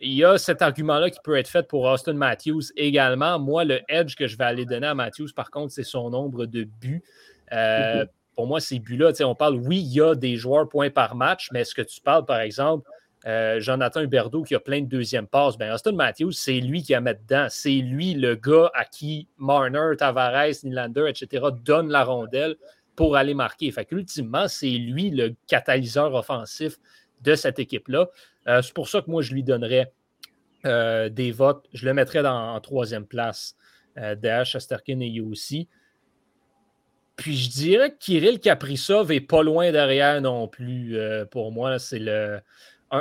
il 0.00 0.12
y 0.12 0.24
a 0.24 0.38
cet 0.38 0.62
argument-là 0.62 1.10
qui 1.10 1.18
peut 1.22 1.36
être 1.36 1.48
fait 1.48 1.66
pour 1.66 1.84
Austin 1.84 2.14
Matthews 2.14 2.62
également. 2.76 3.38
Moi, 3.38 3.64
le 3.64 3.80
edge 3.88 4.14
que 4.14 4.26
je 4.26 4.38
vais 4.38 4.44
aller 4.44 4.64
donner 4.64 4.86
à 4.86 4.94
Matthews, 4.94 5.28
par 5.34 5.50
contre, 5.50 5.72
c'est 5.72 5.84
son 5.84 6.08
nombre 6.10 6.46
de 6.46 6.64
buts. 6.64 7.02
Euh, 7.52 8.04
Pour 8.34 8.46
moi, 8.46 8.60
ces 8.60 8.78
buts-là, 8.78 9.12
on 9.20 9.34
parle, 9.34 9.56
oui, 9.56 9.78
il 9.78 9.92
y 9.92 10.00
a 10.00 10.14
des 10.14 10.36
joueurs 10.36 10.68
points 10.68 10.90
par 10.90 11.14
match, 11.16 11.48
mais 11.52 11.62
est-ce 11.62 11.74
que 11.74 11.82
tu 11.82 12.00
parles, 12.00 12.24
par 12.24 12.40
exemple, 12.40 12.88
euh, 13.26 13.58
Jonathan 13.60 14.00
Huberdeau 14.00 14.42
qui 14.42 14.54
a 14.54 14.60
plein 14.60 14.80
de 14.80 14.86
deuxième 14.86 15.26
passes, 15.26 15.58
ben 15.58 15.72
Austin 15.72 15.92
Matthews, 15.92 16.32
c'est 16.32 16.60
lui 16.60 16.82
qui 16.82 16.94
a 16.94 17.00
mettre 17.00 17.22
dedans. 17.22 17.48
C'est 17.50 17.70
lui 17.70 18.14
le 18.14 18.36
gars 18.36 18.70
à 18.74 18.84
qui 18.84 19.26
Marner, 19.38 19.96
Tavares, 19.98 20.54
Nylander, 20.62 21.06
etc. 21.08 21.46
donnent 21.64 21.90
la 21.90 22.04
rondelle 22.04 22.56
pour 22.94 23.16
aller 23.16 23.34
marquer. 23.34 23.70
Fait 23.72 23.84
qu'ultimement, 23.84 24.46
c'est 24.46 24.70
lui 24.70 25.10
le 25.10 25.34
catalyseur 25.48 26.14
offensif 26.14 26.78
de 27.22 27.34
cette 27.34 27.58
équipe-là. 27.58 28.08
Euh, 28.46 28.62
c'est 28.62 28.74
pour 28.74 28.88
ça 28.88 29.02
que 29.02 29.10
moi, 29.10 29.22
je 29.22 29.34
lui 29.34 29.42
donnerais 29.42 29.92
euh, 30.64 31.08
des 31.08 31.32
votes. 31.32 31.66
Je 31.72 31.86
le 31.86 31.94
mettrais 31.94 32.22
dans, 32.22 32.54
en 32.54 32.60
troisième 32.60 33.06
place 33.06 33.56
derrière 33.96 34.46
Shesterkin 34.46 35.00
et 35.00 35.20
aussi. 35.20 35.68
Puis 37.18 37.36
je 37.36 37.50
dirais 37.50 37.90
que 37.90 37.98
Kirill 37.98 38.38
Kaprizov 38.38 39.10
est 39.10 39.20
pas 39.20 39.42
loin 39.42 39.72
derrière 39.72 40.20
non 40.22 40.46
plus. 40.46 40.96
euh, 40.96 41.24
pour 41.24 41.50
moi, 41.50 41.80
c'est 41.80 42.00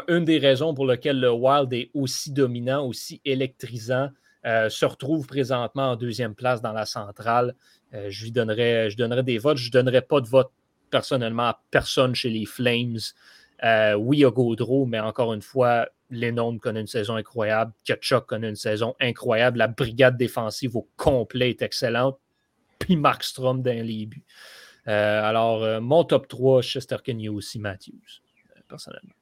une 0.07 0.25
des 0.25 0.39
raisons 0.39 0.73
pour 0.73 0.87
lesquelles 0.87 1.19
le 1.19 1.31
Wild 1.31 1.71
est 1.71 1.91
aussi 1.93 2.31
dominant, 2.31 2.83
aussi 2.83 3.21
électrisant, 3.25 4.09
euh, 4.45 4.69
se 4.69 4.85
retrouve 4.85 5.27
présentement 5.27 5.91
en 5.91 5.95
deuxième 5.95 6.33
place 6.33 6.63
dans 6.63 6.73
la 6.73 6.87
centrale. 6.87 7.53
Euh, 7.93 8.07
je 8.09 8.23
lui 8.23 8.31
donnerais, 8.31 8.89
je 8.89 8.97
donnerais 8.97 9.21
des 9.21 9.37
votes. 9.37 9.57
Je 9.57 9.67
ne 9.67 9.71
donnerais 9.71 10.01
pas 10.01 10.19
de 10.19 10.27
vote 10.27 10.51
personnellement 10.89 11.49
à 11.49 11.61
personne 11.69 12.15
chez 12.15 12.31
les 12.31 12.47
Flames. 12.47 12.97
Oui, 13.99 14.23
Gaudreau, 14.23 14.87
mais 14.87 14.99
encore 14.99 15.31
une 15.35 15.43
fois, 15.43 15.89
Lennon 16.09 16.57
connaît 16.57 16.81
une 16.81 16.87
saison 16.87 17.17
incroyable. 17.17 17.71
Kachuk 17.85 18.25
connaît 18.25 18.49
une 18.49 18.55
saison 18.55 18.95
incroyable. 18.99 19.59
La 19.59 19.67
brigade 19.67 20.17
défensive 20.17 20.75
au 20.75 20.87
complet 20.95 21.51
est 21.51 21.61
excellente. 21.61 22.17
Puis 22.79 22.95
Markstrom 22.95 23.61
dans 23.61 23.85
les 23.85 24.05
buts. 24.05 24.25
Euh, 24.87 25.21
alors, 25.23 25.63
euh, 25.63 25.81
mon 25.81 26.03
top 26.03 26.27
3, 26.27 26.61
Chesterkin, 26.61 27.17
il 27.17 27.25
y 27.25 27.27
a 27.27 27.31
aussi 27.31 27.59
Matthews, 27.59 27.93
euh, 28.55 28.59
personnellement. 28.67 29.13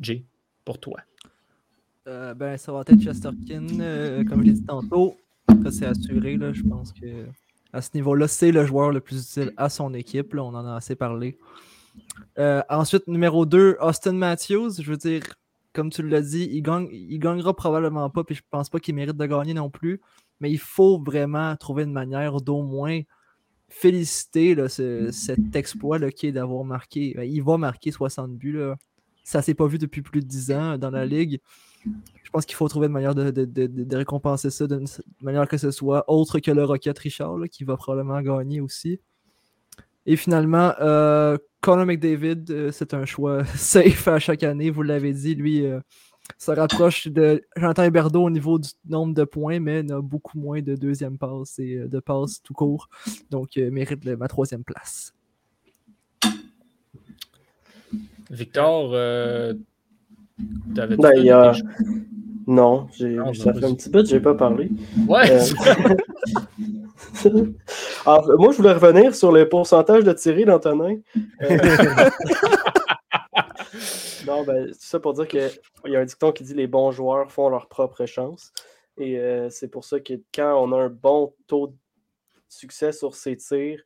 Jay, 0.00 0.24
pour 0.64 0.78
toi. 0.78 1.00
Ben, 2.06 2.58
ça 2.58 2.70
va 2.70 2.82
être 2.86 3.00
Chesterkin, 3.00 3.66
comme 4.28 4.42
je 4.42 4.46
l'ai 4.46 4.52
dit 4.52 4.64
tantôt. 4.64 5.16
Ça, 5.62 5.70
c'est 5.70 5.86
assuré. 5.86 6.36
Là, 6.36 6.52
je 6.52 6.62
pense 6.62 6.92
que 6.92 7.26
à 7.72 7.80
ce 7.80 7.90
niveau-là, 7.94 8.28
c'est 8.28 8.52
le 8.52 8.66
joueur 8.66 8.90
le 8.90 9.00
plus 9.00 9.22
utile 9.22 9.52
à 9.56 9.70
son 9.70 9.94
équipe. 9.94 10.34
On 10.34 10.54
en 10.54 10.66
a 10.66 10.76
assez 10.76 10.96
parlé. 10.96 11.38
Ensuite, 12.36 13.08
numéro 13.08 13.46
2, 13.46 13.78
Austin 13.80 14.12
Matthews. 14.12 14.82
Je 14.82 14.90
veux 14.90 14.98
dire, 14.98 15.22
comme 15.72 15.90
tu 15.90 16.06
l'as 16.06 16.20
dit, 16.20 16.48
il, 16.52 16.62
gagne, 16.62 16.88
il 16.92 17.18
gagnera 17.18 17.54
probablement 17.54 18.08
pas, 18.10 18.22
puis 18.22 18.34
je 18.34 18.42
pense 18.50 18.68
pas 18.68 18.80
qu'il 18.80 18.94
mérite 18.94 19.16
de 19.16 19.26
gagner 19.26 19.54
non 19.54 19.70
plus. 19.70 20.02
Mais 20.44 20.50
il 20.50 20.58
faut 20.58 20.98
vraiment 20.98 21.56
trouver 21.56 21.84
une 21.84 21.92
manière 21.92 22.42
d'au 22.42 22.60
moins 22.60 23.00
féliciter 23.70 24.54
cet 24.68 25.56
exploit 25.56 25.98
qui 26.10 26.26
est 26.26 26.32
d'avoir 26.32 26.64
marqué. 26.64 27.14
ben, 27.16 27.22
il 27.22 27.42
va 27.42 27.56
marquer 27.56 27.90
60 27.90 28.36
buts. 28.36 28.52
Là. 28.52 28.76
Ça 29.22 29.40
s'est 29.40 29.54
pas 29.54 29.66
vu 29.66 29.78
depuis 29.78 30.02
plus 30.02 30.20
de 30.20 30.26
10 30.26 30.52
ans 30.52 30.76
dans 30.76 30.90
la 30.90 31.06
ligue. 31.06 31.40
Je 31.86 32.30
pense 32.30 32.44
qu'il 32.44 32.56
faut 32.56 32.68
trouver 32.68 32.88
une 32.88 32.92
manière 32.92 33.14
de, 33.14 33.96
récompenser 33.96 34.50
ça 34.50 34.66
d'une 34.66 34.84
manière 35.22 35.48
que 35.48 35.56
ce 35.56 35.70
soit 35.70 36.04
autre 36.08 36.38
que 36.40 36.50
le 36.50 36.62
Rocket 36.62 36.98
Richard, 36.98 37.38
qui 37.50 37.64
va 37.64 37.78
probablement 37.78 38.20
gagner 38.20 38.60
aussi. 38.60 39.00
Et 40.04 40.16
finalement, 40.16 40.74
euh, 40.78 41.38
Conor 41.62 41.86
McDavid, 41.86 42.44
euh, 42.50 42.70
c'est 42.70 42.92
un 42.92 43.06
choix 43.06 43.44
safe 43.56 44.08
à 44.08 44.18
chaque 44.18 44.42
année, 44.42 44.68
vous 44.68 44.82
l'avez 44.82 45.14
dit. 45.14 45.34
Lui 45.36 45.64
euh, 45.64 45.80
se 46.38 46.50
rapproche 46.50 47.08
de 47.08 47.42
Jonathan 47.56 47.84
Huberdeau 47.84 48.22
au 48.24 48.30
niveau 48.30 48.58
du 48.58 48.68
nombre 48.88 49.14
de 49.14 49.24
points, 49.24 49.60
mais 49.60 49.82
n'a 49.82 50.00
beaucoup 50.00 50.38
moins 50.38 50.62
de 50.62 50.74
deuxième 50.74 51.18
passe 51.18 51.58
et 51.58 51.76
euh, 51.76 51.86
de 51.88 52.00
passe 52.00 52.42
tout 52.42 52.54
court. 52.54 52.88
Donc, 53.30 53.56
euh, 53.56 53.70
mérite 53.70 54.04
le- 54.04 54.16
ma 54.16 54.28
troisième 54.28 54.64
place. 54.64 55.12
Victor, 58.30 58.90
euh, 58.94 59.54
t'avais 60.74 60.96
Ben, 60.96 61.52
Non, 62.46 62.88
j'ai, 62.96 63.10
Non, 63.10 63.32
ça 63.34 63.52
fait 63.54 63.64
un 63.64 63.74
petit 63.74 63.90
peu 63.90 64.02
que 64.02 64.08
j'ai 64.08 64.20
pas 64.20 64.34
parlé. 64.34 64.70
Ouais, 65.06 65.30
Euh, 67.26 67.44
Alors, 68.06 68.30
moi, 68.38 68.52
je 68.52 68.56
voulais 68.58 68.72
revenir 68.72 69.14
sur 69.14 69.30
le 69.32 69.48
pourcentage 69.48 70.04
de 70.04 70.12
tirés 70.12 70.44
d'Antonin. 70.44 70.96
Non, 74.46 74.52
ben, 74.52 74.72
c'est 74.72 74.86
ça 74.86 75.00
pour 75.00 75.14
dire 75.14 75.28
qu'il 75.28 75.50
y 75.86 75.96
a 75.96 76.00
un 76.00 76.04
dicton 76.04 76.32
qui 76.32 76.44
dit 76.44 76.54
les 76.54 76.66
bons 76.66 76.90
joueurs 76.90 77.30
font 77.30 77.48
leur 77.48 77.68
propre 77.68 78.06
chance. 78.06 78.52
Et 78.96 79.18
euh, 79.18 79.50
c'est 79.50 79.68
pour 79.68 79.84
ça 79.84 80.00
que 80.00 80.14
quand 80.34 80.54
on 80.62 80.72
a 80.72 80.76
un 80.84 80.88
bon 80.88 81.34
taux 81.46 81.68
de 81.68 81.76
succès 82.48 82.92
sur 82.92 83.14
ses 83.14 83.36
tirs, 83.36 83.82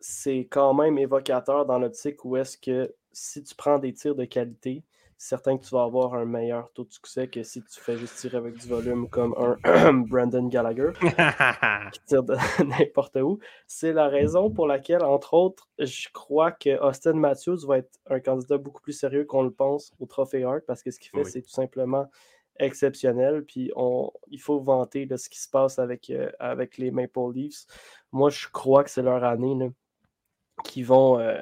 c'est 0.00 0.46
quand 0.50 0.74
même 0.74 0.98
évocateur 0.98 1.66
dans 1.66 1.78
l'optique 1.78 2.24
où 2.24 2.36
est-ce 2.36 2.58
que 2.58 2.94
si 3.12 3.42
tu 3.42 3.54
prends 3.54 3.78
des 3.78 3.92
tirs 3.92 4.14
de 4.14 4.24
qualité, 4.24 4.84
c'est 4.84 4.91
certain 5.22 5.56
que 5.56 5.64
tu 5.64 5.70
vas 5.72 5.84
avoir 5.84 6.14
un 6.14 6.24
meilleur 6.24 6.72
taux 6.72 6.84
de 6.84 6.90
succès 6.92 7.28
que 7.28 7.44
si 7.44 7.62
tu 7.62 7.80
fais 7.80 7.96
juste 7.96 8.16
tirer 8.16 8.38
avec 8.38 8.56
du 8.56 8.66
volume 8.66 9.08
comme 9.08 9.34
un 9.38 9.92
Brandon 10.08 10.48
Gallagher 10.48 10.90
qui 11.92 12.00
tire 12.06 12.24
de 12.24 12.34
n'importe 12.64 13.16
où. 13.16 13.38
C'est 13.68 13.92
la 13.92 14.08
raison 14.08 14.50
pour 14.50 14.66
laquelle, 14.66 15.04
entre 15.04 15.34
autres, 15.34 15.68
je 15.78 16.08
crois 16.12 16.50
que 16.50 16.76
Austin 16.82 17.12
Matthews 17.12 17.64
va 17.66 17.78
être 17.78 18.00
un 18.10 18.18
candidat 18.18 18.58
beaucoup 18.58 18.82
plus 18.82 18.94
sérieux 18.94 19.24
qu'on 19.24 19.44
le 19.44 19.52
pense 19.52 19.92
au 20.00 20.06
Trophée 20.06 20.42
Hart 20.42 20.62
parce 20.66 20.82
que 20.82 20.90
ce 20.90 20.98
qu'il 20.98 21.10
fait, 21.10 21.18
Oui. 21.18 21.30
c'est 21.30 21.42
tout 21.42 21.50
simplement 21.50 22.10
exceptionnel. 22.58 23.44
Puis 23.44 23.70
on, 23.76 24.10
il 24.26 24.40
faut 24.40 24.58
vanter 24.58 25.06
là, 25.06 25.16
ce 25.18 25.28
qui 25.28 25.40
se 25.40 25.48
passe 25.48 25.78
avec, 25.78 26.10
euh, 26.10 26.30
avec 26.40 26.78
les 26.78 26.90
Maple 26.90 27.32
Leafs. 27.32 27.64
Moi, 28.10 28.30
je 28.30 28.48
crois 28.48 28.82
que 28.82 28.90
c'est 28.90 29.02
leur 29.02 29.22
année 29.22 29.54
là, 29.54 29.68
qu'ils 30.64 30.84
vont, 30.86 31.20
euh, 31.20 31.40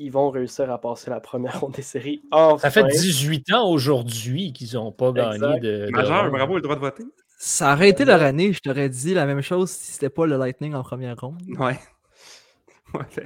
ils 0.00 0.10
vont 0.10 0.30
réussir 0.30 0.70
à 0.70 0.80
passer 0.80 1.10
la 1.10 1.20
première 1.20 1.60
ronde 1.60 1.72
des 1.72 1.82
séries. 1.82 2.22
ça 2.58 2.70
fait 2.70 2.80
Enfin. 2.80 2.88
18 2.88 3.52
ans 3.52 3.68
aujourd'hui 3.70 4.52
qu'ils 4.52 4.74
n'ont 4.74 4.92
pas 4.92 5.10
Exact. 5.10 5.38
gagné 5.40 5.60
de. 5.60 5.88
Majeur, 5.90 6.22
ronde. 6.22 6.30
bravo, 6.32 6.54
le 6.56 6.60
droit 6.62 6.74
de 6.76 6.80
voter. 6.80 7.04
Ça 7.38 7.72
aurait 7.74 7.88
été 7.90 8.04
leur 8.04 8.20
année, 8.22 8.52
je 8.52 8.60
t'aurais 8.60 8.88
dit 8.88 9.14
la 9.14 9.24
même 9.26 9.40
chose 9.40 9.70
si 9.70 9.92
c'était 9.92 10.10
pas 10.10 10.26
le 10.26 10.36
Lightning 10.36 10.74
en 10.74 10.82
première 10.82 11.16
ronde. 11.18 11.40
Ouais. 11.58 11.78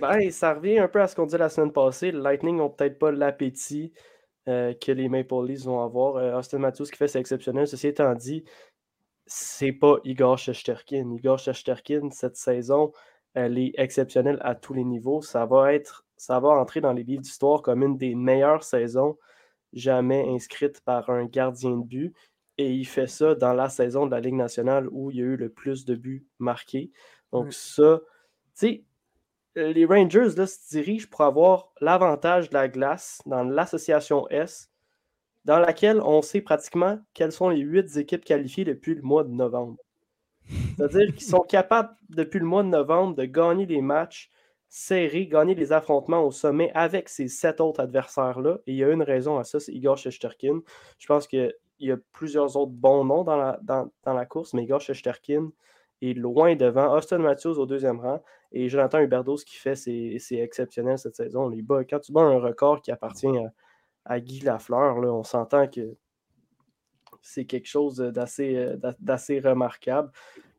Ben, 0.00 0.30
ça 0.30 0.52
revient 0.54 0.78
un 0.78 0.88
peu 0.88 1.00
à 1.00 1.06
ce 1.08 1.16
qu'on 1.16 1.24
dit 1.24 1.38
la 1.38 1.48
semaine 1.48 1.72
passée. 1.72 2.10
Le 2.12 2.20
Lightning 2.20 2.56
n'ont 2.58 2.68
peut-être 2.68 2.98
pas 2.98 3.10
l'appétit 3.10 3.92
euh, 4.46 4.74
que 4.74 4.92
les 4.92 5.08
Maple 5.08 5.46
Leafs 5.46 5.64
vont 5.64 5.82
avoir. 5.82 6.16
Euh, 6.16 6.38
Austin 6.38 6.58
Matthews, 6.58 6.84
ce 6.84 6.90
qu'il 6.90 6.98
fait, 6.98 7.08
c'est 7.08 7.18
exceptionnel. 7.20 7.66
Ceci 7.66 7.86
étant 7.88 8.12
dit, 8.14 8.44
c'est 9.26 9.72
pas 9.72 9.96
Igor 10.04 10.36
Shesterkin. 10.36 11.10
Igor 11.16 11.38
Shesterkin, 11.38 12.10
cette 12.10 12.36
saison, 12.36 12.92
elle 13.32 13.56
est 13.56 13.72
exceptionnelle 13.78 14.38
à 14.42 14.54
tous 14.54 14.74
les 14.74 14.84
niveaux. 14.84 15.22
Ça 15.22 15.46
va 15.46 15.72
être, 15.72 16.03
ça 16.24 16.40
va 16.40 16.48
entrer 16.48 16.80
dans 16.80 16.92
les 16.92 17.02
livres 17.02 17.22
d'histoire 17.22 17.60
comme 17.60 17.82
une 17.82 17.98
des 17.98 18.14
meilleures 18.14 18.64
saisons 18.64 19.18
jamais 19.74 20.26
inscrites 20.28 20.80
par 20.80 21.10
un 21.10 21.26
gardien 21.26 21.76
de 21.76 21.84
but. 21.84 22.14
Et 22.56 22.72
il 22.72 22.86
fait 22.86 23.08
ça 23.08 23.34
dans 23.34 23.52
la 23.52 23.68
saison 23.68 24.06
de 24.06 24.12
la 24.12 24.20
Ligue 24.20 24.34
nationale 24.34 24.88
où 24.90 25.10
il 25.10 25.18
y 25.18 25.20
a 25.20 25.24
eu 25.24 25.36
le 25.36 25.50
plus 25.50 25.84
de 25.84 25.94
buts 25.94 26.26
marqués. 26.38 26.90
Donc, 27.32 27.52
ça, 27.52 28.00
tu 28.00 28.04
sais, 28.54 28.84
les 29.56 29.84
Rangers 29.84 30.30
là, 30.36 30.46
se 30.46 30.68
dirigent 30.70 31.08
pour 31.10 31.22
avoir 31.22 31.72
l'avantage 31.80 32.48
de 32.48 32.54
la 32.54 32.68
glace 32.68 33.20
dans 33.26 33.42
l'association 33.42 34.28
S, 34.28 34.70
dans 35.44 35.58
laquelle 35.58 36.00
on 36.00 36.22
sait 36.22 36.40
pratiquement 36.40 36.98
quelles 37.12 37.32
sont 37.32 37.48
les 37.48 37.60
huit 37.60 37.96
équipes 37.96 38.24
qualifiées 38.24 38.64
depuis 38.64 38.94
le 38.94 39.02
mois 39.02 39.24
de 39.24 39.30
novembre. 39.30 39.76
C'est-à-dire 40.76 41.12
qu'ils 41.12 41.26
sont 41.26 41.40
capables, 41.40 41.94
depuis 42.08 42.38
le 42.38 42.46
mois 42.46 42.62
de 42.62 42.68
novembre, 42.68 43.16
de 43.16 43.24
gagner 43.24 43.66
les 43.66 43.82
matchs 43.82 44.30
serrés, 44.76 45.28
gagner 45.28 45.54
les 45.54 45.72
affrontements 45.72 46.24
au 46.24 46.32
sommet 46.32 46.72
avec 46.74 47.08
ces 47.08 47.28
sept 47.28 47.60
autres 47.60 47.78
adversaires-là. 47.78 48.58
Et 48.66 48.72
il 48.72 48.76
y 48.76 48.82
a 48.82 48.90
une 48.90 49.04
raison 49.04 49.38
à 49.38 49.44
ça, 49.44 49.60
c'est 49.60 49.72
Igor 49.72 49.96
Shesterkin. 49.96 50.62
Je 50.98 51.06
pense 51.06 51.28
qu'il 51.28 51.54
y 51.78 51.92
a 51.92 51.96
plusieurs 52.12 52.56
autres 52.56 52.72
bons 52.72 53.04
noms 53.04 53.22
dans 53.22 53.36
la, 53.36 54.26
course, 54.26 54.52
mais 54.52 54.64
Igor 54.64 54.80
Shesterkin 54.80 55.52
est 56.02 56.14
loin 56.14 56.56
devant. 56.56 56.92
Austin 56.92 57.18
Matthews 57.18 57.56
au 57.56 57.66
deuxième 57.66 58.00
rang 58.00 58.20
et 58.50 58.68
Jonathan 58.68 58.98
Huberdeau, 58.98 59.36
ce 59.36 59.44
fait, 59.46 59.76
c'est 59.76 60.18
exceptionnel 60.32 60.98
cette 60.98 61.14
saison. 61.14 61.52
quand 61.88 62.00
tu 62.00 62.10
bats 62.10 62.22
un 62.22 62.40
record 62.40 62.82
qui 62.82 62.90
appartient 62.90 63.28
à, 64.04 64.18
Guy 64.18 64.40
Lafleur, 64.40 64.96
on 64.96 65.22
s'entend 65.22 65.68
que 65.68 65.96
c'est 67.22 67.44
quelque 67.44 67.68
chose 67.68 67.98
d'assez 67.98 68.56
euh, 68.56 69.40
remarquable. 69.48 70.10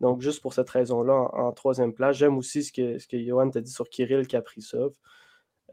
Donc, 0.01 0.21
juste 0.21 0.41
pour 0.41 0.53
cette 0.53 0.69
raison-là, 0.69 1.29
en, 1.33 1.51
troisième 1.51 1.93
place, 1.93 2.17
j'aime 2.17 2.37
aussi 2.37 2.63
ce 2.63 2.71
que, 2.71 2.97
ce 2.99 3.07
que 3.07 3.17
Johan 3.17 3.49
t'a 3.49 3.61
dit 3.61 3.71
sur 3.71 3.89
Kirill 3.89 4.27
Kaprizov. 4.27 4.93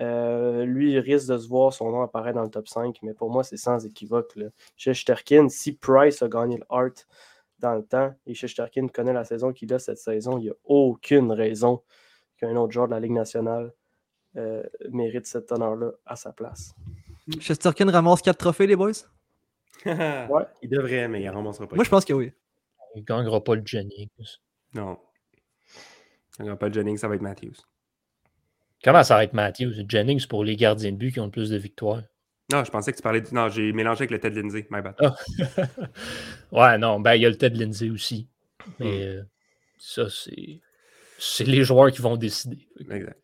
Euh, 0.00 0.64
lui, 0.64 0.92
il 0.92 0.98
risque 0.98 1.28
de 1.28 1.38
se 1.38 1.48
voir 1.48 1.72
son 1.72 1.90
nom 1.90 2.02
apparaître 2.02 2.36
dans 2.36 2.44
le 2.44 2.50
top 2.50 2.68
5, 2.68 2.98
mais 3.02 3.14
pour 3.14 3.30
moi, 3.30 3.44
c'est 3.44 3.56
sans 3.56 3.84
équivoque. 3.84 4.38
Shesterkin, 4.76 5.48
si 5.48 5.72
Price 5.72 6.22
a 6.22 6.28
gagné 6.28 6.56
le 6.56 6.64
Hart 6.70 7.06
dans 7.58 7.74
le 7.74 7.84
temps 7.84 8.12
et 8.26 8.34
Shesterkin 8.34 8.88
connaît 8.88 9.12
la 9.12 9.24
saison 9.24 9.52
qu'il 9.52 9.72
a 9.72 9.78
cette 9.78 9.98
saison, 9.98 10.38
il 10.38 10.44
n'y 10.44 10.50
a 10.50 10.54
aucune 10.64 11.30
raison 11.32 11.82
qu'un 12.38 12.56
autre 12.56 12.72
joueur 12.72 12.88
de 12.88 12.92
la 12.92 13.00
Ligue 13.00 13.12
nationale 13.12 13.72
euh, 14.36 14.62
mérite 14.90 15.26
cet 15.26 15.52
honneur-là 15.52 15.92
à 16.06 16.16
sa 16.16 16.32
place. 16.32 16.74
Shesterkin 17.38 17.90
ramasse 17.90 18.22
4 18.22 18.36
trophées, 18.36 18.66
les 18.66 18.76
boys? 18.76 18.92
ouais. 19.86 20.46
Il 20.62 20.70
devrait, 20.70 21.06
mais 21.08 21.20
il 21.20 21.26
ne 21.26 21.30
ramassera 21.30 21.66
pas. 21.66 21.76
Moi, 21.76 21.84
je 21.84 21.90
pense 21.90 22.04
que 22.04 22.12
oui. 22.12 22.32
Il 22.94 23.00
ne 23.00 23.04
gagnera 23.04 23.42
pas 23.42 23.54
le 23.54 23.62
Jennings. 23.64 24.08
Non. 24.74 24.98
Il 26.38 26.42
ne 26.42 26.44
gagnera 26.44 26.58
pas 26.58 26.68
le 26.68 26.74
Jennings, 26.74 26.98
ça 26.98 27.08
va 27.08 27.14
être 27.14 27.22
Matthews. 27.22 27.56
Comment 28.84 29.04
ça 29.04 29.16
va 29.16 29.24
être 29.24 29.32
Matthews? 29.32 29.84
Jennings 29.88 30.26
pour 30.26 30.44
les 30.44 30.56
gardiens 30.56 30.92
de 30.92 30.96
but 30.96 31.12
qui 31.12 31.20
ont 31.20 31.26
le 31.26 31.30
plus 31.30 31.50
de 31.50 31.56
victoires. 31.56 32.02
Non, 32.52 32.64
je 32.64 32.70
pensais 32.70 32.92
que 32.92 32.96
tu 32.96 33.02
parlais 33.02 33.20
de. 33.20 33.28
Non, 33.32 33.48
j'ai 33.48 33.72
mélangé 33.72 34.00
avec 34.00 34.10
le 34.10 34.20
Ted 34.20 34.40
Lindsay, 34.40 34.66
my 34.70 34.82
bad. 34.82 34.94
Ah. 34.98 35.14
ouais, 36.52 36.78
non, 36.78 37.00
ben 37.00 37.14
il 37.14 37.22
y 37.22 37.26
a 37.26 37.30
le 37.30 37.36
Ted 37.36 37.56
Lindsay 37.56 37.90
aussi. 37.90 38.28
Mais 38.78 38.86
hmm. 38.86 39.02
euh, 39.02 39.22
ça, 39.78 40.08
c'est. 40.10 40.60
C'est 41.18 41.44
les 41.44 41.62
joueurs 41.62 41.92
qui 41.92 42.02
vont 42.02 42.16
décider. 42.16 42.66
Exact. 42.90 43.16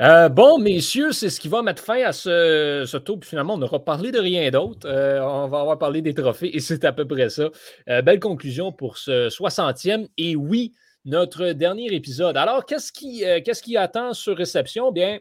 Euh, 0.00 0.30
bon, 0.30 0.58
messieurs, 0.58 1.12
c'est 1.12 1.28
ce 1.28 1.38
qui 1.38 1.48
va 1.48 1.60
mettre 1.60 1.82
fin 1.82 2.02
à 2.02 2.12
ce, 2.12 2.96
tour. 2.96 3.20
Puis 3.20 3.28
finalement, 3.28 3.54
on 3.54 3.58
n'aura 3.58 3.84
parlé 3.84 4.10
de 4.10 4.18
rien 4.18 4.50
d'autre. 4.50 4.88
Euh, 4.88 5.20
on 5.20 5.46
va 5.48 5.60
avoir 5.60 5.78
parlé 5.78 6.00
des 6.00 6.14
trophées 6.14 6.56
et 6.56 6.60
c'est 6.60 6.86
à 6.86 6.92
peu 6.92 7.06
près 7.06 7.28
ça. 7.28 7.50
Euh, 7.90 8.00
belle 8.00 8.18
conclusion 8.18 8.72
pour 8.72 8.96
ce 8.96 9.28
60e. 9.28 10.08
Et 10.16 10.36
oui, 10.36 10.72
notre 11.04 11.52
dernier 11.52 11.92
épisode. 11.92 12.38
Alors, 12.38 12.64
qu'est-ce 12.64 12.92
qui, 12.92 13.24
qu'est-ce 13.44 13.62
qui 13.62 13.76
attend 13.76 14.14
sur 14.14 14.38
réception? 14.38 14.90
Bien, 14.90 15.18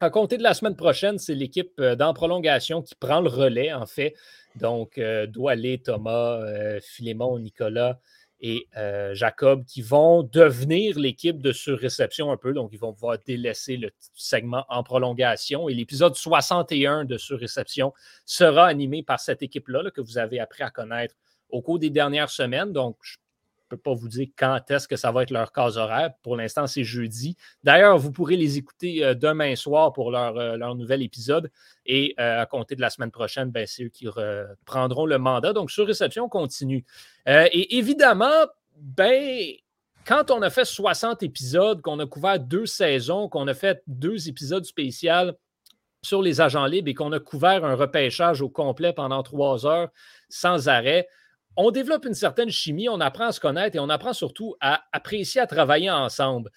à 0.00 0.10
compter 0.10 0.36
de 0.36 0.42
la 0.42 0.54
semaine 0.54 0.74
prochaine, 0.74 1.18
c'est 1.18 1.36
l'équipe 1.36 1.80
dans 1.80 2.12
prolongation 2.12 2.82
qui 2.82 2.96
prend 2.96 3.20
le 3.20 3.28
relais, 3.28 3.72
en 3.72 3.86
fait. 3.86 4.14
Donc, 4.56 5.00
Doualé, 5.28 5.78
Thomas, 5.78 6.40
Philémon, 6.80 7.38
Nicolas, 7.38 8.00
et 8.42 8.68
euh, 8.76 9.14
Jacob 9.14 9.64
qui 9.64 9.82
vont 9.82 10.24
devenir 10.24 10.98
l'équipe 10.98 11.40
de 11.40 11.52
surréception 11.52 12.32
un 12.32 12.36
peu. 12.36 12.52
Donc, 12.52 12.70
ils 12.72 12.78
vont 12.78 12.92
pouvoir 12.92 13.16
délaisser 13.24 13.76
le 13.76 13.90
segment 14.14 14.66
en 14.68 14.82
prolongation. 14.82 15.68
Et 15.68 15.74
l'épisode 15.74 16.16
61 16.16 17.04
de 17.04 17.16
surréception 17.16 17.94
sera 18.26 18.66
animé 18.66 19.04
par 19.04 19.20
cette 19.20 19.42
équipe-là 19.42 19.90
que 19.92 20.00
vous 20.00 20.18
avez 20.18 20.40
appris 20.40 20.64
à 20.64 20.70
connaître 20.70 21.14
au 21.50 21.62
cours 21.62 21.78
des 21.78 21.90
dernières 21.90 22.30
semaines. 22.30 22.72
Donc, 22.72 22.96
je 23.02 23.16
peux 23.72 23.80
pas 23.80 23.94
vous 23.94 24.08
dire 24.08 24.28
quand 24.36 24.60
est-ce 24.70 24.86
que 24.86 24.96
ça 24.96 25.10
va 25.12 25.22
être 25.22 25.30
leur 25.30 25.52
case 25.52 25.78
horaire. 25.78 26.10
Pour 26.22 26.36
l'instant, 26.36 26.66
c'est 26.66 26.84
jeudi. 26.84 27.36
D'ailleurs, 27.64 27.98
vous 27.98 28.12
pourrez 28.12 28.36
les 28.36 28.58
écouter 28.58 29.04
euh, 29.04 29.14
demain 29.14 29.56
soir 29.56 29.92
pour 29.92 30.10
leur, 30.10 30.36
euh, 30.36 30.56
leur 30.56 30.74
nouvel 30.74 31.02
épisode. 31.02 31.50
Et 31.84 32.14
à 32.16 32.46
compter 32.46 32.76
de 32.76 32.80
la 32.80 32.90
semaine 32.90 33.10
prochaine, 33.10 33.50
ben, 33.50 33.66
c'est 33.66 33.82
eux 33.82 33.88
qui 33.88 34.06
prendront 34.64 35.04
le 35.04 35.18
mandat. 35.18 35.52
Donc, 35.52 35.72
sur 35.72 35.84
réception 35.84 36.28
continue. 36.28 36.84
Euh, 37.28 37.48
et 37.52 37.76
évidemment, 37.76 38.46
ben, 38.76 39.52
quand 40.06 40.30
on 40.30 40.42
a 40.42 40.50
fait 40.50 40.64
60 40.64 41.24
épisodes, 41.24 41.80
qu'on 41.80 41.98
a 41.98 42.06
couvert 42.06 42.38
deux 42.38 42.66
saisons, 42.66 43.28
qu'on 43.28 43.48
a 43.48 43.54
fait 43.54 43.82
deux 43.88 44.28
épisodes 44.28 44.64
spéciaux 44.64 45.32
sur 46.02 46.22
les 46.22 46.40
agents 46.40 46.66
libres 46.66 46.88
et 46.88 46.94
qu'on 46.94 47.12
a 47.12 47.20
couvert 47.20 47.64
un 47.64 47.74
repêchage 47.74 48.42
au 48.42 48.48
complet 48.48 48.92
pendant 48.92 49.22
trois 49.22 49.66
heures 49.66 49.88
sans 50.28 50.68
arrêt, 50.68 51.08
on 51.56 51.70
développe 51.70 52.04
une 52.04 52.14
certaine 52.14 52.50
chimie, 52.50 52.88
on 52.88 53.00
apprend 53.00 53.26
à 53.26 53.32
se 53.32 53.40
connaître 53.40 53.76
et 53.76 53.80
on 53.80 53.88
apprend 53.88 54.12
surtout 54.12 54.54
à 54.60 54.82
apprécier 54.92 55.40
à 55.40 55.46
travailler 55.46 55.90
ensemble. 55.90 56.50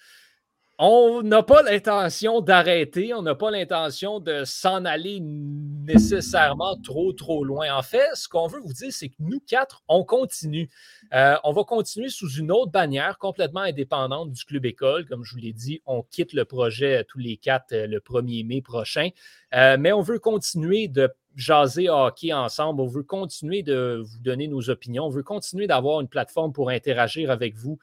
On 0.78 1.22
n'a 1.22 1.42
pas 1.42 1.62
l'intention 1.62 2.42
d'arrêter, 2.42 3.14
on 3.14 3.22
n'a 3.22 3.34
pas 3.34 3.50
l'intention 3.50 4.20
de 4.20 4.44
s'en 4.44 4.84
aller 4.84 5.20
nécessairement 5.20 6.76
trop, 6.82 7.14
trop 7.14 7.44
loin. 7.44 7.74
En 7.74 7.80
fait, 7.80 8.04
ce 8.12 8.28
qu'on 8.28 8.46
veut 8.46 8.60
vous 8.60 8.74
dire, 8.74 8.92
c'est 8.92 9.08
que 9.08 9.14
nous 9.18 9.40
quatre, 9.40 9.82
on 9.88 10.04
continue. 10.04 10.68
Euh, 11.14 11.36
on 11.44 11.52
va 11.52 11.64
continuer 11.64 12.10
sous 12.10 12.30
une 12.30 12.52
autre 12.52 12.72
bannière 12.72 13.16
complètement 13.16 13.60
indépendante 13.60 14.32
du 14.32 14.44
Club 14.44 14.66
École. 14.66 15.06
Comme 15.06 15.24
je 15.24 15.32
vous 15.32 15.40
l'ai 15.40 15.54
dit, 15.54 15.80
on 15.86 16.02
quitte 16.02 16.34
le 16.34 16.44
projet 16.44 17.04
tous 17.04 17.20
les 17.20 17.38
quatre 17.38 17.72
euh, 17.72 17.86
le 17.86 18.00
1er 18.00 18.46
mai 18.46 18.60
prochain. 18.60 19.08
Euh, 19.54 19.78
mais 19.80 19.92
on 19.92 20.02
veut 20.02 20.18
continuer 20.18 20.88
de 20.88 21.10
jaser 21.36 21.88
hockey 21.88 22.32
ensemble. 22.32 22.80
On 22.80 22.86
veut 22.86 23.02
continuer 23.04 23.62
de 23.62 24.02
vous 24.04 24.18
donner 24.18 24.48
nos 24.48 24.70
opinions. 24.70 25.04
On 25.04 25.10
veut 25.10 25.22
continuer 25.22 25.66
d'avoir 25.66 26.00
une 26.00 26.08
plateforme 26.08 26.52
pour 26.52 26.70
interagir 26.70 27.30
avec 27.30 27.54
vous 27.54 27.78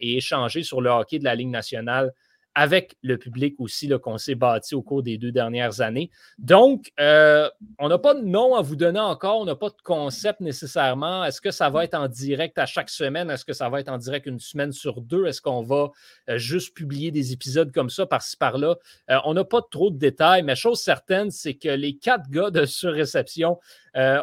et 0.00 0.16
échanger 0.16 0.62
sur 0.62 0.80
le 0.80 0.90
hockey 0.90 1.18
de 1.18 1.24
la 1.24 1.34
Ligue 1.34 1.50
nationale 1.50 2.14
avec 2.56 2.96
le 3.02 3.18
public 3.18 3.54
aussi 3.58 3.86
qu'on 4.02 4.16
s'est 4.16 4.34
bâti 4.34 4.74
au 4.74 4.80
cours 4.80 5.02
des 5.02 5.18
deux 5.18 5.30
dernières 5.30 5.82
années. 5.82 6.10
Donc, 6.38 6.90
euh, 6.98 7.50
on 7.78 7.90
n'a 7.90 7.98
pas 7.98 8.14
de 8.14 8.22
nom 8.22 8.54
à 8.54 8.62
vous 8.62 8.76
donner 8.76 8.98
encore, 8.98 9.40
on 9.40 9.44
n'a 9.44 9.54
pas 9.54 9.68
de 9.68 9.76
concept 9.84 10.40
nécessairement. 10.40 11.22
Est-ce 11.22 11.42
que 11.42 11.50
ça 11.50 11.68
va 11.68 11.84
être 11.84 11.92
en 11.94 12.08
direct 12.08 12.56
à 12.58 12.64
chaque 12.64 12.88
semaine? 12.88 13.28
Est-ce 13.28 13.44
que 13.44 13.52
ça 13.52 13.68
va 13.68 13.80
être 13.80 13.90
en 13.90 13.98
direct 13.98 14.24
une 14.24 14.40
semaine 14.40 14.72
sur 14.72 15.02
deux? 15.02 15.26
Est-ce 15.26 15.42
qu'on 15.42 15.60
va 15.60 15.90
euh, 16.30 16.38
juste 16.38 16.74
publier 16.74 17.10
des 17.10 17.34
épisodes 17.34 17.70
comme 17.72 17.90
ça 17.90 18.06
par-ci 18.06 18.38
par-là? 18.38 18.76
Euh, 19.10 19.18
on 19.26 19.34
n'a 19.34 19.44
pas 19.44 19.60
trop 19.60 19.90
de 19.90 19.98
détails, 19.98 20.42
mais 20.42 20.56
chose 20.56 20.80
certaine, 20.80 21.30
c'est 21.30 21.54
que 21.54 21.68
les 21.68 21.98
quatre 21.98 22.30
gars 22.30 22.48
de 22.50 22.64
surréception, 22.64 23.58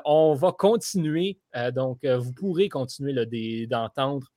on 0.05 0.33
va 0.33 0.51
continuer. 0.51 1.39
donc, 1.73 2.05
vous 2.05 2.33
pourrez 2.33 2.69
continuer 2.69 3.13
d'entendre 3.67 4.32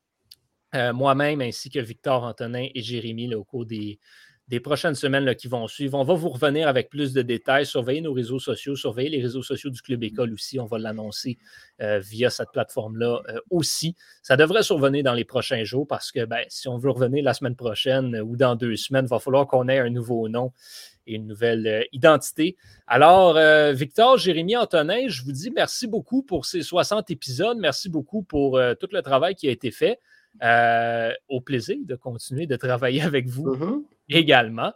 euh, 0.76 0.92
moi-même 0.92 1.40
ainsi 1.40 1.70
que 1.70 1.78
Victor 1.78 2.22
Antonin 2.24 2.68
et 2.74 2.82
Jérémy 2.82 3.34
au 3.34 3.44
cours 3.44 3.66
des, 3.66 3.98
prochaines 4.62 4.94
semaines 4.94 5.34
qui 5.34 5.48
vont 5.48 5.66
suivre. 5.66 5.98
On 5.98 6.04
va 6.04 6.14
vous 6.14 6.28
revenir 6.28 6.68
avec 6.68 6.88
plus 6.88 7.12
de 7.12 7.22
détails. 7.22 7.66
Surveillez 7.66 8.00
nos 8.00 8.12
réseaux 8.12 8.38
sociaux, 8.38 8.76
surveillez 8.76 9.08
les 9.08 9.22
réseaux 9.22 9.42
sociaux 9.42 9.70
du 9.70 9.82
Club 9.82 10.04
École 10.04 10.32
aussi. 10.32 10.60
On 10.60 10.66
va 10.66 10.78
l'annoncer 10.78 11.38
euh, 11.80 11.98
via 11.98 12.30
cette 12.30 12.50
plateforme-là 12.52 13.22
euh, 13.28 13.40
aussi. 13.50 13.96
Ça 14.22 14.36
devrait 14.36 14.62
survenir 14.62 15.02
dans 15.02 15.14
les 15.14 15.24
prochains 15.24 15.64
jours 15.64 15.86
parce 15.86 16.12
que 16.12 16.24
ben, 16.24 16.44
si 16.48 16.68
on 16.68 16.78
veut 16.78 16.90
revenir 16.90 17.24
la 17.24 17.34
semaine 17.34 17.56
prochaine 17.56 18.20
ou 18.20 18.36
dans 18.36 18.54
deux 18.54 18.76
semaines, 18.76 19.06
il 19.06 19.10
va 19.10 19.18
falloir 19.18 19.46
qu'on 19.46 19.68
ait 19.68 19.78
un 19.78 19.90
nouveau 19.90 20.28
nom 20.28 20.52
et 21.06 21.14
une 21.14 21.26
nouvelle 21.26 21.86
identité. 21.92 22.56
Alors, 22.88 23.38
Victor, 23.72 24.18
Jérémy, 24.18 24.56
Antonin, 24.56 25.06
je 25.06 25.22
vous 25.22 25.30
dis 25.30 25.52
merci 25.52 25.86
beaucoup 25.86 26.22
pour 26.22 26.46
ces 26.46 26.62
60 26.62 27.10
épisodes. 27.12 27.58
Merci 27.58 27.88
beaucoup 27.88 28.22
pour 28.22 28.60
tout 28.80 28.88
le 28.90 29.02
travail 29.02 29.36
qui 29.36 29.46
a 29.46 29.52
été 29.52 29.70
fait. 29.70 30.00
Euh, 30.42 31.12
au 31.28 31.40
plaisir 31.40 31.76
de 31.82 31.94
continuer 31.94 32.46
de 32.46 32.56
travailler 32.56 33.02
avec 33.02 33.26
vous 33.26 33.54
mm-hmm. 33.54 33.82
également. 34.10 34.72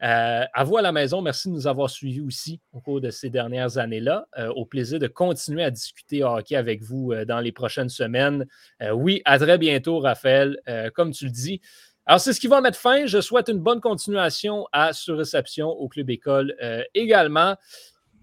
Euh, 0.00 0.44
à 0.52 0.64
vous 0.64 0.76
à 0.76 0.82
la 0.82 0.92
maison, 0.92 1.22
merci 1.22 1.48
de 1.48 1.54
nous 1.54 1.66
avoir 1.66 1.90
suivis 1.90 2.20
aussi 2.20 2.60
au 2.72 2.80
cours 2.80 3.00
de 3.00 3.10
ces 3.10 3.30
dernières 3.30 3.78
années-là. 3.78 4.26
Euh, 4.38 4.52
au 4.52 4.64
plaisir 4.64 4.98
de 4.98 5.08
continuer 5.08 5.64
à 5.64 5.70
discuter 5.70 6.22
hockey 6.22 6.54
avec 6.54 6.82
vous 6.82 7.14
dans 7.26 7.40
les 7.40 7.52
prochaines 7.52 7.88
semaines. 7.88 8.46
oui, 8.92 9.22
à 9.24 9.38
très 9.38 9.58
bientôt, 9.58 9.98
Raphaël. 9.98 10.58
comme 10.94 11.10
tu 11.12 11.24
le 11.24 11.30
dis, 11.30 11.60
alors, 12.06 12.20
c'est 12.20 12.32
ce 12.32 12.40
qui 12.40 12.46
va 12.46 12.62
mettre 12.62 12.78
fin. 12.78 13.04
Je 13.04 13.20
souhaite 13.20 13.48
une 13.48 13.58
bonne 13.58 13.82
continuation 13.82 14.66
à 14.72 14.94
Surréception 14.94 15.68
au 15.68 15.88
Club 15.88 16.08
École 16.08 16.54
également. 16.94 17.54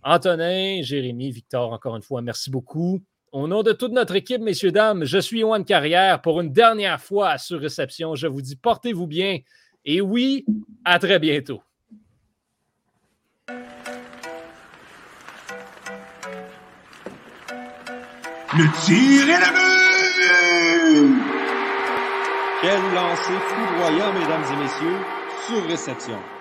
Antonin, 0.02 0.82
Jérémy, 0.82 1.32
Victor, 1.32 1.72
encore 1.72 1.96
une 1.96 2.02
fois, 2.02 2.22
merci 2.22 2.50
beaucoup. 2.50 3.02
Au 3.36 3.48
nom 3.50 3.64
de 3.64 3.74
toute 3.74 3.92
notre 3.92 4.16
équipe, 4.16 4.40
messieurs, 4.40 4.72
dames, 4.72 5.04
je 5.04 5.18
suis 5.18 5.40
Yoann 5.40 5.66
Carrière 5.66 6.22
pour 6.22 6.40
une 6.40 6.54
dernière 6.54 7.02
fois 7.02 7.32
à 7.32 7.38
sur 7.38 7.60
réception. 7.60 8.16
Je 8.16 8.28
vous 8.28 8.42
dis 8.42 8.56
portez-vous 8.56 9.08
bien 9.08 9.40
et 9.84 10.00
oui, 10.00 10.46
à 10.86 11.00
très 11.00 11.20
bientôt. 11.20 11.62
Le 18.54 18.86
tir 18.86 19.30
est 19.30 19.40
le 19.42 21.10
Quel 22.62 22.80
lancer 22.94 23.38
foudroyant, 23.50 24.14
mesdames 24.14 24.46
et 24.50 24.64
messieurs. 24.64 25.00
sur 25.46 25.68
réception. 25.68 26.35